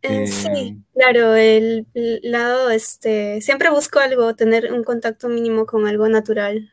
Eh, 0.00 0.26
sí, 0.26 0.48
eh, 0.48 0.76
claro, 0.92 1.34
el, 1.34 1.86
el, 1.94 2.20
lado, 2.22 2.68
este, 2.70 3.40
siempre 3.40 3.70
busco 3.70 4.00
algo, 4.00 4.34
tener 4.34 4.70
un 4.70 4.84
contacto 4.84 5.28
mínimo 5.28 5.64
con 5.64 5.86
algo 5.86 6.06
natural, 6.10 6.70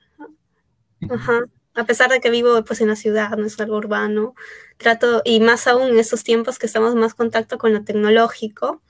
Ajá. 1.09 1.41
A 1.73 1.85
pesar 1.85 2.09
de 2.09 2.19
que 2.19 2.29
vivo 2.29 2.63
pues 2.65 2.81
en 2.81 2.89
la 2.89 2.95
ciudad, 2.97 3.29
no 3.37 3.45
es 3.45 3.59
algo 3.59 3.77
urbano, 3.77 4.35
trato, 4.77 5.21
y 5.23 5.39
más 5.39 5.67
aún 5.67 5.89
en 5.89 5.99
estos 5.99 6.23
tiempos 6.23 6.59
que 6.59 6.65
estamos 6.65 6.95
más 6.95 7.11
en 7.11 7.17
contacto 7.17 7.57
con 7.57 7.73
lo 7.73 7.83
tecnológico, 7.83 8.81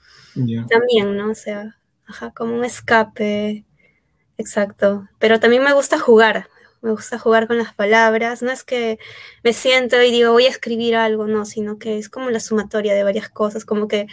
también, 0.67 1.15
¿no? 1.15 1.31
O 1.31 1.35
sea, 1.35 1.77
ajá, 2.07 2.31
como 2.31 2.55
un 2.55 2.65
escape, 2.65 3.65
exacto. 4.37 5.07
Pero 5.19 5.39
también 5.39 5.63
me 5.63 5.73
gusta 5.73 5.99
jugar, 5.99 6.49
me 6.81 6.91
gusta 6.91 7.19
jugar 7.19 7.47
con 7.47 7.57
las 7.59 7.73
palabras, 7.75 8.41
no 8.41 8.51
es 8.51 8.63
que 8.63 8.97
me 9.43 9.53
siento 9.53 10.01
y 10.01 10.09
digo 10.11 10.31
voy 10.31 10.45
a 10.45 10.49
escribir 10.49 10.95
algo, 10.95 11.27
no, 11.27 11.45
sino 11.45 11.77
que 11.77 11.99
es 11.99 12.09
como 12.09 12.31
la 12.31 12.39
sumatoria 12.39 12.95
de 12.95 13.03
varias 13.03 13.29
cosas, 13.29 13.63
como 13.65 13.87
que 13.87 14.07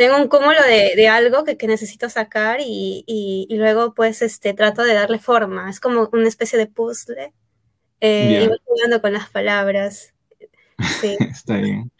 tengo 0.00 0.16
un 0.16 0.28
cúmulo 0.28 0.56
de, 0.66 1.08
algo 1.08 1.44
que, 1.44 1.66
necesito 1.66 2.08
sacar 2.08 2.60
y, 2.64 3.46
luego 3.50 3.92
pues 3.92 4.22
este, 4.22 4.54
trato 4.54 4.82
de 4.82 4.94
darle 4.94 5.18
forma. 5.18 5.68
Es 5.68 5.78
como 5.78 6.08
una 6.14 6.26
especie 6.26 6.58
de 6.58 6.66
puzzle. 6.66 7.34
Eh, 8.00 8.44
Y 8.44 8.48
voy 8.48 8.56
jugando 8.64 9.02
con 9.02 9.12
las 9.12 9.28
palabras. 9.28 10.14
Sí. 11.02 11.18
Está 11.20 11.58
bien. 11.58 11.92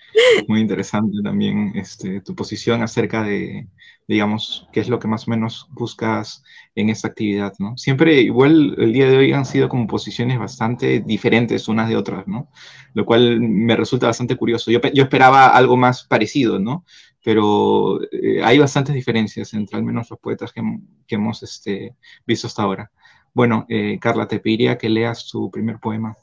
Muy 0.49 0.61
interesante 0.61 1.19
también 1.23 1.73
este, 1.75 2.23
tu 2.23 2.35
posición 2.35 2.83
acerca 2.83 3.23
de, 3.23 3.69
digamos, 4.09 4.67
qué 4.73 4.81
es 4.81 4.89
lo 4.89 4.99
que 4.99 5.07
más 5.07 5.29
o 5.29 5.31
menos 5.33 5.69
buscas 5.71 6.43
en 6.75 6.89
esta 6.89 7.09
actividad, 7.09 7.53
¿no? 7.59 7.77
Siempre, 7.77 8.15
igual, 8.23 8.77
el 8.79 8.95
día 8.95 9.11
de 9.11 9.19
hoy 9.19 9.33
han 9.35 9.45
sido 9.45 9.69
como 9.69 9.87
posiciones 9.87 10.39
bastante 10.39 11.01
diferentes 11.01 11.69
unas 11.69 11.91
de 11.91 11.97
otras, 11.97 12.27
¿no? 12.27 12.49
Lo 12.95 13.05
cual 13.05 13.41
me 13.41 13.77
resulta 13.77 14.07
bastante 14.07 14.37
curioso. 14.37 14.71
Yo, 14.71 14.81
yo 14.95 15.03
esperaba 15.03 15.49
algo 15.49 15.77
más 15.77 16.05
parecido, 16.05 16.59
¿no? 16.59 16.85
Pero 17.23 18.03
eh, 18.13 18.43
hay 18.43 18.59
bastantes 18.59 18.95
diferencias 18.95 19.53
entre 19.55 19.77
al 19.77 19.85
menos 19.85 20.11
los 20.11 20.19
poetas 20.19 20.53
que, 20.53 20.63
hemos 21.09 21.43
este, 21.43 21.97
visto 22.27 22.47
hasta 22.47 22.63
ahora. 22.63 22.91
Bueno, 23.35 23.67
eh, 23.69 23.99
Carla, 24.01 24.27
te 24.27 24.41
pediría 24.41 24.79
que 24.79 24.89
leas 24.89 25.29
tu 25.29 25.51
primer 25.51 25.79
poema. 25.79 26.17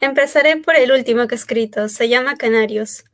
Empezaré 0.00 0.56
por 0.58 0.76
el 0.76 0.92
último 0.92 1.26
que 1.26 1.34
he 1.34 1.38
escrito. 1.38 1.88
Se 1.88 2.08
llama 2.08 2.36
Canarios. 2.36 3.04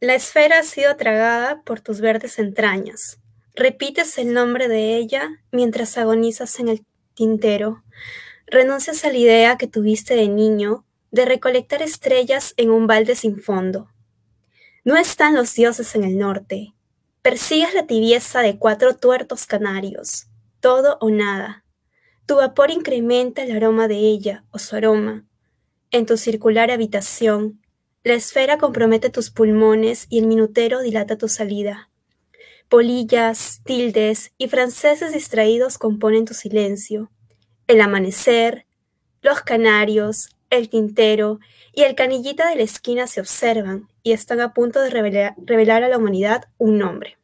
La 0.00 0.14
esfera 0.14 0.60
ha 0.60 0.62
sido 0.62 0.96
tragada 0.96 1.62
por 1.62 1.80
tus 1.80 2.00
verdes 2.00 2.38
entrañas. 2.38 3.18
Repites 3.54 4.16
el 4.18 4.32
nombre 4.32 4.68
de 4.68 4.96
ella 4.96 5.28
mientras 5.52 5.98
agonizas 5.98 6.58
en 6.60 6.68
el 6.68 6.84
tintero. 7.14 7.82
Renuncias 8.46 9.04
a 9.04 9.12
la 9.12 9.18
idea 9.18 9.58
que 9.58 9.66
tuviste 9.66 10.14
de 10.14 10.28
niño 10.28 10.84
de 11.10 11.24
recolectar 11.24 11.82
estrellas 11.82 12.54
en 12.56 12.70
un 12.70 12.86
balde 12.86 13.14
sin 13.14 13.40
fondo. 13.42 13.90
No 14.82 14.96
están 14.96 15.34
los 15.34 15.54
dioses 15.54 15.94
en 15.94 16.04
el 16.04 16.16
norte. 16.16 16.72
Persigues 17.20 17.74
la 17.74 17.86
tibieza 17.86 18.40
de 18.40 18.58
cuatro 18.58 18.96
tuertos 18.96 19.44
canarios. 19.44 20.28
Todo 20.60 20.96
o 21.02 21.10
nada. 21.10 21.66
Tu 22.24 22.36
vapor 22.36 22.70
incrementa 22.70 23.42
el 23.42 23.54
aroma 23.54 23.88
de 23.88 23.96
ella 23.96 24.44
o 24.50 24.58
su 24.58 24.76
aroma. 24.76 25.26
En 25.90 26.06
tu 26.06 26.16
circular 26.16 26.70
habitación, 26.70 27.60
la 28.04 28.14
esfera 28.14 28.56
compromete 28.56 29.10
tus 29.10 29.30
pulmones 29.30 30.06
y 30.08 30.20
el 30.20 30.26
minutero 30.26 30.80
dilata 30.80 31.18
tu 31.18 31.28
salida. 31.28 31.90
Polillas, 32.70 33.60
tildes 33.64 34.32
y 34.38 34.48
franceses 34.48 35.12
distraídos 35.12 35.76
componen 35.76 36.24
tu 36.24 36.32
silencio. 36.32 37.10
El 37.66 37.82
amanecer, 37.82 38.64
los 39.20 39.42
canarios, 39.42 40.30
el 40.48 40.70
tintero 40.70 41.38
y 41.74 41.82
el 41.82 41.94
canillita 41.94 42.48
de 42.48 42.56
la 42.56 42.62
esquina 42.62 43.06
se 43.06 43.20
observan 43.20 43.89
y 44.02 44.12
están 44.12 44.40
a 44.40 44.52
punto 44.52 44.80
de 44.80 44.90
revelar, 44.90 45.82
a 45.82 45.88
la 45.88 45.98
humanidad 45.98 46.44
un 46.58 46.78
nombre. 46.78 47.16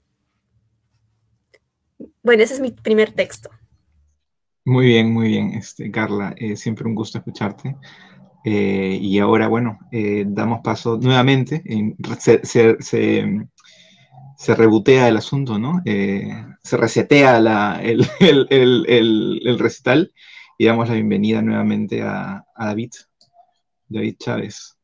Bueno, 2.22 2.42
ese 2.42 2.54
es 2.54 2.60
mi 2.60 2.70
primer 2.70 3.12
texto. 3.12 3.50
Muy 4.64 4.86
bien, 4.86 5.12
muy 5.12 5.28
bien, 5.28 5.54
este, 5.54 5.90
Carla. 5.90 6.34
Eh, 6.36 6.56
siempre 6.56 6.86
un 6.86 6.94
gusto 6.94 7.18
escucharte. 7.18 7.76
Eh, 8.44 8.98
y 9.00 9.18
ahora, 9.18 9.48
bueno, 9.48 9.78
eh, 9.92 10.24
damos 10.26 10.60
paso 10.62 10.98
nuevamente, 10.98 11.62
se, 12.18 12.44
se, 12.44 12.76
se, 12.80 14.54
rebotea 14.54 15.08
el 15.08 15.16
asunto, 15.16 15.58
¿no? 15.58 15.82
se 15.84 16.76
resetea 16.76 17.38
el, 17.82 18.06
el, 18.20 19.58
recital 19.58 20.12
y 20.58 20.66
damos 20.66 20.88
la 20.88 20.94
bienvenida 20.94 21.42
nuevamente 21.42 22.02
a 22.02 22.44
David, 22.56 22.92
David 23.88 24.16
Chávez. 24.18 24.76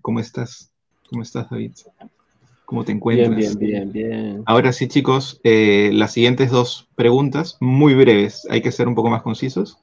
¿Cómo 0.00 0.20
estás? 0.20 0.71
¿Cómo 1.12 1.24
estás, 1.24 1.50
David? 1.50 1.72
¿Cómo 2.64 2.84
te 2.84 2.92
encuentras? 2.92 3.36
Bien, 3.36 3.58
bien, 3.58 3.92
bien, 3.92 4.10
bien. 4.10 4.42
Ahora 4.46 4.72
sí, 4.72 4.88
chicos, 4.88 5.42
eh, 5.44 5.90
las 5.92 6.14
siguientes 6.14 6.50
dos 6.50 6.88
preguntas, 6.94 7.58
muy 7.60 7.94
breves, 7.94 8.46
hay 8.48 8.62
que 8.62 8.72
ser 8.72 8.88
un 8.88 8.94
poco 8.94 9.10
más 9.10 9.20
concisos 9.20 9.76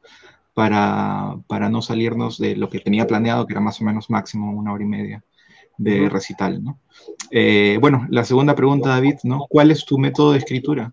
para, 0.55 1.35
para, 1.45 1.69
no 1.69 1.83
salirnos 1.83 2.39
de 2.39 2.55
lo 2.55 2.67
que 2.71 2.79
tenía 2.79 3.05
planeado, 3.05 3.45
que 3.45 3.53
era 3.53 3.61
más 3.61 3.79
o 3.79 3.83
menos 3.83 4.09
máximo 4.09 4.51
una 4.51 4.73
hora 4.73 4.83
y 4.83 4.87
media 4.87 5.23
de 5.77 6.09
recital, 6.09 6.63
¿no? 6.63 6.79
Eh, 7.29 7.77
bueno, 7.79 8.07
la 8.09 8.25
segunda 8.25 8.55
pregunta, 8.55 8.89
David, 8.89 9.17
¿no? 9.23 9.45
¿Cuál 9.47 9.69
es 9.69 9.85
tu 9.85 9.99
método 9.99 10.31
de 10.31 10.39
escritura? 10.39 10.91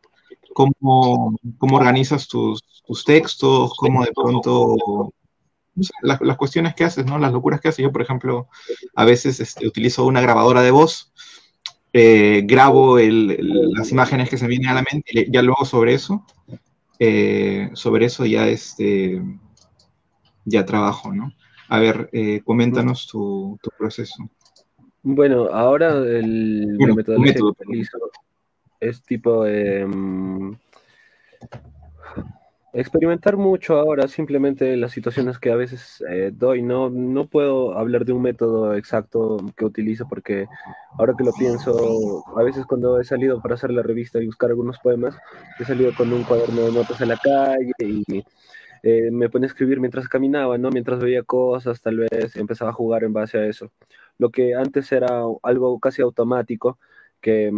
¿Cómo, 0.52 1.34
cómo 1.56 1.76
organizas 1.76 2.28
tus, 2.28 2.62
tus, 2.86 3.04
textos? 3.06 3.72
¿Cómo 3.74 4.04
de 4.04 4.12
pronto 4.14 5.14
las, 6.02 6.20
las, 6.20 6.36
cuestiones 6.36 6.74
que 6.74 6.84
haces, 6.84 7.06
¿no? 7.06 7.18
Las 7.18 7.32
locuras 7.32 7.60
que 7.60 7.68
haces. 7.68 7.82
Yo, 7.82 7.92
por 7.92 8.02
ejemplo, 8.02 8.48
a 8.94 9.04
veces 9.04 9.40
este, 9.40 9.66
utilizo 9.66 10.04
una 10.04 10.20
grabadora 10.20 10.62
de 10.62 10.70
voz 10.70 11.12
eh, 11.98 12.42
grabo 12.44 12.98
las 12.98 13.90
imágenes 13.90 14.28
que 14.28 14.36
se 14.36 14.46
vienen 14.46 14.68
a 14.68 14.74
la 14.74 14.84
mente 14.92 15.12
y 15.12 15.32
ya 15.32 15.40
luego 15.40 15.64
sobre 15.64 15.94
eso, 15.94 16.26
eh, 16.98 17.70
sobre 17.72 18.04
eso 18.04 18.26
ya, 18.26 18.46
este, 18.48 19.22
ya 20.44 20.66
trabajo, 20.66 21.14
¿no? 21.14 21.32
A 21.70 21.78
ver, 21.78 22.10
eh, 22.12 22.42
coméntanos 22.44 23.06
tu, 23.06 23.58
proceso. 23.78 24.28
Bueno, 25.02 25.48
ahora 25.50 25.96
el, 25.96 26.76
método 26.76 27.54
que 27.54 27.62
utilizo 27.62 27.98
es 28.78 29.02
tipo 29.02 29.46
em, 29.46 30.54
experimentar 32.80 33.36
mucho 33.36 33.78
ahora, 33.78 34.06
simplemente 34.06 34.76
las 34.76 34.92
situaciones 34.92 35.38
que 35.38 35.50
a 35.50 35.56
veces 35.56 36.04
eh, 36.10 36.30
doy. 36.32 36.62
No, 36.62 36.90
no 36.90 37.26
puedo 37.26 37.76
hablar 37.76 38.04
de 38.04 38.12
un 38.12 38.22
método 38.22 38.74
exacto 38.74 39.38
que 39.56 39.64
utilizo 39.64 40.06
porque 40.08 40.46
ahora 40.98 41.14
que 41.16 41.24
lo 41.24 41.32
pienso, 41.32 42.24
a 42.36 42.42
veces 42.42 42.66
cuando 42.66 43.00
he 43.00 43.04
salido 43.04 43.40
para 43.40 43.54
hacer 43.54 43.70
la 43.70 43.82
revista 43.82 44.20
y 44.20 44.26
buscar 44.26 44.50
algunos 44.50 44.78
poemas, 44.78 45.16
he 45.58 45.64
salido 45.64 45.92
con 45.96 46.12
un 46.12 46.22
cuaderno 46.24 46.62
de 46.62 46.72
notas 46.72 47.00
en 47.00 47.08
la 47.08 47.16
calle 47.16 47.72
y 47.78 48.24
eh, 48.82 49.10
me 49.10 49.28
ponía 49.30 49.46
a 49.46 49.50
escribir 49.50 49.80
mientras 49.80 50.08
caminaba, 50.08 50.58
¿no? 50.58 50.70
Mientras 50.70 51.00
veía 51.00 51.22
cosas, 51.22 51.80
tal 51.80 51.98
vez 51.98 52.36
empezaba 52.36 52.70
a 52.70 52.74
jugar 52.74 53.04
en 53.04 53.12
base 53.12 53.38
a 53.38 53.46
eso. 53.46 53.72
Lo 54.18 54.30
que 54.30 54.54
antes 54.54 54.92
era 54.92 55.22
algo 55.42 55.78
casi 55.80 56.02
automático, 56.02 56.78
que 57.20 57.52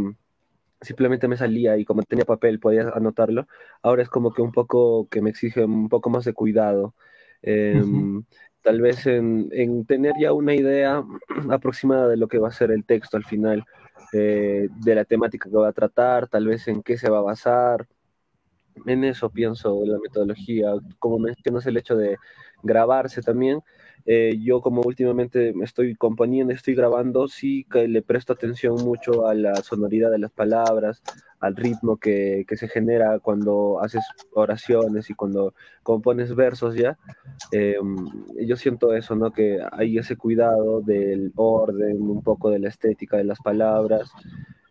simplemente 0.80 1.28
me 1.28 1.36
salía 1.36 1.76
y 1.76 1.84
como 1.84 2.02
tenía 2.02 2.24
papel 2.24 2.60
podía 2.60 2.90
anotarlo. 2.90 3.46
Ahora 3.82 4.02
es 4.02 4.08
como 4.08 4.32
que 4.32 4.42
un 4.42 4.52
poco 4.52 5.08
que 5.08 5.20
me 5.22 5.30
exige 5.30 5.64
un 5.64 5.88
poco 5.88 6.10
más 6.10 6.24
de 6.24 6.32
cuidado. 6.32 6.94
Em, 7.42 8.24
tal 8.62 8.80
vez 8.80 9.06
en, 9.06 9.84
tener 9.86 10.12
ya 10.20 10.32
una 10.32 10.54
idea 10.54 11.04
aproximada 11.50 12.08
de 12.08 12.16
lo 12.16 12.28
que 12.28 12.38
va 12.38 12.48
a 12.48 12.52
ser 12.52 12.70
el 12.70 12.84
texto 12.84 13.16
al 13.16 13.24
final, 13.24 13.64
eh, 14.12 14.68
de 14.84 14.94
la 14.94 15.04
temática 15.04 15.48
que 15.48 15.56
va 15.56 15.68
a 15.68 15.72
tratar, 15.72 16.28
tal 16.28 16.46
vez 16.46 16.68
en 16.68 16.82
qué 16.82 16.98
se 16.98 17.10
va 17.10 17.18
a 17.18 17.22
basar. 17.22 17.86
En 18.86 19.04
eso 19.04 19.30
pienso 19.30 19.84
la 19.84 19.98
metodología, 19.98 20.72
como 20.98 21.18
mencionas 21.18 21.66
el 21.66 21.76
hecho 21.76 21.96
de 21.96 22.16
grabarse 22.62 23.22
también, 23.22 23.60
eh, 24.11 24.38
yo 24.40 24.62
como 24.62 24.80
últimamente 24.80 25.52
me 25.52 25.66
estoy 25.66 25.94
componiendo, 25.94 26.54
estoy 26.54 26.74
grabando, 26.74 27.28
sí 27.28 27.66
que 27.70 27.86
le 27.88 28.00
presto 28.00 28.32
atención 28.32 28.76
mucho 28.82 29.26
a 29.26 29.34
la 29.34 29.54
sonoridad 29.56 30.11
de 30.11 30.18
las 30.18 30.30
palabras, 30.30 31.02
al 31.40 31.54
ritmo 31.54 31.98
que, 31.98 32.46
que 32.48 32.56
se 32.56 32.68
genera 32.68 33.18
cuando 33.18 33.82
haces 33.82 34.02
oraciones 34.32 35.11
y 35.11 35.14
cuando 35.14 35.52
compones 35.82 36.34
versos 36.34 36.74
ya. 36.74 36.96
Eh, 37.52 37.76
yo 38.46 38.56
siento 38.56 38.94
eso, 38.94 39.14
¿no? 39.14 39.30
Que 39.30 39.61
hay 39.72 39.98
ese 39.98 40.16
cuidado 40.16 40.80
del 40.80 41.30
orden, 41.36 42.00
un 42.00 42.22
poco 42.22 42.48
de 42.48 42.61
la 42.61 42.70
estética 42.70 43.18
de 43.18 43.24
las 43.24 43.40
palabras. 43.40 44.11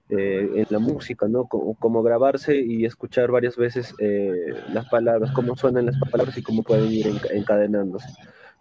Eh, 0.09 0.49
en 0.55 0.65
la 0.69 0.79
música, 0.79 1.27
¿no? 1.27 1.47
Como, 1.47 2.01
grabarse 2.01 2.55
y 2.55 2.85
escuchar 2.85 3.29
varias 3.29 3.57
veces 3.57 3.93
las 4.71 4.87
palabras, 4.87 5.31
cómo 5.33 5.57
suenan 5.57 5.87
las 5.87 5.99
palabras 5.99 6.37
y 6.37 6.41
cómo 6.41 6.63
pueden 6.63 6.89
ir 6.89 7.07
encadenándose 7.33 8.07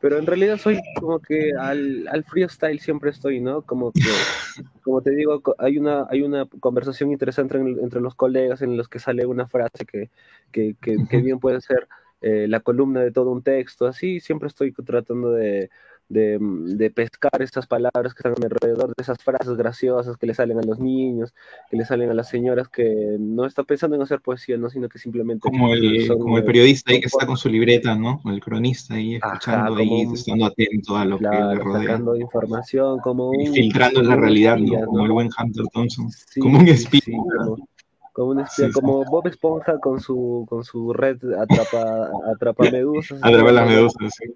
pero 0.00 0.18
en 0.18 0.26
realidad 0.26 0.58
soy 0.58 0.80
como 1.00 1.20
que 1.20 1.52
al, 1.58 2.06
al 2.08 2.24
freestyle 2.24 2.80
siempre 2.80 3.10
estoy, 3.10 3.40
¿no? 3.40 3.62
Como 3.62 3.92
que, 3.92 4.00
como 4.82 5.00
te 5.02 5.10
digo, 5.10 5.42
hay 5.58 5.78
una, 5.78 6.06
hay 6.10 6.22
una 6.22 6.46
conversación 6.60 7.12
interesante 7.12 7.58
entre 7.58 8.00
los 8.00 8.14
colegas 8.14 8.62
en 8.62 8.76
los 8.76 8.88
que 8.88 8.98
sale 8.98 9.26
una 9.26 9.46
frase 9.46 9.86
que, 9.86 10.10
que, 10.52 10.76
que, 10.80 11.16
bien 11.20 11.38
puede 11.40 11.60
ser 11.60 11.88
eh, 12.20 12.46
la 12.48 12.60
columna 12.60 13.00
de 13.00 13.10
todo 13.10 13.30
un 13.30 13.42
texto, 13.42 13.86
así 13.86 14.20
siempre 14.20 14.48
estoy 14.48 14.72
tratando 14.72 15.32
de, 15.32 15.70
Mm, 16.08 16.76
de, 16.76 16.90
pescar 16.90 17.42
estas 17.42 17.66
palabras 17.66 18.14
que 18.14 18.20
están 18.20 18.34
alrededor 18.42 18.94
de 18.94 19.02
esas 19.02 19.18
frases 19.18 19.56
graciosas 19.56 20.16
que 20.16 20.26
le 20.26 20.34
salen 20.34 20.58
a 20.58 20.62
los 20.62 20.78
niños, 20.78 21.34
que 21.68 21.76
le 21.76 21.84
salen 21.84 22.10
a 22.10 22.14
las 22.14 22.28
señoras 22.28 22.68
que 22.68 23.16
no 23.18 23.44
están 23.44 23.64
pensando 23.64 23.96
en 23.96 24.02
hacer 24.02 24.20
poesía, 24.20 24.56
¿no? 24.56 24.70
sino 24.70 24.88
que 24.88 24.98
simplemente... 24.98 25.40
Como 25.40 25.72
el, 25.72 26.06
como 26.08 26.38
el 26.38 26.44
periodista 26.44 26.92
ahí 26.92 27.00
que 27.00 27.06
está 27.06 27.26
con 27.26 27.36
su 27.36 27.48
libreta, 27.48 27.96
¿no? 27.96 28.20
el 28.26 28.40
cronista 28.40 28.94
ahí 28.94 29.16
escuchando 29.16 29.76
ahí, 29.76 30.02
estando 30.12 30.46
atento 30.46 30.96
a 30.96 31.04
lo 31.04 31.18
que 31.18 31.24
le 31.24 31.54
rodea. 31.56 31.82
Sacando 31.82 32.16
información, 32.16 33.00
como 33.00 33.30
un... 33.30 33.52
Filtrando 33.52 34.02
la 34.02 34.14
realidad, 34.14 34.58
¿no? 34.58 34.86
Como 34.86 35.06
el 35.06 35.12
buen 35.12 35.28
Hunter 35.36 35.64
Thompson, 35.72 36.08
como 36.40 36.60
un 36.60 36.68
espía. 36.68 37.00
como, 38.12 38.30
un 38.30 38.40
espía, 38.40 38.70
como 38.72 39.04
Bob 39.04 39.26
Esponja 39.26 39.78
con 39.80 39.98
su, 40.00 40.46
con 40.48 40.62
su 40.62 40.92
red 40.92 41.18
atrapa, 41.36 42.10
atrapa 42.32 42.70
medusas. 42.70 43.18
atrapa 43.22 43.50
las 43.50 43.68
medusas, 43.68 44.12
sí. 44.14 44.32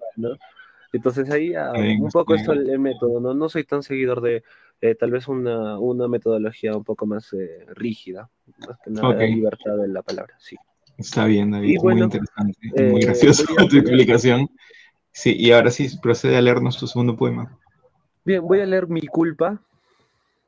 Entonces 0.93 1.29
ahí 1.29 1.53
ah, 1.55 1.71
un 1.73 2.09
poco 2.09 2.35
esto 2.35 2.51
el, 2.51 2.79
método, 2.79 3.19
¿no? 3.19 3.33
No 3.33 3.47
soy 3.47 3.63
tan 3.63 3.81
seguidor 3.81 4.21
de 4.21 4.43
eh, 4.81 4.95
tal 4.95 5.11
vez 5.11 5.27
una, 5.27 5.79
una, 5.79 6.07
metodología 6.07 6.75
un 6.75 6.83
poco 6.83 7.05
más 7.05 7.31
eh, 7.33 7.65
rígida, 7.67 8.29
más 8.67 8.77
que 8.83 8.91
nada 8.91 9.13
de 9.15 9.27
libertad 9.27 9.77
de 9.77 9.87
la 9.87 10.01
palabra, 10.01 10.35
sí. 10.39 10.57
Está 10.97 11.25
bien, 11.25 11.51
David, 11.51 11.79
muy 11.81 12.01
interesante, 12.01 12.59
muy 12.73 13.01
eh, 13.01 13.05
gracioso 13.05 13.43
tu 13.69 13.77
explicación. 13.77 14.49
Sí, 15.11 15.35
y 15.37 15.51
ahora 15.51 15.71
sí, 15.71 15.89
procede 16.01 16.37
a 16.37 16.41
leernos 16.41 16.77
tu 16.77 16.87
segundo 16.87 17.15
poema. 17.15 17.57
Bien, 18.23 18.41
voy 18.45 18.59
a 18.59 18.65
leer 18.65 18.87
mi 18.87 19.01
culpa. 19.01 19.61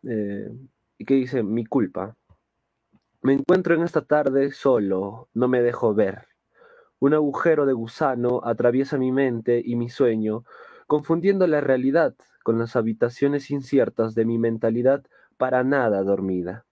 Eh, 0.04 0.50
¿Y 0.98 1.06
qué 1.06 1.16
dice 1.16 1.44
mi 1.44 1.66
culpa? 1.66 2.16
Me 3.22 3.34
encuentro 3.34 3.74
en 3.76 3.84
esta 3.84 4.06
tarde 4.06 4.52
solo, 4.52 5.30
no 5.34 5.48
me 5.48 5.62
dejo 5.62 5.94
ver. 5.94 6.28
Un 7.04 7.14
agujero 7.14 7.66
de 7.66 7.74
gusano 7.74 8.40
atraviesa 8.46 8.98
mi 8.98 9.12
mente 9.12 9.62
y 9.62 9.76
mi 9.76 9.90
sueño, 9.90 10.46
confundiendo 10.88 11.46
la 11.48 11.60
realidad 11.60 12.16
con 12.44 12.58
las 12.58 12.78
habitaciones 12.78 13.52
inciertas 13.52 14.16
de 14.16 14.24
mi 14.24 14.38
mentalidad 14.38 15.04
para 15.36 15.66
nada 15.66 16.02
dormida. 16.02 16.64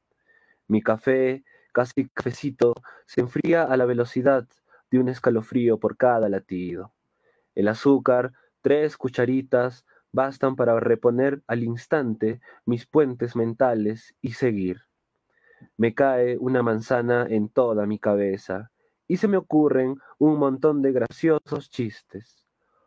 Mi 0.69 0.81
café, 0.81 1.43
casi 1.73 2.07
cafecito, 2.07 2.75
se 3.05 3.19
enfría 3.19 3.63
a 3.63 3.75
la 3.75 3.83
velocidad 3.83 4.47
de 4.89 4.99
un 4.99 5.09
escalofrío 5.09 5.79
por 5.79 5.97
cada 5.97 6.29
latido. 6.29 6.93
El 7.53 7.67
azúcar, 7.67 8.31
tres 8.61 8.95
cucharitas, 8.95 9.85
bastan 10.13 10.55
para 10.55 10.79
reponer 10.79 11.41
al 11.45 11.61
instante 11.61 12.39
mis 12.65 12.85
puentes 12.85 13.35
mentales 13.35 14.15
y 14.21 14.31
seguir. 14.31 14.83
Me 15.75 15.93
cae 15.93 16.37
una 16.37 16.63
manzana 16.63 17.27
en 17.29 17.49
toda 17.49 17.85
mi 17.85 17.99
cabeza 17.99 18.71
y 19.11 19.17
se 19.17 19.27
me 19.27 19.35
ocurren 19.35 19.99
un 20.19 20.39
montón 20.39 20.81
de 20.81 20.93
graciosos 20.93 21.69
chistes. 21.69 22.45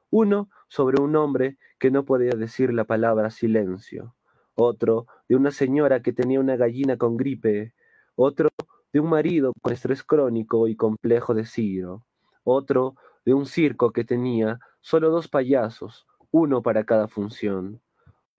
Uno 0.08 0.48
sobre 0.68 1.02
un 1.02 1.16
hombre 1.16 1.58
que 1.78 1.90
no 1.90 2.06
podía 2.06 2.30
decir 2.30 2.72
la 2.72 2.84
palabra 2.84 3.28
silencio, 3.28 4.14
otro 4.54 5.06
de 5.28 5.36
una 5.36 5.50
señora 5.50 6.00
que 6.00 6.14
tenía 6.14 6.40
una 6.40 6.56
gallina 6.56 6.96
con 6.96 7.18
gripe, 7.18 7.74
otro 8.16 8.48
de 8.90 9.00
un 9.00 9.10
marido 9.10 9.52
con 9.60 9.74
estrés 9.74 10.02
crónico 10.02 10.66
y 10.66 10.76
complejo 10.76 11.34
de 11.34 11.44
Ciro, 11.44 12.06
otro 12.42 12.94
de 13.26 13.34
un 13.34 13.44
circo 13.44 13.92
que 13.92 14.04
tenía 14.04 14.60
solo 14.80 15.10
dos 15.10 15.28
payasos, 15.28 16.06
uno 16.30 16.62
para 16.62 16.84
cada 16.84 17.06
función, 17.06 17.82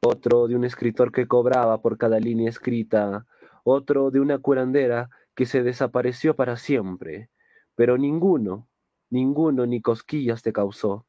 otro 0.02 0.48
de 0.48 0.56
un 0.56 0.66
escritor 0.66 1.12
que 1.12 1.28
cobraba 1.28 1.84
por 1.84 2.00
cada 2.00 2.20
línea 2.20 2.50
escrita, 2.50 3.28
otro 3.64 4.10
de 4.10 4.22
una 4.22 4.40
curandera 4.40 5.12
que 5.36 5.46
se 5.46 5.62
desapareció 5.62 6.36
para 6.36 6.56
siempre, 6.56 7.30
pero 7.76 7.98
ninguno, 7.98 8.68
ninguno 9.10 9.66
ni 9.66 9.82
cosquillas 9.82 10.42
te 10.42 10.54
causó. 10.54 11.06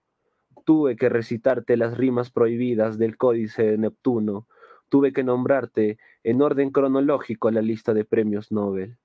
Tuve 0.64 0.96
que 0.96 1.08
recitarte 1.08 1.76
las 1.76 1.96
rimas 1.96 2.30
prohibidas 2.30 2.98
del 2.98 3.16
Códice 3.16 3.62
de 3.62 3.78
Neptuno, 3.78 4.46
tuve 4.88 5.12
que 5.12 5.24
nombrarte 5.24 5.98
en 6.22 6.42
orden 6.42 6.70
cronológico 6.70 7.50
la 7.50 7.62
lista 7.62 7.94
de 7.94 8.04
premios 8.04 8.52
Nobel. 8.52 8.98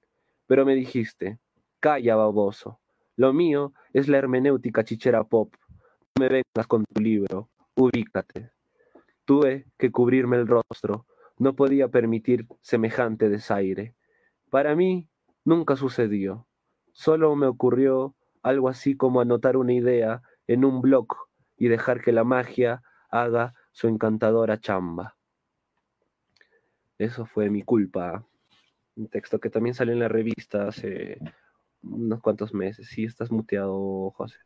Pero 0.48 0.66
me 0.66 0.76
dijiste, 0.76 1.40
calla, 1.80 2.16
baboso, 2.16 2.80
lo 3.16 3.34
mío 3.34 3.74
es 3.94 4.08
la 4.08 4.18
hermenéutica 4.18 4.84
chichera 4.84 5.24
pop, 5.24 5.54
no 6.16 6.26
me 6.26 6.30
vengas 6.30 6.68
con 6.68 6.84
tu 6.86 7.02
libro, 7.02 7.50
ubícate. 7.76 8.52
Tuve 9.26 9.68
que 9.78 9.92
cubrirme 9.92 10.38
el 10.38 10.48
rostro, 10.48 11.06
no 11.38 11.56
podía 11.56 11.88
permitir 11.90 12.48
semejante 12.62 13.30
desaire. 13.30 13.96
Para 14.50 14.76
mí 14.76 15.10
nunca 15.46 15.76
sucedió, 15.76 16.48
solo 16.94 17.36
me 17.36 17.48
ocurrió 17.48 18.16
algo 18.44 18.70
así 18.70 18.96
como 18.96 19.22
anotar 19.22 19.58
una 19.58 19.74
idea 19.74 20.22
en 20.48 20.66
un 20.66 20.82
blog 20.82 21.08
y 21.58 21.68
dejar 21.68 22.02
que 22.02 22.12
la 22.12 22.24
magia 22.24 22.82
haga 23.10 23.54
su 23.72 23.88
encantadora 23.88 24.60
chamba. 24.60 25.16
Eso 26.98 27.26
fue 27.26 27.50
mi 27.50 27.64
culpa. 27.64 28.26
Un 28.96 29.08
texto 29.08 29.40
que 29.40 29.50
también 29.50 29.74
salió 29.74 29.94
en 29.94 30.00
la 30.00 30.08
revista 30.08 30.68
hace 30.68 31.18
unos 31.84 32.22
cuantos 32.22 32.54
meses. 32.54 32.88
Sí, 32.88 33.06
estás 33.06 33.32
muteado, 33.32 34.12
José. 34.12 34.38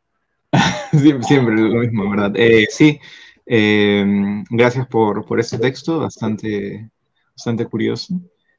siempre, 1.22 1.54
lo 1.54 1.80
mismo, 1.80 2.10
¿verdad? 2.10 2.32
Eh, 2.34 2.66
sí, 2.70 2.98
em, 3.44 4.44
gracias 4.50 4.86
por, 4.86 5.26
por 5.26 5.40
este 5.40 5.58
texto, 5.58 6.00
bastante, 6.00 6.90
bastante 7.32 7.66
curioso, 7.66 8.14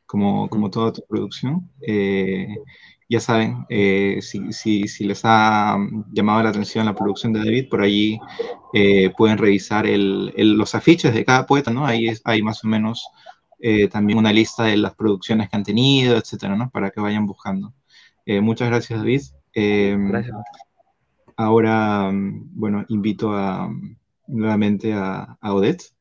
como, 0.05 0.49
como 0.49 0.69
toda 0.69 0.93
tu 0.93 1.01
producción. 1.07 1.69
Eh, 1.81 2.47
ya 3.09 3.19
saben, 3.19 3.65
eh, 3.69 4.19
si, 4.21 4.51
si, 4.51 4.87
si, 4.87 5.05
les 5.05 5.21
ha 5.23 5.77
llamado 6.11 6.43
la 6.43 6.49
atención 6.49 6.85
la 6.85 6.95
producción 6.95 7.33
de 7.33 7.39
David, 7.39 7.69
por 7.69 7.81
allí 7.81 8.19
pueden 9.17 9.37
revisar 9.37 9.87
el, 9.87 10.33
los 10.35 10.75
afiches 10.75 11.13
de 11.13 11.25
cada 11.25 11.45
poeta, 11.45 11.71
¿no? 11.71 11.85
Ahí 11.85 12.09
hay 12.25 12.41
más 12.43 12.63
o 12.63 12.67
menos 12.67 13.07
también 13.91 14.19
una 14.19 14.31
lista 14.31 14.65
de 14.65 14.77
las 14.77 14.93
producciones 14.95 15.49
que 15.49 15.55
han 15.57 15.63
tenido, 15.63 16.17
etcétera, 16.17 16.55
¿no? 16.55 16.69
Para 16.69 16.91
que 16.91 17.01
vayan 17.01 17.25
buscando. 17.25 17.73
muchas 18.41 18.69
gracias, 18.69 18.99
David. 18.99 19.21
Gracias. 19.53 20.35
Ahora, 21.37 22.11
mm, 22.11 22.49
bueno, 22.59 22.83
invito 22.89 23.31
a, 23.33 23.69
nuevamente 24.27 24.93
a, 24.93 25.37
Odette 25.43 25.93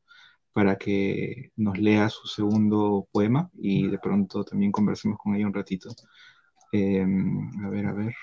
para 0.51 0.77
que 0.77 1.51
nos 1.55 1.77
lea 1.77 2.09
su 2.09 2.27
segundo 2.27 3.07
poema 3.11 3.49
y 3.53 3.87
de 3.87 3.99
pronto 3.99 4.43
también 4.43 4.71
conversemos 4.71 5.19
con 5.19 5.35
ella 5.35 5.45
un 5.47 5.53
ratito. 5.53 5.89
Em, 6.71 7.65
a 7.65 7.69
ver, 7.69 7.85
a 7.85 7.93
ver. 7.93 8.13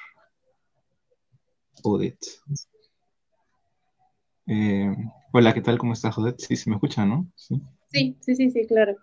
Odette. 1.82 2.26
Em, 4.46 5.10
hola, 5.32 5.54
¿qué 5.54 5.60
tal? 5.60 5.78
¿Cómo 5.78 5.92
estás, 5.94 6.16
Odette? 6.18 6.40
Sí, 6.40 6.56
se 6.56 6.68
me 6.68 6.76
escucha, 6.76 7.06
¿no? 7.06 7.26
Sí, 7.36 8.16
sí, 8.20 8.34
sí, 8.34 8.50
sí, 8.50 8.66
claro. 8.66 8.94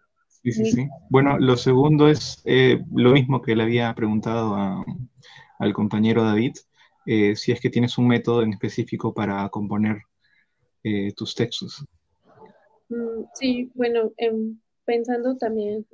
Sí, 0.43 0.51
sí, 0.51 0.71
sí. 0.71 0.87
Bueno, 1.09 1.37
lo 1.39 1.55
segundo 1.57 2.07
es 2.07 2.41
eh, 2.45 2.83
lo 2.93 3.11
mismo 3.11 3.41
que 3.41 3.55
le 3.55 3.63
había 3.63 3.93
preguntado 3.93 4.83
al 5.59 5.73
compañero 5.73 6.23
David. 6.23 6.53
Eh, 7.05 7.35
si 7.35 7.51
es 7.51 7.59
que 7.59 7.69
tienes 7.69 7.97
un 7.97 8.07
método 8.07 8.43
en 8.43 8.53
específico 8.53 9.13
para 9.13 9.47
componer 9.49 10.01
eh, 10.83 11.11
tus 11.13 11.33
textos. 11.35 11.83
Mm, 12.89 13.23
sí, 13.33 13.71
bueno, 13.73 14.11
em, 14.17 14.59
pensando 14.85 15.37
también 15.37 15.85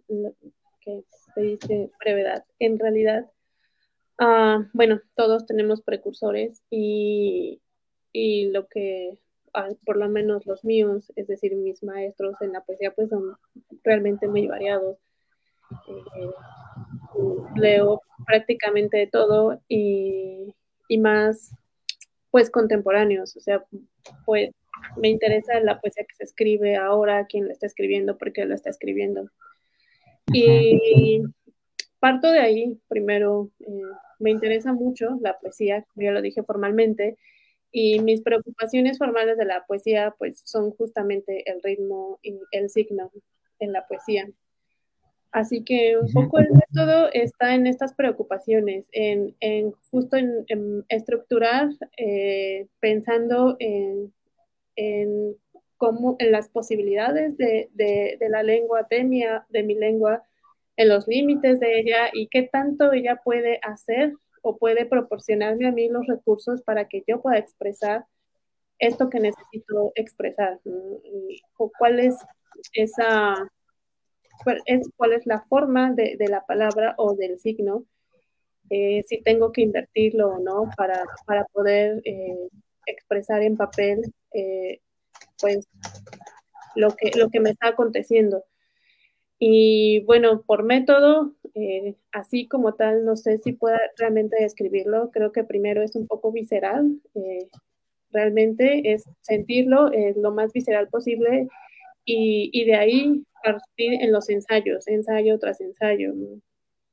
que 0.81 1.03
pediste 1.35 1.91
brevedad, 1.99 2.43
en 2.59 2.79
realidad, 2.79 3.29
ah, 4.19 4.65
bueno, 4.73 5.01
todos 5.15 5.45
tenemos 5.45 5.81
precursores 5.81 6.63
y, 6.69 7.61
y 8.11 8.49
lo 8.51 8.67
que, 8.67 9.17
ah, 9.53 9.69
por 9.85 9.97
lo 9.97 10.09
menos 10.09 10.45
los 10.45 10.63
míos, 10.63 11.11
es 11.15 11.27
decir, 11.27 11.55
mis 11.55 11.83
maestros 11.83 12.35
en 12.41 12.53
la 12.53 12.61
poesía, 12.61 12.91
pues 12.91 13.09
son 13.09 13.37
realmente 13.83 14.27
muy 14.27 14.47
variados. 14.47 14.97
Eh, 15.89 16.31
leo 17.55 18.01
prácticamente 18.25 18.97
de 18.97 19.07
todo 19.07 19.59
y 19.67 20.53
y 20.87 20.97
más 20.97 21.53
pues 22.31 22.49
contemporáneos, 22.49 23.35
o 23.35 23.39
sea, 23.39 23.63
pues 24.25 24.51
me 24.97 25.09
interesa 25.09 25.59
la 25.61 25.79
poesía 25.79 26.05
que 26.07 26.15
se 26.15 26.23
escribe 26.23 26.75
ahora, 26.75 27.25
quién 27.25 27.47
la 27.47 27.53
está 27.53 27.65
escribiendo, 27.65 28.17
por 28.17 28.33
qué 28.33 28.45
la 28.45 28.55
está 28.55 28.69
escribiendo. 28.69 29.29
Y 30.33 31.23
parto 31.99 32.29
de 32.29 32.39
ahí, 32.39 32.79
primero, 32.89 33.49
eh, 33.61 33.81
me 34.19 34.31
interesa 34.31 34.73
mucho 34.73 35.17
la 35.21 35.37
poesía, 35.39 35.85
como 35.93 36.05
ya 36.05 36.11
lo 36.11 36.21
dije 36.21 36.43
formalmente, 36.43 37.17
y 37.71 37.99
mis 37.99 38.21
preocupaciones 38.21 38.97
formales 38.97 39.37
de 39.37 39.45
la 39.45 39.65
poesía, 39.65 40.15
pues 40.17 40.41
son 40.45 40.71
justamente 40.71 41.49
el 41.51 41.61
ritmo 41.61 42.19
y 42.21 42.39
el 42.51 42.69
signo 42.69 43.11
en 43.59 43.73
la 43.73 43.85
poesía. 43.87 44.27
Así 45.31 45.63
que 45.63 45.97
un 45.97 46.11
poco 46.13 46.39
el 46.39 46.47
método 46.51 47.09
está 47.13 47.53
en 47.53 47.67
estas 47.67 47.93
preocupaciones, 47.93 48.87
en, 48.91 49.35
justo 49.91 50.15
en, 50.17 50.85
estructurar, 50.89 51.69
eh, 51.97 52.67
pensando 52.79 53.57
en, 53.59 54.13
cómo, 55.75 56.15
en 56.19 56.31
las 56.31 56.49
posibilidades 56.49 57.37
de, 57.37 58.17
la 58.29 58.41
lengua, 58.41 58.87
de 58.89 59.03
mi, 59.03 59.23
de 59.49 59.63
mi 59.63 59.75
lengua, 59.75 60.23
en 60.77 60.89
los 60.89 61.07
límites 61.07 61.59
de 61.59 61.79
ella 61.79 62.09
y 62.13 62.27
qué 62.27 62.43
tanto 62.43 62.93
ella 62.93 63.19
puede 63.23 63.59
hacer 63.63 64.13
o 64.41 64.57
puede 64.57 64.85
proporcionarme 64.85 65.67
a 65.67 65.71
mí 65.71 65.89
los 65.89 66.07
recursos 66.07 66.61
para 66.61 66.87
que 66.87 67.03
yo 67.07 67.21
pueda 67.21 67.37
expresar 67.37 68.05
esto 68.79 69.09
que 69.09 69.19
necesito 69.19 69.91
expresar. 69.95 70.59
o 71.57 71.71
cuál 71.77 71.99
es 71.99 72.15
esa 72.73 73.35
cuál 74.43 74.61
es, 74.65 74.89
cuál 74.95 75.13
es 75.13 75.25
la 75.25 75.41
forma 75.49 75.91
de, 75.93 76.17
la 76.29 76.45
palabra 76.45 76.93
o 76.97 77.15
del 77.15 77.39
signo, 77.39 77.85
eh, 78.69 79.03
si 79.07 79.21
tengo 79.21 79.51
que 79.51 79.61
invertirlo 79.61 80.29
o 80.29 80.39
no 80.39 80.69
para, 80.75 81.03
poder 81.53 82.01
eh, 82.05 82.49
expresar 82.85 83.41
en 83.41 83.57
papel 83.57 84.01
eh, 84.33 84.81
pues 85.39 85.67
lo 86.75 86.89
que, 86.91 87.11
lo 87.17 87.29
que 87.29 87.39
me 87.39 87.51
está 87.51 87.69
aconteciendo. 87.69 88.43
Y 89.39 90.01
bueno, 90.05 90.41
por 90.45 90.63
método, 90.63 91.33
así 92.11 92.47
como 92.47 92.73
tal, 92.75 93.05
no 93.05 93.15
sé 93.15 93.37
si 93.37 93.53
pueda 93.53 93.79
realmente 93.97 94.37
describirlo. 94.39 95.11
Creo 95.11 95.31
que 95.31 95.43
primero 95.43 95.83
es 95.83 95.95
un 95.95 96.07
poco 96.07 96.31
visceral. 96.31 96.99
realmente 98.11 98.93
es 98.93 99.03
sentirlo 99.21 99.91
lo 100.15 100.31
más 100.31 100.53
visceral 100.53 100.87
posible 100.89 101.47
y, 102.05 102.49
y, 102.53 102.65
de 102.65 102.75
ahí 102.75 103.25
partir 103.43 103.93
en 104.01 104.11
los 104.11 104.29
ensayos, 104.29 104.87
ensayo 104.87 105.37
tras 105.39 105.61
ensayo, 105.61 106.13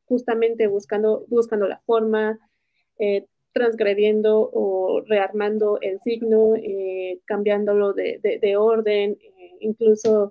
justamente 0.07 0.67
buscando, 0.67 1.25
buscando 1.29 1.67
la 1.67 1.81
forma, 1.81 2.39
eh, 2.99 3.27
transgrediendo 3.53 4.51
o 4.53 5.03
rearmando 5.07 5.79
el 5.81 6.01
signo, 6.01 6.57
eh, 6.57 7.21
cambiándolo 7.25 7.93
de, 7.93 8.19
de, 8.21 8.57
orden, 8.57 9.17
eh, 9.21 9.51
incluso 9.61 10.31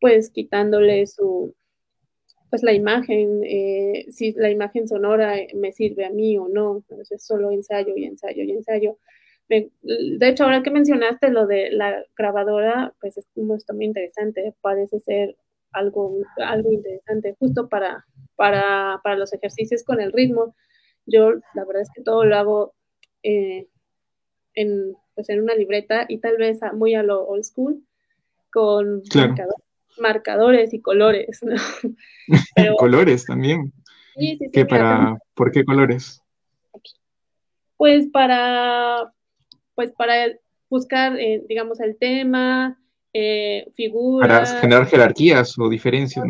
pues 0.00 0.30
quitándole 0.30 1.06
su, 1.06 1.54
pues 2.50 2.62
la 2.62 2.72
imagen, 2.72 3.42
eh, 3.44 4.06
si 4.10 4.32
la 4.32 4.50
imagen 4.50 4.88
sonora 4.88 5.36
me 5.54 5.72
sirve 5.72 6.06
a 6.06 6.10
mí 6.10 6.38
o 6.38 6.48
no, 6.48 6.76
entonces 6.76 7.24
solo 7.24 7.50
ensayo 7.50 7.94
y 7.96 8.04
ensayo 8.04 8.42
y 8.42 8.52
ensayo. 8.52 8.98
de 9.48 10.28
hecho, 10.28 10.44
ahora 10.44 10.62
que 10.62 10.70
mencionaste 10.70 11.30
lo 11.30 11.46
de 11.46 11.70
la 11.70 12.04
grabadora, 12.16 12.94
pues 13.00 13.16
es 13.18 13.26
muy 13.34 13.58
interesante, 13.84 14.54
parece 14.60 15.00
ser 15.00 15.36
algo, 15.72 16.16
algo 16.36 16.72
interesante, 16.72 17.36
justo 17.38 17.68
para, 17.68 18.04
para, 18.36 19.00
para 19.02 19.16
los 19.16 19.32
ejercicios 19.32 19.84
con 19.84 20.00
el 20.00 20.12
ritmo. 20.12 20.54
Yo 21.06 21.32
la 21.54 21.64
verdad 21.64 21.82
es 21.82 21.90
que 21.94 22.02
todo 22.02 22.24
lo 22.24 22.36
hago 22.36 22.74
eh, 23.22 23.68
en, 24.54 24.96
pues 25.14 25.28
en 25.30 25.42
una 25.42 25.54
libreta 25.54 26.06
y 26.08 26.18
tal 26.18 26.36
vez 26.36 26.60
muy 26.74 26.94
a 26.94 27.02
lo 27.02 27.26
old 27.26 27.44
school, 27.44 27.82
con 28.50 29.02
marcadores, 30.00 30.72
y 30.72 30.80
colores. 30.80 31.40
colores 32.78 33.24
también. 33.24 33.72
Sí, 34.16 34.38
sí, 34.52 34.64
para, 34.64 35.16
¿Por 35.34 35.52
qué 35.52 35.64
colores? 35.64 36.20
Pues 37.76 38.08
para, 38.08 39.12
pues 39.74 39.92
para 39.92 40.26
buscar, 40.68 41.18
eh, 41.18 41.44
digamos, 41.48 41.80
el 41.80 41.96
tema, 41.96 42.80
eh, 43.12 43.70
figuras. 43.76 44.50
Para 44.50 44.60
generar 44.60 44.86
jerarquías 44.86 45.58
o 45.58 45.68
diferencias 45.68 46.24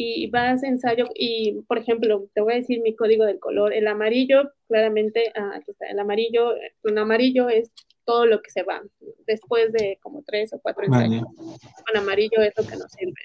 y 0.00 0.30
vas 0.30 0.62
ensayo 0.62 1.06
y, 1.12 1.60
por 1.66 1.76
ejemplo, 1.76 2.28
te 2.32 2.40
voy 2.40 2.52
a 2.52 2.56
decir 2.56 2.80
mi 2.80 2.94
código 2.94 3.24
del 3.24 3.40
color. 3.40 3.72
El 3.72 3.88
amarillo, 3.88 4.52
claramente, 4.68 5.32
ah, 5.34 5.54
aquí 5.56 5.72
está, 5.72 5.86
el 5.86 5.98
amarillo, 5.98 6.54
un 6.84 6.98
amarillo 6.98 7.48
es 7.48 7.72
todo 8.08 8.24
lo 8.24 8.40
que 8.40 8.50
se 8.50 8.62
va 8.62 8.80
después 9.26 9.70
de 9.70 9.98
como 10.02 10.22
tres 10.22 10.54
o 10.54 10.60
cuatro 10.60 10.82
ensayos. 10.82 11.24
Un 11.38 11.96
amarillo 11.96 12.40
es 12.40 12.54
lo 12.56 12.64
que 12.64 12.76
nos 12.76 12.90
sirve. 12.90 13.20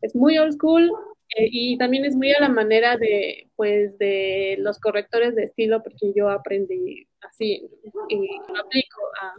Es 0.00 0.14
muy 0.14 0.38
old 0.38 0.52
school 0.52 0.88
eh, 1.36 1.48
y 1.50 1.76
también 1.76 2.04
es 2.04 2.14
muy 2.14 2.30
a 2.30 2.40
la 2.40 2.48
manera 2.48 2.96
de, 2.96 3.50
pues, 3.56 3.98
de 3.98 4.58
los 4.60 4.78
correctores 4.78 5.34
de 5.34 5.42
estilo, 5.42 5.82
porque 5.82 6.12
yo 6.14 6.30
aprendí 6.30 7.08
así 7.20 7.68
y 8.08 8.16
lo 8.48 8.60
aplico 8.60 9.00
a, 9.22 9.34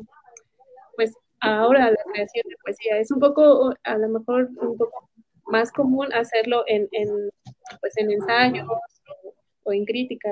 pues, 0.98 1.16
ahora 1.40 1.92
la 1.92 2.04
creación 2.12 2.44
de 2.46 2.58
poesía. 2.62 2.98
Es 2.98 3.10
un 3.10 3.22
poco, 3.22 3.74
a 3.86 3.98
lo 3.98 4.10
mejor, 4.10 4.50
un 4.60 4.78
poco 4.78 5.10
más 5.46 5.72
común 5.72 6.12
hacerlo 6.12 6.66
en, 6.68 6.90
en, 6.92 7.08
pues 7.80 7.96
en 7.96 8.12
ensayos 8.12 8.68
o, 9.64 9.72
en 9.72 9.86
crítica 9.86 10.30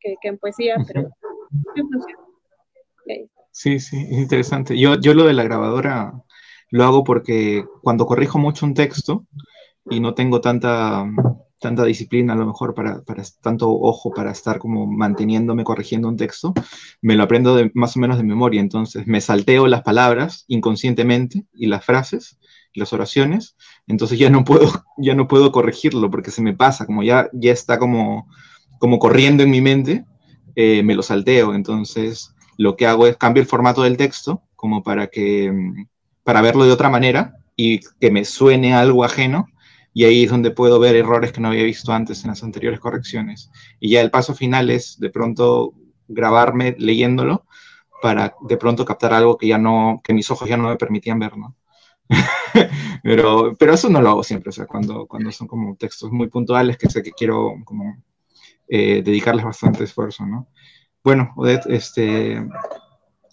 que, 0.00 0.16
en 0.22 0.38
poesía, 0.38 0.76
pero 0.86 1.10
Sí, 1.74 1.82
sí, 3.50 3.74
es 3.74 3.92
interesante. 3.92 4.78
Yo, 4.78 5.00
yo 5.00 5.14
lo 5.14 5.24
de 5.24 5.32
la 5.32 5.44
grabadora 5.44 6.12
lo 6.70 6.84
hago 6.84 7.04
porque 7.04 7.64
cuando 7.82 8.06
corrijo 8.06 8.38
mucho 8.38 8.66
un 8.66 8.74
texto 8.74 9.26
y 9.88 10.00
no 10.00 10.14
tengo 10.14 10.40
tanta, 10.40 11.06
tanta 11.58 11.84
disciplina 11.84 12.32
a 12.32 12.36
lo 12.36 12.46
mejor 12.46 12.74
para, 12.74 13.02
para 13.02 13.22
tanto 13.40 13.70
ojo 13.70 14.12
para 14.12 14.32
estar 14.32 14.58
como 14.58 14.86
manteniéndome 14.86 15.64
corrigiendo 15.64 16.08
un 16.08 16.16
texto, 16.16 16.52
me 17.00 17.14
lo 17.14 17.22
aprendo 17.22 17.54
de, 17.54 17.70
más 17.74 17.96
o 17.96 18.00
menos 18.00 18.18
de 18.18 18.24
memoria. 18.24 18.60
Entonces 18.60 19.06
me 19.06 19.20
salteo 19.20 19.66
las 19.68 19.82
palabras 19.82 20.44
inconscientemente 20.48 21.44
y 21.54 21.66
las 21.66 21.84
frases 21.84 22.38
las 22.76 22.92
oraciones, 22.92 23.56
entonces 23.86 24.18
ya 24.18 24.30
no 24.30 24.44
puedo, 24.44 24.70
ya 24.98 25.14
no 25.14 25.26
puedo 25.26 25.50
corregirlo 25.50 26.10
porque 26.10 26.30
se 26.30 26.42
me 26.42 26.54
pasa, 26.54 26.86
como 26.86 27.02
ya, 27.02 27.28
ya 27.32 27.52
está 27.52 27.78
como, 27.78 28.28
como 28.78 28.98
corriendo 28.98 29.42
en 29.42 29.50
mi 29.50 29.60
mente, 29.60 30.04
eh, 30.54 30.82
me 30.82 30.94
lo 30.94 31.02
salteo, 31.02 31.54
entonces 31.54 32.34
lo 32.56 32.76
que 32.76 32.86
hago 32.86 33.06
es 33.06 33.16
cambio 33.16 33.42
el 33.42 33.48
formato 33.48 33.82
del 33.82 33.96
texto 33.96 34.42
como 34.56 34.82
para 34.82 35.08
que, 35.08 35.52
para 36.24 36.40
verlo 36.40 36.64
de 36.64 36.72
otra 36.72 36.88
manera 36.88 37.36
y 37.54 37.80
que 38.00 38.10
me 38.10 38.24
suene 38.24 38.74
algo 38.74 39.04
ajeno, 39.04 39.48
y 39.94 40.04
ahí 40.04 40.24
es 40.24 40.30
donde 40.30 40.50
puedo 40.50 40.78
ver 40.78 40.94
errores 40.94 41.32
que 41.32 41.40
no 41.40 41.48
había 41.48 41.64
visto 41.64 41.92
antes 41.92 42.22
en 42.22 42.30
las 42.30 42.42
anteriores 42.42 42.80
correcciones. 42.80 43.50
Y 43.80 43.90
ya 43.90 44.02
el 44.02 44.10
paso 44.10 44.34
final 44.34 44.68
es 44.68 44.98
de 45.00 45.08
pronto 45.08 45.72
grabarme 46.06 46.76
leyéndolo 46.78 47.46
para 48.02 48.34
de 48.42 48.56
pronto 48.58 48.84
captar 48.84 49.14
algo 49.14 49.38
que 49.38 49.48
ya 49.48 49.56
no, 49.56 50.00
que 50.04 50.12
mis 50.12 50.30
ojos 50.30 50.48
ya 50.48 50.58
no 50.58 50.68
me 50.68 50.76
permitían 50.76 51.18
ver, 51.18 51.36
¿no? 51.38 51.56
pero, 53.02 53.54
pero 53.58 53.72
eso 53.72 53.88
no 53.88 54.02
lo 54.02 54.10
hago 54.10 54.22
siempre, 54.22 54.50
o 54.50 54.52
sea, 54.52 54.66
cuando, 54.66 55.06
cuando 55.06 55.32
son 55.32 55.48
como 55.48 55.76
textos 55.76 56.12
muy 56.12 56.28
puntuales 56.28 56.76
que 56.76 56.90
sé 56.90 57.02
que 57.02 57.12
quiero 57.12 57.54
como 57.64 57.96
eh, 58.68 59.02
dedicarles 59.02 59.44
bastante 59.44 59.84
esfuerzo, 59.84 60.26
¿no? 60.26 60.48
Bueno, 61.06 61.32
Odette, 61.36 61.66
este, 61.66 62.36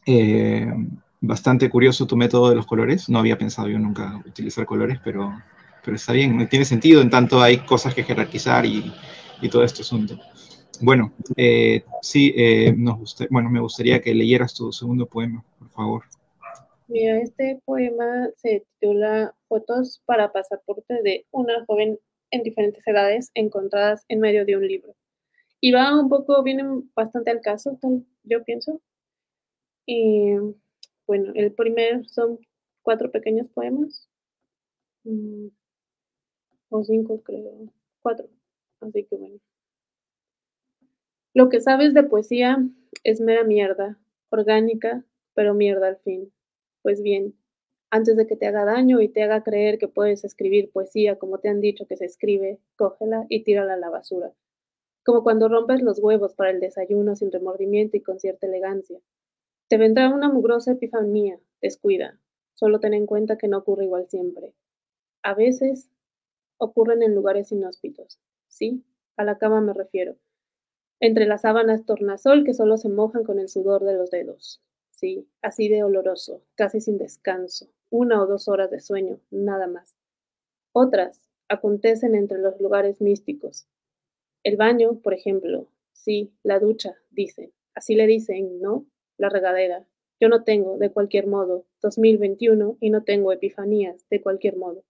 eh, 0.05 0.71
bastante 1.21 1.71
curioso 1.71 2.05
tu 2.05 2.15
método 2.15 2.51
de 2.51 2.55
los 2.55 2.67
colores, 2.67 3.09
no 3.09 3.17
había 3.17 3.35
pensado 3.35 3.67
yo 3.67 3.79
nunca 3.79 4.21
utilizar 4.27 4.67
colores, 4.67 4.99
pero, 5.03 5.33
pero 5.83 5.95
está 5.95 6.13
bien, 6.13 6.47
tiene 6.49 6.65
sentido, 6.65 7.01
en 7.01 7.09
tanto 7.09 7.41
hay 7.41 7.57
cosas 7.65 7.95
que 7.95 8.03
jerarquizar 8.03 8.63
y, 8.63 8.93
y 9.41 9.49
todo 9.49 9.63
este 9.63 9.81
asunto. 9.81 10.19
Bueno, 10.81 11.13
eh, 11.35 11.83
sí, 12.03 12.35
nos 12.77 13.15
bueno, 13.31 13.49
me 13.49 13.59
gustaría 13.59 13.99
que 13.99 14.13
leyeras 14.13 14.53
tu 14.53 14.71
segundo 14.71 15.07
poema, 15.07 15.43
por 15.57 15.69
favor. 15.71 16.03
Mira, 16.87 17.17
este 17.21 17.59
poema 17.65 18.29
se 18.37 18.63
titula 18.79 19.33
Fotos 19.47 19.99
para 20.05 20.31
pasaporte 20.31 21.01
de 21.01 21.25
una 21.31 21.65
joven 21.65 21.97
en 22.29 22.43
diferentes 22.43 22.85
edades 22.85 23.31
encontradas 23.33 24.05
en 24.09 24.19
medio 24.19 24.45
de 24.45 24.57
un 24.57 24.67
libro. 24.67 24.93
Y 25.65 25.71
va 25.71 25.97
un 25.97 26.09
poco, 26.09 26.43
viene 26.43 26.65
bastante 26.93 27.31
al 27.31 27.39
caso, 27.39 27.79
yo 28.25 28.43
pienso. 28.43 28.81
Y 29.85 30.33
bueno, 31.07 31.31
el 31.35 31.53
primer 31.53 32.05
son 32.09 32.37
cuatro 32.81 33.09
pequeños 33.11 33.47
poemas. 33.47 34.09
Mm, 35.05 35.47
o 36.69 36.83
cinco, 36.83 37.21
creo. 37.23 37.71
Cuatro. 38.01 38.27
Así 38.81 39.05
que 39.05 39.15
bueno. 39.15 39.39
Lo 41.33 41.47
que 41.47 41.61
sabes 41.61 41.93
de 41.93 42.03
poesía 42.03 42.57
es 43.05 43.21
mera 43.21 43.45
mierda, 43.45 43.97
orgánica, 44.31 45.05
pero 45.33 45.53
mierda 45.53 45.87
al 45.87 45.97
fin. 45.99 46.33
Pues 46.81 47.01
bien, 47.01 47.35
antes 47.89 48.17
de 48.17 48.27
que 48.27 48.35
te 48.35 48.47
haga 48.47 48.65
daño 48.65 48.99
y 48.99 49.07
te 49.07 49.23
haga 49.23 49.43
creer 49.43 49.77
que 49.77 49.87
puedes 49.87 50.25
escribir 50.25 50.71
poesía 50.71 51.17
como 51.17 51.37
te 51.39 51.47
han 51.47 51.61
dicho 51.61 51.87
que 51.87 51.95
se 51.95 52.05
escribe, 52.05 52.59
cógela 52.75 53.25
y 53.29 53.45
tírala 53.45 53.75
a 53.75 53.77
la 53.77 53.89
basura. 53.89 54.33
Como 55.03 55.23
cuando 55.23 55.49
rompes 55.49 55.81
los 55.81 55.99
huevos 55.99 56.33
para 56.33 56.51
el 56.51 56.59
desayuno 56.59 57.15
sin 57.15 57.31
remordimiento 57.31 57.97
y 57.97 58.01
con 58.01 58.19
cierta 58.19 58.47
elegancia. 58.47 58.99
Te 59.67 59.77
vendrá 59.77 60.09
una 60.13 60.29
mugrosa 60.29 60.71
epifanía, 60.71 61.39
descuida. 61.61 62.19
Solo 62.53 62.79
ten 62.79 62.93
en 62.93 63.05
cuenta 63.05 63.37
que 63.37 63.47
no 63.47 63.57
ocurre 63.59 63.85
igual 63.85 64.07
siempre. 64.07 64.53
A 65.21 65.33
veces 65.33 65.89
ocurren 66.57 67.03
en 67.03 67.15
lugares 67.15 67.51
inhóspitos. 67.51 68.19
Sí, 68.47 68.83
a 69.17 69.23
la 69.23 69.37
cama 69.37 69.61
me 69.61 69.73
refiero. 69.73 70.15
Entre 70.99 71.25
las 71.25 71.41
sábanas 71.41 71.85
tornasol 71.85 72.43
que 72.43 72.53
solo 72.53 72.77
se 72.77 72.89
mojan 72.89 73.23
con 73.23 73.39
el 73.39 73.49
sudor 73.49 73.83
de 73.83 73.93
los 73.95 74.11
dedos 74.11 74.61
sí, 75.03 75.27
así 75.41 75.67
de 75.67 75.83
oloroso, 75.83 76.43
casi 76.55 76.79
sin 76.79 76.97
descanso, 76.97 77.67
una 77.89 78.23
o 78.23 78.25
dos 78.25 78.47
horas 78.47 78.71
de 78.71 78.79
sueño, 78.79 79.19
nada 79.31 79.67
más. 79.67 79.97
Otras 80.71 81.21
acontecen 81.49 82.15
entre 82.15 82.39
los 82.39 82.57
lugares 82.61 83.01
místicos. 83.01 83.67
El 84.43 84.57
baño, 84.57 84.99
por 85.01 85.13
ejemplo, 85.13 85.67
sí, 85.93 86.33
la 86.43 86.59
ducha, 86.59 86.97
dicen, 87.11 87.53
así 87.73 87.95
le 87.95 88.05
dicen, 88.07 88.59
¿no? 88.59 88.85
La 89.17 89.29
regadera. 89.29 89.87
Yo 90.19 90.27
no 90.27 90.43
tengo, 90.43 90.77
de 90.77 90.91
cualquier 90.91 91.27
modo, 91.27 91.65
2021 91.81 92.77
y 92.81 92.89
no 92.89 93.03
tengo 93.03 93.31
epifanías, 93.31 94.05
de 94.09 94.21
cualquier 94.21 94.57
modo. 94.57 94.83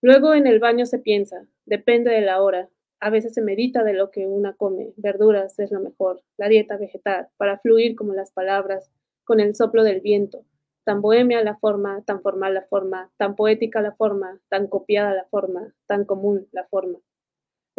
Luego 0.00 0.32
en 0.32 0.46
el 0.46 0.60
baño 0.60 0.86
se 0.86 0.98
piensa, 0.98 1.46
depende 1.66 2.10
de 2.10 2.22
la 2.22 2.42
hora, 2.42 2.70
a 3.00 3.10
veces 3.10 3.34
se 3.34 3.42
medita 3.42 3.84
de 3.84 3.92
lo 3.92 4.10
que 4.10 4.26
una 4.26 4.54
come, 4.54 4.94
verduras 4.96 5.58
es 5.58 5.70
lo 5.70 5.80
mejor, 5.80 6.22
la 6.38 6.48
dieta 6.48 6.78
vegetal, 6.78 7.28
para 7.36 7.58
fluir 7.58 7.96
como 7.96 8.14
las 8.14 8.32
palabras, 8.32 8.90
con 9.24 9.40
el 9.40 9.54
soplo 9.54 9.84
del 9.84 10.00
viento. 10.00 10.46
Tan 10.84 11.02
bohemia 11.02 11.44
la 11.44 11.56
forma, 11.56 12.02
tan 12.06 12.22
formal 12.22 12.54
la 12.54 12.62
forma, 12.62 13.10
tan 13.18 13.36
poética 13.36 13.82
la 13.82 13.92
forma, 13.92 14.40
tan 14.48 14.68
copiada 14.68 15.14
la 15.14 15.26
forma, 15.26 15.74
tan 15.86 16.06
común 16.06 16.48
la 16.52 16.64
forma. 16.64 16.98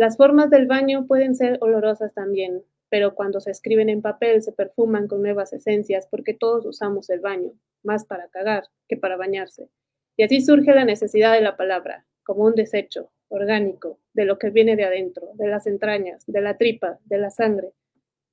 Las 0.01 0.17
formas 0.17 0.49
del 0.49 0.65
baño 0.65 1.05
pueden 1.05 1.35
ser 1.35 1.59
olorosas 1.61 2.11
también, 2.15 2.63
pero 2.89 3.13
cuando 3.13 3.39
se 3.39 3.51
escriben 3.51 3.87
en 3.87 4.01
papel 4.01 4.41
se 4.41 4.51
perfuman 4.51 5.07
con 5.07 5.21
nuevas 5.21 5.53
esencias 5.53 6.07
porque 6.09 6.33
todos 6.33 6.65
usamos 6.65 7.11
el 7.11 7.19
baño, 7.19 7.51
más 7.83 8.03
para 8.05 8.27
cagar 8.29 8.63
que 8.87 8.97
para 8.97 9.15
bañarse. 9.15 9.69
Y 10.17 10.23
así 10.23 10.41
surge 10.41 10.73
la 10.73 10.85
necesidad 10.85 11.33
de 11.33 11.41
la 11.41 11.55
palabra, 11.55 12.07
como 12.23 12.45
un 12.45 12.55
desecho 12.55 13.11
orgánico, 13.27 13.99
de 14.13 14.25
lo 14.25 14.39
que 14.39 14.49
viene 14.49 14.75
de 14.75 14.85
adentro, 14.85 15.33
de 15.35 15.47
las 15.47 15.67
entrañas, 15.67 16.23
de 16.25 16.41
la 16.41 16.57
tripa, 16.57 16.97
de 17.05 17.19
la 17.19 17.29
sangre, 17.29 17.71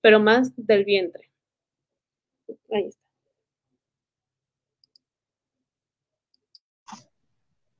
pero 0.00 0.20
más 0.20 0.54
del 0.56 0.86
vientre. 0.86 1.30
Ahí 2.70 2.86
está. 2.86 3.02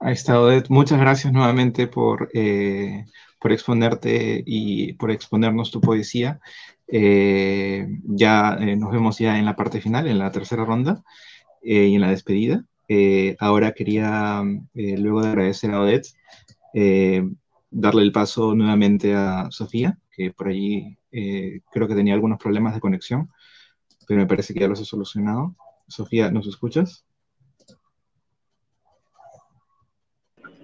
Ahí 0.00 0.12
está, 0.12 0.42
Odette. 0.42 0.68
Muchas 0.68 1.00
gracias 1.00 1.32
nuevamente 1.32 1.86
por, 1.86 2.28
eh, 2.34 3.06
por 3.38 3.52
exponerte 3.52 4.42
y 4.46 4.94
por 4.94 5.10
exponernos 5.10 5.70
tu 5.70 5.80
poesía. 5.80 6.40
Eh, 6.88 7.86
ya 8.04 8.56
eh, 8.60 8.76
nos 8.76 8.92
vemos 8.92 9.18
ya 9.18 9.38
en 9.38 9.44
la 9.44 9.56
parte 9.56 9.80
final, 9.80 10.06
en 10.08 10.18
la 10.18 10.32
tercera 10.32 10.64
ronda. 10.64 11.02
y 11.62 11.94
en 11.94 12.00
la 12.00 12.10
despedida. 12.10 12.64
ahora 13.40 13.72
quería, 13.72 14.42
luego 14.74 15.22
de 15.22 15.28
agradecer 15.28 15.70
a 15.72 15.80
Odette, 15.82 16.08
darle 17.70 18.02
el 18.02 18.12
paso 18.12 18.54
nuevamente 18.54 19.14
a 19.14 19.50
Sofía, 19.50 19.98
que 20.10 20.32
por 20.32 20.48
allí 20.48 20.98
creo 21.10 21.88
que 21.88 21.94
tenía 21.94 22.14
algunos 22.14 22.38
problemas 22.38 22.74
de 22.74 22.80
conexión, 22.80 23.30
pero 24.06 24.20
me 24.20 24.26
parece 24.26 24.54
que 24.54 24.60
ya 24.60 24.68
los 24.68 24.80
he 24.80 24.84
solucionado. 24.84 25.56
Sofía, 25.88 26.30
¿nos 26.30 26.46
escuchas? 26.46 27.07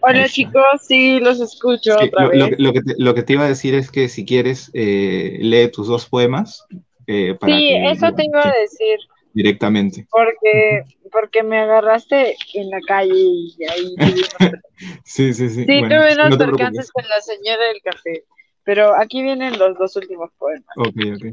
Hola 0.07 0.29
chicos, 0.29 0.65
sí, 0.83 1.19
los 1.19 1.41
escucho 1.41 1.95
otra 1.95 2.25
lo, 2.25 2.29
vez. 2.29 2.55
Lo, 2.59 2.73
que 2.73 2.83
te, 2.83 2.95
lo, 2.99 3.15
que 3.15 3.23
te, 3.23 3.33
iba 3.33 3.45
a 3.45 3.49
decir 3.49 3.75
es 3.75 3.91
que 3.91 4.09
si 4.09 4.27
quieres, 4.27 4.71
eh, 4.75 5.39
lee 5.41 5.71
tus 5.71 5.87
dos 5.87 6.07
poemas. 6.07 6.67
Eh, 7.07 7.37
sí, 7.45 7.75
eso 7.75 8.13
te 8.13 8.27
iba 8.27 8.47
a 8.47 8.53
decir. 8.53 8.99
Directamente. 9.33 10.07
Porque, 10.11 10.85
porque 11.11 11.43
me 11.43 11.59
agarraste 11.59 12.37
en 12.53 12.71
la 12.71 12.81
calle 12.87 13.15
y 13.17 13.57
ahí. 13.69 13.95
sí, 15.05 15.33
sí, 15.33 15.49
sí. 15.49 15.65
Sí, 15.65 15.65
tuve 15.65 16.15
unos 16.15 16.37
percances 16.37 16.93
con 16.93 17.09
la 17.09 17.21
señora 17.21 17.67
del 17.69 17.81
café. 17.83 18.25
Pero 18.63 18.95
aquí 18.99 19.23
vienen 19.23 19.59
los 19.59 19.77
dos 19.79 19.97
últimos 19.97 20.31
poemas. 20.39 20.67
Ok, 20.77 20.97
ok. 21.17 21.25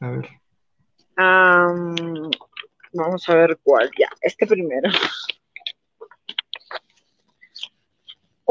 A 0.00 0.10
ver. 0.10 0.28
vamos 2.92 3.28
a 3.28 3.34
ver 3.34 3.58
cuál. 3.62 3.90
Ya, 3.98 4.08
este 4.20 4.46
primero. 4.46 4.90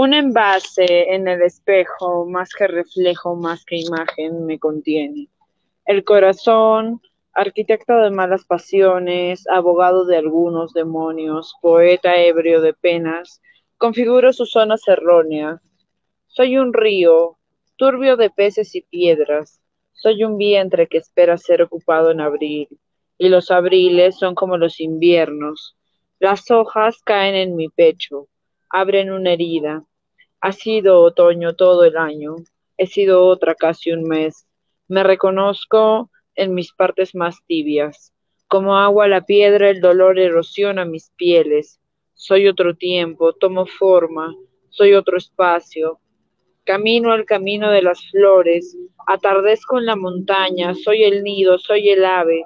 Un 0.02 0.14
envase 0.14 1.14
en 1.14 1.28
el 1.28 1.42
espejo, 1.42 2.26
más 2.26 2.54
que 2.54 2.68
reflejo, 2.68 3.36
más 3.36 3.66
que 3.66 3.76
imagen, 3.76 4.46
me 4.46 4.58
contiene. 4.58 5.28
El 5.86 6.06
corazón, 6.06 7.02
arquitecto 7.34 7.98
de 7.98 8.10
malas 8.10 8.46
pasiones, 8.46 9.46
abogado 9.50 10.06
de 10.06 10.16
algunos 10.16 10.72
demonios, 10.72 11.54
poeta 11.62 12.16
ebrio 12.16 12.62
de 12.62 12.74
penas, 12.74 13.42
configuro 13.78 14.32
sus 14.32 14.52
zonas 14.52 14.88
erróneas. 14.88 15.60
Soy 16.28 16.58
un 16.58 16.72
río, 16.72 17.38
turbio 17.76 18.16
de 18.16 18.30
peces 18.30 18.76
y 18.76 18.84
piedras. 18.84 19.60
Soy 19.92 20.24
un 20.24 20.38
vientre 20.38 20.88
que 20.88 21.00
espera 21.00 21.38
ser 21.38 21.62
ocupado 21.62 22.12
en 22.12 22.22
abril, 22.22 22.70
y 23.18 23.28
los 23.28 23.52
abriles 23.52 24.18
son 24.18 24.34
como 24.34 24.56
los 24.56 24.80
inviernos. 24.80 25.76
Las 26.20 26.50
hojas 26.52 27.02
caen 27.04 27.36
en 27.36 27.58
mi 27.58 27.68
pecho, 27.68 28.30
abren 28.70 29.12
una 29.12 29.34
herida, 29.34 29.84
ha 30.42 30.52
sido 30.54 31.02
otoño 31.02 31.56
todo 31.56 31.84
el 31.84 31.98
año, 31.98 32.36
he 32.78 32.88
sido 32.88 33.26
otra 33.26 33.56
casi 33.56 33.92
un 33.92 34.04
mes. 34.04 34.48
Me 34.88 35.04
reconozco 35.04 36.10
en 36.36 36.54
mis 36.54 36.72
partes 36.72 37.14
más 37.14 37.44
tibias. 37.46 38.14
Como 38.48 38.78
agua 38.78 39.08
la 39.08 39.26
piedra, 39.26 39.70
el 39.70 39.82
dolor 39.82 40.18
erosiona 40.18 40.86
mis 40.86 41.12
pieles. 41.18 41.80
Soy 42.14 42.48
otro 42.48 42.76
tiempo, 42.76 43.34
tomo 43.34 43.66
forma, 43.66 44.34
soy 44.70 44.94
otro 44.94 45.18
espacio. 45.18 46.00
Camino 46.64 47.12
al 47.12 47.26
camino 47.26 47.70
de 47.72 47.82
las 47.82 48.00
flores, 48.10 48.78
atardezco 49.08 49.78
en 49.78 49.86
la 49.88 49.96
montaña, 49.96 50.74
soy 50.74 51.04
el 51.04 51.24
nido, 51.24 51.58
soy 51.58 51.90
el 51.90 52.06
ave. 52.06 52.44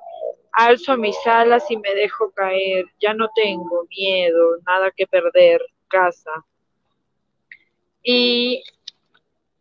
Alzo 0.52 0.98
mis 0.98 1.18
alas 1.26 1.70
y 1.70 1.78
me 1.78 1.94
dejo 1.96 2.32
caer, 2.32 2.86
ya 3.00 3.14
no 3.14 3.30
tengo 3.36 3.86
miedo, 3.90 4.58
nada 4.66 4.92
que 4.92 5.08
perder, 5.08 5.62
casa 5.88 6.32
y 8.04 8.64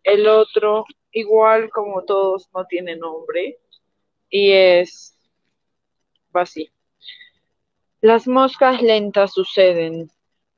el 0.05 0.27
otro, 0.27 0.85
igual 1.12 1.70
como 1.70 2.02
todos, 2.02 2.48
no 2.52 2.66
tiene 2.66 2.97
nombre 2.97 3.59
y 4.28 4.51
es 4.52 5.16
así. 6.32 6.70
Las 8.01 8.27
moscas 8.27 8.82
lentas 8.82 9.32
suceden, 9.32 10.10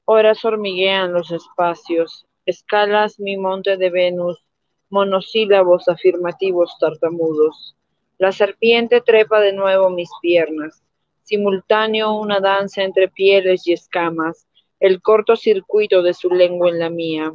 horas 0.06 0.44
hormiguean 0.44 1.12
los 1.12 1.30
espacios, 1.30 2.26
escalas 2.46 3.20
mi 3.20 3.36
monte 3.36 3.76
de 3.76 3.90
Venus, 3.90 4.42
monosílabos 4.88 5.88
afirmativos 5.88 6.76
tartamudos. 6.78 7.76
La 8.16 8.32
serpiente 8.32 9.00
trepa 9.00 9.40
de 9.40 9.52
nuevo 9.52 9.90
mis 9.90 10.08
piernas, 10.22 10.82
simultáneo 11.22 12.12
una 12.12 12.40
danza 12.40 12.82
entre 12.82 13.08
pieles 13.08 13.66
y 13.66 13.72
escamas, 13.72 14.46
el 14.80 15.02
corto 15.02 15.36
circuito 15.36 16.02
de 16.02 16.14
su 16.14 16.30
lengua 16.30 16.70
en 16.70 16.78
la 16.78 16.90
mía. 16.90 17.32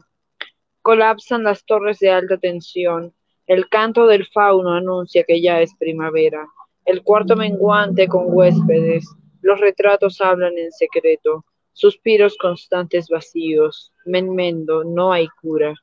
Colapsan 0.82 1.44
las 1.44 1.66
torres 1.66 2.00
de 2.00 2.10
alta 2.10 2.38
tensión. 2.38 3.14
El 3.48 3.68
canto 3.70 4.06
del 4.06 4.28
fauno 4.28 4.74
anuncia 4.74 5.24
que 5.24 5.42
ya 5.42 5.62
es 5.62 5.74
primavera. 5.76 6.48
El 6.86 7.04
cuarto 7.04 7.36
menguante 7.36 8.08
con 8.08 8.26
huéspedes. 8.28 9.06
Los 9.42 9.60
retratos 9.60 10.22
hablan 10.22 10.58
en 10.58 10.72
secreto. 10.72 11.46
Suspiros 11.74 12.38
constantes 12.38 13.08
vacíos. 13.10 13.92
Menmendo, 14.06 14.84
no 14.84 15.12
hay 15.12 15.28
cura. 15.42 15.74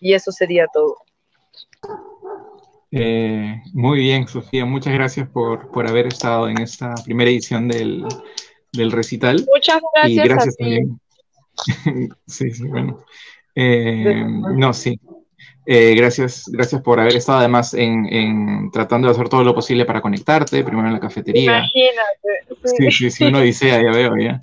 Y 0.00 0.14
eso 0.14 0.30
sería 0.32 0.66
todo. 0.72 0.96
Eh, 2.90 3.62
muy 3.72 3.98
bien, 3.98 4.28
Sofía. 4.28 4.64
Muchas 4.64 4.94
gracias 4.94 5.28
por, 5.28 5.68
haber 5.86 6.06
estado 6.06 6.48
en 6.48 6.58
esta 6.60 6.94
primera 7.04 7.30
edición 7.30 7.68
del, 7.68 8.06
recital. 8.90 9.44
Muchas 9.52 9.80
gracias. 9.94 10.24
Y 10.24 10.28
gracias 10.28 10.56
también. 10.56 11.00
sí, 12.26 12.50
sí, 12.50 12.68
bueno. 12.68 13.04
Eh, 13.56 14.24
no, 14.54 14.72
sí. 14.74 15.00
Eh, 15.64 15.94
gracias, 15.96 16.44
gracias 16.52 16.80
por 16.82 17.00
haber 17.00 17.16
estado 17.16 17.38
además 17.38 17.74
en, 17.74 18.70
tratando 18.70 19.08
de 19.08 19.14
hacer 19.14 19.28
todo 19.28 19.42
lo 19.42 19.54
posible 19.54 19.84
para 19.84 20.00
conectarte, 20.00 20.62
primero 20.62 20.86
en 20.86 20.92
la 20.92 21.00
cafetería. 21.00 21.58
Imagínate. 21.58 22.76
Sí, 22.76 22.90
sí, 22.92 23.10
sí, 23.10 23.24
uno 23.24 23.40
dice, 23.40 23.68
ya 23.68 23.90
veo, 23.90 24.16
ya. 24.16 24.38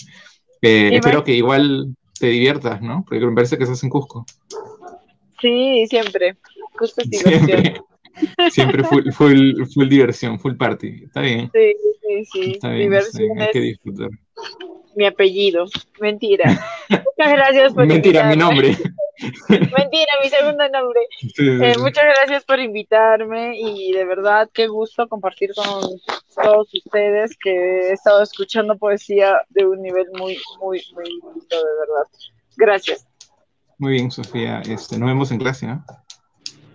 Eh, 0.61 0.90
espero 0.94 1.23
que 1.23 1.34
igual 1.34 1.95
te 2.19 2.27
diviertas, 2.27 2.81
¿no? 2.81 3.06
Porque 3.07 3.26
me 3.26 3.34
parece 3.34 3.57
que 3.57 3.64
estás 3.64 3.84
en 3.84 3.90
Cusco. 3.90 4.26
Sí, 5.40 5.85
siempre. 5.88 6.35
Cusco 6.77 7.02
es 7.02 7.10
diversión. 7.10 7.85
Siempre, 8.52 8.84
full, 8.84 9.11
full, 9.11 9.65
full, 9.73 9.90
diversión, 9.90 10.40
full 10.40 10.53
party. 10.56 11.06
Está 11.06 11.22
bien. 11.22 11.49
Sí, 11.52 11.73
sí, 11.99 12.26
sí. 12.26 12.52
Está 12.52 12.69
bien, 12.69 12.81
diversión 12.91 13.41
hay 13.41 13.52
que 13.52 13.60
disfrutar 13.60 14.10
mi 14.95 15.05
apellido. 15.05 15.65
Mentira. 15.99 16.45
Muchas 16.89 17.33
gracias 17.33 17.73
por 17.73 17.85
Mentira, 17.85 18.25
mi 18.25 18.35
nombre. 18.35 18.77
Mentira, 19.49 20.11
mi 20.21 20.29
segundo 20.29 20.67
nombre. 20.69 21.01
Eh, 21.39 21.73
muchas 21.79 22.03
gracias 22.03 22.43
por 22.45 22.59
invitarme 22.59 23.57
y 23.57 23.91
de 23.91 24.05
verdad 24.05 24.49
qué 24.53 24.67
gusto 24.67 25.07
compartir 25.07 25.51
con 25.55 25.81
todos 26.35 26.73
ustedes 26.73 27.35
que 27.37 27.89
he 27.89 27.91
estado 27.91 28.21
escuchando 28.21 28.77
poesía 28.77 29.41
de 29.49 29.65
un 29.65 29.81
nivel 29.81 30.05
muy, 30.17 30.37
muy, 30.59 30.81
muy 30.93 31.05
lindo, 31.05 31.41
de 31.49 31.79
verdad. 31.79 32.07
Gracias. 32.55 33.07
Muy 33.77 33.93
bien, 33.93 34.11
Sofía. 34.11 34.61
Este, 34.61 34.97
nos 34.97 35.09
vemos 35.09 35.31
en 35.31 35.39
clase, 35.39 35.67
¿no? 35.67 35.83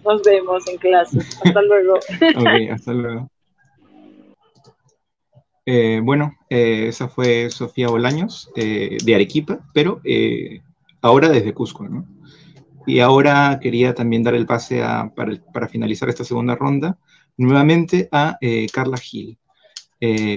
Nos 0.05 0.23
vemos 0.23 0.67
en 0.69 0.79
clase. 0.79 1.19
Hasta 1.19 1.63
luego. 1.63 1.95
ok, 1.95 2.73
hasta 2.73 2.93
luego. 2.93 3.31
Eh, 5.71 6.01
bueno, 6.03 6.35
eh, 6.49 6.87
esa 6.89 7.09
fue 7.09 7.51
Sofía 7.51 7.89
Bolaños 7.89 8.51
eh, 8.57 8.97
de 9.05 9.15
Arequipa, 9.15 9.61
pero 9.75 10.01
ahora 11.03 11.29
desde 11.29 11.53
Cusco, 11.53 11.87
¿no? 11.87 12.07
Y 12.87 13.01
ahora 13.01 13.59
quería 13.61 13.95
también 13.95 14.23
dar 14.23 14.35
el 14.35 14.47
pase 14.47 14.83
para, 15.15 15.69
finalizar 15.69 16.09
esta 16.09 16.25
segunda 16.25 16.55
ronda, 16.55 16.97
nuevamente 17.37 18.09
a 18.13 18.39
Carla 18.73 18.97
Gil. 18.97 19.37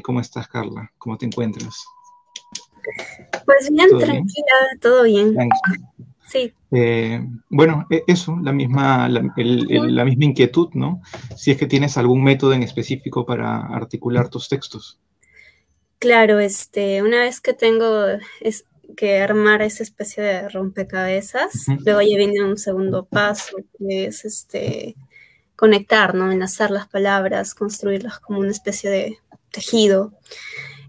¿Cómo 0.03 0.19
estás, 0.19 0.49
Carla? 0.49 0.91
¿Cómo 0.97 1.17
te 1.17 1.27
encuentras? 1.27 1.81
Pues 3.45 3.69
bien, 3.71 3.87
tranquila, 3.97 4.57
todo 4.81 5.03
bien. 5.03 5.33
Sí. 6.27 6.53
bueno, 7.49 7.87
e, 7.89 8.03
eso, 8.05 8.37
la 8.43 8.51
misma, 8.51 9.07
la, 9.07 9.21
la 9.37 10.03
misma 10.03 10.25
inquietud, 10.25 10.71
¿no? 10.73 11.01
Si 11.37 11.51
es 11.51 11.57
que 11.57 11.67
tienes 11.67 11.97
algún 11.97 12.21
método 12.21 12.51
en 12.51 12.63
específico 12.63 13.25
para 13.25 13.61
articular 13.67 14.27
tus 14.27 14.49
textos. 14.49 15.00
Claro, 16.01 16.39
este, 16.39 17.03
una 17.03 17.19
vez 17.19 17.41
que 17.41 17.53
tengo 17.53 18.07
es, 18.39 18.65
que 18.97 19.21
armar 19.21 19.61
esa 19.61 19.83
especie 19.83 20.23
de 20.23 20.49
rompecabezas, 20.49 21.67
luego 21.85 22.01
ya 22.01 22.17
viene 22.17 22.43
un 22.43 22.57
segundo 22.57 23.05
paso, 23.05 23.57
que 23.77 24.05
es 24.05 24.25
este 24.25 24.95
conectar, 25.55 26.15
¿no? 26.15 26.31
Enlazar 26.31 26.71
las 26.71 26.87
palabras, 26.87 27.53
construirlas 27.53 28.19
como 28.19 28.39
una 28.39 28.49
especie 28.49 28.89
de 28.89 29.19
tejido. 29.51 30.11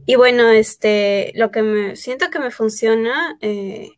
Y 0.07 0.15
bueno, 0.17 0.49
este, 0.49 1.33
lo 1.35 1.51
que 1.51 1.63
me 1.63 1.95
siento 1.95 2.31
que 2.31 2.39
me 2.39 2.51
funciona 2.51 3.37
eh, 3.43 3.91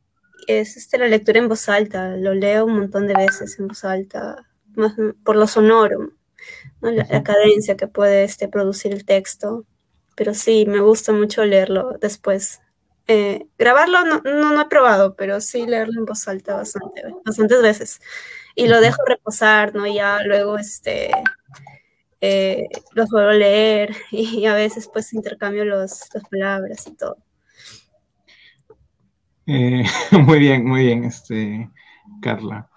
es 0.49 0.77
este, 0.77 0.99
la 0.99 1.07
lectura 1.07 1.39
en 1.39 1.49
voz 1.49 1.69
alta. 1.69 2.17
Lo 2.17 2.35
leo 2.35 2.65
un 2.65 2.75
montón 2.77 3.07
de 3.07 3.15
veces 3.15 3.57
en 3.61 3.69
voz 3.69 3.85
alta, 3.85 4.49
más 4.75 4.95
por 5.25 5.37
lo 5.37 5.47
sonoro, 5.47 6.11
la, 6.81 7.23
cadencia 7.23 7.77
que 7.77 7.87
puede 7.87 8.25
este, 8.25 8.49
producir 8.49 8.93
el 8.93 9.05
texto 9.05 9.65
pero 10.15 10.35
sí, 10.35 10.67
me 10.67 10.81
gusta 10.81 11.13
mucho 11.13 11.45
leerlo 11.45 11.97
después. 12.01 12.61
Eh, 13.07 13.47
grabarlo 13.59 14.03
no, 14.05 14.21
no, 14.23 14.61
he 14.61 14.69
probado, 14.69 15.15
pero 15.15 15.41
sí 15.41 15.67
leerlo 15.67 16.01
en 16.01 16.07
voz 16.07 16.27
alta 16.27 16.57
bastante, 16.57 17.03
bastantes 17.25 17.63
veces. 17.63 18.01
Y 18.55 18.67
lo 18.69 18.81
dejo 18.81 19.03
reposar, 19.07 19.75
¿no? 19.75 19.87
Ya 19.87 20.23
luego, 20.23 20.59
este, 20.59 21.11
eh, 22.21 22.67
los 22.93 23.11
vuelvo 23.11 23.31
a 23.31 23.35
leer 23.35 23.95
y 24.11 24.47
a 24.47 24.55
veces 24.55 24.89
pues 24.93 25.13
intercambio 25.13 25.65
los, 25.65 26.09
las 26.15 26.25
palabras 26.31 26.87
y 26.87 26.95
todo. 26.95 27.19
Eh, 29.47 29.85
muy 30.27 30.39
bien, 30.39 30.65
muy 30.65 30.87
bien, 30.87 31.05
este, 31.05 31.71
Carla. 32.23 32.71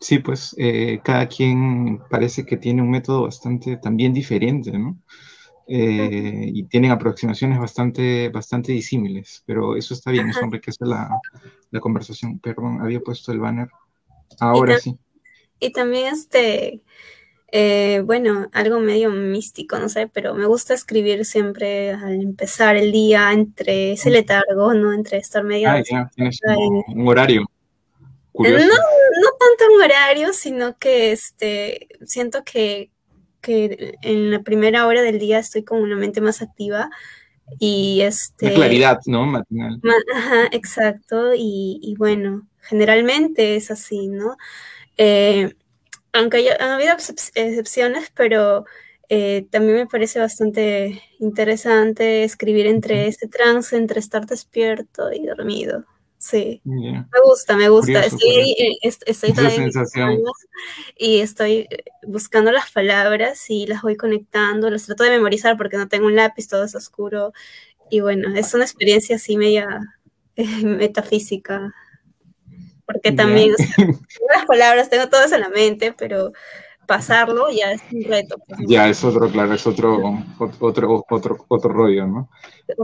Sí, 0.00 0.18
pues 0.18 0.56
cada 1.04 1.28
quien 1.28 2.00
parece 2.10 2.44
que 2.44 2.56
tiene 2.56 2.82
un 2.82 2.90
método 2.90 3.22
bastante 3.22 3.76
también 3.76 4.12
diferente, 4.12 4.72
¿no? 4.76 4.98
Y 5.74 6.64
tienen 6.64 6.90
aproximaciones 6.90 7.58
bastante, 7.58 8.28
bastante 8.28 8.72
disímiles, 8.72 9.42
pero 9.46 9.76
eso 9.76 9.94
está 9.94 10.10
bien, 10.10 10.28
eso 10.28 10.40
enriquece 10.40 10.84
la, 10.84 11.08
la 11.70 11.80
conversación. 11.80 12.38
Perdón, 12.38 12.80
había 12.80 13.00
puesto 13.00 13.32
el 13.32 13.40
banner. 13.40 13.68
Ahora 14.40 14.78
sí. 14.78 14.98
Y 15.58 15.72
también 15.72 16.12
este, 16.12 16.82
eh, 17.54 18.00
bueno, 18.04 18.48
algo 18.54 18.80
medio 18.80 19.10
místico, 19.10 19.78
no 19.78 19.90
sé, 19.90 20.08
pero 20.08 20.34
me 20.34 20.46
gusta 20.46 20.72
escribir 20.72 21.26
siempre 21.26 21.90
al 21.90 22.14
empezar 22.14 22.76
el 22.76 22.90
día 22.90 23.30
entre 23.30 23.92
ese 23.92 24.10
letargo, 24.10 24.72
¿no? 24.72 24.94
Entre 24.94 25.18
estar 25.18 25.44
medio... 25.44 25.68
Ah, 25.68 25.82
ya, 25.82 26.10
tienes 26.16 26.40
un, 26.88 27.06
horario. 27.06 27.42
No, 28.32 28.48
no 28.48 28.56
tanto 28.58 29.74
un 29.74 29.82
horario, 29.82 30.32
sino 30.32 30.78
que 30.78 31.12
este, 31.12 31.88
siento 32.06 32.42
que, 32.42 32.90
que 33.42 33.98
en 34.02 34.30
la 34.30 34.40
primera 34.42 34.86
hora 34.86 35.02
del 35.02 35.18
día 35.18 35.38
estoy 35.38 35.64
con 35.64 35.82
una 35.82 35.96
mente 35.96 36.20
más 36.22 36.40
activa 36.40 36.88
y 37.58 38.00
este... 38.00 38.46
De 38.46 38.54
claridad, 38.54 39.00
¿no? 39.06 39.26
Matinal. 39.26 39.80
Ajá, 40.14 40.48
exacto, 40.52 41.34
y, 41.34 41.78
y 41.82 41.96
bueno, 41.96 42.46
generalmente 42.60 43.56
es 43.56 43.70
así, 43.70 44.08
¿no? 44.08 44.36
Eh, 44.96 45.54
aunque 46.12 46.38
haya, 46.38 46.56
han 46.60 46.70
habido 46.70 46.92
excepciones, 46.92 48.10
pero 48.14 48.64
eh, 49.08 49.46
también 49.50 49.76
me 49.76 49.86
parece 49.86 50.18
bastante 50.18 51.02
interesante 51.18 52.24
escribir 52.24 52.66
entre 52.66 53.08
este 53.08 53.28
trance, 53.28 53.76
entre 53.76 54.00
estar 54.00 54.26
despierto 54.26 55.12
y 55.12 55.26
dormido. 55.26 55.84
Sí, 56.22 56.60
me 56.64 57.04
gusta, 57.24 57.56
me 57.56 57.68
gusta. 57.68 58.06
estoy, 58.06 58.52
eh, 58.56 58.78
estoy 58.80 59.34
y 60.96 61.18
estoy 61.18 61.66
eh, 61.68 61.84
buscando 62.06 62.52
las 62.52 62.70
palabras 62.70 63.50
y 63.50 63.66
las 63.66 63.82
voy 63.82 63.96
conectando, 63.96 64.70
las 64.70 64.86
trato 64.86 65.02
de 65.02 65.10
memorizar 65.10 65.56
porque 65.56 65.76
no 65.76 65.88
tengo 65.88 66.06
un 66.06 66.14
lápiz, 66.14 66.46
todo 66.46 66.62
es 66.62 66.76
oscuro. 66.76 67.32
Y 67.90 67.98
bueno, 68.02 68.32
es 68.36 68.54
una 68.54 68.62
experiencia 68.62 69.16
así 69.16 69.36
media 69.36 69.98
metafísica. 70.62 71.74
Porque 72.86 73.10
también 73.10 73.50
las 74.32 74.46
palabras 74.46 74.90
tengo 74.90 75.08
todas 75.08 75.32
en 75.32 75.40
la 75.40 75.48
mente, 75.48 75.92
pero 75.92 76.32
pasarlo 76.92 77.50
ya 77.50 77.72
es 77.72 77.80
un 77.90 78.04
reto. 78.04 78.36
Pues, 78.46 78.60
ya 78.68 78.86
es 78.86 79.02
otro, 79.02 79.30
claro, 79.30 79.54
es 79.54 79.66
otro, 79.66 80.22
otro, 80.38 81.06
otro, 81.08 81.46
otro 81.48 81.72
rollo, 81.72 82.06
¿no? 82.06 82.28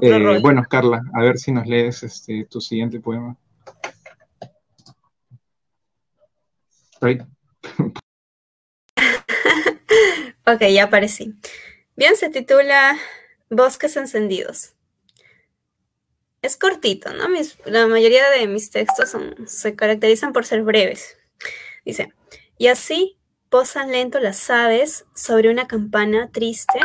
Eh, 0.01 0.39
bueno, 0.41 0.65
Carla, 0.69 1.03
a 1.13 1.21
ver 1.21 1.37
si 1.37 1.53
nos 1.53 1.67
lees 1.67 2.03
este, 2.03 2.47
tu 2.47 2.59
siguiente 2.59 3.01
poema. 3.01 3.37
ok, 10.47 10.63
ya 10.73 10.85
aparecí. 10.85 11.35
Bien, 11.95 12.17
se 12.17 12.31
titula 12.31 12.97
Bosques 13.51 13.95
encendidos 13.99 14.73
es 16.41 16.57
cortito, 16.57 17.13
¿no? 17.13 17.27
la 17.67 17.89
mayoría 17.89 18.31
de 18.31 18.47
mis 18.47 18.71
textos 18.71 19.15
se 19.47 19.75
caracterizan 19.75 20.33
por 20.33 20.47
ser 20.47 20.63
breves. 20.63 21.17
Dice, 21.85 22.13
y 22.57 22.69
así 22.69 23.18
posan 23.51 23.91
lento 23.91 24.21
las 24.21 24.51
aves 24.51 25.07
sobre 25.15 25.51
una 25.51 25.67
campana 25.67 26.31
triste, 26.31 26.81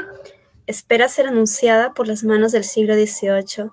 espera 0.65 1.09
ser 1.09 1.27
anunciada 1.27 1.93
por 1.93 2.07
las 2.07 2.23
manos 2.23 2.51
del 2.51 2.63
siglo 2.63 2.95
XVIII. 2.95 3.71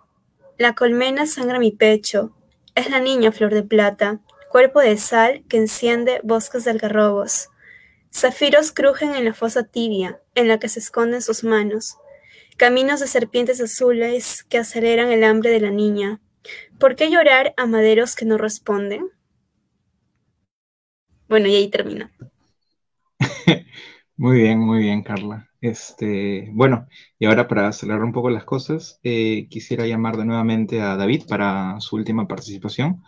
La 0.58 0.74
colmena 0.74 1.26
sangra 1.26 1.58
mi 1.58 1.70
pecho, 1.70 2.34
es 2.74 2.90
la 2.90 3.00
niña 3.00 3.32
flor 3.32 3.54
de 3.54 3.62
plata, 3.62 4.20
cuerpo 4.50 4.80
de 4.80 4.96
sal 4.96 5.44
que 5.48 5.56
enciende 5.56 6.20
bosques 6.24 6.64
de 6.64 6.72
algarrobos. 6.72 7.48
Zafiros 8.12 8.72
crujen 8.72 9.14
en 9.14 9.24
la 9.24 9.34
fosa 9.34 9.64
tibia, 9.64 10.20
en 10.34 10.48
la 10.48 10.58
que 10.58 10.68
se 10.68 10.80
esconden 10.80 11.22
sus 11.22 11.44
manos. 11.44 11.96
Caminos 12.56 13.00
de 13.00 13.06
serpientes 13.06 13.60
azules 13.60 14.44
que 14.44 14.58
aceleran 14.58 15.10
el 15.10 15.24
hambre 15.24 15.50
de 15.50 15.60
la 15.60 15.70
niña. 15.70 16.20
¿Por 16.78 16.96
qué 16.96 17.10
llorar 17.10 17.54
a 17.56 17.66
maderos 17.66 18.16
que 18.16 18.24
no 18.24 18.36
responden? 18.36 19.08
Bueno, 21.28 21.46
y 21.46 21.54
ahí 21.54 21.68
termina. 21.68 22.10
Muy 24.20 24.42
bien, 24.42 24.59
muy 24.59 24.80
bien, 24.80 25.02
Carla. 25.02 25.48
Este, 25.62 26.51
bueno, 26.52 26.86
y 27.18 27.24
ahora 27.24 27.48
para 27.48 27.68
acelerar 27.68 28.05
un 28.05 28.12
poco 28.12 28.28
las 28.28 28.44
cosas, 28.44 29.01
eh, 29.02 29.47
quisiera 29.48 29.86
llamar 29.86 30.18
de 30.18 30.26
nuevamente 30.26 30.82
a 30.82 30.94
David 30.98 31.22
para 31.26 31.80
su 31.80 31.97
última 31.97 32.28
participación. 32.28 33.02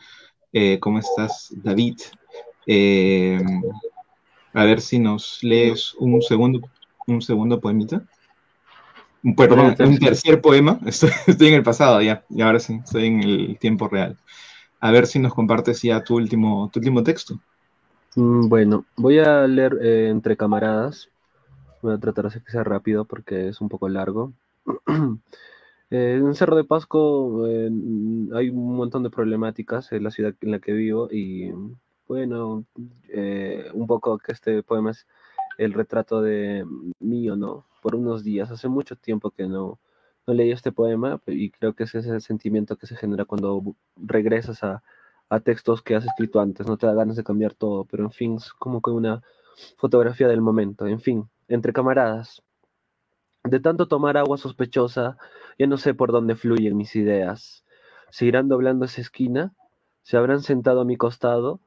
Eh, 0.54 0.80
¿Cómo 0.80 1.00
estás, 1.00 1.52
David? 1.62 1.98
Eh, 2.66 3.38
a 4.54 4.64
ver 4.64 4.80
si 4.80 4.98
nos 4.98 5.40
lees 5.42 5.92
un 5.98 6.22
segundo, 6.22 6.62
un 7.06 7.20
segundo 7.20 7.60
poemita. 7.60 8.02
Perdón, 9.36 9.76
un 9.80 9.98
tercer 9.98 10.40
poema. 10.40 10.80
Estoy, 10.86 11.10
en 11.26 11.52
el 11.52 11.62
pasado 11.62 12.00
ya, 12.00 12.24
y 12.30 12.40
ahora 12.40 12.58
sí, 12.58 12.80
estoy 12.82 13.08
en 13.08 13.22
el 13.22 13.58
tiempo 13.58 13.86
real. 13.86 14.16
A 14.80 14.90
ver 14.90 15.06
si 15.06 15.18
nos 15.18 15.34
compartes 15.34 15.82
ya 15.82 16.02
tu 16.02 16.16
último, 16.16 16.70
tu 16.72 16.80
último 16.80 17.02
texto. 17.02 17.38
Mm, 18.16 18.48
bueno, 18.48 18.84
voy 18.96 19.18
a 19.18 19.46
leer 19.46 19.78
eh, 19.82 20.08
entre 20.10 20.36
camaradas. 20.36 21.08
Voy 21.82 21.94
a 21.94 21.98
tratar 21.98 22.30
de 22.30 22.40
que 22.40 22.50
sea 22.50 22.64
rápido 22.64 23.04
porque 23.04 23.48
es 23.48 23.60
un 23.60 23.68
poco 23.68 23.88
largo. 23.88 24.32
Eh, 25.94 26.14
en 26.16 26.34
Cerro 26.34 26.56
de 26.56 26.64
Pasco 26.64 27.46
eh, 27.46 27.70
hay 28.34 28.48
un 28.48 28.76
montón 28.76 29.02
de 29.02 29.10
problemáticas 29.10 29.92
en 29.92 30.04
la 30.04 30.10
ciudad 30.10 30.34
en 30.40 30.50
la 30.50 30.58
que 30.58 30.72
vivo 30.72 31.08
y 31.12 31.52
bueno, 32.08 32.64
un 33.74 33.86
poco 33.86 34.16
que 34.16 34.32
este 34.32 34.62
poema 34.62 34.92
es 34.92 35.06
el 35.58 35.74
retrato 35.74 36.22
de 36.22 36.64
mío, 36.98 37.36
¿no? 37.36 37.66
por 37.82 37.94
unos 37.94 38.24
días. 38.24 38.50
Hace 38.50 38.68
mucho 38.68 38.96
tiempo 38.96 39.30
que 39.32 39.46
no, 39.46 39.78
no 40.26 40.32
leí 40.32 40.50
este 40.52 40.72
poema 40.72 41.20
y 41.26 41.50
creo 41.50 41.74
que 41.74 41.84
ese 41.84 41.98
es 41.98 42.06
el 42.06 42.22
sentimiento 42.22 42.76
que 42.76 42.86
se 42.86 42.96
genera 42.96 43.26
cuando 43.26 43.62
regresas 43.96 44.64
a, 44.64 44.82
a 45.32 45.40
textos 45.40 45.82
que 45.82 45.94
has 45.96 46.04
escrito 46.04 46.40
antes. 46.40 46.66
No 46.66 46.76
te 46.76 46.86
da 46.86 46.94
ganas 46.94 47.16
de 47.16 47.24
cambiar 47.24 47.54
todo, 47.54 47.84
pero 47.84 48.04
en 48.04 48.10
fin, 48.10 48.36
es 48.36 48.52
como 48.52 48.82
que 48.82 48.90
una 48.90 49.22
fotografía 49.76 50.28
del 50.28 50.40
momento. 50.40 50.86
En 50.86 51.00
fin, 51.00 51.28
entre 51.48 51.72
camaradas. 51.72 52.42
De 53.44 53.58
tanto 53.58 53.88
tomar 53.88 54.16
agua 54.16 54.36
sospechosa, 54.36 55.16
ya 55.58 55.66
no 55.66 55.76
sé 55.76 55.94
por 55.94 56.12
dónde 56.12 56.36
fluyen 56.36 56.76
mis 56.76 56.94
ideas. 56.96 57.64
¿Seguirán 58.10 58.48
doblando 58.48 58.84
esa 58.84 59.00
esquina? 59.00 59.54
¿Se 60.02 60.16
habrán 60.16 60.42
sentado 60.42 60.82
a 60.82 60.84
mi 60.84 60.96
costado? 60.96 61.60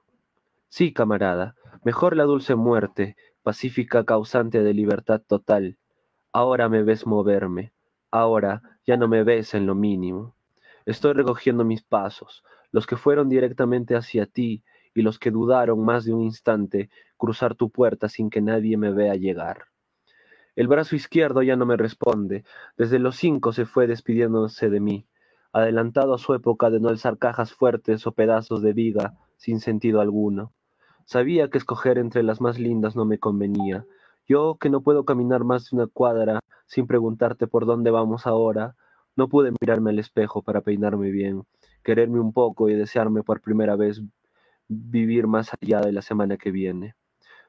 Sí, 0.69 0.93
camarada, 0.93 1.55
mejor 1.83 2.15
la 2.15 2.23
dulce 2.25 2.55
muerte, 2.55 3.15
pacífica 3.43 4.05
causante 4.05 4.61
de 4.63 4.73
libertad 4.73 5.21
total, 5.25 5.77
Ahora 6.35 6.67
me 6.67 6.83
ves 6.83 7.07
moverme, 7.07 7.71
ahora 8.11 8.61
ya 8.85 8.97
no 8.97 9.07
me 9.07 9.23
ves 9.23 9.53
en 9.53 9.65
lo 9.65 9.73
mínimo. 9.73 10.35
Estoy 10.85 11.13
recogiendo 11.13 11.63
mis 11.63 11.81
pasos, 11.81 12.43
los 12.75 12.87
que 12.87 12.97
fueron 12.97 13.29
directamente 13.29 13.95
hacia 13.95 14.25
ti 14.25 14.61
y 14.93 15.01
los 15.01 15.17
que 15.17 15.31
dudaron 15.31 15.85
más 15.85 16.03
de 16.03 16.11
un 16.11 16.23
instante 16.23 16.89
cruzar 17.15 17.55
tu 17.55 17.69
puerta 17.69 18.09
sin 18.09 18.29
que 18.29 18.41
nadie 18.41 18.75
me 18.75 18.91
vea 18.91 19.15
llegar. 19.15 19.67
El 20.57 20.67
brazo 20.67 20.97
izquierdo 20.97 21.41
ya 21.41 21.55
no 21.55 21.65
me 21.65 21.77
responde, 21.77 22.43
desde 22.75 22.99
los 22.99 23.15
cinco 23.15 23.53
se 23.53 23.63
fue 23.63 23.87
despidiéndose 23.87 24.69
de 24.69 24.81
mí, 24.81 25.07
adelantado 25.53 26.13
a 26.13 26.17
su 26.17 26.33
época 26.33 26.69
de 26.69 26.81
no 26.81 26.89
alzar 26.89 27.17
cajas 27.17 27.53
fuertes 27.53 28.05
o 28.07 28.11
pedazos 28.11 28.61
de 28.61 28.73
viga 28.73 29.13
sin 29.37 29.61
sentido 29.61 30.01
alguno. 30.01 30.51
Sabía 31.05 31.49
que 31.49 31.57
escoger 31.57 31.97
entre 31.97 32.23
las 32.23 32.41
más 32.41 32.59
lindas 32.59 32.97
no 32.97 33.05
me 33.05 33.19
convenía, 33.19 33.85
yo 34.27 34.57
que 34.59 34.69
no 34.69 34.81
puedo 34.81 35.05
caminar 35.05 35.45
más 35.45 35.69
de 35.69 35.77
una 35.77 35.87
cuadra 35.87 36.41
sin 36.65 36.87
preguntarte 36.87 37.47
por 37.47 37.65
dónde 37.65 37.89
vamos 37.89 38.27
ahora, 38.27 38.75
no 39.15 39.29
pude 39.29 39.53
mirarme 39.61 39.91
al 39.91 39.99
espejo 39.99 40.41
para 40.41 40.59
peinarme 40.59 41.09
bien, 41.09 41.45
quererme 41.85 42.19
un 42.19 42.33
poco 42.33 42.67
y 42.67 42.73
desearme 42.73 43.23
por 43.23 43.39
primera 43.39 43.77
vez 43.77 44.01
vivir 44.67 45.27
más 45.27 45.51
allá 45.53 45.79
de 45.79 45.93
la 45.93 46.01
semana 46.01 46.35
que 46.35 46.51
viene. 46.51 46.95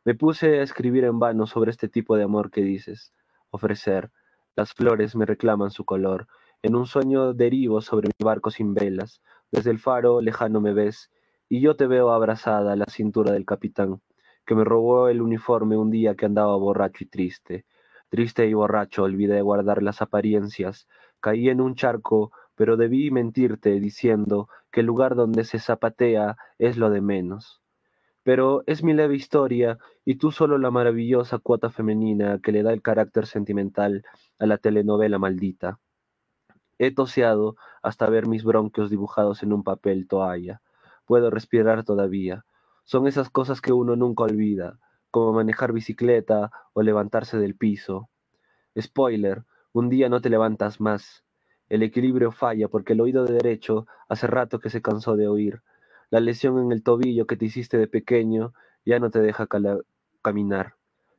Me 0.04 0.14
puse 0.14 0.60
a 0.60 0.62
escribir 0.62 1.02
en 1.04 1.18
vano 1.18 1.48
sobre 1.48 1.72
este 1.72 1.88
tipo 1.88 2.16
de 2.16 2.22
amor 2.22 2.52
que 2.52 2.62
dices, 2.62 3.12
ofrecer. 3.50 4.12
Las 4.54 4.72
flores 4.72 5.16
me 5.16 5.26
reclaman 5.26 5.70
su 5.70 5.84
color. 5.84 6.28
En 6.62 6.76
un 6.76 6.86
sueño 6.86 7.34
derivo 7.34 7.80
sobre 7.80 8.08
mi 8.08 8.24
barco 8.24 8.52
sin 8.52 8.74
velas. 8.74 9.20
Desde 9.50 9.72
el 9.72 9.78
faro 9.80 10.20
lejano 10.20 10.60
me 10.60 10.72
ves, 10.72 11.10
y 11.48 11.60
yo 11.60 11.74
te 11.74 11.88
veo 11.88 12.10
abrazada 12.10 12.72
a 12.72 12.76
la 12.76 12.86
cintura 12.86 13.32
del 13.32 13.44
capitán 13.44 14.00
que 14.46 14.54
me 14.54 14.64
robó 14.64 15.08
el 15.08 15.20
uniforme 15.20 15.76
un 15.76 15.90
día 15.90 16.14
que 16.14 16.24
andaba 16.24 16.56
borracho 16.56 17.04
y 17.04 17.08
triste. 17.08 17.66
Triste 18.08 18.46
y 18.46 18.54
borracho, 18.54 19.02
olvidé 19.02 19.42
guardar 19.42 19.82
las 19.82 20.00
apariencias. 20.00 20.86
Caí 21.20 21.48
en 21.48 21.60
un 21.60 21.74
charco, 21.74 22.30
pero 22.56 22.76
debí 22.76 23.10
mentirte 23.12 23.80
diciendo 23.80 24.48
que 24.72 24.80
el 24.80 24.86
lugar 24.86 25.14
donde 25.16 25.44
se 25.44 25.60
zapatea 25.60 26.36
es 26.58 26.76
lo 26.78 26.90
de 26.90 27.02
menos. 27.02 27.62
pero 28.22 28.64
es 28.66 28.82
mi 28.84 28.94
leve 28.94 29.16
historia 29.16 29.78
y 30.04 30.16
tú 30.16 30.32
solo 30.32 30.58
la 30.58 30.70
maravillosa 30.70 31.38
cuota 31.38 31.70
femenina 31.70 32.40
que 32.42 32.52
le 32.52 32.62
da 32.62 32.72
el 32.72 32.82
carácter 32.82 33.26
sentimental 33.26 34.04
a 34.38 34.46
la 34.46 34.58
telenovela 34.58 35.18
maldita. 35.18 35.80
He 36.78 36.92
toseado 36.94 37.56
hasta 37.82 38.08
ver 38.08 38.26
mis 38.26 38.44
bronquios 38.44 38.90
dibujados 38.90 39.42
en 39.42 39.52
un 39.52 39.62
papel 39.64 40.08
toalla. 40.08 40.62
Puedo 41.06 41.30
respirar 41.30 41.84
todavía. 41.84 42.46
Son 42.84 43.06
esas 43.06 43.30
cosas 43.30 43.60
que 43.60 43.72
uno 43.74 43.96
nunca 43.96 44.24
olvida, 44.24 44.78
como 45.10 45.34
manejar 45.34 45.72
bicicleta 45.72 46.50
o 46.72 46.82
levantarse 46.82 47.38
del 47.38 47.56
piso. 47.56 48.10
Spoiler, 48.80 49.44
un 49.74 49.90
día 49.90 50.08
no 50.08 50.22
te 50.22 50.30
levantas 50.30 50.80
más. 50.80 51.25
El 51.68 51.82
equilibrio 51.82 52.30
falla 52.30 52.68
porque 52.68 52.92
el 52.92 53.00
oído 53.00 53.24
de 53.24 53.34
derecho 53.34 53.86
hace 54.08 54.26
rato 54.26 54.60
que 54.60 54.70
se 54.70 54.82
cansó 54.82 55.16
de 55.16 55.26
oír. 55.26 55.62
La 56.10 56.20
lesión 56.20 56.58
en 56.58 56.70
el 56.70 56.82
tobillo 56.82 57.26
que 57.26 57.36
te 57.36 57.46
hiciste 57.46 57.76
de 57.78 57.88
pequeño 57.88 58.52
ya 58.84 59.00
no 59.00 59.10
te 59.10 59.20
deja 59.20 59.48
caminar. 60.22 60.74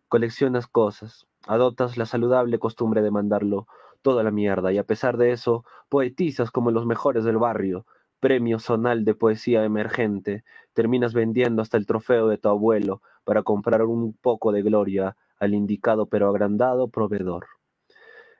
Coleccionas 0.07 0.68
cosas, 0.68 1.28
adoptas 1.45 1.98
la 1.98 2.06
saludable 2.06 2.60
costumbre 2.60 3.02
de 3.02 3.11
mandarlo 3.11 3.68
toda 4.02 4.24
la 4.24 4.32
mierda 4.32 4.72
y 4.72 4.78
a 4.78 4.86
pesar 4.86 5.18
de 5.18 5.34
eso, 5.34 5.65
poetizas 5.90 6.49
como 6.49 6.72
los 6.72 6.86
mejores 6.86 7.26
del 7.26 7.38
barrio, 7.38 7.86
premio 8.22 8.60
zonal 8.60 9.03
de 9.03 9.15
poesía 9.15 9.65
emergente, 9.65 10.45
terminas 10.74 11.14
vendiendo 11.14 11.61
hasta 11.61 11.76
el 11.76 11.86
trofeo 11.86 12.30
de 12.30 12.38
tu 12.38 12.48
abuelo 12.48 13.02
para 13.26 13.44
comprar 13.44 13.84
un 13.84 14.14
poco 14.14 14.53
de 14.53 14.61
gloria 14.61 15.18
al 15.40 15.53
indicado 15.53 16.06
pero 16.06 16.30
agrandado 16.30 16.88
proveedor. 16.88 17.57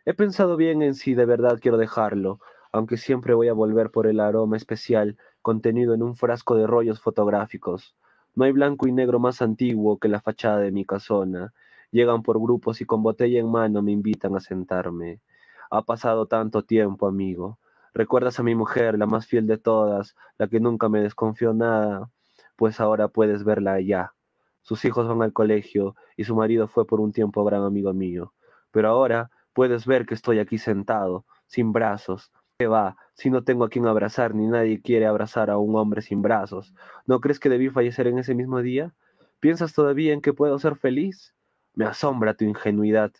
He 0.08 0.14
pensado 0.14 0.56
bien 0.56 0.82
en 0.84 0.96
si 0.96 1.16
de 1.16 1.26
verdad 1.26 1.60
quiero 1.62 1.76
dejarlo, 1.76 2.40
aunque 2.72 2.96
siempre 2.96 3.34
voy 3.34 3.50
a 3.50 3.54
volver 3.54 3.92
por 3.92 4.08
el 4.08 4.22
aroma 4.22 4.56
especial 4.56 5.18
contenido 5.42 5.94
en 5.94 6.02
un 6.02 6.16
frasco 6.16 6.56
de 6.56 6.66
rollos 6.66 7.02
fotográficos. 7.02 7.94
No 8.34 8.46
hay 8.46 8.54
blanco 8.54 8.88
y 8.88 8.94
negro 8.94 9.20
más 9.20 9.42
antiguo 9.42 10.00
que 10.00 10.08
la 10.08 10.22
fachada 10.22 10.60
de 10.60 10.72
mi 10.72 10.86
casona. 10.86 11.54
Llegan 11.92 12.24
por 12.24 12.40
grupos 12.40 12.80
y 12.80 12.86
con 12.86 13.04
botella 13.04 13.38
en 13.38 13.52
mano 13.52 13.82
me 13.82 13.92
invitan 13.92 14.34
a 14.38 14.40
sentarme. 14.40 15.20
Ha 15.70 15.82
pasado 15.82 16.26
tanto 16.26 16.64
tiempo, 16.64 17.06
amigo. 17.06 17.60
¿Recuerdas 17.94 18.40
a 18.40 18.44
mi 18.44 18.56
mujer, 18.56 18.98
la 18.98 19.08
más 19.08 19.28
fiel 19.28 19.46
de 19.46 19.58
todas, 19.58 20.16
la 20.38 20.48
que 20.48 20.62
nunca 20.62 20.88
me 20.88 21.02
desconfió 21.02 21.54
nada? 21.54 22.10
Pues 22.56 22.80
ahora 22.80 23.10
puedes 23.10 23.44
verla 23.44 23.74
allá. 23.74 24.14
Sus 24.62 24.86
hijos 24.86 25.06
van 25.06 25.22
al 25.22 25.34
colegio 25.34 25.98
y 26.16 26.24
su 26.24 26.34
marido 26.34 26.70
fue 26.70 26.88
por 26.88 27.02
un 27.02 27.12
tiempo 27.12 27.44
gran 27.44 27.64
amigo 27.64 27.94
mío. 27.94 28.32
Pero 28.72 28.88
ahora 28.88 29.32
Puedes 29.58 29.88
ver 29.88 30.06
que 30.06 30.14
estoy 30.14 30.38
aquí 30.38 30.60
sentado, 30.60 31.26
sin 31.48 31.74
brazos. 31.74 32.32
¿Qué 32.60 32.68
va? 32.68 32.96
Si 33.16 33.32
no 33.32 33.44
tengo 33.44 33.64
a 33.64 33.70
quien 33.70 33.88
abrazar, 33.88 34.36
ni 34.36 34.46
nadie 34.46 34.84
quiere 34.84 35.08
abrazar 35.08 35.50
a 35.50 35.58
un 35.58 35.76
hombre 35.76 36.04
sin 36.04 36.22
brazos. 36.22 36.76
¿No 37.08 37.22
crees 37.22 37.40
que 37.40 37.50
debí 37.50 37.72
fallecer 37.72 38.06
en 38.06 38.20
ese 38.20 38.36
mismo 38.36 38.62
día? 38.62 38.94
¿Piensas 39.40 39.74
todavía 39.74 40.14
en 40.14 40.22
que 40.22 40.32
puedo 40.32 40.60
ser 40.60 40.76
feliz? 40.76 41.34
Me 41.74 41.86
asombra 41.86 42.36
tu 42.36 42.46
ingenuidad. 42.46 43.12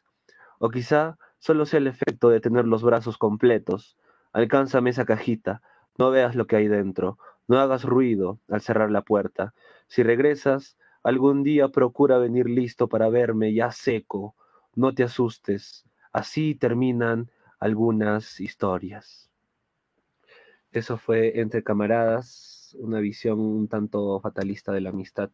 O 0.60 0.70
quizá 0.70 1.18
solo 1.40 1.66
sea 1.66 1.80
el 1.80 1.88
efecto 1.88 2.30
de 2.30 2.40
tener 2.40 2.66
los 2.66 2.84
brazos 2.84 3.18
completos. 3.18 3.98
Alcánzame 4.32 4.92
esa 4.92 5.06
cajita. 5.06 5.64
No 5.98 6.12
veas 6.12 6.36
lo 6.36 6.46
que 6.46 6.58
hay 6.58 6.68
dentro. 6.68 7.18
No 7.48 7.58
hagas 7.58 7.84
ruido 7.84 8.40
al 8.48 8.62
cerrar 8.62 8.92
la 8.92 9.02
puerta. 9.02 9.56
Si 9.88 10.04
regresas, 10.04 10.78
algún 11.02 11.42
día 11.42 11.70
procura 11.70 12.20
venir 12.20 12.48
listo 12.48 12.88
para 12.88 13.10
verme 13.10 13.56
ya 13.56 13.72
seco. 13.72 14.36
No 14.76 14.94
te 14.94 15.02
asustes. 15.02 15.88
Así 16.18 16.56
terminan 16.56 17.30
algunas 17.60 18.40
historias. 18.40 19.30
Eso 20.72 20.98
fue 20.98 21.40
Entre 21.40 21.62
Camaradas, 21.62 22.76
una 22.80 23.00
visión 23.00 23.40
un 23.40 23.68
tanto 23.68 24.20
fatalista 24.20 24.72
de 24.72 24.82
la 24.82 24.90
amistad 24.90 25.30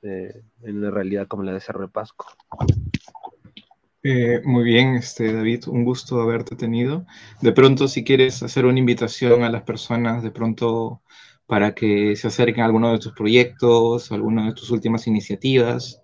eh, 0.00 0.44
en 0.62 0.78
una 0.78 0.90
realidad 0.90 1.26
como 1.28 1.42
la 1.42 1.52
de 1.52 1.60
Cerro 1.60 1.90
Pasco. 1.90 2.24
Eh, 4.02 4.40
muy 4.44 4.64
bien, 4.64 4.94
este, 4.94 5.30
David, 5.30 5.64
un 5.66 5.84
gusto 5.84 6.22
haberte 6.22 6.56
tenido. 6.56 7.04
De 7.42 7.52
pronto, 7.52 7.86
si 7.86 8.02
quieres 8.02 8.42
hacer 8.42 8.64
una 8.64 8.78
invitación 8.78 9.42
a 9.42 9.50
las 9.50 9.64
personas, 9.64 10.22
de 10.22 10.30
pronto 10.30 11.02
para 11.46 11.74
que 11.74 12.16
se 12.16 12.28
acerquen 12.28 12.62
a 12.62 12.64
alguno 12.64 12.92
de 12.92 12.98
tus 12.98 13.12
proyectos, 13.12 14.10
a 14.10 14.14
alguna 14.14 14.46
de 14.46 14.54
tus 14.54 14.70
últimas 14.70 15.06
iniciativas. 15.06 16.00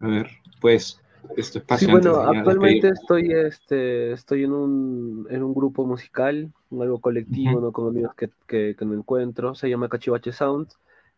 A 0.00 0.06
ver, 0.06 0.30
pues 0.62 1.03
este 1.36 1.62
sí, 1.78 1.86
bueno, 1.86 2.16
actualmente 2.20 2.88
estoy, 2.88 3.32
este, 3.32 4.12
estoy 4.12 4.44
en 4.44 4.52
un, 4.52 5.26
en 5.30 5.42
un 5.42 5.54
grupo 5.54 5.84
musical, 5.84 6.52
algo 6.70 7.00
colectivo, 7.00 7.60
¿no? 7.60 7.72
Con 7.72 7.88
amigos 7.88 8.14
que, 8.14 8.30
que, 8.46 8.76
que, 8.78 8.84
no 8.84 8.94
encuentro, 8.94 9.54
se 9.54 9.68
llama 9.68 9.88
Cachivache 9.88 10.32
Sound. 10.32 10.68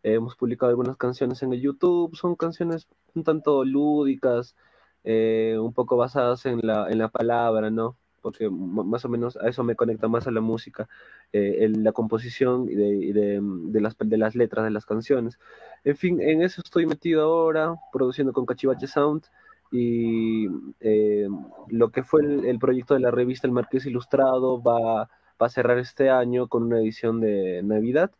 hemos 0.03 0.35
publicado 0.35 0.69
algunas 0.69 0.97
canciones 0.97 1.43
en 1.43 1.53
el 1.53 1.61
YouTube, 1.61 2.15
son 2.15 2.35
canciones 2.35 2.87
un 3.15 3.23
tanto 3.23 3.63
lúdicas, 3.65 4.55
eh, 5.03 5.57
un 5.59 5.73
poco 5.73 5.97
basadas 5.97 6.45
en 6.45 6.59
la, 6.63 6.89
en 6.89 6.97
la 6.97 7.09
palabra, 7.09 7.69
¿no? 7.69 7.97
Porque 8.21 8.49
más 8.49 9.05
o 9.05 9.09
menos 9.09 9.37
a 9.37 9.47
eso 9.47 9.63
me 9.63 9.75
conecta 9.75 10.07
más 10.07 10.27
a 10.27 10.31
la 10.31 10.41
música, 10.41 10.89
eh, 11.31 11.71
la 11.77 11.93
composición 11.93 12.67
y, 12.69 12.75
de, 12.75 13.13
de, 13.13 13.39
de, 13.41 13.81
las, 13.81 13.95
de 13.97 14.17
las 14.17 14.35
letras 14.35 14.65
de 14.65 14.71
las 14.71 14.85
canciones. 14.85 15.39
En 15.85 15.95
fin, 15.95 16.21
en 16.21 16.41
eso 16.41 16.61
estoy 16.63 16.85
metido 16.85 17.23
ahora, 17.23 17.75
produciendo 17.93 18.33
con 18.33 18.45
Cachivache 18.45 18.87
Sound 18.87 19.23
y 19.71 20.47
eh, 20.79 21.27
lo 21.69 21.89
que 21.89 22.03
fue 22.03 22.21
el, 22.21 22.59
proyecto 22.59 22.93
de 22.93 22.99
la 23.01 23.11
revista 23.11 23.47
El 23.47 23.53
Marqués 23.53 23.85
Ilustrado 23.85 24.61
va, 24.61 25.09
a 25.39 25.49
cerrar 25.49 25.77
este 25.77 26.09
año 26.09 26.47
con 26.47 26.63
una 26.63 26.79
edición 26.79 27.19
de 27.19 27.61
Navidad 27.63 28.11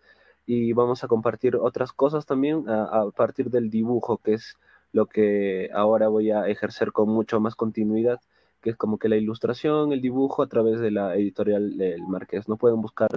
y 0.45 0.73
vamos 0.73 1.03
a 1.03 1.07
compartir 1.07 1.55
otras 1.55 1.91
cosas 1.91 2.25
también 2.25 2.65
a, 2.69 3.09
partir 3.15 3.49
del 3.49 3.69
dibujo, 3.69 4.17
que 4.17 4.33
es 4.33 4.57
lo 4.93 5.07
que 5.07 5.69
ahora 5.73 6.07
voy 6.09 6.31
a 6.31 6.47
ejercer 6.47 6.91
con 6.91 7.09
mucho 7.09 7.39
más 7.39 7.55
continuidad, 7.55 8.21
que 8.61 8.69
es 8.69 8.77
como 8.77 8.97
que 8.97 9.09
la 9.09 9.17
ilustración, 9.17 9.91
el 9.91 10.01
dibujo 10.01 10.43
a 10.43 10.47
través 10.47 10.79
de 10.79 10.91
la 10.91 11.15
editorial 11.15 11.77
del 11.77 12.01
Marqués. 12.07 12.47
No 12.47 12.57
pueden 12.57 12.81
buscar 12.81 13.09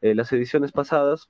eh, 0.00 0.14
las 0.14 0.32
ediciones 0.32 0.72
pasadas 0.72 1.28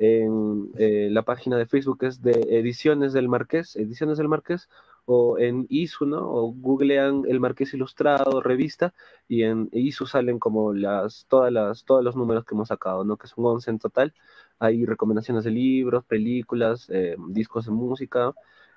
en 0.00 0.72
eh, 0.78 1.08
la 1.10 1.22
página 1.22 1.58
de 1.58 1.66
Facebook 1.66 2.04
es 2.04 2.22
de 2.22 2.32
Ediciones 2.58 3.12
del 3.12 3.28
Marqués, 3.28 3.76
Ediciones 3.76 4.16
del 4.16 4.28
Marqués, 4.28 4.70
o 5.12 5.38
en 5.40 5.66
ISU, 5.68 6.06
¿no? 6.06 6.18
O 6.20 6.52
googlean 6.52 7.24
el 7.26 7.40
Marqués 7.40 7.74
Ilustrado, 7.74 8.40
revista, 8.40 8.94
y 9.26 9.42
en 9.42 9.68
ISU 9.72 10.06
salen 10.06 10.38
como 10.38 10.72
las, 10.72 11.26
todas 11.28 11.52
las, 11.52 11.84
todos 11.84 12.04
los 12.04 12.14
números 12.14 12.44
que 12.44 12.54
hemos 12.54 12.68
sacado, 12.68 13.04
¿no? 13.04 13.16
Que 13.16 13.26
son 13.26 13.44
11 13.44 13.70
en 13.72 13.78
total. 13.80 14.14
Hay 14.60 14.86
recomendaciones 14.86 15.42
de 15.42 15.50
libros, 15.50 16.04
películas, 16.04 16.88
eh, 16.90 17.16
discos 17.28 17.64
de 17.66 17.72
música, 17.72 18.32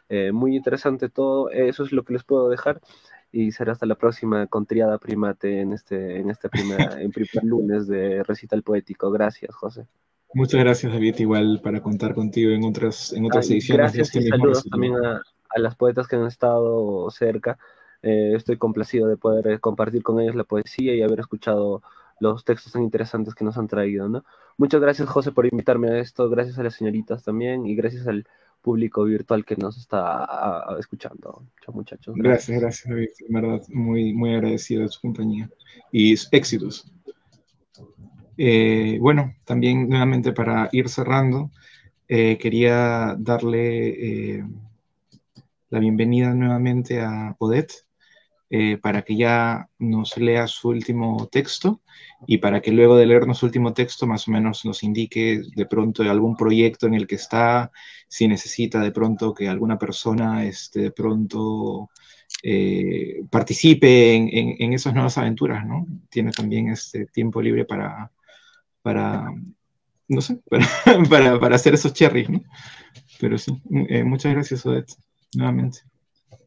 eh, 0.10 0.32
muy 0.32 0.56
interesante 0.56 1.08
todo. 1.08 1.52
Eso 1.52 1.84
es 1.84 1.92
lo 1.92 2.04
que 2.04 2.14
les 2.14 2.24
puedo 2.24 2.50
dejar. 2.50 2.82
Y 3.32 3.52
será 3.52 3.74
hasta 3.74 3.86
la 3.86 3.96
próxima 3.96 4.48
con 4.48 4.66
Triada 4.66 4.98
Primate 4.98 5.62
en 5.62 5.74
este, 5.74 6.18
en 6.20 6.32
este 6.32 6.50
primer, 6.50 6.80
en 7.00 7.12
primer 7.12 7.44
lunes 7.44 7.88
de 7.88 8.24
recital 8.24 8.64
poético. 8.64 9.12
Gracias, 9.12 9.54
José. 9.54 9.86
Muchas 10.34 10.62
gracias, 10.62 10.92
David, 10.92 11.20
igual 11.20 11.62
para 11.64 11.80
contar 11.84 12.16
contigo 12.16 12.50
en 12.52 12.64
otras, 12.64 13.14
en 13.14 13.26
otras 13.26 13.52
ediciones. 13.52 13.94
Gracias 13.94 14.16
y 14.16 14.28
saludos 14.28 14.64
también 14.64 14.96
a, 14.96 15.22
a 15.54 15.60
las 15.60 15.76
poetas 15.76 16.08
que 16.08 16.16
han 16.16 16.26
estado 16.26 17.10
cerca. 17.12 17.58
Eh, 18.04 18.34
estoy 18.36 18.58
complacido 18.58 19.08
de 19.08 19.16
poder 19.16 19.48
eh, 19.48 19.60
compartir 19.60 20.04
con 20.04 20.20
ellos 20.20 20.36
la 20.36 20.44
poesía 20.44 20.94
y 20.94 21.02
haber 21.02 21.22
escuchado 21.22 21.82
los 22.20 22.44
textos 22.44 22.74
tan 22.74 22.84
interesantes 22.84 23.34
que 23.34 23.46
nos 23.46 23.58
han 23.58 23.68
traído, 23.68 24.10
¿no? 24.10 24.26
Muchas 24.58 24.82
gracias, 24.82 25.08
José, 25.08 25.32
por 25.32 25.46
invitarme 25.46 25.90
a 25.90 26.00
esto, 26.00 26.30
gracias 26.30 26.60
a 26.60 26.64
las 26.64 26.76
señoritas 26.76 27.24
también 27.24 27.66
y 27.66 27.76
gracias 27.76 28.06
al 28.08 28.28
público 28.62 29.04
virtual 29.06 29.46
que 29.46 29.56
nos 29.56 29.78
está 29.78 30.76
escuchando. 30.80 31.44
Chao, 31.64 31.74
muchachos. 31.74 32.14
Gracias, 32.18 32.60
gracias, 32.60 32.90
David. 32.90 33.10
En 33.28 33.34
verdad, 33.34 33.62
muy, 33.70 34.14
muy 34.14 34.36
agradecido 34.36 34.84
de 34.84 34.90
su 34.90 35.02
compañía 35.02 35.50
y 35.92 36.14
éxitos. 36.32 36.92
Eh, 38.38 38.98
bueno, 39.00 39.34
también 39.46 39.90
nuevamente 39.90 40.34
para 40.34 40.70
ir 40.72 40.90
cerrando, 40.90 41.52
quería 42.08 43.16
darle 43.18 44.46
la 45.74 45.80
bienvenida 45.80 46.36
nuevamente 46.36 47.02
a 47.02 47.36
Odette 47.40 47.74
eh, 48.52 48.78
para 48.78 49.02
que 49.02 49.16
ya 49.16 49.68
nos 49.80 50.16
lea 50.18 50.46
su 50.46 50.70
último 50.70 51.28
texto 51.32 51.82
y 52.28 52.38
para 52.38 52.62
que 52.62 52.72
luego 52.72 52.96
de 52.96 53.08
leernos 53.08 53.40
su 53.40 53.48
último 53.48 53.74
texto 53.74 54.06
más 54.06 54.28
o 54.28 54.32
menos 54.32 54.66
nos 54.66 54.84
indique 54.84 55.42
de 55.56 55.66
pronto 55.66 56.04
algún 56.04 56.38
proyecto 56.38 56.86
en 56.86 56.94
el 56.94 57.08
que 57.08 57.16
está, 57.16 57.72
si 58.08 58.28
necesita 58.28 58.82
de 58.82 58.92
pronto 58.92 59.34
que 59.34 59.50
alguna 59.50 59.80
persona 59.80 60.46
este, 60.46 60.80
de 60.80 60.92
pronto 60.92 61.90
eh, 62.44 63.24
participe 63.32 64.14
en, 64.14 64.74
esas 64.74 64.94
nuevas 64.94 65.18
aventuras, 65.18 65.66
¿no? 65.66 65.88
Tiene 66.08 66.30
también 66.30 66.68
este 66.70 67.08
tiempo 67.08 67.42
libre 67.42 67.66
para, 67.66 68.12
para 68.84 69.26
no 70.08 70.22
sé, 70.22 70.40
para, 71.10 71.40
para, 71.40 71.56
hacer 71.56 71.74
esos 71.74 71.94
cherries, 71.94 72.30
¿no? 72.30 72.44
Pero 73.20 73.40
sí, 73.40 73.60
eh, 73.90 74.04
muchas 74.04 74.34
gracias, 74.34 74.64
Odette 74.68 74.94
nuevamente. 75.36 75.80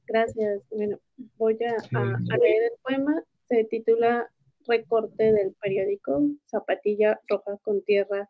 Gracias. 0.07 0.67
Bueno, 0.71 0.99
voy 1.37 1.59
a, 1.65 2.37
leer 2.39 2.63
el 2.65 2.79
poema. 2.83 3.23
Se 3.49 3.65
titula 3.65 4.31
Recorte 4.67 5.33
del 5.33 5.55
periódico 5.61 6.23
Zapatilla 6.47 7.21
Roja 7.29 7.57
con 7.63 7.83
Tierra 7.83 8.29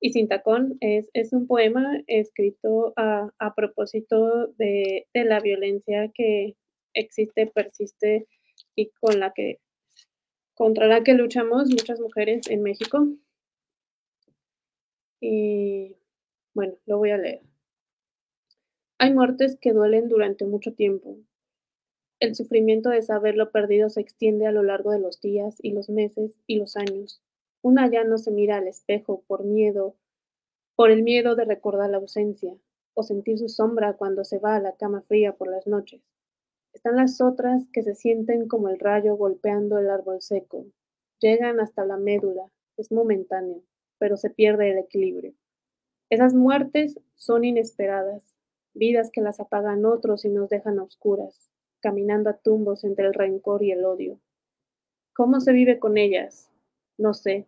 y 0.00 0.12
Sin 0.12 0.28
Tacón 0.28 0.76
es, 0.80 1.08
es 1.14 1.32
un 1.32 1.46
poema 1.46 2.02
escrito 2.06 2.92
a, 2.96 3.30
a 3.38 3.54
propósito 3.54 4.48
de, 4.58 5.06
de, 5.14 5.24
la 5.24 5.40
violencia 5.40 6.10
que 6.14 6.54
existe, 6.92 7.46
persiste 7.46 8.26
y 8.74 8.90
con 9.00 9.20
la 9.20 9.32
que, 9.32 9.58
contra 10.54 10.86
la 10.86 11.02
que 11.02 11.14
luchamos 11.14 11.68
muchas 11.70 12.00
mujeres 12.00 12.48
en 12.48 12.62
México. 12.62 13.08
Y 15.20 15.96
bueno, 16.54 16.74
lo 16.86 16.98
voy 16.98 17.10
a 17.10 17.18
leer. 17.18 17.40
Hay 18.98 19.12
muertes 19.12 19.58
que 19.60 19.74
duelen 19.74 20.08
durante 20.08 20.46
mucho 20.46 20.72
tiempo. 20.72 21.18
El 22.18 22.34
sufrimiento 22.34 22.88
de 22.88 23.02
saber 23.02 23.36
lo 23.36 23.50
perdido 23.50 23.90
se 23.90 24.00
extiende 24.00 24.46
a 24.46 24.52
lo 24.52 24.62
largo 24.62 24.90
de 24.90 24.98
los 24.98 25.20
días 25.20 25.58
y 25.60 25.72
los 25.72 25.90
meses 25.90 26.38
y 26.46 26.56
los 26.56 26.78
años. 26.78 27.20
Una 27.60 27.90
ya 27.90 28.04
no 28.04 28.16
se 28.16 28.30
mira 28.30 28.56
al 28.56 28.68
espejo 28.68 29.22
por 29.26 29.44
miedo, 29.44 29.96
por 30.76 30.90
el 30.90 31.02
miedo 31.02 31.34
de 31.34 31.44
recordar 31.44 31.90
la 31.90 31.98
ausencia, 31.98 32.54
o 32.94 33.02
sentir 33.02 33.38
su 33.38 33.50
sombra 33.50 33.98
cuando 33.98 34.24
se 34.24 34.38
va 34.38 34.56
a 34.56 34.60
la 34.60 34.76
cama 34.76 35.02
fría 35.02 35.34
por 35.34 35.48
las 35.48 35.66
noches. 35.66 36.00
Están 36.72 36.96
las 36.96 37.20
otras 37.20 37.68
que 37.74 37.82
se 37.82 37.94
sienten 37.94 38.48
como 38.48 38.70
el 38.70 38.78
rayo 38.78 39.14
golpeando 39.16 39.78
el 39.78 39.90
árbol 39.90 40.22
seco. 40.22 40.64
Llegan 41.20 41.60
hasta 41.60 41.84
la 41.84 41.98
médula, 41.98 42.50
es 42.78 42.90
momentáneo, 42.90 43.60
pero 43.98 44.16
se 44.16 44.30
pierde 44.30 44.70
el 44.70 44.78
equilibrio. 44.78 45.34
Esas 46.08 46.32
muertes 46.32 46.98
son 47.14 47.44
inesperadas, 47.44 48.35
vidas 48.76 49.10
que 49.10 49.20
las 49.20 49.40
apagan 49.40 49.84
otros 49.84 50.24
y 50.24 50.28
nos 50.28 50.48
dejan 50.48 50.78
a 50.78 50.84
oscuras, 50.84 51.50
caminando 51.80 52.30
a 52.30 52.38
tumbos 52.38 52.84
entre 52.84 53.06
el 53.06 53.14
rencor 53.14 53.62
y 53.62 53.72
el 53.72 53.84
odio. 53.84 54.20
¿Cómo 55.14 55.40
se 55.40 55.52
vive 55.52 55.78
con 55.78 55.98
ellas? 55.98 56.50
No 56.98 57.14
sé, 57.14 57.46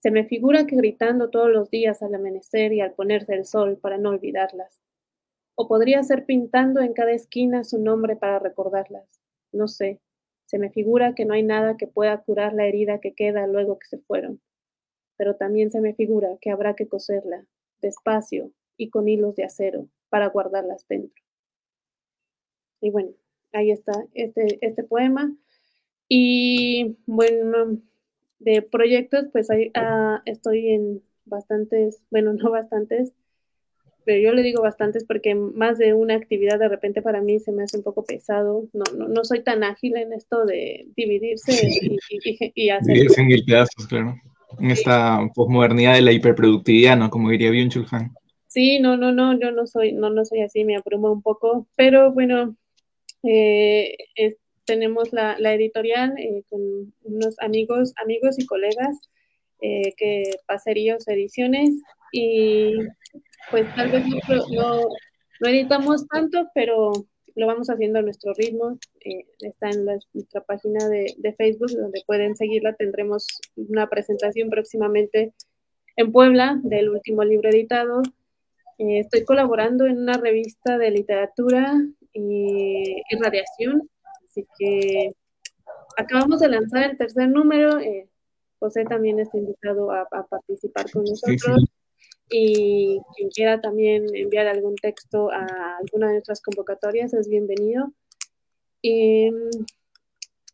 se 0.00 0.10
me 0.10 0.24
figura 0.24 0.66
que 0.66 0.76
gritando 0.76 1.28
todos 1.28 1.50
los 1.50 1.68
días 1.68 2.02
al 2.02 2.14
amanecer 2.14 2.72
y 2.72 2.80
al 2.80 2.94
ponerse 2.94 3.34
el 3.34 3.44
sol 3.44 3.76
para 3.76 3.98
no 3.98 4.08
olvidarlas. 4.08 4.80
O 5.54 5.68
podría 5.68 6.02
ser 6.02 6.24
pintando 6.24 6.80
en 6.80 6.94
cada 6.94 7.12
esquina 7.12 7.64
su 7.64 7.78
nombre 7.78 8.16
para 8.16 8.38
recordarlas. 8.38 9.20
No 9.52 9.68
sé. 9.68 10.00
Se 10.46 10.58
me 10.58 10.70
figura 10.70 11.14
que 11.14 11.26
no 11.26 11.34
hay 11.34 11.42
nada 11.42 11.76
que 11.76 11.86
pueda 11.86 12.16
curar 12.22 12.54
la 12.54 12.66
herida 12.66 12.98
que 12.98 13.12
queda 13.12 13.46
luego 13.46 13.78
que 13.78 13.88
se 13.88 13.98
fueron. 13.98 14.40
Pero 15.18 15.36
también 15.36 15.70
se 15.70 15.82
me 15.82 15.92
figura 15.92 16.38
que 16.40 16.50
habrá 16.50 16.74
que 16.74 16.88
coserla, 16.88 17.44
despacio 17.82 18.52
y 18.78 18.88
con 18.88 19.06
hilos 19.06 19.36
de 19.36 19.44
acero, 19.44 19.86
para 20.10 20.28
guardarlas 20.28 20.86
dentro. 20.88 21.22
Y 22.80 22.90
bueno, 22.90 23.10
ahí 23.52 23.70
está 23.70 23.92
este, 24.14 24.58
este 24.60 24.82
poema. 24.84 25.34
Y 26.08 26.96
bueno, 27.06 27.78
de 28.40 28.62
proyectos, 28.62 29.26
pues 29.32 29.50
ahí, 29.50 29.70
ah, 29.74 30.22
estoy 30.24 30.70
en 30.70 31.02
bastantes, 31.24 32.02
bueno, 32.10 32.32
no 32.34 32.50
bastantes, 32.50 33.12
pero 34.04 34.20
yo 34.20 34.32
le 34.32 34.42
digo 34.42 34.62
bastantes 34.62 35.04
porque 35.04 35.34
más 35.34 35.78
de 35.78 35.94
una 35.94 36.14
actividad 36.14 36.58
de 36.58 36.68
repente 36.68 37.02
para 37.02 37.20
mí 37.20 37.38
se 37.38 37.52
me 37.52 37.62
hace 37.62 37.76
un 37.76 37.84
poco 37.84 38.04
pesado. 38.04 38.68
No, 38.72 38.84
no, 38.96 39.08
no 39.08 39.24
soy 39.24 39.42
tan 39.44 39.62
ágil 39.62 39.96
en 39.96 40.12
esto 40.12 40.44
de 40.46 40.88
dividirse 40.96 41.52
y, 41.52 41.98
y, 42.54 42.70
hacer. 42.70 42.94
Dividirse 42.94 43.20
en 43.20 43.86
claro. 43.88 44.14
En 44.58 44.70
esta 44.70 45.20
posmodernidad 45.34 45.94
de 45.94 46.00
la 46.00 46.12
hiperproductividad, 46.12 46.96
¿no? 46.96 47.10
Como 47.10 47.30
diría 47.30 47.50
Byung-Chul 47.50 47.86
Han. 47.92 48.12
Sí, 48.50 48.80
no, 48.80 48.96
no, 48.96 49.12
no, 49.12 49.38
yo 49.38 49.52
no 49.52 49.66
soy, 49.68 49.92
no, 49.92 50.10
no 50.10 50.24
soy 50.24 50.40
así, 50.42 50.64
me 50.64 50.76
abruma 50.76 51.12
un 51.12 51.22
poco, 51.22 51.68
pero 51.76 52.12
bueno, 52.12 52.56
eh, 53.22 53.96
tenemos 54.64 55.12
la, 55.12 55.36
editorial 55.54 56.14
eh, 56.18 56.42
con 56.48 56.60
unos 57.02 57.38
amigos, 57.38 57.92
amigos 58.02 58.40
y 58.40 58.46
colegas 58.46 58.98
eh, 59.60 59.92
que 59.96 60.24
Paseríos 60.46 61.06
Ediciones 61.06 61.70
y 62.12 62.74
pues 63.52 63.72
tal 63.76 63.90
vez 63.92 64.04
no, 64.08 64.80
no, 65.40 65.48
editamos 65.48 66.08
tanto, 66.08 66.50
pero 66.52 66.90
lo 67.36 67.46
vamos 67.46 67.70
haciendo 67.70 68.00
a 68.00 68.02
nuestro 68.02 68.32
ritmo. 68.34 68.78
Eh, 69.04 69.26
está 69.40 69.70
en 69.70 69.84
nuestra 69.84 70.40
página 70.42 70.88
de, 70.88 71.14
de, 71.18 71.32
Facebook 71.34 71.70
donde 71.70 72.02
pueden 72.04 72.34
seguirla. 72.34 72.74
Tendremos 72.74 73.26
una 73.54 73.88
presentación 73.88 74.50
próximamente 74.50 75.34
en 75.96 76.10
Puebla 76.10 76.58
del 76.64 76.90
último 76.90 77.22
libro 77.22 77.48
editado. 77.48 78.02
Estoy 78.88 79.24
colaborando 79.24 79.86
en 79.86 79.98
una 79.98 80.14
revista 80.14 80.78
de 80.78 80.90
literatura 80.90 81.74
y 82.12 82.96
radiación 83.20 83.88
Así 84.30 84.46
que 84.58 85.12
acabamos 85.96 86.40
de 86.40 86.48
lanzar 86.48 86.90
el 86.90 86.96
tercer 86.96 87.28
número. 87.28 87.80
Eh, 87.80 88.08
José 88.60 88.84
también 88.84 89.18
está 89.18 89.38
invitado 89.38 89.90
a, 89.90 90.06
participar 90.28 90.88
con 90.90 91.02
nosotros. 91.02 91.64
Y 92.30 93.00
quien 93.16 93.28
quiera 93.30 93.60
también 93.60 94.06
enviar 94.14 94.46
algún 94.46 94.76
texto 94.76 95.32
a 95.32 95.46
alguna 95.78 96.08
de 96.08 96.12
nuestras 96.14 96.40
convocatorias 96.40 97.12
es 97.12 97.28
bienvenido. 97.28 97.92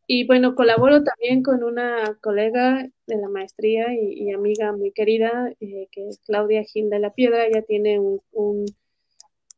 Y, 0.07 0.27
bueno, 0.27 0.55
colaboro 0.55 1.03
también 1.03 1.43
con 1.43 1.65
una 1.65 2.17
colega 2.23 2.89
de 3.07 3.17
la 3.17 3.29
maestría 3.29 3.87
y, 3.93 4.31
amiga 4.33 4.73
muy 4.73 4.93
querida, 4.93 5.53
eh, 5.61 5.89
que 5.91 6.09
es 6.09 6.21
Claudia 6.25 6.63
Gil 6.65 6.91
de 6.91 7.01
la 7.01 7.13
Piedra. 7.13 7.47
Ella 7.47 7.63
tiene 7.63 7.99
un, 7.99 8.67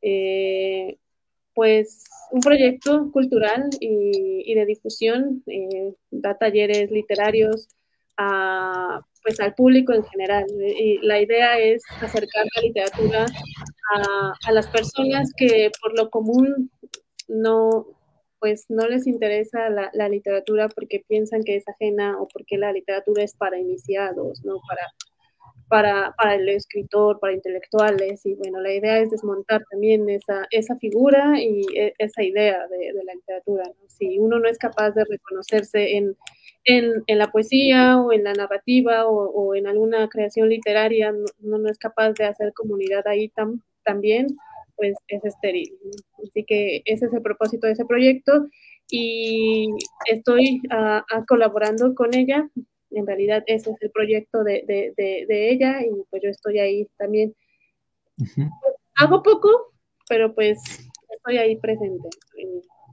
eh, 0.01 0.99
pues 1.55 2.05
un 2.31 2.41
proyecto 2.41 3.11
cultural 3.13 3.69
y, 3.81 4.55
de 4.55 4.65
difusión, 4.65 5.43
eh, 5.47 5.95
da 6.11 6.39
talleres 6.39 6.91
literarios 6.91 7.69
a, 8.17 9.03
pues 9.23 9.41
al 9.41 9.55
público 9.55 9.93
en 9.93 10.05
general. 10.05 10.47
Y 10.79 10.99
la 10.99 11.21
idea 11.21 11.59
es 11.59 11.83
acercar 12.01 12.47
la 12.55 12.63
literatura 12.63 13.27
a, 13.95 14.53
las 14.53 14.67
personas 14.69 15.33
que 15.37 15.71
por 15.81 15.97
lo 15.97 16.11
común 16.11 16.71
no, 17.29 17.87
pues 18.41 18.67
no 18.69 18.87
les 18.89 19.07
interesa 19.07 19.69
la, 19.71 20.09
literatura 20.09 20.69
porque 20.69 21.05
piensan 21.07 21.43
que 21.45 21.57
es 21.57 21.69
ajena 21.69 22.21
o 22.21 22.29
porque 22.29 22.57
la 22.59 22.73
literatura 22.73 23.23
es 23.23 23.35
para 23.35 23.59
iniciados, 23.59 24.45
¿no? 24.45 24.61
Para 24.69 24.83
para, 25.69 26.15
para, 26.17 26.35
el 26.35 26.49
escritor, 26.49 27.21
para 27.21 27.35
intelectuales, 27.35 28.25
y 28.25 28.35
bueno, 28.35 28.61
la 28.61 28.73
idea 28.73 29.01
es 29.01 29.11
desmontar 29.11 29.63
también 29.71 30.09
esa, 30.09 30.47
esa 30.51 30.77
figura 30.77 31.35
y 31.39 31.61
e, 31.77 31.95
esa 31.99 32.23
idea 32.23 32.67
de, 32.69 32.93
la 33.05 33.15
literatura. 33.15 33.65
Si 33.87 34.19
uno 34.19 34.39
no 34.39 34.49
es 34.49 34.57
capaz 34.57 34.93
de 34.93 35.05
reconocerse 35.05 35.97
en, 35.97 36.17
en, 36.65 37.19
la 37.19 37.31
poesía 37.31 37.99
o 37.99 38.13
en 38.13 38.25
la 38.25 38.33
narrativa 38.33 39.07
o, 39.07 39.55
en 39.55 39.67
alguna 39.67 40.09
creación 40.09 40.49
literaria, 40.49 41.13
uno 41.41 41.59
no 41.59 41.69
es 41.69 41.79
capaz 41.79 42.13
de 42.13 42.25
hacer 42.25 42.53
comunidad 42.55 43.07
ahí 43.07 43.29
tam, 43.29 43.63
también, 43.85 44.27
pues 44.79 44.97
es 45.09 45.23
estéril. 45.25 45.71
Así 46.27 46.45
que 46.45 46.83
ese 46.87 47.07
es 47.07 47.13
el 47.13 47.21
propósito 47.21 47.67
de 47.67 47.75
ese 47.75 47.85
proyecto 47.85 48.47
y 48.91 49.69
estoy 50.07 50.63
uh, 50.73 51.25
colaborando 51.27 51.95
con 51.95 52.15
ella 52.15 52.49
en 52.91 53.07
realidad 53.07 53.43
ese 53.47 53.71
es 53.71 53.77
el 53.81 53.91
proyecto 53.91 54.45
de, 54.45 54.65
de, 54.67 54.95
de, 55.27 55.51
ella 55.51 55.83
y 55.83 55.91
pues 56.11 56.23
yo 56.23 56.31
estoy 56.31 56.59
ahí 56.59 56.89
también. 56.97 57.35
Hago 58.97 59.23
poco, 59.23 59.73
pero 60.09 60.35
pues 60.35 60.59
estoy 61.11 61.39
ahí 61.39 61.57
presente. 61.57 62.09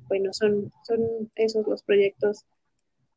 bueno, 0.08 0.34
son, 0.34 0.72
son 0.86 1.32
esos 1.36 1.66
los 1.68 1.84
proyectos 1.84 2.46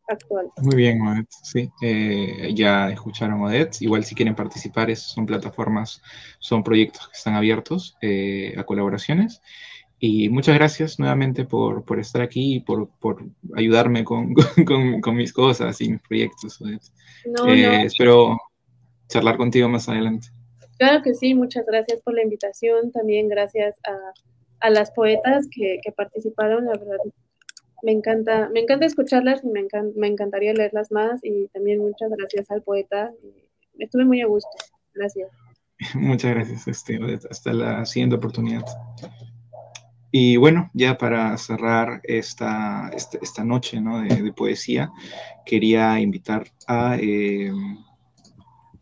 actuales. 0.09 0.51
Muy 0.63 0.77
bien, 0.77 1.01
Odette. 1.03 1.29
Sí, 1.43 1.71
eh, 1.83 2.53
ya 2.55 2.91
escucharon 2.91 3.43
Odette. 3.43 3.83
Igual 3.83 4.05
si 4.05 4.15
quieren 4.15 4.35
participar, 4.35 4.95
son 4.97 5.27
plataformas, 5.27 6.03
son 6.39 6.63
proyectos 6.63 7.09
que 7.09 7.17
están 7.17 7.35
abiertos 7.35 7.97
eh, 8.01 8.55
a 8.57 8.65
colaboraciones. 8.65 9.43
Y 10.01 10.29
muchas 10.29 10.55
gracias 10.55 10.99
nuevamente 10.99 11.45
por, 11.45 11.85
por 11.85 11.99
estar 11.99 12.23
aquí 12.23 12.57
y 12.57 12.61
por, 12.61 12.89
por 13.01 13.25
ayudarme 13.57 14.05
con, 14.05 14.33
con, 14.67 15.01
con, 15.01 15.17
mis 15.17 15.33
cosas 15.33 15.81
y 15.81 15.91
mis 15.91 16.03
proyectos. 16.03 16.61
Eh, 16.63 17.83
espero 17.85 18.39
charlar 19.09 19.37
contigo 19.37 19.69
más 19.69 19.89
adelante. 19.89 20.29
Claro 20.79 21.03
que 21.03 21.15
sí, 21.15 21.35
muchas 21.35 21.67
gracias 21.67 22.01
por 22.03 22.15
la 22.15 22.23
invitación. 22.23 22.93
También 22.93 23.29
gracias 23.29 23.77
a, 23.85 24.67
a 24.67 24.71
las 24.71 24.93
poetas 24.93 25.49
que, 25.51 25.81
que, 25.83 25.91
participaron. 25.91 26.67
La 26.67 26.73
verdad, 26.73 26.99
me 27.83 27.93
encanta, 27.93 28.49
me 28.53 28.61
encanta 28.61 28.87
escucharlas 28.87 29.45
y 29.45 29.49
me, 29.49 29.67
me 29.97 30.07
encantaría 30.07 30.53
leerlas 30.53 30.91
más. 30.91 31.21
Y 31.23 31.49
también 31.49 31.81
muchas 31.81 32.11
gracias 32.11 32.51
al 32.51 32.63
poeta. 32.63 33.13
Estuve 33.79 34.05
muy 34.05 34.21
a 34.21 34.27
gusto. 34.27 34.51
Gracias. 34.95 35.31
Muchas 35.95 36.35
gracias, 36.35 36.67
este, 36.67 36.99
hasta 37.31 37.53
la 37.53 37.87
siguiente 37.87 38.17
oportunidad. 38.17 38.65
Y 40.11 40.37
bueno, 40.37 40.71
ya 40.73 40.97
para 40.97 41.37
cerrar 41.37 42.01
esta, 42.03 42.91
esta, 42.95 43.19
esta 43.21 43.45
noche 43.45 43.81
¿no? 43.81 44.01
de, 44.01 44.23
de, 44.23 44.33
poesía, 44.33 44.91
quería 45.45 46.01
invitar 46.01 46.49
a, 46.67 46.97
eh, 46.99 47.53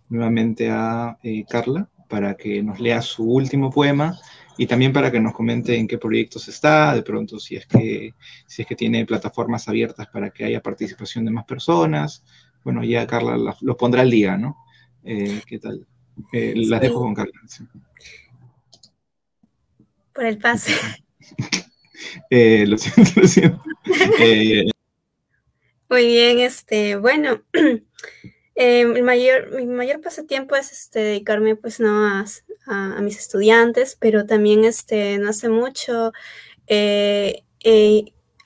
nuevamente 0.09 0.71
a 0.71 1.19
eh, 1.23 1.45
Carla 1.49 1.89
para 2.09 2.35
que 2.37 2.63
nos 2.63 2.79
lea 2.79 3.03
su 3.03 3.25
último 3.25 3.71
poema 3.71 4.17
y 4.59 4.67
también 4.67 4.93
para 4.93 5.11
que 5.11 5.21
nos 5.21 5.35
comente 5.35 5.77
en 5.77 5.87
qué 5.87 5.99
proyectos 5.99 6.49
está, 6.49 6.95
de 6.95 7.03
pronto 7.03 7.39
si 7.39 7.57
es 7.57 7.67
que, 7.67 8.15
si 8.47 8.63
es 8.63 8.69
que 8.69 8.77
tiene 8.77 9.05
plataformas 9.05 9.69
abiertas 9.69 10.09
para 10.09 10.31
que 10.31 10.45
haya 10.45 10.63
participación 10.63 11.25
de 11.25 11.31
más 11.31 11.45
personas. 11.45 12.25
Bueno, 12.65 12.83
ya 12.83 13.07
Carla 13.07 13.37
los 13.61 13.77
pondrá 13.77 14.03
al 14.03 14.11
día, 14.11 14.37
¿no? 14.37 14.57
Eh, 15.05 15.41
¿Qué 15.47 15.59
tal? 15.59 15.87
Eh, 16.33 16.55
las 16.57 16.81
dejo 16.81 17.01
con 17.01 17.15
Carla. 17.15 17.33
Por 20.13 20.25
el 20.25 20.39
pase. 20.39 20.75
Eh, 22.31 22.65
lo 22.67 22.79
siento, 22.79 23.21
lo 23.21 23.27
siento. 23.27 23.63
Muy 25.89 26.07
bien, 26.07 26.41
este, 26.41 26.97
bueno, 26.97 27.43
el 28.57 29.03
mayor, 29.03 29.51
mi 29.53 29.67
mayor 29.67 30.01
pasatiempo 30.01 30.57
es 30.57 30.73
este, 30.73 31.01
dedicarme 31.01 31.57
pues 31.57 31.79
no 31.79 32.07
a, 32.07 33.01
mis 33.01 33.19
estudiantes, 33.19 33.97
pero 34.01 34.27
también 34.27 34.65
este, 34.65 35.19
no 35.19 35.29
hace 35.29 35.49
mucho 35.49 36.13
he 36.67 37.45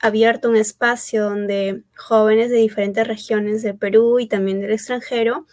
abierto 0.01 0.49
un 0.49 0.55
espacio 0.55 1.23
donde 1.23 1.83
jóvenes 1.95 2.49
de 2.49 2.57
diferentes 2.57 3.07
regiones 3.07 3.61
de 3.61 3.73
Perú 3.73 4.19
y 4.19 4.27
también 4.27 4.59
del 4.59 4.73
extranjero 4.73 5.45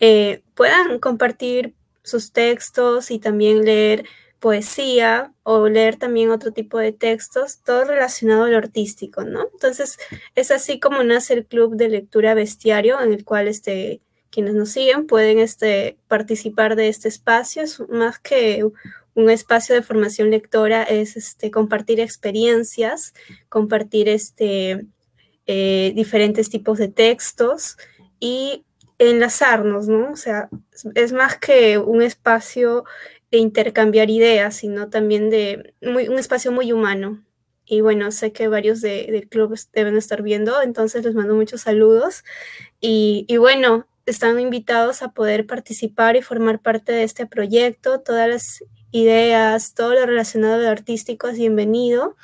eh, 0.00 0.42
puedan 0.54 0.98
compartir 0.98 1.74
sus 2.02 2.32
textos 2.32 3.10
y 3.10 3.18
también 3.18 3.64
leer 3.64 4.06
poesía 4.42 5.32
o 5.44 5.68
leer 5.68 5.94
también 5.94 6.32
otro 6.32 6.50
tipo 6.52 6.76
de 6.76 6.92
textos, 6.92 7.60
todo 7.64 7.84
relacionado 7.84 8.42
al 8.42 8.56
artístico, 8.56 9.22
¿no? 9.22 9.46
Entonces, 9.52 9.98
es 10.34 10.50
así 10.50 10.80
como 10.80 11.04
nace 11.04 11.34
el 11.34 11.46
club 11.46 11.76
de 11.76 11.88
lectura 11.88 12.34
bestiario, 12.34 13.00
en 13.00 13.12
el 13.12 13.24
cual 13.24 13.46
este, 13.46 14.00
quienes 14.30 14.54
nos 14.54 14.70
siguen 14.70 15.06
pueden 15.06 15.38
este, 15.38 15.96
participar 16.08 16.74
de 16.74 16.88
este 16.88 17.06
espacio. 17.06 17.62
Es 17.62 17.80
más 17.88 18.18
que 18.18 18.66
un 19.14 19.30
espacio 19.30 19.76
de 19.76 19.82
formación 19.82 20.32
lectora, 20.32 20.82
es 20.82 21.16
este, 21.16 21.52
compartir 21.52 22.00
experiencias, 22.00 23.14
compartir 23.48 24.08
este, 24.08 24.86
eh, 25.46 25.92
diferentes 25.94 26.50
tipos 26.50 26.78
de 26.78 26.88
textos 26.88 27.76
y 28.18 28.64
enlazarnos, 28.98 29.86
¿no? 29.86 30.10
O 30.10 30.16
sea, 30.16 30.48
es 30.96 31.12
más 31.12 31.36
que 31.38 31.78
un 31.78 32.02
espacio 32.02 32.82
de 33.32 33.38
intercambiar 33.38 34.10
ideas, 34.10 34.54
sino 34.54 34.90
también 34.90 35.30
de 35.30 35.74
un 35.80 36.18
espacio 36.18 36.52
muy 36.52 36.70
humano. 36.70 37.24
Y 37.64 37.80
bueno, 37.80 38.12
sé 38.12 38.32
que 38.32 38.46
varios 38.48 38.82
de, 38.82 39.08
del 39.10 39.28
club 39.28 39.58
deben 39.72 39.96
estar 39.96 40.22
viendo, 40.22 40.60
entonces 40.62 41.04
les 41.04 41.14
mando 41.14 41.34
muchos 41.34 41.62
saludos. 41.62 42.24
Y, 42.80 43.24
y 43.28 43.38
bueno, 43.38 43.86
están 44.04 44.38
invitados 44.38 45.02
a 45.02 45.12
poder 45.12 45.46
participar 45.46 46.14
y 46.16 46.22
formar 46.22 46.60
parte 46.60 46.92
de 46.92 47.04
este 47.04 47.26
proyecto. 47.26 48.00
Todas 48.00 48.28
las 48.28 48.64
ideas, 48.90 49.74
todo 49.74 49.94
lo 49.94 50.04
relacionado 50.04 50.68
artístico 50.68 51.28
es 51.28 51.38
bienvenido 51.38 52.16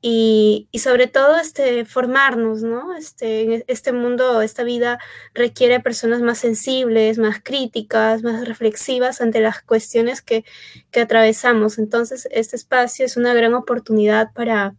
y, 0.00 0.68
sobre 0.78 1.08
todo 1.08 1.36
este, 1.38 1.84
formarnos, 1.84 2.62
¿no? 2.62 2.94
Este, 2.96 3.64
este 3.66 3.92
mundo, 3.92 4.42
esta 4.42 4.62
vida 4.62 4.98
requiere 5.34 5.80
personas 5.80 6.20
más 6.20 6.38
sensibles, 6.38 7.18
más 7.18 7.40
críticas, 7.42 8.22
más 8.22 8.46
reflexivas 8.46 9.20
ante 9.20 9.40
las 9.40 9.60
cuestiones 9.62 10.22
que, 10.22 10.44
que 10.92 11.00
atravesamos. 11.00 11.78
Entonces, 11.78 12.28
este 12.30 12.54
espacio 12.56 13.04
es 13.04 13.16
una 13.16 13.34
gran 13.34 13.54
oportunidad 13.54 14.32
para, 14.34 14.76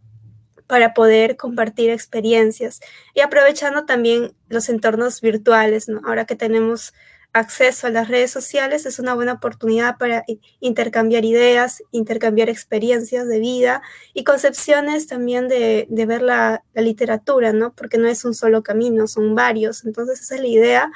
para 0.66 0.94
poder 0.94 1.36
compartir 1.36 1.90
experiencias 1.90 2.80
y 3.14 3.20
aprovechando 3.20 3.84
también 3.84 4.32
los 4.48 4.70
entornos 4.70 5.20
virtuales, 5.20 5.88
¿no? 5.88 6.00
Ahora 6.06 6.24
que 6.24 6.36
tenemos 6.36 6.94
acceso 7.32 7.86
a 7.86 7.90
las 7.90 8.08
redes 8.08 8.30
sociales 8.30 8.86
es 8.86 8.98
una 8.98 9.14
buena 9.14 9.34
oportunidad 9.34 9.98
para 9.98 10.24
intercambiar 10.58 11.24
ideas, 11.24 11.82
intercambiar 11.92 12.48
experiencias 12.48 13.28
de 13.28 13.38
vida 13.38 13.82
y 14.14 14.24
concepciones 14.24 15.06
también 15.06 15.48
de, 15.48 15.86
ver 15.90 16.22
la, 16.22 16.64
literatura, 16.74 17.52
¿no? 17.52 17.74
Porque 17.74 17.98
no 17.98 18.08
es 18.08 18.24
un 18.24 18.34
solo 18.34 18.62
camino, 18.62 19.06
son 19.06 19.34
varios. 19.34 19.84
Entonces 19.84 20.20
esa 20.20 20.36
es 20.36 20.40
la 20.40 20.46
idea, 20.48 20.92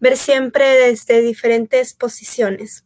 ver 0.00 0.16
siempre 0.16 0.64
desde 0.64 1.20
diferentes 1.20 1.94
posiciones. 1.94 2.84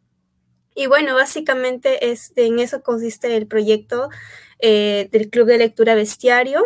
Y 0.74 0.86
bueno, 0.86 1.14
básicamente 1.14 2.10
este, 2.10 2.47
en 2.47 2.59
eso 2.59 2.82
consiste 2.82 3.35
el 3.36 3.47
proyecto 3.47 4.10
eh, 4.59 5.09
del 5.10 5.31
Club 5.31 5.47
de 5.47 5.59
Lectura 5.59 5.94
Bestiario. 5.94 6.62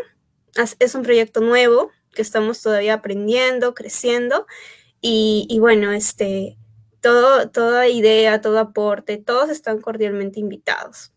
Es 0.78 0.94
un 0.94 1.02
proyecto 1.02 1.40
nuevo 1.40 1.90
que 2.12 2.22
estamos 2.22 2.62
todavía 2.62 2.94
aprendiendo, 2.94 3.74
creciendo 3.74 4.46
y, 5.06 5.58
bueno, 5.60 5.92
este, 5.92 6.56
todo, 7.02 7.50
toda 7.50 7.88
idea, 7.88 8.40
todo 8.40 8.58
aporte, 8.58 9.18
todos 9.18 9.50
están 9.50 9.82
cordialmente 9.82 10.40
invitados. 10.40 11.12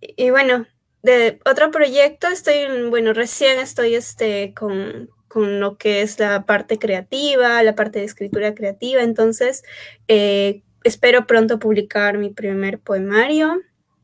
Y, 0.00 0.30
bueno, 0.30 0.66
de 1.04 1.38
otro 1.44 1.70
proyecto, 1.70 2.26
estoy, 2.26 2.88
bueno, 2.90 3.12
recién 3.12 3.60
estoy 3.60 3.94
este, 3.94 4.54
con, 4.54 5.08
con 5.28 5.60
lo 5.60 5.78
que 5.78 6.02
es 6.02 6.18
la 6.18 6.44
parte 6.44 6.80
creativa, 6.80 7.62
la 7.62 7.76
parte 7.76 8.00
de 8.00 8.06
escritura 8.06 8.56
creativa, 8.56 9.02
entonces 9.02 9.62
eh, 10.08 10.64
espero 10.82 11.28
pronto 11.28 11.60
publicar 11.60 12.18
mi 12.18 12.30
primer 12.30 12.80
poemario, 12.80 13.60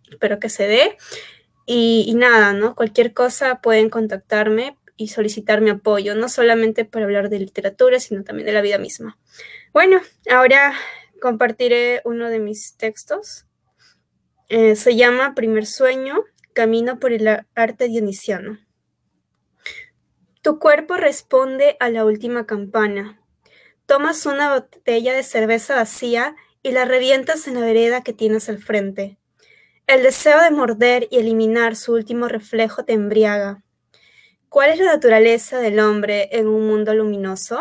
espero 0.09 0.39
que 0.39 0.49
se 0.49 0.69
dé. 0.69 0.97
Y, 1.67 2.05
y, 2.07 2.15
nada, 2.15 2.53
¿no? 2.53 2.77
Cualquier 2.77 3.13
cosa 3.13 3.61
pueden 3.61 3.91
contactarme 3.91 4.78
y 4.99 5.09
solicitar 5.09 5.63
mi 5.63 5.71
apoyo, 5.71 6.15
no 6.15 6.29
solamente 6.29 6.85
para 6.85 7.07
hablar 7.07 7.31
de 7.31 7.39
literatura, 7.39 8.01
sino 8.01 8.25
también 8.25 8.47
de 8.47 8.53
la 8.53 8.61
vida 8.61 8.77
misma. 8.77 9.17
Bueno, 9.73 10.01
ahora 10.31 10.75
compartiré 11.23 12.03
uno 12.05 12.29
de 12.29 12.41
mis 12.41 12.77
textos. 12.77 13.47
Eh, 14.51 14.77
se 14.77 14.97
llama 14.97 15.35
Primer 15.35 15.65
Sueño, 15.65 16.25
Camino 16.53 16.99
por 16.99 17.13
el 17.13 17.29
Arte 17.55 17.89
Dionisiano. 17.89 18.59
Tu 20.43 20.59
cuerpo 20.59 20.95
responde 20.95 21.77
a 21.79 21.91
la 21.91 22.05
última 22.05 22.47
campana. 22.47 23.21
Tomas 23.87 24.27
una 24.27 24.53
botella 24.55 25.15
de 25.15 25.23
cerveza 25.23 25.77
vacía 25.77 26.35
y 26.63 26.73
la 26.73 26.85
revientas 26.85 27.47
en 27.47 27.55
la 27.55 27.61
vereda 27.61 28.03
que 28.03 28.13
tienes 28.13 28.49
al 28.49 28.59
frente. 28.59 29.19
El 29.87 30.03
deseo 30.03 30.43
de 30.43 30.51
morder 30.51 31.09
y 31.11 31.19
eliminar 31.19 31.77
su 31.77 31.95
último 31.95 32.29
reflejo 32.29 32.85
te 32.85 32.95
embriaga. 32.95 33.63
¿Cuál 34.49 34.71
es 34.71 34.79
la 34.79 34.87
naturaleza 34.87 35.59
del 35.59 35.79
hombre 35.79 36.31
en 36.33 36.49
un 36.49 36.67
mundo 36.67 36.95
luminoso? 36.95 37.61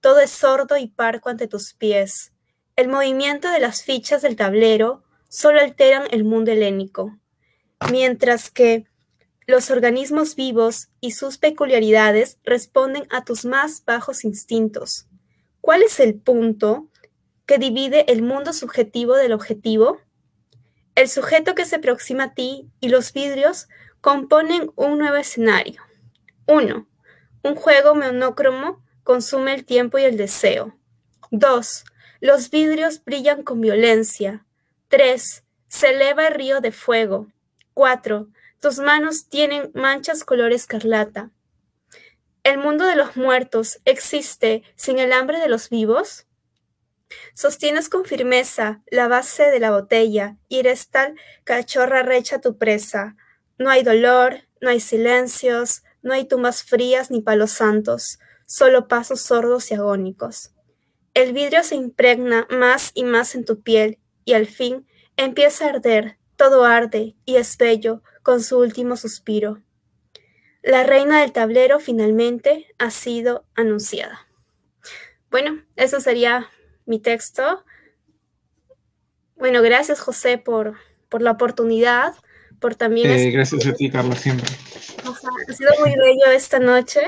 Todo 0.00 0.20
es 0.20 0.30
sordo 0.30 0.76
y 0.76 0.86
parco 0.86 1.30
ante 1.30 1.48
tus 1.48 1.74
pies. 1.74 2.32
El 2.76 2.86
movimiento 2.88 3.50
de 3.50 3.58
las 3.58 3.82
fichas 3.82 4.22
del 4.22 4.36
tablero 4.36 5.02
solo 5.28 5.58
alteran 5.58 6.04
el 6.12 6.22
mundo 6.22 6.52
helénico, 6.52 7.18
mientras 7.90 8.52
que 8.52 8.86
los 9.48 9.72
organismos 9.72 10.36
vivos 10.36 10.90
y 11.00 11.10
sus 11.10 11.38
peculiaridades 11.38 12.38
responden 12.44 13.08
a 13.10 13.24
tus 13.24 13.44
más 13.44 13.84
bajos 13.84 14.24
instintos. 14.24 15.08
¿Cuál 15.60 15.82
es 15.82 15.98
el 15.98 16.14
punto 16.14 16.88
que 17.46 17.58
divide 17.58 18.10
el 18.12 18.22
mundo 18.22 18.52
subjetivo 18.52 19.16
del 19.16 19.32
objetivo? 19.32 19.98
El 20.94 21.08
sujeto 21.08 21.56
que 21.56 21.64
se 21.64 21.76
aproxima 21.76 22.24
a 22.24 22.34
ti 22.34 22.70
y 22.78 22.90
los 22.90 23.12
vidrios 23.12 23.66
componen 24.00 24.72
un 24.76 24.98
nuevo 24.98 25.16
escenario. 25.16 25.82
1. 26.46 26.86
Un 27.42 27.54
juego 27.54 27.94
monócromo 27.94 28.82
consume 29.04 29.54
el 29.54 29.64
tiempo 29.64 29.98
y 29.98 30.04
el 30.04 30.16
deseo. 30.16 30.76
2. 31.30 31.84
Los 32.20 32.50
vidrios 32.50 33.04
brillan 33.04 33.42
con 33.42 33.60
violencia. 33.60 34.44
3. 34.88 35.44
Se 35.66 35.90
eleva 35.90 36.28
el 36.28 36.34
río 36.34 36.60
de 36.60 36.72
fuego. 36.72 37.28
4. 37.74 38.28
Tus 38.60 38.78
manos 38.78 39.28
tienen 39.28 39.70
manchas 39.74 40.24
color 40.24 40.52
escarlata. 40.52 41.30
¿El 42.42 42.58
mundo 42.58 42.86
de 42.86 42.96
los 42.96 43.16
muertos 43.16 43.80
existe 43.84 44.62
sin 44.74 44.98
el 44.98 45.12
hambre 45.12 45.38
de 45.38 45.48
los 45.48 45.70
vivos? 45.70 46.26
Sostienes 47.34 47.88
con 47.88 48.04
firmeza 48.04 48.82
la 48.90 49.08
base 49.08 49.44
de 49.44 49.60
la 49.60 49.70
botella 49.70 50.36
y 50.48 50.58
eres 50.58 50.88
tal 50.88 51.14
cachorra 51.44 52.02
recha 52.02 52.40
tu 52.40 52.56
presa. 52.58 53.16
No 53.60 53.68
hay 53.68 53.82
dolor, 53.82 54.38
no 54.62 54.70
hay 54.70 54.80
silencios, 54.80 55.82
no 56.00 56.14
hay 56.14 56.26
tumbas 56.26 56.62
frías 56.62 57.10
ni 57.10 57.20
palos 57.20 57.50
santos, 57.50 58.18
solo 58.46 58.88
pasos 58.88 59.20
sordos 59.20 59.70
y 59.70 59.74
agónicos. 59.74 60.52
El 61.12 61.34
vidrio 61.34 61.62
se 61.62 61.74
impregna 61.74 62.48
más 62.48 62.90
y 62.94 63.04
más 63.04 63.34
en 63.34 63.44
tu 63.44 63.60
piel 63.60 63.98
y 64.24 64.32
al 64.32 64.46
fin 64.46 64.86
empieza 65.18 65.66
a 65.66 65.68
arder, 65.68 66.16
todo 66.36 66.64
arde 66.64 67.16
y 67.26 67.36
es 67.36 67.58
bello 67.58 68.02
con 68.22 68.42
su 68.42 68.58
último 68.58 68.96
suspiro. 68.96 69.62
La 70.62 70.82
reina 70.82 71.20
del 71.20 71.32
tablero 71.32 71.80
finalmente 71.80 72.66
ha 72.78 72.90
sido 72.90 73.44
anunciada. 73.54 74.26
Bueno, 75.30 75.62
eso 75.76 76.00
sería 76.00 76.48
mi 76.86 76.98
texto. 76.98 77.62
Bueno, 79.36 79.60
gracias 79.60 80.00
José 80.00 80.38
por, 80.38 80.76
por 81.10 81.20
la 81.20 81.32
oportunidad 81.32 82.14
por 82.60 82.74
también... 82.74 83.10
Eh, 83.10 83.30
gracias 83.30 83.66
a 83.66 83.74
ti, 83.74 83.90
Carlos, 83.90 84.18
siempre. 84.18 84.46
ha 85.48 85.52
sido 85.52 85.72
muy 85.80 85.90
bello 85.90 86.30
esta 86.32 86.58
noche 86.58 87.00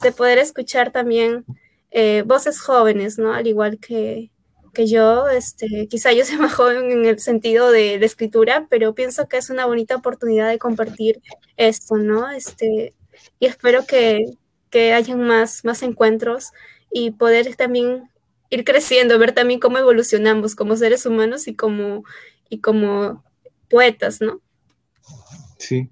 de 0.00 0.12
poder 0.12 0.38
escuchar 0.38 0.92
también 0.92 1.44
eh, 1.90 2.22
voces 2.24 2.60
jóvenes, 2.60 3.18
¿no? 3.18 3.34
Al 3.34 3.46
igual 3.46 3.78
que, 3.78 4.30
que 4.72 4.86
yo, 4.86 5.28
este, 5.28 5.88
quizá 5.88 6.12
yo 6.12 6.24
sea 6.24 6.38
más 6.38 6.54
joven 6.54 6.90
en 6.90 7.04
el 7.04 7.18
sentido 7.18 7.70
de, 7.70 7.98
de, 7.98 8.06
escritura, 8.06 8.66
pero 8.70 8.94
pienso 8.94 9.28
que 9.28 9.36
es 9.36 9.50
una 9.50 9.66
bonita 9.66 9.96
oportunidad 9.96 10.48
de 10.48 10.58
compartir 10.58 11.20
esto, 11.56 11.96
¿no? 11.96 12.30
Este, 12.30 12.94
y 13.38 13.46
espero 13.46 13.84
que, 13.86 14.24
que 14.70 14.92
hayan 14.92 15.20
más, 15.20 15.64
más 15.64 15.82
encuentros 15.82 16.50
y 16.92 17.10
poder 17.10 17.56
también 17.56 18.08
ir 18.50 18.64
creciendo, 18.64 19.18
ver 19.18 19.32
también 19.32 19.60
cómo 19.60 19.78
evolucionamos 19.78 20.54
como 20.54 20.76
seres 20.76 21.06
humanos 21.06 21.48
y 21.48 21.54
como, 21.54 22.04
y 22.48 22.60
como 22.60 23.24
poetas, 23.68 24.20
¿no? 24.20 24.40
Sí. 25.60 25.90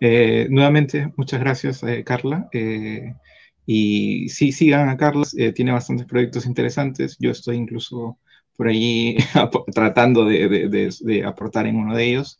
Eh, 0.00 0.48
nuevamente, 0.50 1.12
muchas 1.16 1.40
gracias, 1.40 1.82
eh, 1.84 2.04
Carla. 2.04 2.48
Eh, 2.52 3.14
y 3.66 4.28
sí, 4.28 4.52
sigan 4.52 4.88
a 4.88 4.96
Carla, 4.96 5.24
tiene 5.54 5.72
bastantes 5.72 6.06
proyectos 6.06 6.46
interesantes. 6.46 7.16
Yo 7.18 7.30
estoy 7.30 7.56
incluso 7.56 8.18
por 8.56 8.68
allí 8.68 9.16
tratando 9.72 10.26
de, 10.26 11.24
aportar 11.26 11.66
en 11.66 11.76
uno 11.76 11.96
de 11.96 12.04
ellos 12.04 12.38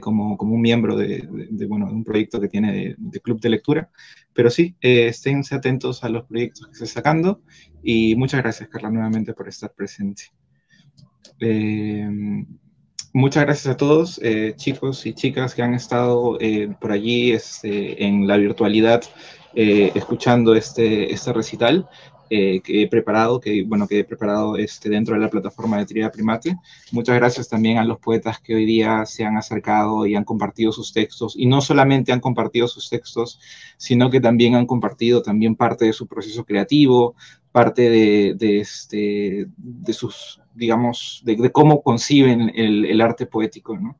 como, 0.00 0.36
como, 0.36 0.54
un 0.54 0.60
miembro 0.60 0.96
de, 0.96 1.28
bueno, 1.68 1.86
un 1.86 2.02
proyecto 2.02 2.40
que 2.40 2.48
tiene 2.48 2.96
de, 2.98 3.20
club 3.20 3.40
de 3.40 3.50
lectura. 3.50 3.90
Pero 4.34 4.50
sí, 4.50 4.76
esténse 4.80 5.54
atentos 5.54 6.02
a 6.04 6.08
los 6.08 6.24
proyectos 6.24 6.66
que 6.66 6.72
estoy 6.72 6.88
sacando 6.88 7.42
y 7.82 8.16
muchas 8.16 8.42
gracias, 8.42 8.68
Carla, 8.68 8.90
nuevamente 8.90 9.34
por 9.34 9.48
estar 9.48 9.72
presente. 9.72 10.24
Muchas 13.14 13.44
gracias 13.44 13.74
a 13.74 13.76
todos, 13.76 14.20
eh, 14.22 14.52
chicos 14.56 15.06
y 15.06 15.14
chicas 15.14 15.54
que 15.54 15.62
han 15.62 15.72
estado 15.72 16.36
eh, 16.40 16.68
por 16.78 16.92
allí 16.92 17.32
este, 17.32 18.04
en 18.04 18.26
la 18.26 18.36
virtualidad 18.36 19.02
eh, 19.54 19.90
escuchando 19.94 20.54
este, 20.54 21.10
este 21.12 21.32
recital 21.32 21.88
que 22.30 22.60
he 22.66 22.86
preparado, 22.88 23.40
que 23.40 23.62
bueno, 23.62 23.88
que 23.88 24.00
he 24.00 24.04
preparado 24.04 24.58
este, 24.58 24.90
dentro 24.90 25.14
de 25.14 25.20
la 25.22 25.30
plataforma 25.30 25.78
de 25.78 25.86
Tria 25.86 26.12
Primate. 26.12 26.56
Muchas 26.92 27.16
gracias 27.16 27.48
también 27.48 27.78
a 27.78 27.84
los 27.84 27.98
poetas 28.00 28.38
que 28.38 28.54
hoy 28.54 28.66
día 28.66 29.06
se 29.06 29.24
han 29.24 29.38
acercado 29.38 30.04
y 30.04 30.14
han 30.14 30.24
compartido 30.24 30.70
sus 30.70 30.92
textos, 30.92 31.34
y 31.34 31.46
no 31.46 31.62
solamente 31.62 32.12
han 32.12 32.20
compartido 32.20 32.68
sus 32.68 32.90
textos, 32.90 33.40
sino 33.78 34.10
que 34.10 34.20
también 34.20 34.56
han 34.56 34.66
compartido 34.66 35.22
también 35.22 35.56
parte 35.56 35.86
de 35.86 35.94
su 35.94 36.06
proceso 36.06 36.44
creativo, 36.44 37.14
parte 37.50 37.88
de, 37.88 38.60
este, 38.60 39.46
de 39.56 39.92
sus 39.94 40.40
digamos, 40.58 41.22
de, 41.24 41.50
cómo 41.52 41.82
conciben 41.82 42.52
el, 42.54 43.00
arte 43.00 43.26
poético. 43.26 43.78
¿no? 43.78 43.98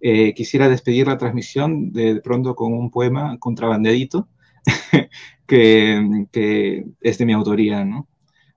Eh, 0.00 0.34
quisiera 0.34 0.68
despedir 0.68 1.06
la 1.06 1.18
transmisión 1.18 1.92
de, 1.92 2.20
pronto 2.20 2.54
con 2.54 2.72
un 2.72 2.90
poema 2.90 3.38
contrabandeadito 3.38 4.28
que, 5.46 6.26
que, 6.32 6.84
es 7.00 7.18
de 7.18 7.26
mi 7.26 7.32
autoría, 7.32 7.84
¿no? 7.84 8.08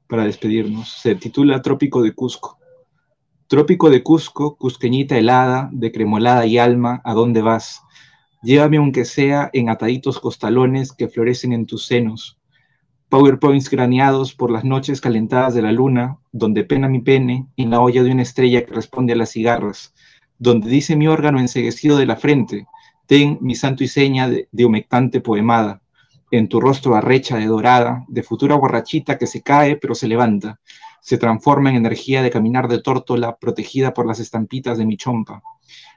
para 0.07 0.25
despedirnos. 0.25 0.91
Se 1.01 1.15
titula 1.15 1.61
Trópico 1.61 2.01
de 2.01 2.13
Cusco. 2.13 2.59
Trópico 3.47 3.89
de 3.89 4.03
Cusco, 4.03 4.57
cusqueñita 4.57 5.17
helada, 5.17 5.69
de 5.71 5.91
cremolada 5.91 6.45
y 6.45 6.57
alma, 6.57 7.01
¿a 7.03 7.13
dónde 7.13 7.41
vas? 7.41 7.81
Llévame 8.41 8.77
aunque 8.77 9.05
sea 9.05 9.49
en 9.53 9.69
ataditos 9.69 10.19
costalones 10.19 10.91
que 10.91 11.07
florecen 11.07 11.53
en 11.53 11.65
tus 11.65 11.85
senos, 11.85 12.37
PowerPoints 13.13 13.69
graneados 13.69 14.33
por 14.33 14.49
las 14.49 14.63
noches 14.63 14.99
calentadas 14.99 15.53
de 15.53 15.61
la 15.61 15.71
luna, 15.71 16.17
donde 16.31 16.63
pena 16.63 16.89
mi 16.89 16.99
pene 16.99 17.45
en 17.57 17.69
la 17.69 17.79
olla 17.79 18.01
de 18.01 18.09
una 18.09 18.23
estrella 18.23 18.65
que 18.65 18.73
responde 18.73 19.13
a 19.13 19.15
las 19.15 19.29
cigarras, 19.29 19.93
donde 20.39 20.67
dice 20.67 20.95
mi 20.95 21.07
órgano 21.07 21.39
enseguecido 21.39 21.95
de 21.97 22.07
la 22.07 22.15
frente, 22.15 22.65
ten 23.05 23.37
mi 23.39 23.53
santo 23.53 23.83
y 23.83 23.87
seña 23.87 24.27
de, 24.27 24.65
humectante 24.65 25.21
poemada, 25.21 25.83
en 26.31 26.49
tu 26.49 26.59
rostro 26.59 26.95
arrecha 26.95 27.37
de 27.37 27.45
dorada, 27.45 28.03
de 28.07 28.23
futura 28.23 28.55
borrachita 28.55 29.19
que 29.19 29.27
se 29.27 29.43
cae 29.43 29.75
pero 29.75 29.93
se 29.93 30.07
levanta, 30.07 30.59
se 30.99 31.19
transforma 31.19 31.69
en 31.69 31.75
energía 31.75 32.23
de 32.23 32.31
caminar 32.31 32.67
de 32.67 32.81
tórtola 32.81 33.35
protegida 33.35 33.93
por 33.93 34.07
las 34.07 34.19
estampitas 34.19 34.79
de 34.79 34.87
mi 34.87 34.97
chompa. 34.97 35.43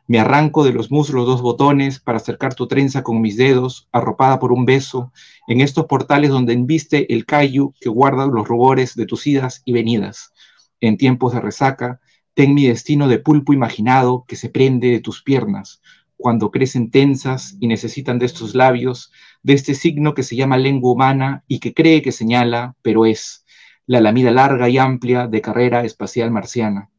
Me 0.09 0.21
arranco 0.21 0.65
de 0.65 0.73
los 0.73 0.93
muslos 0.93 1.27
dos 1.27 1.43
botones 1.43 1.99
para 1.99 2.19
acercar 2.19 2.55
tu 2.55 2.69
trenza 2.69 3.03
con 3.03 3.21
mis 3.21 3.37
dedos, 3.37 3.89
arropada 3.91 4.39
por 4.39 4.53
un 4.53 4.65
beso, 4.65 5.13
en 5.49 5.61
estos 5.61 5.87
portales 5.87 6.31
donde 6.31 6.53
enviste 6.53 7.13
el 7.13 7.27
cayu 7.27 7.75
que 7.81 7.89
guarda 7.89 8.27
los 8.27 8.47
rubores 8.47 8.95
de 8.95 9.07
tus 9.07 9.27
idas 9.27 9.63
y 9.65 9.73
venidas. 9.73 10.33
En 10.81 10.97
tiempos 10.97 11.33
de 11.33 11.41
resaca, 11.41 12.01
ten 12.35 12.55
mi 12.55 12.69
destino 12.69 13.09
de 13.09 13.19
pulpo 13.19 13.53
imaginado 13.53 14.25
que 14.29 14.37
se 14.37 14.49
prende 14.49 14.91
de 14.91 15.01
tus 15.01 15.25
piernas, 15.25 15.81
cuando 16.17 16.53
crecen 16.53 16.91
tensas 16.91 17.57
y 17.59 17.67
necesitan 17.67 18.21
de 18.21 18.27
estos 18.27 18.55
labios, 18.55 19.11
de 19.43 19.55
este 19.55 19.75
signo 19.75 20.15
que 20.15 20.23
se 20.23 20.37
llama 20.37 20.57
lengua 20.57 20.93
humana 20.93 21.45
y 21.49 21.59
que 21.59 21.75
cree 21.75 22.01
que 22.01 22.13
señala, 22.13 22.77
pero 22.83 23.07
es, 23.07 23.45
la 23.87 24.01
lamida 24.01 24.31
larga 24.31 24.69
y 24.69 24.79
amplia 24.79 25.27
de 25.27 25.41
carrera 25.41 25.85
espacial 25.85 26.31
marciana. 26.31 26.91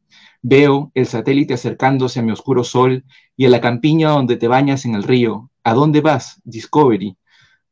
Veo 0.42 0.92
el 0.94 1.08
satélite 1.08 1.54
acercándose 1.54 2.20
a 2.20 2.24
mi 2.24 2.32
oscuro 2.32 2.64
sol 2.64 3.06
y 3.36 3.46
a 3.46 3.50
la 3.50 3.62
campiña 3.62 4.10
donde 4.10 4.38
te 4.38 4.48
bañas 4.48 4.86
en 4.86 4.96
el 4.96 5.04
río. 5.04 5.50
¿A 5.64 5.74
dónde 5.74 6.02
vas, 6.02 6.42
Discovery? 6.44 7.18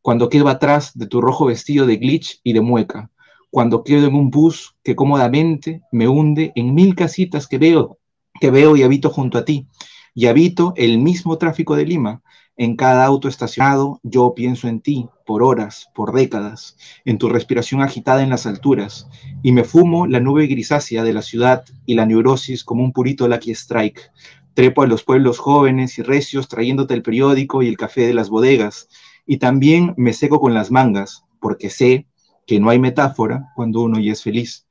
Cuando 0.01 0.29
quedo 0.29 0.49
atrás 0.49 0.91
de 0.97 1.07
tu 1.07 1.21
rojo 1.21 1.45
vestido 1.45 1.85
de 1.85 1.97
glitch 1.97 2.39
y 2.43 2.53
de 2.53 2.61
mueca. 2.61 3.09
Cuando 3.49 3.83
quedo 3.83 4.07
en 4.07 4.15
un 4.15 4.29
bus 4.29 4.75
que 4.83 4.95
cómodamente 4.95 5.81
me 5.91 6.07
hunde 6.07 6.51
en 6.55 6.73
mil 6.73 6.95
casitas 6.95 7.47
que 7.47 7.57
veo, 7.57 7.99
que 8.39 8.51
veo 8.51 8.75
y 8.75 8.83
habito 8.83 9.09
junto 9.09 9.37
a 9.37 9.45
ti. 9.45 9.67
Y 10.13 10.27
habito 10.27 10.73
el 10.75 10.97
mismo 10.97 11.37
tráfico 11.37 11.75
de 11.75 11.85
Lima, 11.85 12.21
en 12.57 12.75
cada 12.75 13.05
auto 13.05 13.27
estacionado 13.27 13.99
yo 14.03 14.33
pienso 14.33 14.67
en 14.67 14.79
ti 14.79 15.09
por 15.25 15.43
horas, 15.43 15.89
por 15.93 16.13
décadas, 16.13 16.77
en 17.03 17.17
tu 17.17 17.29
respiración 17.29 17.81
agitada 17.81 18.23
en 18.23 18.29
las 18.29 18.45
alturas, 18.45 19.07
y 19.43 19.51
me 19.51 19.63
fumo 19.63 20.07
la 20.07 20.19
nube 20.19 20.47
grisácea 20.47 21.03
de 21.03 21.13
la 21.13 21.21
ciudad 21.21 21.65
y 21.85 21.95
la 21.95 22.05
neurosis 22.05 22.63
como 22.63 22.83
un 22.83 22.93
purito 22.93 23.27
Lucky 23.27 23.51
Strike. 23.51 24.11
Trepo 24.53 24.83
a 24.83 24.87
los 24.87 25.03
pueblos 25.03 25.39
jóvenes 25.39 25.97
y 25.97 26.01
recios 26.01 26.47
trayéndote 26.47 26.93
el 26.93 27.01
periódico 27.01 27.61
y 27.61 27.67
el 27.67 27.77
café 27.77 28.07
de 28.07 28.13
las 28.13 28.29
bodegas, 28.29 28.87
y 29.25 29.37
también 29.37 29.93
me 29.97 30.13
seco 30.13 30.39
con 30.39 30.53
las 30.53 30.71
mangas, 30.71 31.25
porque 31.39 31.69
sé 31.69 32.07
que 32.47 32.59
no 32.59 32.69
hay 32.69 32.79
metáfora 32.79 33.51
cuando 33.55 33.81
uno 33.81 33.99
ya 33.99 34.13
es 34.13 34.23
feliz. 34.23 34.65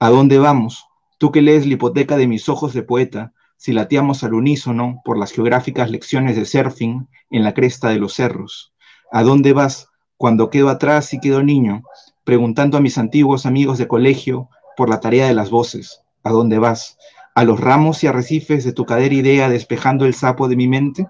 ¿A 0.00 0.10
dónde 0.10 0.38
vamos? 0.38 0.86
Tú 1.18 1.30
que 1.30 1.42
lees 1.42 1.66
la 1.66 1.74
hipoteca 1.74 2.16
de 2.16 2.26
mis 2.26 2.48
ojos 2.48 2.72
de 2.72 2.82
poeta, 2.82 3.32
si 3.58 3.72
lateamos 3.72 4.22
al 4.22 4.34
unísono 4.34 5.02
por 5.04 5.18
las 5.18 5.32
geográficas 5.32 5.90
lecciones 5.90 6.36
de 6.36 6.46
surfing 6.46 7.08
en 7.30 7.42
la 7.42 7.52
cresta 7.52 7.88
de 7.88 7.98
los 7.98 8.14
cerros. 8.14 8.72
¿A 9.10 9.24
dónde 9.24 9.52
vas 9.52 9.88
cuando 10.16 10.48
quedo 10.48 10.68
atrás 10.68 11.12
y 11.12 11.18
quedo 11.18 11.42
niño, 11.42 11.82
preguntando 12.24 12.78
a 12.78 12.80
mis 12.80 12.98
antiguos 12.98 13.46
amigos 13.46 13.76
de 13.76 13.88
colegio 13.88 14.48
por 14.76 14.88
la 14.88 15.00
tarea 15.00 15.26
de 15.26 15.34
las 15.34 15.50
voces? 15.50 16.02
¿A 16.22 16.30
dónde 16.30 16.58
vas? 16.58 16.98
¿A 17.34 17.44
los 17.44 17.58
ramos 17.58 18.04
y 18.04 18.06
arrecifes 18.06 18.64
de 18.64 18.72
tu 18.72 18.86
cadera 18.86 19.14
idea 19.14 19.48
despejando 19.48 20.06
el 20.06 20.14
sapo 20.14 20.46
de 20.46 20.54
mi 20.54 20.68
mente? 20.68 21.08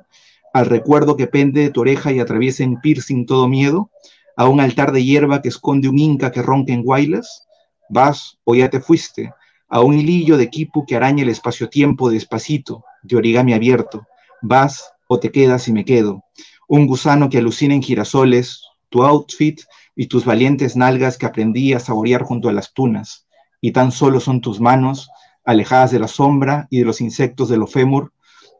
¿Al 0.55 0.67
recuerdo 0.67 1.17
que 1.17 1.27
pende 1.27 1.61
de 1.61 1.71
tu 1.71 1.83
oreja 1.83 2.13
y 2.13 2.21
atraviesa 2.21 2.65
en 2.65 2.81
piercing 2.81 3.27
todo 3.27 3.47
miedo? 3.47 3.91
¿A 4.37 4.49
un 4.49 4.61
altar 4.61 4.93
de 4.93 5.05
hierba 5.05 5.43
que 5.43 5.51
esconde 5.51 5.89
un 5.89 5.99
inca 5.99 6.33
que 6.33 6.41
ronca 6.41 6.73
en 6.73 6.83
guaylas? 6.83 7.47
¿Vas 7.91 8.39
o 8.45 8.55
ya 8.55 8.71
te 8.71 8.81
fuiste? 8.81 9.35
A 9.69 9.81
un 9.81 9.99
hilillo 9.99 10.37
de 10.37 10.45
equipo 10.45 10.85
que 10.87 10.97
araña 10.97 11.23
el 11.23 11.29
espacio-tiempo 11.29 12.11
despacito, 12.11 12.85
de 13.03 13.17
origami 13.17 13.53
abierto. 13.53 14.07
Vas 14.41 14.93
o 15.09 15.21
te 15.21 15.31
quedas 15.31 15.69
y 15.69 15.73
me 15.73 15.85
quedo. 15.85 16.25
Un 16.69 16.87
gusano 16.87 17.29
que 17.29 17.39
alucina 17.39 17.75
en 17.75 17.83
girasoles, 17.83 18.63
tu 18.89 19.05
outfit 19.05 19.61
y 19.95 20.07
tus 20.07 20.25
valientes 20.25 20.77
nalgas 20.77 21.19
que 21.19 21.27
aprendí 21.27 21.73
a 21.73 21.81
saborear 21.81 22.23
junto 22.23 22.49
a 22.49 22.53
las 22.53 22.73
tunas. 22.73 23.27
Y 23.61 23.73
tan 23.73 23.93
solo 23.93 24.21
son 24.21 24.41
tus 24.41 24.61
manos, 24.61 25.11
alejadas 25.45 25.91
de 25.91 25.99
la 25.99 26.09
sombra 26.09 26.67
y 26.71 26.81
de 26.81 26.85
los 26.85 27.01
insectos 27.01 27.49
de 27.49 27.57
lo 27.57 27.67
fémur, 27.67 28.13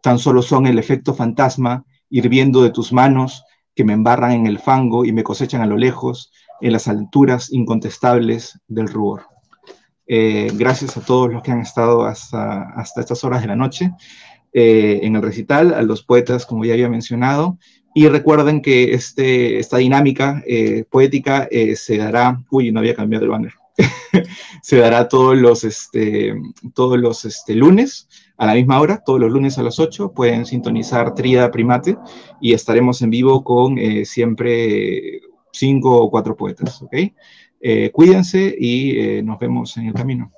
tan 0.03 0.19
solo 0.19 0.43
son 0.43 0.67
el 0.67 0.79
efecto 0.79 1.15
fantasma 1.15 1.85
hirviendo 2.11 2.63
de 2.63 2.71
tus 2.71 2.93
manos 2.93 3.45
que 3.75 3.85
me 3.85 3.93
embarran 3.93 4.33
en 4.33 4.47
el 4.47 4.59
fango 4.59 5.05
y 5.05 5.13
me 5.13 5.23
cosechan 5.23 5.61
a 5.61 5.67
lo 5.67 5.77
lejos, 5.77 6.33
en 6.61 6.73
las 6.73 6.89
alturas 6.89 7.53
incontestables 7.53 8.59
del 8.67 8.89
rubor. 8.89 9.38
Eh, 10.11 10.51
gracias 10.55 10.97
a 10.97 11.03
todos 11.03 11.31
los 11.31 11.43
que 11.43 11.53
han 11.53 11.61
estado 11.61 12.07
hasta, 12.07 12.71
hasta 12.71 13.03
estas 13.03 13.23
horas 13.25 13.43
de 13.43 13.49
la 13.49 13.57
noche 13.57 13.93
eh, 14.55 15.01
en 15.03 15.15
el 15.15 15.23
recital, 15.23 15.75
a 15.75 15.83
los 15.83 16.03
poetas, 16.03 16.47
como 16.47 16.65
ya 16.65 16.73
había 16.73 16.89
mencionado. 16.89 17.59
Y 17.95 18.09
recuerden 18.09 18.63
que 18.63 18.95
este, 18.95 19.59
esta 19.59 19.77
dinámica 19.77 20.43
eh, 20.47 20.85
poética 20.89 21.49
se 21.75 21.99
dará, 21.99 22.43
uy, 22.51 22.73
no 22.73 22.81
había 22.81 22.95
cambiado 22.95 23.25
el 23.25 23.31
banner, 23.31 23.53
se 24.63 24.79
dará 24.79 25.09
todos 25.09 25.37
los, 25.37 25.65
este, 25.65 26.35
todos 26.75 26.99
los 26.99 27.25
este, 27.25 27.55
lunes 27.55 28.09
a 28.37 28.47
la 28.47 28.55
misma 28.55 28.81
hora, 28.81 29.03
todos 29.05 29.21
los 29.21 29.33
lunes 29.33 29.59
a 29.59 29.63
las 29.63 29.79
8, 29.79 30.13
pueden 30.13 30.47
sintonizar 30.47 31.15
Tríada 31.15 31.51
Primate 31.51 31.99
y 32.41 32.53
estaremos 32.53 33.03
en 33.03 33.11
vivo 33.11 33.43
con 33.43 33.77
siempre 34.05 35.21
cinco 35.53 35.97
o 35.97 36.11
cuatro 36.11 36.37
poetas, 36.37 36.81
¿ok? 36.83 36.95
Eh, 37.61 37.91
cuídense 37.93 38.55
y 38.59 38.99
eh, 38.99 39.23
nos 39.23 39.39
vemos 39.39 39.77
en 39.77 39.87
el 39.87 39.95
camino. 39.95 40.33